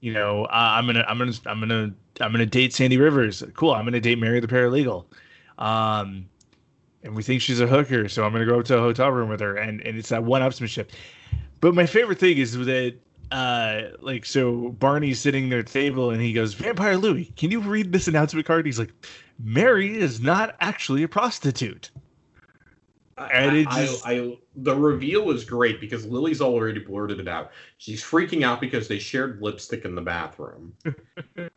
you 0.00 0.12
know, 0.12 0.44
uh, 0.46 0.48
I'm 0.50 0.86
gonna 0.86 1.04
I'm 1.08 1.18
gonna 1.18 1.32
I'm 1.46 1.60
gonna 1.60 1.94
I'm 2.20 2.32
gonna 2.32 2.46
date 2.46 2.72
Sandy 2.72 2.96
Rivers. 2.96 3.42
Cool. 3.54 3.72
I'm 3.72 3.84
gonna 3.84 4.00
date 4.00 4.18
Mary 4.18 4.40
the 4.40 4.48
paralegal. 4.48 5.04
Um, 5.58 6.26
and 7.02 7.14
we 7.14 7.22
think 7.22 7.42
she's 7.42 7.60
a 7.60 7.66
hooker, 7.66 8.08
so 8.08 8.24
I'm 8.24 8.32
gonna 8.32 8.46
go 8.46 8.58
up 8.58 8.64
to 8.66 8.76
a 8.76 8.80
hotel 8.80 9.10
room 9.10 9.28
with 9.28 9.40
her, 9.40 9.56
and 9.56 9.80
and 9.82 9.98
it's 9.98 10.08
that 10.10 10.22
one 10.22 10.42
upmanship 10.42 10.88
But 11.60 11.74
my 11.74 11.86
favorite 11.86 12.18
thing 12.18 12.38
is 12.38 12.56
that 12.56 12.96
uh 13.30 13.82
like 14.00 14.24
so 14.24 14.70
barney's 14.70 15.20
sitting 15.20 15.48
there 15.48 15.60
at 15.60 15.66
the 15.66 15.72
table 15.72 16.10
and 16.10 16.20
he 16.20 16.32
goes 16.32 16.54
vampire 16.54 16.96
louis 16.96 17.32
can 17.36 17.50
you 17.50 17.60
read 17.60 17.92
this 17.92 18.08
announcement 18.08 18.46
card? 18.46 18.66
He's 18.66 18.78
like 18.78 18.92
mary 19.42 19.96
is 19.96 20.20
not 20.20 20.56
actually 20.60 21.02
a 21.02 21.08
prostitute. 21.08 21.90
And 23.32 23.54
it 23.54 23.68
just... 23.70 24.06
I, 24.06 24.12
I, 24.12 24.38
the 24.56 24.74
reveal 24.74 25.26
was 25.26 25.44
great 25.44 25.78
because 25.78 26.06
lily's 26.06 26.40
already 26.40 26.80
blurted 26.80 27.20
it 27.20 27.28
out. 27.28 27.50
She's 27.76 28.02
freaking 28.02 28.44
out 28.44 28.62
because 28.62 28.88
they 28.88 28.98
shared 28.98 29.42
lipstick 29.42 29.84
in 29.84 29.94
the 29.94 30.02
bathroom. 30.02 30.74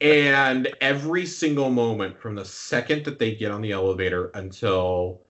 And 0.00 0.74
every 0.80 1.26
single 1.26 1.68
moment 1.68 2.18
from 2.18 2.34
the 2.34 2.44
second 2.44 3.04
that 3.04 3.18
they 3.18 3.34
get 3.34 3.50
on 3.50 3.60
the 3.60 3.72
elevator 3.72 4.30
until 4.32 5.20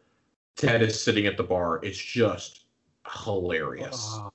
ted 0.54 0.80
is 0.80 1.02
sitting 1.02 1.26
at 1.26 1.36
the 1.36 1.42
bar 1.42 1.80
it's 1.82 1.98
just 1.98 2.66
hilarious. 3.24 4.06
Oh 4.12 4.30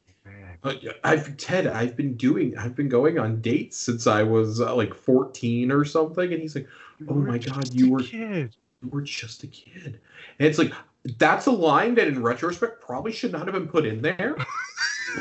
I've 1.04 1.38
Ted. 1.38 1.68
I've 1.68 1.96
been 1.96 2.16
doing. 2.16 2.58
I've 2.58 2.76
been 2.76 2.90
going 2.90 3.20
on 3.20 3.42
dates 3.42 3.78
since 3.78 4.08
I 4.08 4.24
was 4.24 4.62
uh, 4.62 4.76
like 4.76 4.94
fourteen 4.94 5.72
or 5.72 5.86
something, 5.86 6.32
and 6.32 6.42
he's 6.42 6.56
like, 6.56 6.68
"Oh 7.08 7.14
my 7.14 7.38
god, 7.38 7.74
you 7.74 7.92
were 7.92 8.00
kid. 8.00 8.56
you 8.82 8.90
were 8.90 9.02
just 9.02 9.44
a 9.44 9.48
kid." 9.48 10.00
And 10.40 10.48
it's 10.48 10.58
like 10.58 10.74
that's 11.18 11.46
a 11.46 11.52
line 11.52 11.96
that, 11.96 12.08
in 12.08 12.22
retrospect, 12.22 12.82
probably 12.82 13.12
should 13.12 13.32
not 13.32 13.46
have 13.46 13.54
been 13.54 13.68
put 13.68 13.86
in 13.86 14.02
there. 14.02 14.36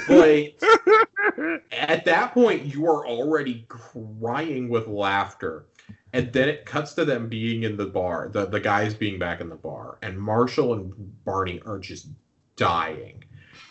but 0.09 0.55
at 1.73 2.05
that 2.05 2.33
point, 2.33 2.65
you 2.65 2.87
are 2.87 3.07
already 3.07 3.66
crying 3.69 4.69
with 4.69 4.87
laughter. 4.87 5.66
And 6.12 6.33
then 6.33 6.49
it 6.49 6.65
cuts 6.65 6.95
to 6.95 7.05
them 7.05 7.29
being 7.29 7.65
in 7.65 7.77
the 7.77 7.87
bar, 7.87 8.29
the, 8.33 8.47
the 8.47 8.61
guys 8.61 8.95
being 8.95 9.19
back 9.19 9.41
in 9.41 9.49
the 9.49 9.57
bar, 9.57 9.99
and 10.01 10.16
Marshall 10.16 10.75
and 10.75 11.25
Barney 11.25 11.61
are 11.66 11.79
just 11.81 12.07
dying 12.55 13.23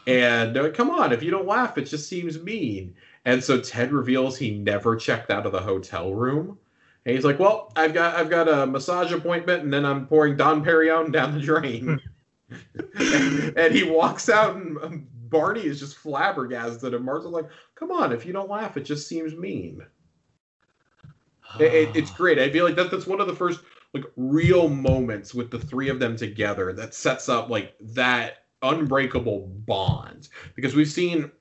and 0.08 0.58
uh, 0.58 0.70
come 0.72 0.90
on, 0.90 1.14
if 1.14 1.24
you 1.24 1.32
don't 1.32 1.48
laugh, 1.48 1.78
it 1.78 1.84
just 1.84 2.10
seems 2.10 2.42
mean. 2.42 2.96
And 3.26 3.44
so 3.44 3.60
Ted 3.60 3.92
reveals 3.94 4.38
he 4.38 4.52
never 4.52 4.96
checked 4.96 5.32
out 5.32 5.46
of 5.46 5.52
the 5.54 5.62
hotel 5.62 6.14
room 6.14 6.58
And 7.06 7.16
he's 7.16 7.24
like, 7.24 7.40
"Well, 7.40 7.72
I've 7.76 7.94
got 7.94 8.16
I've 8.16 8.30
got 8.30 8.48
a 8.48 8.66
massage 8.66 9.12
appointment, 9.12 9.64
and 9.64 9.74
then 9.74 9.86
I'm 9.86 10.08
pouring 10.08 10.36
Dom 10.36 10.64
Perignon 10.64 11.12
down 11.12 11.34
the 11.34 11.40
drain." 11.40 12.00
and, 13.00 13.58
and, 13.58 13.74
he 13.74 13.84
walks 13.84 14.30
out, 14.30 14.56
and 14.56 14.78
um, 14.80 15.08
Barney 15.30 15.66
is 15.66 15.80
just 15.80 15.98
flabbergasted, 15.98 16.94
and 16.94 17.06
Marshall's 17.06 17.34
like, 17.34 17.50
"Come 17.76 17.92
on, 17.92 18.12
if 18.12 18.26
you 18.26 18.34
don't 18.34 18.50
laugh, 18.50 18.78
it 18.78 18.84
just 18.84 19.08
seems 19.08 19.36
mean." 19.36 19.82
it, 21.60 21.74
it, 21.74 21.96
it's 21.96 22.12
great. 22.18 22.40
I 22.40 22.50
feel 22.50 22.66
like 22.66 22.76
that, 22.76 22.92
that's 22.92 23.08
one 23.08 23.22
of 23.22 23.28
the 23.28 23.36
first 23.36 23.62
like 23.94 24.06
real 24.18 24.70
moments 24.70 25.34
with 25.34 25.52
the 25.52 25.60
three 25.60 25.90
of 25.90 26.00
them 26.00 26.16
together 26.18 26.74
that 26.74 26.94
sets 26.96 27.30
up 27.30 27.50
like 27.50 27.76
that 27.80 28.43
unbreakable 28.64 29.48
bond 29.68 30.30
because 30.56 30.76
we've 30.76 30.90
seen 30.90 31.32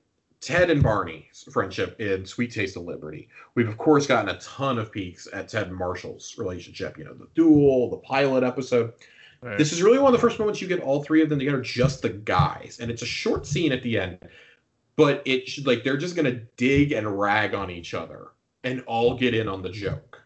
Ted 0.41 0.69
and 0.69 0.83
Barney's 0.83 1.47
friendship 1.51 1.99
in 1.99 2.25
Sweet 2.25 2.51
Taste 2.51 2.75
of 2.75 2.83
Liberty. 2.83 3.29
We've 3.55 3.69
of 3.69 3.77
course 3.77 4.05
gotten 4.05 4.35
a 4.35 4.39
ton 4.39 4.77
of 4.77 4.91
peeks 4.91 5.27
at 5.33 5.47
Ted 5.47 5.67
and 5.67 5.75
Marshall's 5.75 6.35
relationship. 6.37 6.97
You 6.97 7.05
know, 7.05 7.13
the 7.13 7.27
duel, 7.33 7.89
the 7.89 7.97
pilot 7.97 8.43
episode. 8.43 8.93
Right. 9.41 9.57
This 9.57 9.71
is 9.71 9.81
really 9.81 9.99
one 9.99 10.13
of 10.13 10.19
the 10.19 10.25
first 10.25 10.39
moments 10.39 10.61
you 10.61 10.67
get 10.67 10.81
all 10.81 11.03
three 11.03 11.21
of 11.21 11.29
them 11.29 11.39
together, 11.39 11.61
just 11.61 12.01
the 12.01 12.09
guys, 12.09 12.77
and 12.81 12.91
it's 12.91 13.01
a 13.01 13.05
short 13.05 13.45
scene 13.45 13.71
at 13.71 13.83
the 13.83 13.99
end, 13.99 14.19
but 14.95 15.21
it 15.25 15.47
should 15.47 15.65
like 15.65 15.83
they're 15.83 15.97
just 15.97 16.15
gonna 16.15 16.41
dig 16.57 16.91
and 16.91 17.19
rag 17.19 17.53
on 17.53 17.69
each 17.71 17.93
other 17.93 18.27
and 18.63 18.81
all 18.85 19.17
get 19.17 19.33
in 19.33 19.47
on 19.47 19.61
the 19.61 19.69
joke. 19.69 20.21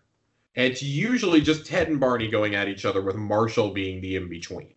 And 0.55 0.65
it's 0.65 0.81
usually 0.81 1.41
just 1.41 1.65
Ted 1.65 1.87
and 1.89 1.99
Barney 1.99 2.27
going 2.27 2.55
at 2.55 2.67
each 2.67 2.85
other, 2.85 3.01
with 3.03 3.15
Marshall 3.15 3.69
being 3.69 4.01
the 4.01 4.15
in 4.15 4.27
between. 4.27 4.73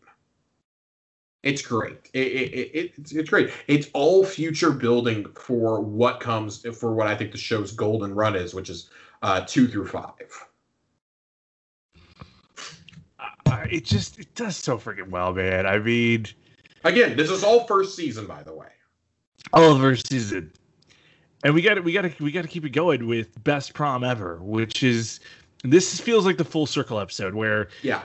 It's 1.42 1.62
great. 1.62 2.10
It, 2.12 2.26
it, 2.26 2.52
it, 2.52 2.92
it's, 2.98 3.12
it's 3.12 3.30
great. 3.30 3.50
It's 3.66 3.88
all 3.94 4.24
future 4.24 4.70
building 4.70 5.26
for 5.34 5.80
what 5.80 6.20
comes 6.20 6.66
for 6.76 6.94
what 6.94 7.06
I 7.06 7.16
think 7.16 7.32
the 7.32 7.38
show's 7.38 7.72
golden 7.72 8.14
run 8.14 8.36
is, 8.36 8.52
which 8.52 8.68
is 8.68 8.90
uh, 9.22 9.42
two 9.46 9.66
through 9.66 9.86
five. 9.86 10.46
Uh, 13.46 13.66
it 13.70 13.86
just 13.86 14.18
it 14.18 14.34
does 14.34 14.56
so 14.56 14.76
freaking 14.76 15.08
well, 15.08 15.32
man. 15.32 15.66
I 15.66 15.78
mean, 15.78 16.26
again, 16.84 17.16
this 17.16 17.30
is 17.30 17.42
all 17.42 17.66
first 17.66 17.96
season, 17.96 18.26
by 18.26 18.42
the 18.42 18.52
way. 18.52 18.68
All 19.54 19.78
first 19.78 20.08
season, 20.08 20.52
and 21.42 21.54
we 21.54 21.62
got 21.62 21.82
we 21.82 21.92
got 21.92 22.02
to 22.02 22.12
we 22.22 22.32
got 22.32 22.42
to 22.42 22.48
keep 22.48 22.66
it 22.66 22.70
going 22.70 23.06
with 23.06 23.42
best 23.42 23.72
prom 23.72 24.04
ever, 24.04 24.36
which 24.42 24.82
is 24.82 25.20
this 25.64 25.98
feels 25.98 26.26
like 26.26 26.36
the 26.36 26.44
full 26.44 26.66
circle 26.66 27.00
episode 27.00 27.34
where 27.34 27.68
yeah 27.82 28.02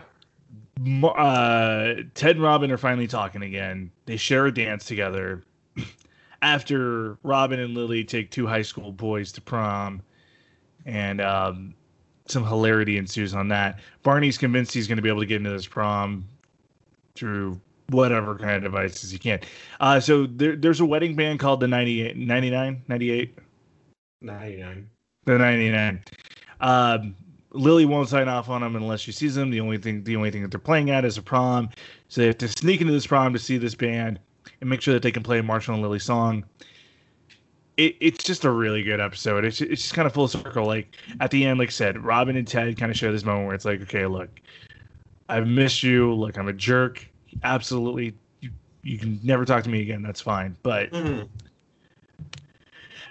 uh, 1.03 1.93
Ted 2.13 2.35
and 2.35 2.43
Robin 2.43 2.71
are 2.71 2.77
finally 2.77 3.07
talking 3.07 3.41
again. 3.41 3.91
They 4.05 4.17
share 4.17 4.45
a 4.45 4.53
dance 4.53 4.85
together 4.85 5.43
after 6.41 7.17
Robin 7.23 7.59
and 7.59 7.73
Lily 7.73 8.03
take 8.03 8.31
two 8.31 8.45
high 8.45 8.61
school 8.61 8.91
boys 8.91 9.31
to 9.33 9.41
prom, 9.41 10.01
and 10.85 11.21
um, 11.21 11.73
some 12.27 12.45
hilarity 12.45 12.97
ensues 12.97 13.33
on 13.33 13.47
that. 13.49 13.79
Barney's 14.03 14.37
convinced 14.37 14.73
he's 14.73 14.87
going 14.87 14.97
to 14.97 15.01
be 15.01 15.09
able 15.09 15.21
to 15.21 15.25
get 15.25 15.37
into 15.37 15.51
this 15.51 15.67
prom 15.67 16.27
through 17.15 17.59
whatever 17.89 18.35
kind 18.35 18.51
of 18.51 18.63
devices 18.63 19.11
he 19.11 19.17
can. 19.17 19.39
Uh, 19.79 19.99
so 19.99 20.25
there, 20.25 20.55
there's 20.55 20.79
a 20.79 20.85
wedding 20.85 21.15
band 21.15 21.39
called 21.39 21.59
the 21.59 21.67
98, 21.67 22.17
99, 22.17 22.81
98? 22.87 23.37
99. 24.21 24.89
The 25.25 25.37
99. 25.37 26.03
Um, 26.61 27.15
Lily 27.55 27.85
won't 27.85 28.09
sign 28.09 28.27
off 28.27 28.49
on 28.49 28.61
them 28.61 28.75
unless 28.75 28.99
she 28.99 29.11
sees 29.11 29.35
them. 29.35 29.49
The 29.49 29.59
only 29.59 29.77
thing 29.77 30.03
the 30.03 30.15
only 30.15 30.31
thing 30.31 30.41
that 30.41 30.51
they're 30.51 30.59
playing 30.59 30.89
at 30.89 31.05
is 31.05 31.17
a 31.17 31.21
prom. 31.21 31.69
So 32.09 32.21
they 32.21 32.27
have 32.27 32.37
to 32.39 32.47
sneak 32.47 32.81
into 32.81 32.93
this 32.93 33.07
prom 33.07 33.33
to 33.33 33.39
see 33.39 33.57
this 33.57 33.75
band 33.75 34.19
and 34.61 34.69
make 34.69 34.81
sure 34.81 34.93
that 34.93 35.03
they 35.03 35.11
can 35.11 35.23
play 35.23 35.39
a 35.39 35.43
Marshall 35.43 35.73
and 35.73 35.83
Lily 35.83 35.99
song. 35.99 36.45
It, 37.77 37.97
it's 37.99 38.23
just 38.23 38.45
a 38.45 38.51
really 38.51 38.83
good 38.83 38.99
episode. 38.99 39.43
It's 39.43 39.59
it's 39.61 39.81
just 39.81 39.93
kind 39.93 40.05
of 40.05 40.13
full 40.13 40.27
circle. 40.27 40.65
Like 40.65 40.95
at 41.19 41.31
the 41.31 41.45
end, 41.45 41.59
like 41.59 41.69
I 41.69 41.71
said, 41.71 42.03
Robin 42.03 42.37
and 42.37 42.47
Ted 42.47 42.77
kind 42.77 42.91
of 42.91 42.97
share 42.97 43.11
this 43.11 43.25
moment 43.25 43.47
where 43.47 43.55
it's 43.55 43.65
like, 43.65 43.81
okay, 43.81 44.05
look, 44.05 44.29
I've 45.29 45.47
missed 45.47 45.83
you. 45.83 46.13
Look, 46.13 46.37
I'm 46.37 46.47
a 46.47 46.53
jerk. 46.53 47.05
Absolutely, 47.43 48.15
you, 48.39 48.51
you 48.83 48.97
can 48.97 49.19
never 49.23 49.43
talk 49.43 49.63
to 49.63 49.69
me 49.69 49.81
again. 49.81 50.01
That's 50.01 50.21
fine. 50.21 50.55
But 50.63 50.91
mm-hmm. 50.91 51.23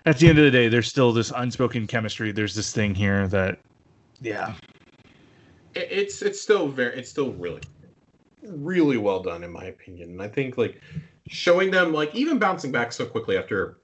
at 0.06 0.18
the 0.18 0.28
end 0.28 0.38
of 0.38 0.44
the 0.44 0.50
day, 0.50 0.68
there's 0.68 0.88
still 0.88 1.12
this 1.12 1.30
unspoken 1.36 1.86
chemistry. 1.86 2.32
There's 2.32 2.54
this 2.54 2.72
thing 2.72 2.94
here 2.94 3.28
that 3.28 3.58
yeah. 4.20 4.54
it's 5.74 6.22
it's 6.22 6.40
still 6.40 6.68
very 6.68 6.98
it's 6.98 7.10
still 7.10 7.32
really 7.32 7.60
really 8.42 8.96
well 8.96 9.20
done 9.22 9.42
in 9.44 9.50
my 9.50 9.64
opinion. 9.64 10.10
And 10.10 10.22
I 10.22 10.28
think 10.28 10.58
like 10.58 10.80
showing 11.28 11.70
them 11.70 11.92
like 11.92 12.14
even 12.14 12.38
bouncing 12.38 12.72
back 12.72 12.92
so 12.92 13.06
quickly 13.06 13.36
after 13.36 13.78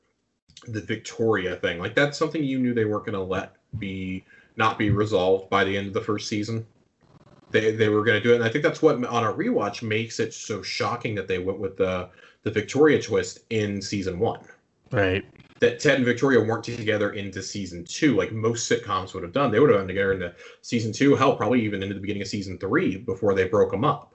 the 0.67 0.81
Victoria 0.81 1.57
thing, 1.57 1.79
like 1.79 1.95
that's 1.95 2.19
something 2.19 2.43
you 2.43 2.59
knew 2.59 2.75
they 2.75 2.85
weren't 2.85 3.07
going 3.07 3.15
to 3.15 3.23
let 3.23 3.57
be 3.79 4.25
not 4.57 4.79
be 4.79 4.91
resolved 4.91 5.49
by 5.49 5.65
the 5.65 5.77
end 5.77 5.87
of 5.87 5.95
the 5.95 6.01
first 6.01 6.29
season. 6.29 6.67
They 7.51 7.73
they 7.73 7.89
were 7.89 8.05
going 8.05 8.21
to 8.21 8.23
do 8.23 8.33
it, 8.33 8.37
and 8.37 8.45
I 8.45 8.49
think 8.49 8.63
that's 8.63 8.83
what 8.83 9.05
on 9.05 9.25
a 9.25 9.33
rewatch 9.33 9.83
makes 9.83 10.21
it 10.21 10.33
so 10.33 10.63
shocking 10.63 11.15
that 11.17 11.27
they 11.27 11.39
went 11.39 11.59
with 11.59 11.77
the 11.77 12.09
the 12.43 12.51
Victoria 12.51 13.03
twist 13.03 13.41
in 13.51 13.83
season 13.83 14.19
one. 14.19 14.41
Right 14.93 15.25
that 15.61 15.79
Ted 15.79 15.97
and 15.97 16.05
Victoria 16.05 16.41
weren't 16.41 16.65
together 16.65 17.13
into 17.13 17.43
season 17.43 17.85
two, 17.85 18.17
like 18.17 18.33
most 18.33 18.71
sitcoms 18.71 19.13
would 19.15 19.23
have 19.23 19.33
done. 19.33 19.51
They 19.51 19.61
would 19.61 19.71
have 19.71 19.79
been 19.81 19.89
together 19.89 20.13
into 20.13 20.35
season 20.63 20.93
two, 20.93 21.15
hell, 21.15 21.37
probably 21.37 21.63
even 21.63 21.83
into 21.83 21.95
the 21.95 22.01
beginning 22.01 22.23
of 22.23 22.29
season 22.29 22.59
three 22.59 22.97
before 22.97 23.35
they 23.35 23.47
broke 23.47 23.71
them 23.71 23.85
up. 23.85 24.15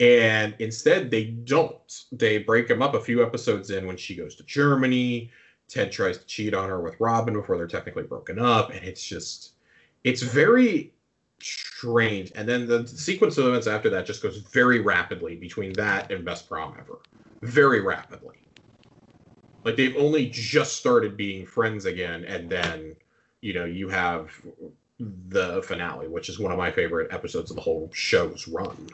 And 0.00 0.54
instead, 0.58 1.10
they 1.10 1.24
don't. 1.24 2.04
They 2.12 2.38
break 2.38 2.68
them 2.68 2.82
up 2.82 2.94
a 2.94 3.00
few 3.00 3.24
episodes 3.24 3.70
in 3.70 3.86
when 3.86 3.96
she 3.96 4.14
goes 4.14 4.36
to 4.36 4.42
Germany. 4.44 5.30
Ted 5.68 5.90
tries 5.90 6.18
to 6.18 6.26
cheat 6.26 6.52
on 6.52 6.68
her 6.68 6.82
with 6.82 7.00
Robin 7.00 7.34
before 7.34 7.56
they're 7.56 7.66
technically 7.66 8.04
broken 8.04 8.38
up. 8.38 8.70
And 8.70 8.84
it's 8.84 9.02
just, 9.02 9.54
it's 10.04 10.22
very 10.22 10.92
strange. 11.40 12.30
And 12.34 12.46
then 12.46 12.66
the 12.66 12.86
sequence 12.86 13.38
of 13.38 13.46
events 13.46 13.66
after 13.66 13.88
that 13.90 14.04
just 14.04 14.22
goes 14.22 14.36
very 14.52 14.80
rapidly 14.80 15.36
between 15.36 15.72
that 15.72 16.12
and 16.12 16.24
Best 16.24 16.48
Prom 16.48 16.76
Ever. 16.78 16.98
Very 17.40 17.80
rapidly. 17.80 18.45
Like 19.66 19.74
they've 19.74 19.96
only 19.96 20.28
just 20.28 20.76
started 20.76 21.16
being 21.16 21.44
friends 21.44 21.86
again, 21.86 22.24
and 22.24 22.48
then 22.48 22.94
you 23.40 23.52
know 23.52 23.64
you 23.64 23.88
have 23.88 24.30
the 25.00 25.60
finale, 25.64 26.06
which 26.06 26.28
is 26.28 26.38
one 26.38 26.52
of 26.52 26.56
my 26.56 26.70
favorite 26.70 27.12
episodes 27.12 27.50
of 27.50 27.56
the 27.56 27.62
whole 27.62 27.90
show's 27.92 28.46
run. 28.46 28.88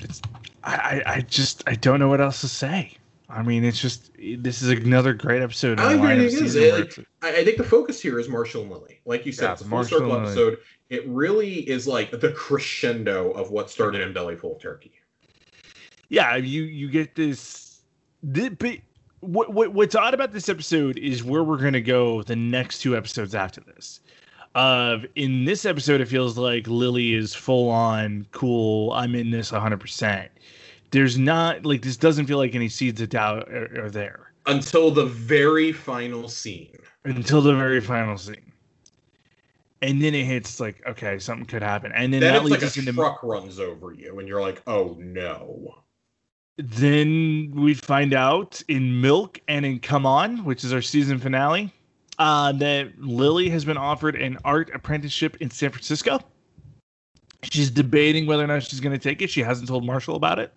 It's 0.00 0.20
I, 0.64 1.00
I 1.06 1.20
just 1.20 1.62
I 1.68 1.76
don't 1.76 2.00
know 2.00 2.08
what 2.08 2.20
else 2.20 2.40
to 2.40 2.48
say. 2.48 2.96
I 3.28 3.44
mean, 3.44 3.62
it's 3.62 3.80
just 3.80 4.10
this 4.38 4.62
is 4.62 4.70
another 4.70 5.14
great 5.14 5.40
episode. 5.40 5.78
I. 5.78 6.14
It 6.14 6.18
is. 6.18 6.56
It, 6.56 6.98
I 7.22 7.44
think 7.44 7.56
the 7.56 7.62
focus 7.62 8.02
here 8.02 8.18
is 8.18 8.28
Marshall 8.28 8.62
and 8.62 8.72
Lily. 8.72 8.98
Like 9.04 9.26
you 9.26 9.32
said, 9.32 9.44
yeah, 9.44 9.52
it's 9.52 9.60
a 9.60 9.64
full 9.64 9.78
Marshall 9.78 9.98
circle 10.00 10.16
episode. 10.16 10.58
It 10.90 11.06
really 11.06 11.58
is 11.70 11.86
like 11.86 12.10
the 12.10 12.32
crescendo 12.32 13.30
of 13.30 13.52
what 13.52 13.70
started 13.70 14.00
in 14.00 14.12
Belly 14.12 14.34
Full 14.34 14.56
Turkey. 14.56 14.90
Yeah, 16.08 16.34
you 16.34 16.64
you 16.64 16.90
get 16.90 17.14
this 17.14 17.67
the, 18.22 18.48
but 18.50 18.78
what, 19.20 19.52
what 19.52 19.72
what's 19.72 19.94
odd 19.94 20.14
about 20.14 20.32
this 20.32 20.48
episode 20.48 20.98
is 20.98 21.24
where 21.24 21.42
we're 21.42 21.58
gonna 21.58 21.80
go 21.80 22.22
the 22.22 22.36
next 22.36 22.80
two 22.80 22.96
episodes 22.96 23.34
after 23.34 23.60
this. 23.60 24.00
Of 24.54 25.04
uh, 25.04 25.06
in 25.14 25.44
this 25.44 25.64
episode, 25.64 26.00
it 26.00 26.06
feels 26.08 26.38
like 26.38 26.66
Lily 26.66 27.14
is 27.14 27.34
full 27.34 27.68
on 27.68 28.26
cool. 28.32 28.92
I'm 28.92 29.14
in 29.14 29.30
this 29.30 29.52
100. 29.52 29.78
percent 29.78 30.30
There's 30.90 31.18
not 31.18 31.64
like 31.64 31.82
this 31.82 31.96
doesn't 31.96 32.26
feel 32.26 32.38
like 32.38 32.54
any 32.54 32.68
seeds 32.68 33.00
of 33.00 33.10
doubt 33.10 33.48
are, 33.50 33.84
are 33.84 33.90
there 33.90 34.32
until 34.46 34.90
the 34.90 35.04
very 35.04 35.72
final 35.72 36.28
scene. 36.28 36.74
Until 37.04 37.42
the 37.42 37.54
very 37.54 37.80
final 37.80 38.16
scene 38.16 38.48
and 39.82 40.02
then 40.02 40.14
it 40.14 40.24
hits 40.24 40.60
like 40.60 40.82
okay 40.86 41.18
something 41.18 41.46
could 41.46 41.62
happen 41.62 41.92
and 41.94 42.12
then, 42.12 42.20
then 42.20 42.34
that 42.34 42.44
leads 42.44 42.62
like 42.62 42.62
us 42.62 42.76
a 42.76 42.80
into 42.80 42.92
truck 42.92 43.22
runs 43.22 43.60
over 43.60 43.92
you 43.92 44.18
and 44.18 44.28
you're 44.28 44.40
like 44.40 44.62
oh 44.66 44.96
no 44.98 45.74
then 46.58 47.52
we 47.54 47.72
find 47.72 48.12
out 48.12 48.60
in 48.66 49.00
Milk 49.00 49.40
and 49.46 49.64
in 49.64 49.78
Come 49.78 50.04
On, 50.04 50.44
which 50.44 50.64
is 50.64 50.72
our 50.72 50.82
season 50.82 51.18
finale, 51.18 51.72
uh, 52.18 52.50
that 52.52 53.00
Lily 53.00 53.48
has 53.48 53.64
been 53.64 53.76
offered 53.76 54.16
an 54.16 54.38
art 54.44 54.70
apprenticeship 54.74 55.36
in 55.40 55.50
San 55.50 55.70
Francisco. 55.70 56.18
She's 57.44 57.70
debating 57.70 58.26
whether 58.26 58.42
or 58.42 58.48
not 58.48 58.64
she's 58.64 58.80
going 58.80 58.92
to 58.92 59.02
take 59.02 59.22
it. 59.22 59.30
She 59.30 59.40
hasn't 59.40 59.68
told 59.68 59.86
Marshall 59.86 60.16
about 60.16 60.40
it. 60.40 60.52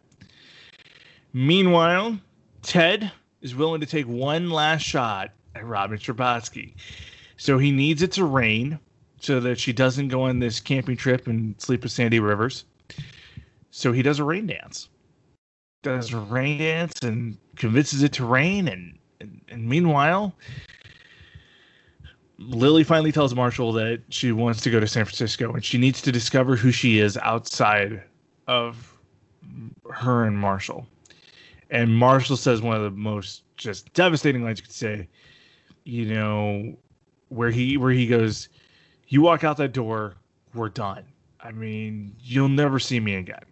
Meanwhile, 1.34 2.18
Ted 2.64 3.11
is 3.41 3.56
willing 3.56 3.80
to 3.80 3.86
take 3.86 4.07
one 4.07 4.49
last 4.49 4.82
shot 4.82 5.30
at 5.53 5.64
Robin 5.65 5.99
Scherbatsky. 5.99 6.73
So 7.38 7.60
he 7.60 7.72
needs 7.72 8.02
it 8.02 8.11
to 8.14 8.26
rain 8.26 8.80
so 9.19 9.40
that 9.40 9.60
she 9.60 9.72
doesn't 9.72 10.07
go 10.07 10.23
on 10.23 10.40
this 10.40 10.60
camping 10.60 10.98
trip 10.98 11.28
and 11.28 11.53
sleep 11.61 11.84
with 11.84 11.91
Sandy 11.91 12.19
Rivers. 12.19 12.65
So 13.69 13.91
he 13.91 14.02
does 14.02 14.18
a 14.18 14.23
rain 14.23 14.48
dance 14.48 14.90
does 15.82 16.14
rain 16.14 16.60
dance 16.60 17.02
and 17.02 17.38
convinces 17.56 18.03
it 18.03 18.14
to 18.14 18.26
rain 18.26 18.68
and, 18.68 18.98
and, 19.20 19.41
and 19.49 19.68
meanwhile 19.68 20.36
Lily 22.38 22.84
finally 22.84 23.12
tells 23.12 23.36
Marshall 23.36 23.72
that 23.74 24.02
she 24.10 24.32
wants 24.32 24.62
to 24.62 24.72
go 24.72 24.80
to 24.80 24.88
San 24.88 25.06
Francisco 25.06 25.53
and 25.53 25.64
she 25.64 25.78
needs 25.78 26.02
to 26.02 26.12
discover 26.12 26.56
who 26.56 26.72
she 26.72 26.99
is 26.99 27.18
outside 27.18 28.02
of 28.48 28.98
her 29.91 30.26
and 30.26 30.38
Marshall. 30.38 30.88
And 31.70 31.95
Marshall 31.95 32.38
says 32.38 32.62
one 32.62 32.76
of 32.76 32.82
the 32.82 32.91
most 32.91 33.44
just 33.58 33.94
devastating 33.94 34.44
lines 34.44 34.60
you 34.60 34.64
could 34.64 34.74
say, 34.74 35.08
you 35.84 36.06
know, 36.06 36.76
where 37.30 37.52
he 37.52 37.78
where 37.78 37.91
he 37.91 38.08
goes, 38.08 38.49
"You 39.08 39.22
walk 39.22 39.44
out 39.44 39.58
that 39.58 39.72
door, 39.72 40.16
we're 40.53 40.70
done. 40.70 41.06
I 41.40 41.52
mean, 41.52 42.16
you'll 42.20 42.49
never 42.49 42.80
see 42.80 42.99
me 42.99 43.16
again." 43.16 43.45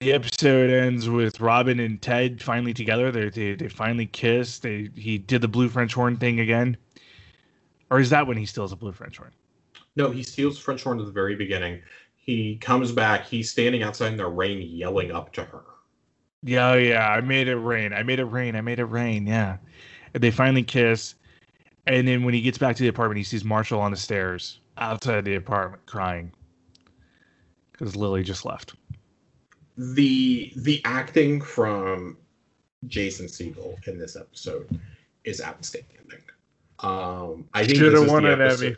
The 0.00 0.12
episode 0.12 0.70
ends 0.70 1.08
with 1.08 1.40
Robin 1.40 1.80
and 1.80 2.00
Ted 2.00 2.40
finally 2.42 2.72
together. 2.72 3.10
They 3.10 3.30
they, 3.30 3.54
they 3.54 3.68
finally 3.68 4.06
kiss. 4.06 4.60
They 4.60 4.90
he 4.94 5.18
did 5.18 5.40
the 5.40 5.48
blue 5.48 5.68
French 5.68 5.94
horn 5.94 6.16
thing 6.16 6.40
again, 6.40 6.76
or 7.90 7.98
is 7.98 8.10
that 8.10 8.26
when 8.26 8.36
he 8.36 8.46
steals 8.46 8.70
a 8.70 8.76
blue 8.76 8.92
French 8.92 9.18
horn? 9.18 9.32
No, 9.96 10.10
he 10.10 10.22
steals 10.22 10.58
French 10.58 10.84
horn 10.84 11.00
at 11.00 11.06
the 11.06 11.12
very 11.12 11.34
beginning. 11.34 11.82
He 12.14 12.56
comes 12.56 12.92
back. 12.92 13.26
He's 13.26 13.50
standing 13.50 13.82
outside 13.82 14.12
in 14.12 14.16
the 14.18 14.26
rain, 14.26 14.62
yelling 14.62 15.10
up 15.10 15.32
to 15.32 15.44
her. 15.44 15.64
Yeah, 16.44 16.70
oh, 16.70 16.74
yeah. 16.76 17.08
I 17.08 17.20
made 17.20 17.48
it 17.48 17.56
rain. 17.56 17.92
I 17.92 18.04
made 18.04 18.20
it 18.20 18.26
rain. 18.26 18.54
I 18.54 18.60
made 18.60 18.78
it 18.78 18.84
rain. 18.84 19.26
Yeah. 19.26 19.56
And 20.14 20.22
they 20.22 20.30
finally 20.30 20.62
kiss. 20.62 21.16
And 21.86 22.06
then 22.06 22.22
when 22.22 22.34
he 22.34 22.40
gets 22.40 22.58
back 22.58 22.76
to 22.76 22.82
the 22.82 22.88
apartment, 22.88 23.18
he 23.18 23.24
sees 23.24 23.44
Marshall 23.44 23.80
on 23.80 23.90
the 23.90 23.96
stairs 23.96 24.60
outside 24.76 25.24
the 25.24 25.34
apartment 25.34 25.84
crying 25.86 26.30
because 27.72 27.96
Lily 27.96 28.22
just 28.22 28.44
left. 28.44 28.74
The 29.78 30.52
the 30.56 30.82
acting 30.84 31.40
from 31.40 32.16
Jason 32.86 33.26
Segel 33.26 33.76
in 33.86 33.98
this 33.98 34.16
episode 34.16 34.78
is 35.24 35.40
outstanding. 35.40 35.98
Um, 36.80 37.48
I 37.54 37.64
think 37.64 37.78
should 37.78 37.92
have 37.92 38.08
won 38.08 38.24
an 38.24 38.40
Emmy. 38.40 38.74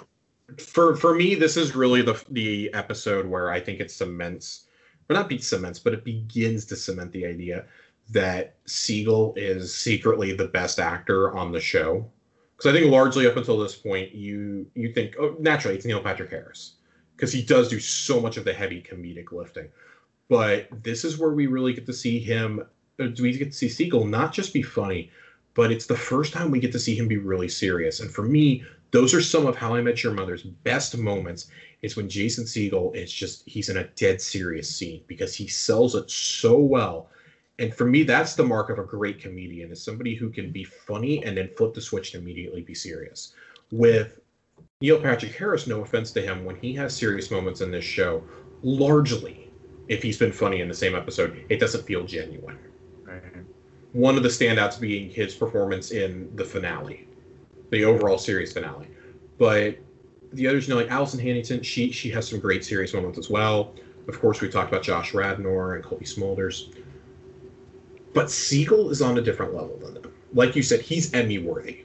For 0.59 0.97
for 0.97 1.14
me, 1.14 1.35
this 1.35 1.56
is 1.56 1.74
really 1.74 2.02
the 2.02 2.22
the 2.31 2.72
episode 2.72 3.27
where 3.27 3.51
I 3.51 3.60
think 3.60 3.81
it 3.81 3.90
cements, 3.90 4.66
or 5.09 5.14
not 5.14 5.28
be 5.28 5.39
cements, 5.39 5.78
but 5.78 5.93
it 5.93 6.05
begins 6.05 6.64
to 6.66 6.77
cement 6.77 7.12
the 7.12 7.27
idea 7.27 7.66
that 8.10 8.56
Segel 8.66 9.36
is 9.36 9.74
secretly 9.74 10.32
the 10.32 10.48
best 10.48 10.81
actor 10.81 11.36
on 11.36 11.52
the 11.52 11.60
show. 11.60 12.10
Because 12.56 12.74
I 12.74 12.78
think 12.78 12.90
largely 12.90 13.27
up 13.27 13.36
until 13.36 13.59
this 13.59 13.77
point, 13.77 14.14
you 14.14 14.66
you 14.74 14.93
think 14.93 15.14
oh, 15.20 15.36
naturally 15.39 15.77
it's 15.77 15.85
Neil 15.85 16.02
Patrick 16.02 16.31
Harris 16.31 16.77
because 17.16 17.32
he 17.32 17.43
does 17.43 17.68
do 17.68 17.78
so 17.78 18.18
much 18.20 18.39
of 18.39 18.44
the 18.44 18.52
heavy 18.52 18.82
comedic 18.82 19.31
lifting. 19.31 19.68
But 20.31 20.69
this 20.85 21.05
is 21.05 21.19
where 21.19 21.32
we 21.32 21.48
really 21.48 21.73
get 21.73 21.86
to 21.86 21.93
see 21.93 22.20
him. 22.20 22.62
Uh, 23.01 23.09
we 23.20 23.36
get 23.36 23.51
to 23.51 23.52
see 23.52 23.66
Segel 23.66 24.09
not 24.09 24.32
just 24.32 24.55
be 24.55 24.62
funny, 24.62 25.11
but 25.55 25.73
it's 25.73 25.86
the 25.86 25.97
first 25.97 26.32
time 26.32 26.52
we 26.52 26.61
get 26.61 26.70
to 26.70 26.78
see 26.78 26.94
him 26.94 27.09
be 27.09 27.19
really 27.19 27.48
serious. 27.48 27.98
And 27.98 28.09
for 28.09 28.23
me, 28.23 28.62
those 28.93 29.12
are 29.12 29.20
some 29.20 29.44
of 29.44 29.57
How 29.57 29.74
I 29.74 29.82
Met 29.82 30.05
Your 30.05 30.12
Mother's 30.15 30.44
best 30.44 30.97
moments. 30.97 31.51
Is 31.82 31.97
when 31.97 32.09
Jason 32.09 32.44
Segel 32.44 32.94
is 32.94 33.12
just 33.12 33.43
he's 33.48 33.70
in 33.70 33.78
a 33.78 33.89
dead 33.97 34.20
serious 34.20 34.73
scene 34.73 35.02
because 35.09 35.35
he 35.35 35.48
sells 35.48 35.97
it 35.97 36.09
so 36.09 36.59
well. 36.59 37.09
And 37.59 37.74
for 37.74 37.86
me, 37.86 38.05
that's 38.05 38.35
the 38.36 38.44
mark 38.44 38.70
of 38.70 38.78
a 38.78 38.85
great 38.85 39.19
comedian 39.19 39.73
is 39.73 39.82
somebody 39.82 40.15
who 40.15 40.31
can 40.31 40.52
be 40.52 40.62
funny 40.62 41.24
and 41.24 41.36
then 41.36 41.51
flip 41.57 41.74
the 41.74 41.81
switch 41.81 42.15
and 42.15 42.23
immediately 42.23 42.62
be 42.62 42.74
serious. 42.74 43.35
With 43.73 44.20
Neil 44.81 45.01
Patrick 45.01 45.35
Harris, 45.35 45.66
no 45.66 45.81
offense 45.81 46.12
to 46.12 46.23
him, 46.23 46.44
when 46.44 46.57
he 46.57 46.73
has 46.74 46.97
serious 46.97 47.31
moments 47.31 47.62
in 47.62 47.70
this 47.70 47.85
show, 47.85 48.23
largely, 48.62 49.40
if 49.91 50.05
he's 50.05 50.17
been 50.17 50.33
funny 50.33 50.61
in 50.61 50.69
the 50.69 50.75
same 50.75 50.95
episode, 50.95 51.45
it 51.51 51.59
doesn't 51.59 51.85
feel 51.85 52.05
genuine. 52.05 52.57
Right. 53.03 53.21
One 53.93 54.17
of 54.17 54.23
the 54.23 54.29
standouts 54.29 54.81
being 54.81 55.11
his 55.11 55.35
performance 55.35 55.91
in 55.91 56.35
the 56.37 56.45
finale, 56.45 57.09
the 57.71 57.85
overall 57.85 58.17
series 58.17 58.53
finale. 58.53 58.87
But 59.37 59.79
the 60.33 60.47
others, 60.47 60.69
you 60.69 60.75
know, 60.75 60.81
like 60.81 60.91
Alyson 60.91 61.21
Hannigan, 61.21 61.62
she 61.65 61.91
she 61.91 62.09
has 62.11 62.29
some 62.29 62.39
great 62.39 62.65
serious 62.65 62.95
moments 62.95 63.19
as 63.19 63.29
well. 63.29 63.75
Of 64.07 64.21
course, 64.21 64.41
we 64.41 64.49
talked 64.49 64.69
about 64.69 64.85
Josh 64.85 65.12
Radnor 65.12 65.75
and 65.75 65.85
Cobie 65.85 66.05
Smulders. 66.05 66.73
But 68.15 68.27
Segel 68.27 68.93
is 68.93 69.03
on 69.03 69.19
a 69.19 69.21
different 69.21 69.55
level 69.55 69.77
than 69.77 69.95
them. 69.95 70.12
Like 70.33 70.55
you 70.55 70.62
said, 70.62 70.81
he's 70.81 71.12
Emmy 71.12 71.39
worthy. 71.39 71.85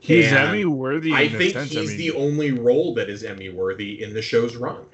He's 0.00 0.32
Emmy 0.32 0.64
worthy. 0.64 1.12
I 1.12 1.28
think 1.28 1.52
sense. 1.52 1.70
he's 1.70 1.78
I 1.78 1.96
mean, 1.96 1.98
the 1.98 2.12
only 2.12 2.52
role 2.52 2.94
that 2.94 3.10
is 3.10 3.24
Emmy 3.24 3.50
worthy 3.50 4.02
in 4.02 4.14
the 4.14 4.22
show's 4.22 4.56
run. 4.56 4.86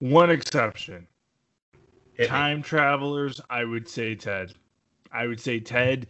One 0.00 0.30
exception. 0.30 1.06
Hit 2.14 2.28
Time 2.28 2.58
me. 2.58 2.62
travelers, 2.62 3.40
I 3.48 3.64
would 3.64 3.88
say 3.88 4.14
Ted. 4.14 4.54
I 5.12 5.26
would 5.26 5.40
say 5.40 5.60
Ted. 5.60 6.06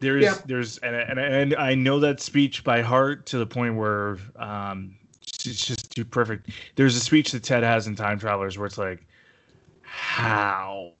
There's 0.00 0.24
yeah. 0.24 0.38
there's 0.46 0.78
and, 0.78 0.94
and 0.96 1.18
and 1.18 1.54
I 1.56 1.74
know 1.74 2.00
that 2.00 2.20
speech 2.20 2.64
by 2.64 2.80
heart 2.80 3.26
to 3.26 3.38
the 3.38 3.46
point 3.46 3.76
where 3.76 4.18
um 4.36 4.96
it's 5.22 5.66
just 5.66 5.94
too 5.94 6.04
perfect. 6.04 6.50
There's 6.76 6.96
a 6.96 7.00
speech 7.00 7.32
that 7.32 7.42
Ted 7.42 7.62
has 7.62 7.86
in 7.86 7.96
Time 7.96 8.18
Travelers 8.18 8.58
where 8.58 8.66
it's 8.66 8.78
like, 8.78 9.06
how 9.82 10.92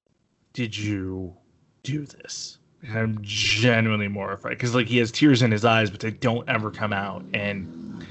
did 0.52 0.76
you 0.76 1.34
do 1.82 2.04
this? 2.04 2.58
And 2.82 2.98
I'm 2.98 3.18
genuinely 3.22 4.08
mortified 4.08 4.52
because 4.52 4.74
like 4.74 4.86
he 4.86 4.98
has 4.98 5.10
tears 5.10 5.42
in 5.42 5.50
his 5.50 5.64
eyes, 5.64 5.90
but 5.90 6.00
they 6.00 6.10
don't 6.10 6.48
ever 6.48 6.70
come 6.70 6.92
out. 6.92 7.24
And 7.34 8.06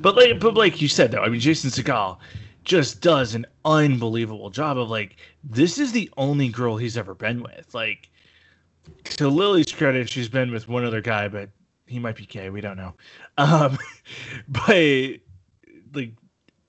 but 0.00 0.16
like 0.16 0.40
but 0.40 0.54
like 0.54 0.80
you 0.80 0.88
said 0.88 1.12
though, 1.12 1.22
I 1.22 1.28
mean 1.28 1.40
Jason 1.40 1.70
Segel 1.70 2.18
just 2.66 3.00
does 3.00 3.34
an 3.34 3.46
unbelievable 3.64 4.50
job 4.50 4.76
of 4.76 4.90
like 4.90 5.16
this 5.42 5.78
is 5.78 5.92
the 5.92 6.10
only 6.18 6.48
girl 6.48 6.76
he's 6.76 6.98
ever 6.98 7.14
been 7.14 7.42
with. 7.42 7.72
Like 7.72 8.10
to 9.04 9.28
Lily's 9.28 9.72
credit, 9.72 10.10
she's 10.10 10.28
been 10.28 10.50
with 10.50 10.68
one 10.68 10.84
other 10.84 11.00
guy, 11.00 11.28
but 11.28 11.48
he 11.86 11.98
might 11.98 12.16
be 12.16 12.26
gay. 12.26 12.50
We 12.50 12.60
don't 12.60 12.76
know. 12.76 12.92
Um, 13.38 13.78
but 14.48 15.20
like 15.94 16.12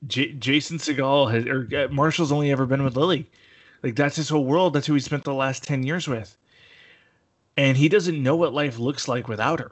J- 0.07 0.33
Jason 0.33 0.77
Segel 0.77 1.29
has 1.29 1.45
or 1.45 1.67
uh, 1.75 1.89
Marshall's 1.89 2.31
only 2.31 2.51
ever 2.51 2.65
been 2.65 2.83
with 2.83 2.95
Lily. 2.95 3.29
Like 3.83 3.95
that's 3.95 4.15
his 4.15 4.29
whole 4.29 4.45
world. 4.45 4.73
That's 4.73 4.87
who 4.87 4.93
he 4.93 5.01
spent 5.01 5.25
the 5.25 5.33
last 5.33 5.63
ten 5.63 5.83
years 5.83 6.07
with 6.07 6.37
and 7.57 7.75
he 7.75 7.89
doesn't 7.89 8.21
know 8.21 8.35
what 8.35 8.53
life 8.53 8.77
looks 8.77 9.07
like 9.07 9.27
without 9.27 9.59
her 9.59 9.71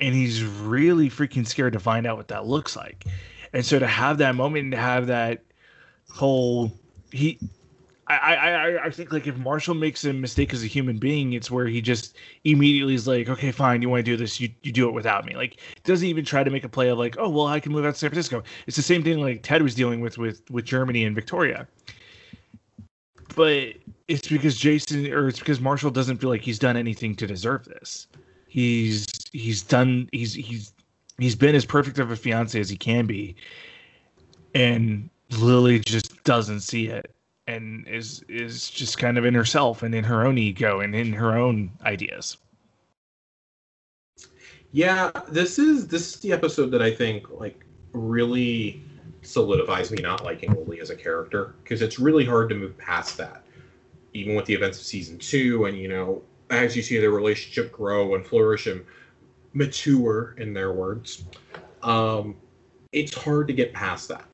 and 0.00 0.14
he's 0.14 0.42
really 0.42 1.10
freaking 1.10 1.46
scared 1.46 1.74
to 1.74 1.78
find 1.78 2.06
out 2.06 2.16
what 2.16 2.28
that 2.28 2.46
looks 2.46 2.74
like 2.74 3.04
and 3.52 3.64
so 3.64 3.78
to 3.78 3.86
have 3.86 4.18
that 4.18 4.34
moment 4.34 4.64
and 4.64 4.72
to 4.72 4.78
have 4.78 5.06
that 5.06 5.44
whole 6.10 6.72
he 7.10 7.38
I, 8.10 8.34
I 8.34 8.84
I 8.86 8.90
think 8.90 9.12
like 9.12 9.26
if 9.26 9.36
Marshall 9.36 9.74
makes 9.74 10.04
a 10.04 10.14
mistake 10.14 10.54
as 10.54 10.62
a 10.62 10.66
human 10.66 10.96
being, 10.96 11.34
it's 11.34 11.50
where 11.50 11.66
he 11.66 11.82
just 11.82 12.16
immediately 12.44 12.94
is 12.94 13.06
like, 13.06 13.28
okay, 13.28 13.52
fine, 13.52 13.82
you 13.82 13.90
want 13.90 14.04
to 14.04 14.10
do 14.10 14.16
this, 14.16 14.40
you 14.40 14.48
you 14.62 14.72
do 14.72 14.88
it 14.88 14.92
without 14.92 15.26
me. 15.26 15.36
Like 15.36 15.60
doesn't 15.84 16.06
even 16.06 16.24
try 16.24 16.42
to 16.42 16.50
make 16.50 16.64
a 16.64 16.70
play 16.70 16.88
of 16.88 16.98
like, 16.98 17.16
oh 17.18 17.28
well, 17.28 17.46
I 17.46 17.60
can 17.60 17.70
move 17.72 17.84
out 17.84 17.94
to 17.94 17.98
San 17.98 18.08
Francisco. 18.08 18.42
It's 18.66 18.76
the 18.76 18.82
same 18.82 19.02
thing 19.02 19.20
like 19.20 19.42
Ted 19.42 19.62
was 19.62 19.74
dealing 19.74 20.00
with 20.00 20.16
with 20.16 20.40
with 20.50 20.64
Germany 20.64 21.04
and 21.04 21.14
Victoria. 21.14 21.68
But 23.36 23.74
it's 24.08 24.26
because 24.26 24.56
Jason 24.56 25.12
or 25.12 25.28
it's 25.28 25.38
because 25.38 25.60
Marshall 25.60 25.90
doesn't 25.90 26.16
feel 26.16 26.30
like 26.30 26.40
he's 26.40 26.58
done 26.58 26.78
anything 26.78 27.14
to 27.16 27.26
deserve 27.26 27.66
this. 27.66 28.06
He's 28.46 29.06
he's 29.32 29.62
done 29.62 30.08
he's 30.12 30.32
he's 30.32 30.72
he's 31.18 31.36
been 31.36 31.54
as 31.54 31.66
perfect 31.66 31.98
of 31.98 32.10
a 32.10 32.16
fiance 32.16 32.58
as 32.58 32.70
he 32.70 32.78
can 32.78 33.04
be. 33.04 33.36
And 34.54 35.10
Lily 35.30 35.78
just 35.78 36.22
doesn't 36.24 36.60
see 36.60 36.86
it 36.88 37.14
and 37.46 37.86
is 37.88 38.22
is 38.28 38.70
just 38.70 38.98
kind 38.98 39.18
of 39.18 39.24
in 39.24 39.34
herself 39.34 39.82
and 39.82 39.94
in 39.94 40.04
her 40.04 40.26
own 40.26 40.38
ego 40.38 40.80
and 40.80 40.94
in 40.94 41.12
her 41.12 41.36
own 41.36 41.70
ideas. 41.84 42.36
Yeah, 44.72 45.10
this 45.28 45.58
is 45.58 45.88
this 45.88 46.14
is 46.14 46.20
the 46.20 46.32
episode 46.32 46.70
that 46.70 46.82
I 46.82 46.90
think 46.90 47.30
like 47.30 47.64
really 47.92 48.82
solidifies 49.22 49.90
me 49.90 50.02
not 50.02 50.24
liking 50.24 50.54
Lily 50.54 50.80
as 50.80 50.90
a 50.90 50.96
character 50.96 51.54
because 51.62 51.82
it's 51.82 51.98
really 51.98 52.24
hard 52.24 52.48
to 52.50 52.54
move 52.54 52.76
past 52.78 53.16
that 53.16 53.42
even 54.14 54.34
with 54.34 54.46
the 54.46 54.54
events 54.54 54.78
of 54.78 54.84
season 54.84 55.18
two, 55.18 55.66
and 55.66 55.78
you 55.78 55.88
know, 55.88 56.22
as 56.50 56.76
you 56.76 56.82
see 56.82 56.98
their 56.98 57.10
relationship 57.10 57.72
grow 57.72 58.14
and 58.14 58.26
flourish 58.26 58.66
and 58.66 58.84
mature, 59.52 60.34
in 60.38 60.52
their 60.52 60.72
words, 60.72 61.24
um, 61.82 62.36
it's 62.92 63.14
hard 63.14 63.46
to 63.48 63.54
get 63.54 63.72
past 63.72 64.08
that 64.08 64.26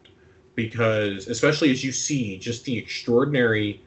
because, 0.55 1.28
especially 1.28 1.70
as 1.70 1.85
you 1.85 1.93
see 1.93 2.39
just 2.39 2.64
the 2.64 2.76
extraordinary 2.76 3.82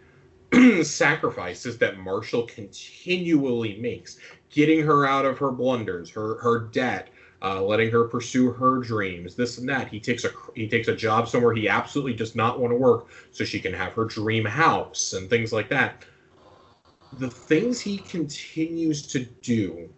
sacrifices 0.83 1.77
that 1.77 1.97
Marshall 1.97 2.43
continually 2.43 3.77
makes, 3.79 4.17
getting 4.49 4.81
her 4.83 5.05
out 5.05 5.25
of 5.25 5.37
her 5.37 5.51
blunders, 5.51 6.09
her 6.09 6.39
her 6.39 6.59
debt, 6.59 7.09
uh, 7.41 7.61
letting 7.61 7.91
her 7.91 8.05
pursue 8.05 8.51
her 8.51 8.79
dreams, 8.79 9.35
this 9.35 9.57
and 9.57 9.69
that. 9.69 9.89
He 9.89 9.99
takes 9.99 10.25
a 10.25 10.29
he 10.55 10.67
takes 10.67 10.87
a 10.87 10.95
job 10.95 11.27
somewhere 11.27 11.53
he 11.53 11.67
absolutely 11.69 12.13
does 12.13 12.35
not 12.35 12.59
want 12.59 12.71
to 12.71 12.75
work, 12.75 13.07
so 13.31 13.43
she 13.43 13.59
can 13.59 13.73
have 13.73 13.93
her 13.93 14.05
dream 14.05 14.45
house 14.45 15.13
and 15.13 15.29
things 15.29 15.53
like 15.53 15.69
that. 15.69 16.05
The 17.13 17.29
things 17.29 17.79
he 17.79 17.97
continues 17.97 19.07
to 19.07 19.19
do, 19.41 19.89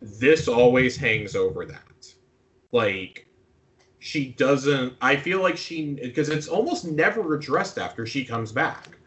this 0.00 0.48
always 0.48 0.96
hangs 0.96 1.36
over 1.36 1.66
that. 1.66 2.14
Like 2.72 3.23
she 4.04 4.26
doesn't. 4.26 4.92
I 5.00 5.16
feel 5.16 5.40
like 5.40 5.56
she 5.56 5.94
because 5.94 6.28
it's 6.28 6.46
almost 6.46 6.84
never 6.84 7.34
addressed 7.34 7.78
after 7.78 8.04
she 8.04 8.22
comes 8.22 8.52
back. 8.52 8.98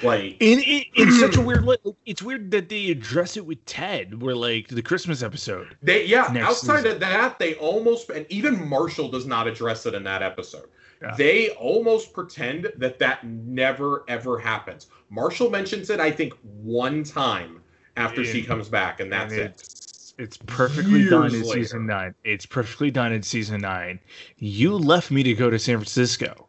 Like 0.00 0.36
in, 0.38 0.60
in, 0.60 0.84
in 0.94 1.12
such 1.18 1.36
a 1.36 1.40
weird 1.40 1.66
it's 2.06 2.22
weird 2.22 2.52
that 2.52 2.68
they 2.68 2.92
address 2.92 3.36
it 3.36 3.44
with 3.44 3.64
Ted, 3.64 4.22
where 4.22 4.36
like 4.36 4.68
the 4.68 4.80
Christmas 4.80 5.24
episode. 5.24 5.76
They 5.82 6.06
yeah, 6.06 6.32
outside 6.38 6.82
season. 6.82 6.92
of 6.92 7.00
that, 7.00 7.40
they 7.40 7.56
almost 7.56 8.10
and 8.10 8.26
even 8.28 8.68
Marshall 8.68 9.08
does 9.08 9.26
not 9.26 9.48
address 9.48 9.86
it 9.86 9.94
in 9.94 10.04
that 10.04 10.22
episode. 10.22 10.68
Yeah. 11.02 11.16
They 11.16 11.50
almost 11.50 12.12
pretend 12.12 12.72
that 12.76 13.00
that 13.00 13.26
never 13.26 14.04
ever 14.06 14.38
happens. 14.38 14.86
Marshall 15.10 15.50
mentions 15.50 15.90
it, 15.90 15.98
I 15.98 16.12
think, 16.12 16.32
one 16.62 17.02
time 17.02 17.60
after 17.96 18.24
she 18.24 18.44
comes 18.44 18.68
back, 18.68 19.00
and 19.00 19.12
that's 19.12 19.32
it. 19.32 19.87
It's 20.18 20.36
perfectly 20.36 21.00
Years 21.00 21.10
done 21.10 21.26
in 21.26 21.42
later. 21.42 21.62
season 21.62 21.86
nine. 21.86 22.14
It's 22.24 22.44
perfectly 22.44 22.90
done 22.90 23.12
in 23.12 23.22
season 23.22 23.60
nine. 23.60 24.00
You 24.36 24.76
left 24.76 25.10
me 25.12 25.22
to 25.22 25.34
go 25.34 25.48
to 25.48 25.58
San 25.58 25.76
Francisco. 25.76 26.48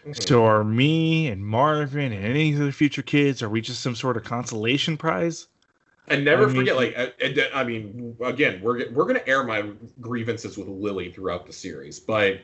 Mm-hmm. 0.00 0.12
So 0.12 0.44
are 0.44 0.64
me 0.64 1.28
and 1.28 1.44
Marvin 1.44 2.12
and 2.12 2.24
any 2.24 2.52
of 2.54 2.60
the 2.60 2.72
future 2.72 3.02
kids? 3.02 3.42
Are 3.42 3.50
we 3.50 3.60
just 3.60 3.82
some 3.82 3.94
sort 3.94 4.16
of 4.16 4.24
consolation 4.24 4.96
prize? 4.96 5.48
And 6.08 6.24
never 6.24 6.44
I 6.44 6.46
mean, 6.46 6.56
forget, 6.56 6.76
like, 6.76 6.96
I, 6.96 7.60
I, 7.60 7.64
mean, 7.64 8.16
again, 8.24 8.60
we're 8.62 8.88
we're 8.92 9.06
gonna 9.06 9.22
air 9.26 9.42
my 9.42 9.70
grievances 10.00 10.56
with 10.56 10.68
Lily 10.68 11.10
throughout 11.10 11.46
the 11.46 11.52
series, 11.52 11.98
but 11.98 12.40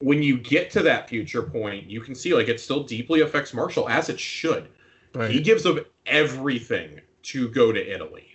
when 0.00 0.22
you 0.22 0.38
get 0.38 0.70
to 0.70 0.82
that 0.82 1.08
future 1.08 1.42
point, 1.42 1.90
you 1.90 2.00
can 2.00 2.14
see 2.14 2.32
like 2.32 2.48
it 2.48 2.58
still 2.58 2.84
deeply 2.84 3.20
affects 3.20 3.52
Marshall 3.52 3.88
as 3.88 4.08
it 4.08 4.18
should. 4.18 4.68
Right. 5.14 5.30
He 5.30 5.40
gives 5.40 5.66
up 5.66 5.78
everything 6.06 7.00
to 7.24 7.48
go 7.48 7.72
to 7.72 7.94
Italy, 7.94 8.27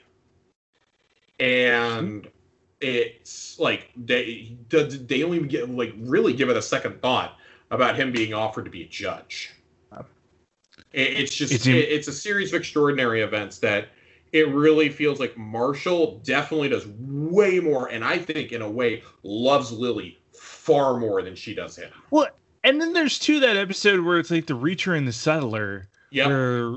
and 1.40 2.28
it's 2.82 3.60
like 3.60 3.92
they 3.96 4.58
they 4.70 5.22
don't 5.22 5.34
even 5.34 5.48
get 5.48 5.70
like 5.70 5.94
really 5.98 6.34
give 6.34 6.50
it 6.50 6.58
a 6.58 6.62
second 6.62 7.02
thought 7.02 7.38
about 7.72 7.96
him 7.96 8.12
being 8.12 8.34
offered 8.34 8.66
to 8.66 8.72
be 8.72 8.84
a 8.84 8.88
judge. 8.88 9.52
It's 10.92 11.34
just 11.34 11.52
it's, 11.52 11.66
it's 11.66 12.08
a 12.08 12.14
series 12.14 12.54
of 12.54 12.60
extraordinary 12.60 13.22
events 13.22 13.58
that 13.60 13.90
it 14.32 14.48
really 14.50 14.90
feels 14.90 15.20
like 15.20 15.36
Marshall 15.38 16.20
definitely 16.24 16.70
does 16.70 16.86
way 17.00 17.60
more, 17.60 17.88
and 17.88 18.04
I 18.04 18.18
think 18.18 18.52
in 18.52 18.62
a 18.62 18.70
way 18.70 19.04
loves 19.24 19.72
Lily 19.72 20.20
far 20.34 21.00
more 21.00 21.22
than 21.22 21.36
she 21.36 21.56
does 21.56 21.76
him. 21.76 21.90
Well, 22.12 22.28
and 22.64 22.80
then 22.80 22.94
there's 22.94 23.18
two 23.18 23.40
that 23.40 23.58
episode 23.58 24.02
where 24.02 24.20
it's 24.20 24.32
like 24.32 24.46
the 24.46 24.58
Reacher 24.58 24.96
and 24.98 25.08
the 25.08 25.14
Settler, 25.14 25.88
yep. 26.12 26.28
where 26.28 26.76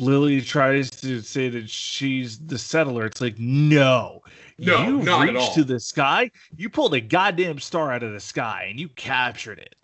Lily 0.00 0.40
tries 0.40 0.90
to 0.90 1.20
say 1.20 1.48
that 1.48 1.68
she's 1.68 2.38
the 2.38 2.58
settler. 2.58 3.06
It's 3.06 3.20
like 3.20 3.38
no, 3.38 4.22
no, 4.58 4.84
you 4.84 5.02
not 5.02 5.28
reached 5.28 5.54
to 5.54 5.64
the 5.64 5.80
sky, 5.80 6.30
you 6.56 6.68
pulled 6.68 6.94
a 6.94 7.00
goddamn 7.00 7.58
star 7.58 7.92
out 7.92 8.02
of 8.02 8.12
the 8.12 8.20
sky, 8.20 8.66
and 8.68 8.78
you 8.78 8.88
captured 8.88 9.58
it, 9.58 9.76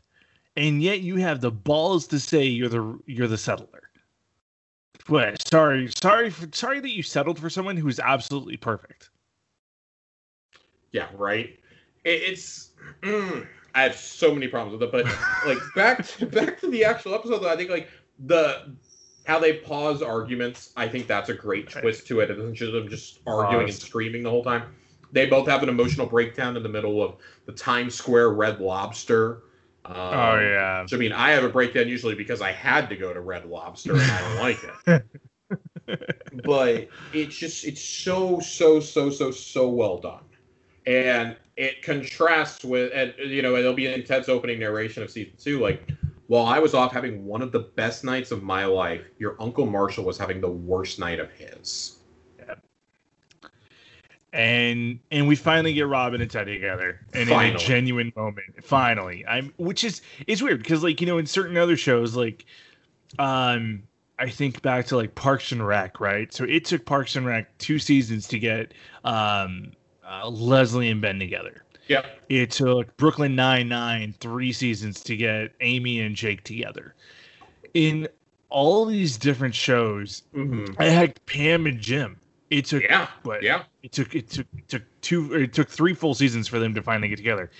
and 0.56 0.82
yet 0.82 1.00
you 1.00 1.16
have 1.16 1.40
the 1.40 1.50
balls 1.50 2.06
to 2.08 2.20
say 2.20 2.44
you're 2.44 2.68
the 2.68 2.98
you're 3.06 3.28
the 3.28 3.38
settler. 3.38 3.90
What? 5.08 5.46
Sorry, 5.46 5.88
sorry, 5.96 6.30
for, 6.30 6.48
sorry 6.52 6.80
that 6.80 6.90
you 6.90 7.02
settled 7.02 7.38
for 7.38 7.48
someone 7.48 7.76
who's 7.76 8.00
absolutely 8.00 8.56
perfect. 8.56 9.10
Yeah, 10.92 11.06
right. 11.14 11.58
It, 12.04 12.22
it's. 12.22 12.70
Mm, 13.02 13.46
I 13.74 13.82
have 13.82 13.96
so 13.96 14.32
many 14.32 14.48
problems 14.48 14.80
with 14.80 14.82
it, 14.82 14.92
but 14.92 15.04
like 15.46 15.58
back 15.74 16.04
to, 16.06 16.26
back 16.26 16.58
to 16.60 16.70
the 16.70 16.84
actual 16.84 17.14
episode. 17.14 17.38
Though, 17.38 17.52
I 17.52 17.56
think 17.56 17.70
like 17.70 17.88
the 18.18 18.74
how 19.26 19.38
they 19.38 19.54
pause 19.54 20.02
arguments. 20.02 20.72
I 20.76 20.88
think 20.88 21.06
that's 21.06 21.28
a 21.28 21.34
great 21.34 21.68
twist 21.68 22.06
to 22.08 22.20
it. 22.20 22.30
It 22.30 22.34
doesn't 22.34 22.54
just 22.54 22.72
them 22.72 22.88
just 22.88 23.20
arguing 23.26 23.64
and 23.68 23.74
screaming 23.74 24.22
the 24.22 24.30
whole 24.30 24.44
time. 24.44 24.74
They 25.12 25.26
both 25.26 25.48
have 25.48 25.62
an 25.62 25.68
emotional 25.68 26.06
breakdown 26.06 26.56
in 26.56 26.62
the 26.62 26.68
middle 26.68 27.02
of 27.02 27.16
the 27.46 27.52
Times 27.52 27.94
Square 27.94 28.30
Red 28.30 28.60
Lobster 28.60 29.42
um, 29.88 29.94
oh 29.96 30.40
yeah. 30.40 30.86
So 30.86 30.96
I 30.96 30.98
mean, 30.98 31.12
I 31.12 31.30
have 31.30 31.44
a 31.44 31.48
breakdown 31.48 31.88
usually 31.88 32.14
because 32.14 32.42
I 32.42 32.50
had 32.50 32.88
to 32.88 32.96
go 32.96 33.14
to 33.14 33.20
Red 33.20 33.46
Lobster 33.46 33.92
and 33.92 34.02
I 34.02 34.20
don't 34.20 34.36
like 34.40 34.58
it. 34.86 36.42
but 36.44 36.88
it's 37.12 37.36
just 37.36 37.64
it's 37.64 37.82
so 37.82 38.40
so 38.40 38.80
so 38.80 39.10
so 39.10 39.30
so 39.30 39.68
well 39.68 39.98
done, 39.98 40.24
and 40.86 41.36
it 41.56 41.82
contrasts 41.82 42.64
with 42.64 42.90
and 42.92 43.14
you 43.30 43.42
know 43.42 43.54
it'll 43.54 43.74
be 43.74 43.86
an 43.86 43.94
intense 43.94 44.28
opening 44.28 44.58
narration 44.58 45.04
of 45.04 45.10
season 45.10 45.34
two. 45.38 45.60
Like 45.60 45.88
while 46.28 46.46
I 46.46 46.58
was 46.58 46.74
off 46.74 46.92
having 46.92 47.24
one 47.24 47.42
of 47.42 47.52
the 47.52 47.60
best 47.60 48.04
nights 48.04 48.30
of 48.30 48.42
my 48.42 48.64
life, 48.64 49.02
your 49.18 49.36
uncle 49.40 49.66
Marshall 49.66 50.04
was 50.04 50.18
having 50.18 50.40
the 50.40 50.50
worst 50.50 50.98
night 50.98 51.20
of 51.20 51.30
his 51.32 51.96
and 54.36 55.00
and 55.10 55.26
we 55.26 55.34
finally 55.34 55.72
get 55.72 55.86
Robin 55.86 56.20
and 56.20 56.30
Teddy 56.30 56.54
together 56.54 57.00
and 57.14 57.30
in 57.30 57.36
a 57.36 57.58
genuine 57.58 58.12
moment. 58.14 58.62
Finally, 58.62 59.24
I'm 59.26 59.52
which 59.56 59.82
is 59.82 60.02
it's 60.26 60.42
weird 60.42 60.58
because 60.58 60.82
like 60.82 61.00
you 61.00 61.06
know 61.06 61.16
in 61.16 61.26
certain 61.26 61.56
other 61.56 61.76
shows 61.76 62.14
like 62.14 62.44
um 63.18 63.82
I 64.18 64.28
think 64.28 64.60
back 64.62 64.86
to 64.86 64.96
like 64.96 65.14
Parks 65.14 65.52
and 65.52 65.66
Rec, 65.66 66.00
right? 66.00 66.32
So 66.32 66.44
it 66.44 66.66
took 66.66 66.84
Parks 66.84 67.16
and 67.16 67.26
Rec 67.26 67.56
two 67.58 67.78
seasons 67.78 68.28
to 68.28 68.38
get 68.38 68.74
um 69.04 69.72
uh, 70.06 70.28
Leslie 70.28 70.90
and 70.90 71.00
Ben 71.00 71.18
together. 71.18 71.64
Yeah. 71.88 72.06
It 72.28 72.50
took 72.50 72.96
Brooklyn 72.96 73.36
Nine 73.36 73.68
Nine 73.68 74.14
three 74.20 74.52
seasons 74.52 75.02
to 75.04 75.16
get 75.16 75.52
Amy 75.60 76.00
and 76.00 76.14
Jake 76.16 76.42
together. 76.44 76.94
In 77.74 78.08
all 78.48 78.86
these 78.86 79.16
different 79.16 79.54
shows, 79.54 80.22
mm-hmm. 80.34 80.74
I 80.80 80.86
had 80.86 81.24
Pam 81.26 81.66
and 81.66 81.80
Jim 81.80 82.18
it 82.50 82.64
took 82.64 82.82
yeah, 82.82 83.08
but 83.22 83.42
yeah. 83.42 83.64
It 83.82 83.92
took 83.92 84.14
it 84.14 84.30
took 84.30 84.46
it 84.56 84.68
took 84.68 84.82
two 85.00 85.32
it 85.34 85.52
took 85.52 85.68
three 85.68 85.94
full 85.94 86.14
seasons 86.14 86.46
for 86.48 86.58
them 86.58 86.74
to 86.74 86.82
finally 86.82 87.08
get 87.08 87.16
together. 87.16 87.50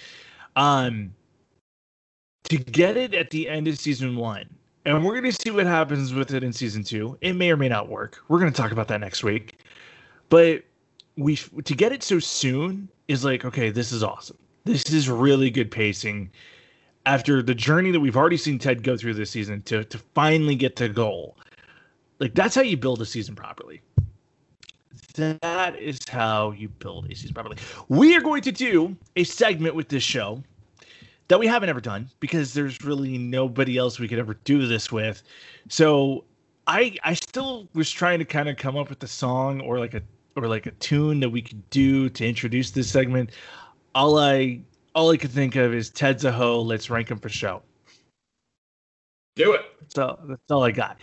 Um 0.55 1.13
to 2.45 2.57
get 2.57 2.97
it 2.97 3.13
at 3.15 3.31
the 3.31 3.49
end 3.49 3.67
of 3.67 3.79
season 3.79 4.17
one, 4.17 4.49
and 4.85 5.05
we're 5.05 5.17
gonna 5.17 5.33
see 5.33 5.51
what 5.51 5.67
happens 5.67 6.15
with 6.15 6.33
it 6.33 6.45
in 6.45 6.53
season 6.53 6.85
two. 6.85 7.19
It 7.21 7.33
may 7.33 7.51
or 7.51 7.57
may 7.57 7.69
not 7.69 7.89
work. 7.89 8.19
We're 8.29 8.39
gonna 8.39 8.53
talk 8.53 8.71
about 8.71 8.89
that 8.89 9.01
next 9.01 9.25
week. 9.25 9.59
But 10.29 10.63
we 11.17 11.37
to 11.37 11.75
get 11.75 11.93
it 11.93 12.03
so 12.03 12.21
soon 12.21 12.89
is 13.09 13.25
like, 13.25 13.45
okay, 13.45 13.71
this 13.71 13.93
is 13.93 14.03
awesome. 14.03 14.39
This 14.65 14.93
is 14.93 15.09
really 15.09 15.51
good 15.51 15.71
pacing. 15.71 16.31
After 17.05 17.41
the 17.41 17.55
journey 17.55 17.93
that 17.93 18.01
we've 18.01 18.17
already 18.17 18.37
seen 18.37 18.59
Ted 18.59 18.83
go 18.83 18.97
through 18.97 19.15
this 19.15 19.31
season 19.31 19.63
to 19.63 19.85
to 19.85 19.99
finally 20.15 20.57
get 20.57 20.75
to 20.77 20.89
goal. 20.89 21.37
Like 22.19 22.35
that's 22.35 22.55
how 22.55 22.63
you 22.63 22.77
build 22.77 23.01
a 23.01 23.07
season 23.07 23.37
properly 23.37 23.81
that 25.17 25.77
is 25.79 25.99
how 26.09 26.53
you 26.53 26.69
build 26.69 27.11
a 27.11 27.15
season 27.15 27.35
properly. 27.35 27.57
We 27.89 28.17
are 28.17 28.21
going 28.21 28.43
to 28.43 28.53
do 28.53 28.97
a 29.17 29.25
segment 29.25 29.75
with 29.75 29.89
this 29.89 30.03
show 30.03 30.43
that 31.29 31.39
we 31.41 31.47
haven't 31.47 31.69
ever 31.69 31.81
done 31.81 32.09
because 32.21 32.55
there's 32.55 32.83
really 32.83 33.19
nobody 33.19 33.77
else 33.77 33.99
we 33.99 34.09
could 34.09 34.19
ever 34.19 34.35
do 34.45 34.67
this 34.67 34.93
with. 34.93 35.23
So 35.69 36.25
I 36.67 36.97
I 37.03 37.15
still 37.15 37.69
was 37.75 37.91
trying 37.91 38.19
to 38.19 38.25
kind 38.25 38.49
of 38.49 38.57
come 38.57 38.77
up 38.77 38.91
with 38.91 39.03
a 39.03 39.09
song 39.09 39.61
or 39.61 39.79
like 39.79 39.95
a 39.95 40.03
or 40.37 40.47
like 40.47 40.67
a 40.67 40.71
tune 40.73 41.21
that 41.21 41.31
we 41.31 41.43
could 41.43 41.69
do 41.71 42.09
to 42.11 42.27
introduce 42.27 42.71
this 42.71 42.91
segment. 42.91 43.31
All 43.95 44.19
I 44.19 44.61
all 44.95 45.11
I 45.11 45.17
could 45.17 45.31
think 45.31 45.57
of 45.57 45.75
is 45.75 45.91
Ted's 45.91 46.25
a 46.25 46.33
hoe. 46.33 46.61
Let's 46.61 46.89
rank 46.91 47.11
him 47.11 47.19
for 47.19 47.29
show. 47.29 47.63
Do 49.35 49.53
it. 49.53 49.63
So 49.89 50.19
that's 50.27 50.51
all 50.51 50.65
I 50.65 50.71
got. 50.71 50.99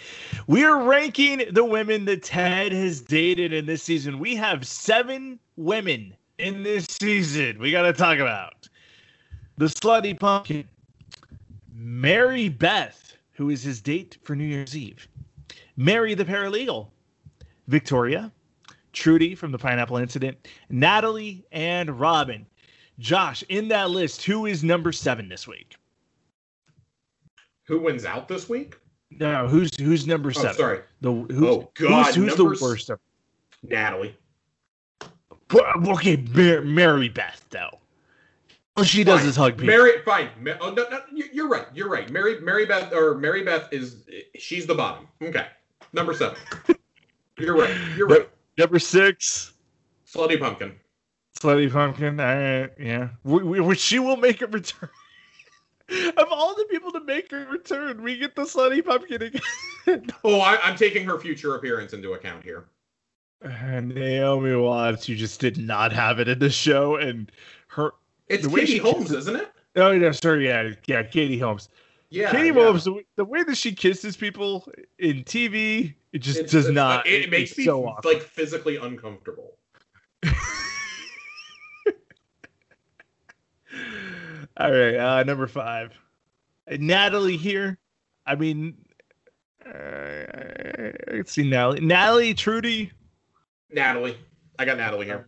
We 0.47 0.63
are 0.63 0.83
ranking 0.83 1.43
the 1.51 1.63
women 1.63 2.05
that 2.05 2.23
Ted 2.23 2.71
has 2.71 3.01
dated 3.01 3.53
in 3.53 3.65
this 3.65 3.83
season. 3.83 4.17
We 4.17 4.35
have 4.35 4.65
seven 4.65 5.39
women 5.55 6.15
in 6.39 6.63
this 6.63 6.85
season. 6.85 7.59
We 7.59 7.71
got 7.71 7.83
to 7.83 7.93
talk 7.93 8.17
about 8.17 8.67
the 9.57 9.65
slutty 9.65 10.19
pumpkin, 10.19 10.67
Mary 11.71 12.49
Beth, 12.49 13.15
who 13.33 13.51
is 13.51 13.61
his 13.61 13.81
date 13.81 14.17
for 14.23 14.35
New 14.35 14.45
Year's 14.45 14.75
Eve, 14.75 15.07
Mary 15.77 16.15
the 16.15 16.25
paralegal, 16.25 16.87
Victoria, 17.67 18.31
Trudy 18.93 19.35
from 19.35 19.51
the 19.51 19.57
Pineapple 19.57 19.97
Incident, 19.97 20.47
Natalie, 20.69 21.45
and 21.51 21.99
Robin. 21.99 22.45
Josh, 22.99 23.43
in 23.49 23.67
that 23.69 23.89
list, 23.89 24.23
who 24.23 24.45
is 24.45 24.63
number 24.63 24.91
seven 24.91 25.27
this 25.27 25.47
week? 25.47 25.75
Who 27.65 27.79
wins 27.79 28.05
out 28.05 28.27
this 28.27 28.47
week? 28.47 28.77
No, 29.19 29.47
who's 29.47 29.75
who's 29.77 30.07
number 30.07 30.29
oh, 30.29 30.33
seven? 30.33 30.51
Oh, 30.51 30.57
sorry. 30.57 30.79
The 31.01 31.11
who's, 31.11 31.43
oh 31.43 31.71
God, 31.75 32.15
who's, 32.15 32.15
who's 32.15 32.35
the 32.35 32.65
worst? 32.65 32.89
Of? 32.89 32.99
Natalie. 33.63 34.15
Okay, 35.53 36.17
Mary 36.17 37.09
Beth 37.09 37.45
though. 37.49 37.79
All 38.75 38.83
she 38.83 39.03
does 39.03 39.19
fine. 39.19 39.29
is 39.29 39.35
hug 39.35 39.53
people. 39.53 39.67
Mary, 39.67 40.01
fine. 40.03 40.29
Oh 40.59 40.71
no, 40.71 40.87
no, 40.89 40.99
you're 41.11 41.47
right. 41.47 41.67
You're 41.75 41.89
right. 41.89 42.09
Mary, 42.09 42.39
Mary 42.41 42.65
Beth, 42.65 42.91
or 42.91 43.15
Mary 43.15 43.43
Beth 43.43 43.71
is 43.71 43.97
she's 44.35 44.65
the 44.65 44.73
bottom. 44.73 45.07
Okay, 45.21 45.45
number 45.93 46.13
seven. 46.13 46.37
you're 47.37 47.55
right. 47.55 47.75
You're 47.95 48.07
right. 48.07 48.29
Number 48.57 48.79
six. 48.79 49.53
Slutty 50.07 50.39
Pumpkin. 50.39 50.73
Slutty 51.39 51.71
Pumpkin. 51.71 52.19
Uh, 52.19 52.67
yeah, 52.79 53.09
we, 53.23 53.61
we, 53.61 53.75
she 53.75 53.99
will 53.99 54.17
make 54.17 54.41
a 54.41 54.47
return. 54.47 54.89
of 56.17 56.27
all 56.31 56.55
the 56.55 56.65
people 56.65 56.91
to 56.91 57.01
make 57.01 57.29
her 57.31 57.45
return, 57.51 58.01
we 58.01 58.17
get 58.17 58.35
the 58.35 58.43
slutty 58.43 58.83
pumpkin 58.83 59.21
again. 59.21 60.11
oh, 60.23 60.39
I, 60.39 60.69
am 60.69 60.75
taking 60.75 61.05
her 61.05 61.19
future 61.19 61.55
appearance 61.55 61.93
into 61.93 62.13
account 62.13 62.43
here. 62.43 62.65
And 63.41 63.93
Naomi 63.93 64.55
Watts, 64.55 65.09
you 65.09 65.15
just 65.15 65.41
did 65.41 65.57
not 65.57 65.91
have 65.91 66.19
it 66.19 66.29
in 66.29 66.39
the 66.39 66.49
show, 66.49 66.95
and 66.95 67.29
her. 67.67 67.91
It's 68.29 68.47
Katie 68.47 68.77
Holmes, 68.77 69.11
isn't 69.11 69.35
it? 69.35 69.51
Oh 69.75 69.91
yeah, 69.91 70.11
sorry, 70.11 70.47
yeah, 70.47 70.71
yeah, 70.85 71.03
Katie 71.03 71.39
Holmes. 71.39 71.67
Yeah, 72.09 72.31
Katie 72.31 72.47
yeah. 72.47 72.53
Holmes. 72.53 72.85
The, 72.85 73.03
the, 73.17 73.25
way 73.25 73.43
that 73.43 73.57
she 73.57 73.73
kisses 73.73 74.15
people 74.15 74.65
in 74.99 75.25
TV, 75.25 75.93
it 76.13 76.19
just 76.19 76.39
it's, 76.39 76.51
does 76.51 76.67
it's, 76.67 76.73
not. 76.73 77.05
It, 77.07 77.23
it 77.23 77.29
makes 77.31 77.57
me 77.57 77.65
so 77.65 77.97
like 78.03 78.21
physically 78.21 78.77
uncomfortable. 78.77 79.57
All 84.57 84.71
right, 84.71 84.95
uh, 84.95 85.23
number 85.23 85.47
five, 85.47 85.91
Natalie 86.69 87.37
here. 87.37 87.79
I 88.25 88.35
mean, 88.35 88.77
uh, 89.65 90.91
let's 91.11 91.31
see, 91.31 91.49
Natalie, 91.49 91.81
Natalie, 91.81 92.35
Trudy, 92.35 92.91
Natalie. 93.71 94.17
I 94.59 94.65
got 94.65 94.77
Natalie 94.77 95.07
here. 95.07 95.27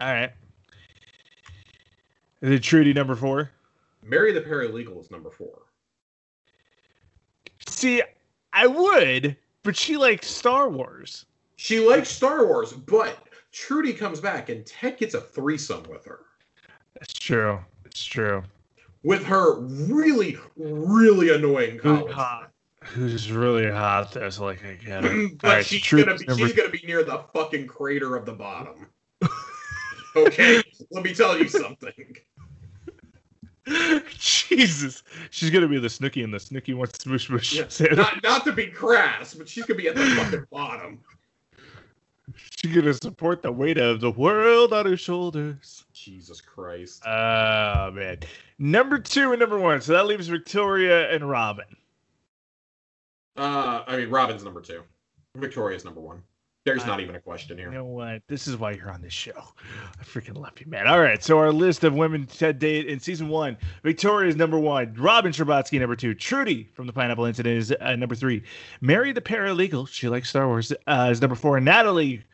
All 0.00 0.12
right. 0.12 0.32
Is 2.42 2.50
it 2.52 2.62
Trudy 2.62 2.92
number 2.92 3.16
four? 3.16 3.50
Mary 4.04 4.32
the 4.32 4.40
Paralegal 4.40 5.00
is 5.00 5.10
number 5.10 5.30
four. 5.30 5.62
See, 7.66 8.02
I 8.52 8.66
would, 8.68 9.36
but 9.66 9.76
she 9.76 9.96
likes 9.96 10.28
Star 10.28 10.70
Wars. 10.70 11.26
She 11.56 11.80
likes 11.80 12.08
Star 12.08 12.46
Wars, 12.46 12.72
but 12.72 13.18
Trudy 13.52 13.92
comes 13.92 14.20
back 14.20 14.48
and 14.48 14.64
Ted 14.64 14.96
gets 14.96 15.14
a 15.14 15.20
threesome 15.20 15.82
with 15.90 16.04
her. 16.04 16.20
That's 16.94 17.12
true. 17.12 17.58
It's 17.84 18.04
true. 18.04 18.44
With 19.02 19.24
her 19.24 19.58
really, 19.58 20.38
really 20.56 21.34
annoying 21.34 21.78
college. 21.78 22.12
Hot. 22.12 22.52
Who's 22.84 23.32
really 23.32 23.68
hot? 23.68 24.12
That's 24.12 24.38
like 24.38 24.64
I 24.64 24.74
get 24.74 25.04
it. 25.04 25.38
but 25.42 25.48
right, 25.48 25.66
she's 25.66 25.82
gonna 25.90 26.16
be 26.16 26.26
number... 26.26 26.46
she's 26.46 26.56
gonna 26.56 26.68
be 26.68 26.84
near 26.86 27.02
the 27.02 27.24
fucking 27.34 27.66
crater 27.66 28.14
of 28.14 28.24
the 28.24 28.32
bottom. 28.32 28.86
okay, 30.16 30.62
let 30.92 31.02
me 31.02 31.12
tell 31.12 31.36
you 31.36 31.48
something. 31.48 32.16
Jesus, 34.18 35.02
she's 35.30 35.50
gonna 35.50 35.68
be 35.68 35.78
the 35.78 35.88
Snooki, 35.88 36.22
and 36.22 36.32
the 36.32 36.38
Snooki 36.38 36.74
wants 36.74 36.98
to 36.98 37.00
smush 37.02 37.26
smush. 37.26 37.80
Yeah. 37.80 37.94
Not, 37.94 38.22
not 38.22 38.44
to 38.44 38.52
be 38.52 38.66
crass, 38.66 39.34
but 39.34 39.48
she's 39.48 39.64
gonna 39.64 39.78
be 39.78 39.88
at 39.88 39.96
the 39.96 40.06
fucking 40.06 40.46
bottom. 40.50 41.00
She's 42.34 42.74
gonna 42.74 42.94
support 42.94 43.42
the 43.42 43.50
weight 43.50 43.78
of 43.78 44.00
the 44.00 44.10
world 44.10 44.72
on 44.72 44.86
her 44.86 44.96
shoulders. 44.96 45.84
Jesus 45.92 46.40
Christ. 46.40 47.02
Oh 47.06 47.90
man. 47.92 48.18
Number 48.58 48.98
two 48.98 49.32
and 49.32 49.40
number 49.40 49.58
one. 49.58 49.80
So 49.80 49.92
that 49.92 50.06
leaves 50.06 50.28
Victoria 50.28 51.10
and 51.12 51.28
Robin. 51.28 51.66
Uh, 53.36 53.82
I 53.86 53.96
mean, 53.96 54.10
Robin's 54.10 54.44
number 54.44 54.60
two. 54.60 54.82
Victoria's 55.36 55.84
number 55.84 56.00
one. 56.00 56.22
There's 56.66 56.84
not 56.84 56.98
even 56.98 57.14
a 57.14 57.20
question 57.20 57.56
here. 57.56 57.68
You 57.68 57.78
know 57.78 57.84
what? 57.84 58.22
This 58.26 58.48
is 58.48 58.56
why 58.56 58.72
you're 58.72 58.90
on 58.90 59.00
this 59.00 59.12
show. 59.12 59.40
I 60.00 60.02
freaking 60.02 60.36
love 60.36 60.58
you, 60.58 60.66
man. 60.66 60.88
All 60.88 60.98
right. 60.98 61.22
So 61.22 61.38
our 61.38 61.52
list 61.52 61.84
of 61.84 61.94
women 61.94 62.26
Ted 62.26 62.58
date 62.58 62.86
in 62.86 62.98
season 62.98 63.28
one: 63.28 63.56
Victoria 63.84 64.28
is 64.28 64.34
number 64.34 64.58
one, 64.58 64.92
Robin 64.98 65.30
Scherbatsky 65.30 65.78
number 65.78 65.94
two, 65.94 66.12
Trudy 66.12 66.68
from 66.74 66.88
the 66.88 66.92
Pineapple 66.92 67.24
Incident 67.24 67.56
is 67.56 67.72
uh, 67.80 67.94
number 67.94 68.16
three, 68.16 68.42
Mary 68.80 69.12
the 69.12 69.20
Paralegal, 69.20 69.86
she 69.86 70.08
likes 70.08 70.28
Star 70.28 70.48
Wars, 70.48 70.72
uh, 70.88 71.08
is 71.08 71.20
number 71.20 71.36
four, 71.36 71.60
Natalie 71.60 72.24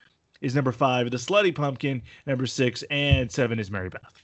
is 0.40 0.54
number 0.54 0.72
five, 0.72 1.10
the 1.10 1.18
Slutty 1.18 1.54
Pumpkin 1.54 2.00
number 2.24 2.46
six, 2.46 2.82
and 2.84 3.30
seven 3.30 3.58
is 3.58 3.70
Mary 3.70 3.90
Beth. 3.90 4.22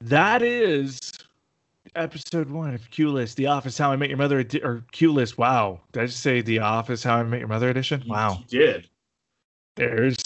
That 0.00 0.42
is 0.42 1.12
episode 1.94 2.50
one 2.50 2.74
of 2.74 2.90
Q 2.90 3.10
List, 3.10 3.36
The 3.36 3.46
Office, 3.46 3.76
How 3.78 3.92
I 3.92 3.96
Met 3.96 4.08
Your 4.08 4.18
Mother, 4.18 4.44
or 4.62 4.84
Q 4.92 5.12
List. 5.12 5.38
Wow, 5.38 5.80
did 5.92 6.02
I 6.02 6.06
just 6.06 6.20
say 6.20 6.40
The 6.40 6.60
Office, 6.60 7.02
How 7.02 7.16
I 7.16 7.22
Met 7.22 7.40
Your 7.40 7.48
Mother 7.48 7.68
edition? 7.68 8.02
Wow, 8.06 8.42
you 8.48 8.58
did. 8.58 8.88
There's 9.76 10.16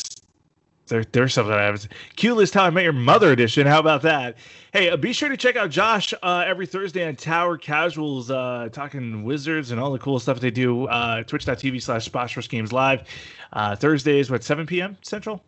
there, 0.87 1.05
there's 1.13 1.33
something 1.33 1.55
I 1.55 1.63
have. 1.63 1.89
Q 2.17 2.35
List, 2.35 2.55
How 2.55 2.65
I 2.65 2.71
Met 2.71 2.85
Your 2.85 2.93
Mother 2.93 3.33
edition. 3.33 3.67
How 3.67 3.79
about 3.79 4.03
that? 4.03 4.37
Hey, 4.73 4.91
uh, 4.91 4.97
be 4.97 5.13
sure 5.13 5.29
to 5.29 5.37
check 5.37 5.57
out 5.57 5.71
Josh 5.71 6.13
uh, 6.23 6.45
every 6.47 6.67
Thursday 6.67 7.07
on 7.07 7.17
Tower 7.17 7.57
Casuals, 7.57 8.31
uh, 8.31 8.69
talking 8.71 9.25
Wizards 9.25 9.71
and 9.71 9.81
all 9.81 9.93
the 9.93 9.99
cool 9.99 10.19
stuff 10.19 10.41
they 10.41 10.51
do. 10.51 10.87
Uh, 10.87 11.23
Twitch.tv 11.23 11.81
slash 11.81 12.09
Bosch 12.09 12.49
Games 12.49 12.73
Live. 12.73 13.05
Uh, 13.53 13.75
Thursdays, 13.77 14.31
what, 14.31 14.45
7 14.45 14.67
p.m. 14.67 14.97
Central? 15.01 15.43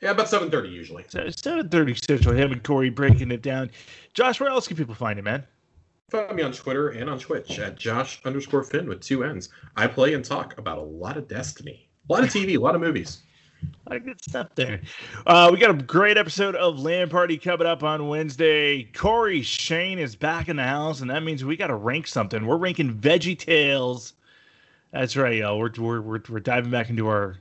Yeah, 0.00 0.12
about 0.12 0.26
7.30 0.26 0.72
usually. 0.72 1.04
So 1.08 1.20
7.30 1.20 2.06
Central. 2.06 2.34
Him 2.34 2.52
and 2.52 2.64
Corey 2.64 2.88
breaking 2.88 3.30
it 3.30 3.42
down. 3.42 3.70
Josh, 4.14 4.40
where 4.40 4.48
else 4.48 4.66
can 4.66 4.76
people 4.76 4.94
find 4.94 5.18
you, 5.18 5.22
man? 5.22 5.44
Find 6.10 6.34
me 6.34 6.42
on 6.42 6.52
Twitter 6.52 6.88
and 6.88 7.08
on 7.08 7.18
Twitch 7.18 7.58
at 7.58 7.76
Josh 7.76 8.20
underscore 8.24 8.64
Finn 8.64 8.88
with 8.88 9.00
two 9.00 9.22
N's. 9.22 9.50
I 9.76 9.86
play 9.86 10.14
and 10.14 10.24
talk 10.24 10.56
about 10.58 10.78
a 10.78 10.82
lot 10.82 11.16
of 11.16 11.28
Destiny, 11.28 11.88
a 12.08 12.12
lot 12.12 12.24
of 12.24 12.30
TV, 12.30 12.56
a 12.56 12.60
lot 12.60 12.74
of 12.74 12.80
movies. 12.80 13.20
A 13.86 13.90
lot 13.90 13.96
of 13.98 14.04
good 14.06 14.22
stuff 14.22 14.48
there. 14.54 14.80
Uh, 15.26 15.50
we 15.52 15.58
got 15.58 15.68
a 15.68 15.74
great 15.74 16.16
episode 16.16 16.56
of 16.56 16.80
Land 16.80 17.10
Party 17.10 17.36
coming 17.36 17.66
up 17.66 17.82
on 17.82 18.08
Wednesday. 18.08 18.84
Corey 18.84 19.42
Shane 19.42 19.98
is 19.98 20.16
back 20.16 20.48
in 20.48 20.56
the 20.56 20.62
house, 20.62 21.02
and 21.02 21.10
that 21.10 21.22
means 21.22 21.44
we 21.44 21.58
got 21.58 21.66
to 21.66 21.74
rank 21.74 22.06
something. 22.06 22.46
We're 22.46 22.56
ranking 22.56 22.94
Veggie 22.94 23.38
Tales. 23.38 24.14
That's 24.92 25.14
right, 25.14 25.34
y'all. 25.34 25.58
We're, 25.58 25.72
we're, 25.76 26.00
we're, 26.00 26.22
we're 26.30 26.40
diving 26.40 26.70
back 26.70 26.88
into 26.88 27.06
our 27.08 27.36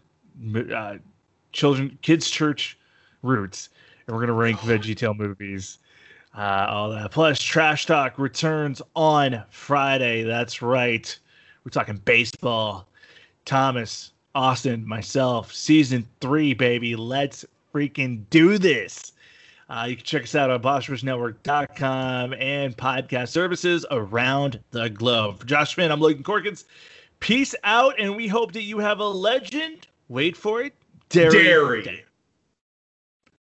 uh, 0.75 0.95
children 1.51 1.97
kids 2.01 2.29
church 2.29 2.77
roots, 3.21 3.69
and 4.07 4.15
we're 4.15 4.21
gonna 4.21 4.33
rank 4.33 4.59
Veggie 4.59 4.95
Tale 4.95 5.13
movies. 5.13 5.79
Uh, 6.37 6.67
all 6.69 6.89
that. 6.91 7.11
Plus, 7.11 7.41
Trash 7.41 7.85
Talk 7.85 8.19
returns 8.19 8.81
on 8.95 9.43
Friday. 9.49 10.23
That's 10.23 10.61
right. 10.61 11.17
We're 11.63 11.71
talking 11.71 11.97
baseball. 11.97 12.87
Thomas, 13.45 14.11
Austin, 14.35 14.87
myself, 14.87 15.51
season 15.53 16.07
three, 16.21 16.53
baby. 16.53 16.95
Let's 16.95 17.45
freaking 17.73 18.23
do 18.29 18.57
this. 18.57 19.13
Uh, 19.69 19.85
you 19.89 19.95
can 19.95 20.05
check 20.05 20.23
us 20.23 20.35
out 20.35 20.49
on 20.49 20.61
BossRushNetwork.com 20.61 22.33
and 22.33 22.75
podcast 22.75 23.29
services 23.29 23.85
around 23.91 24.59
the 24.71 24.89
globe. 24.89 25.39
For 25.39 25.45
Josh 25.45 25.75
Finn, 25.75 25.91
I'm 25.91 25.99
Logan 25.99 26.23
Corkins. 26.23 26.65
Peace 27.19 27.53
out, 27.63 27.95
and 27.99 28.15
we 28.15 28.27
hope 28.27 28.53
that 28.53 28.63
you 28.63 28.79
have 28.79 28.99
a 28.99 29.07
legend. 29.07 29.87
Wait 30.07 30.35
for 30.35 30.61
it. 30.61 30.73
Dary. 31.09 32.05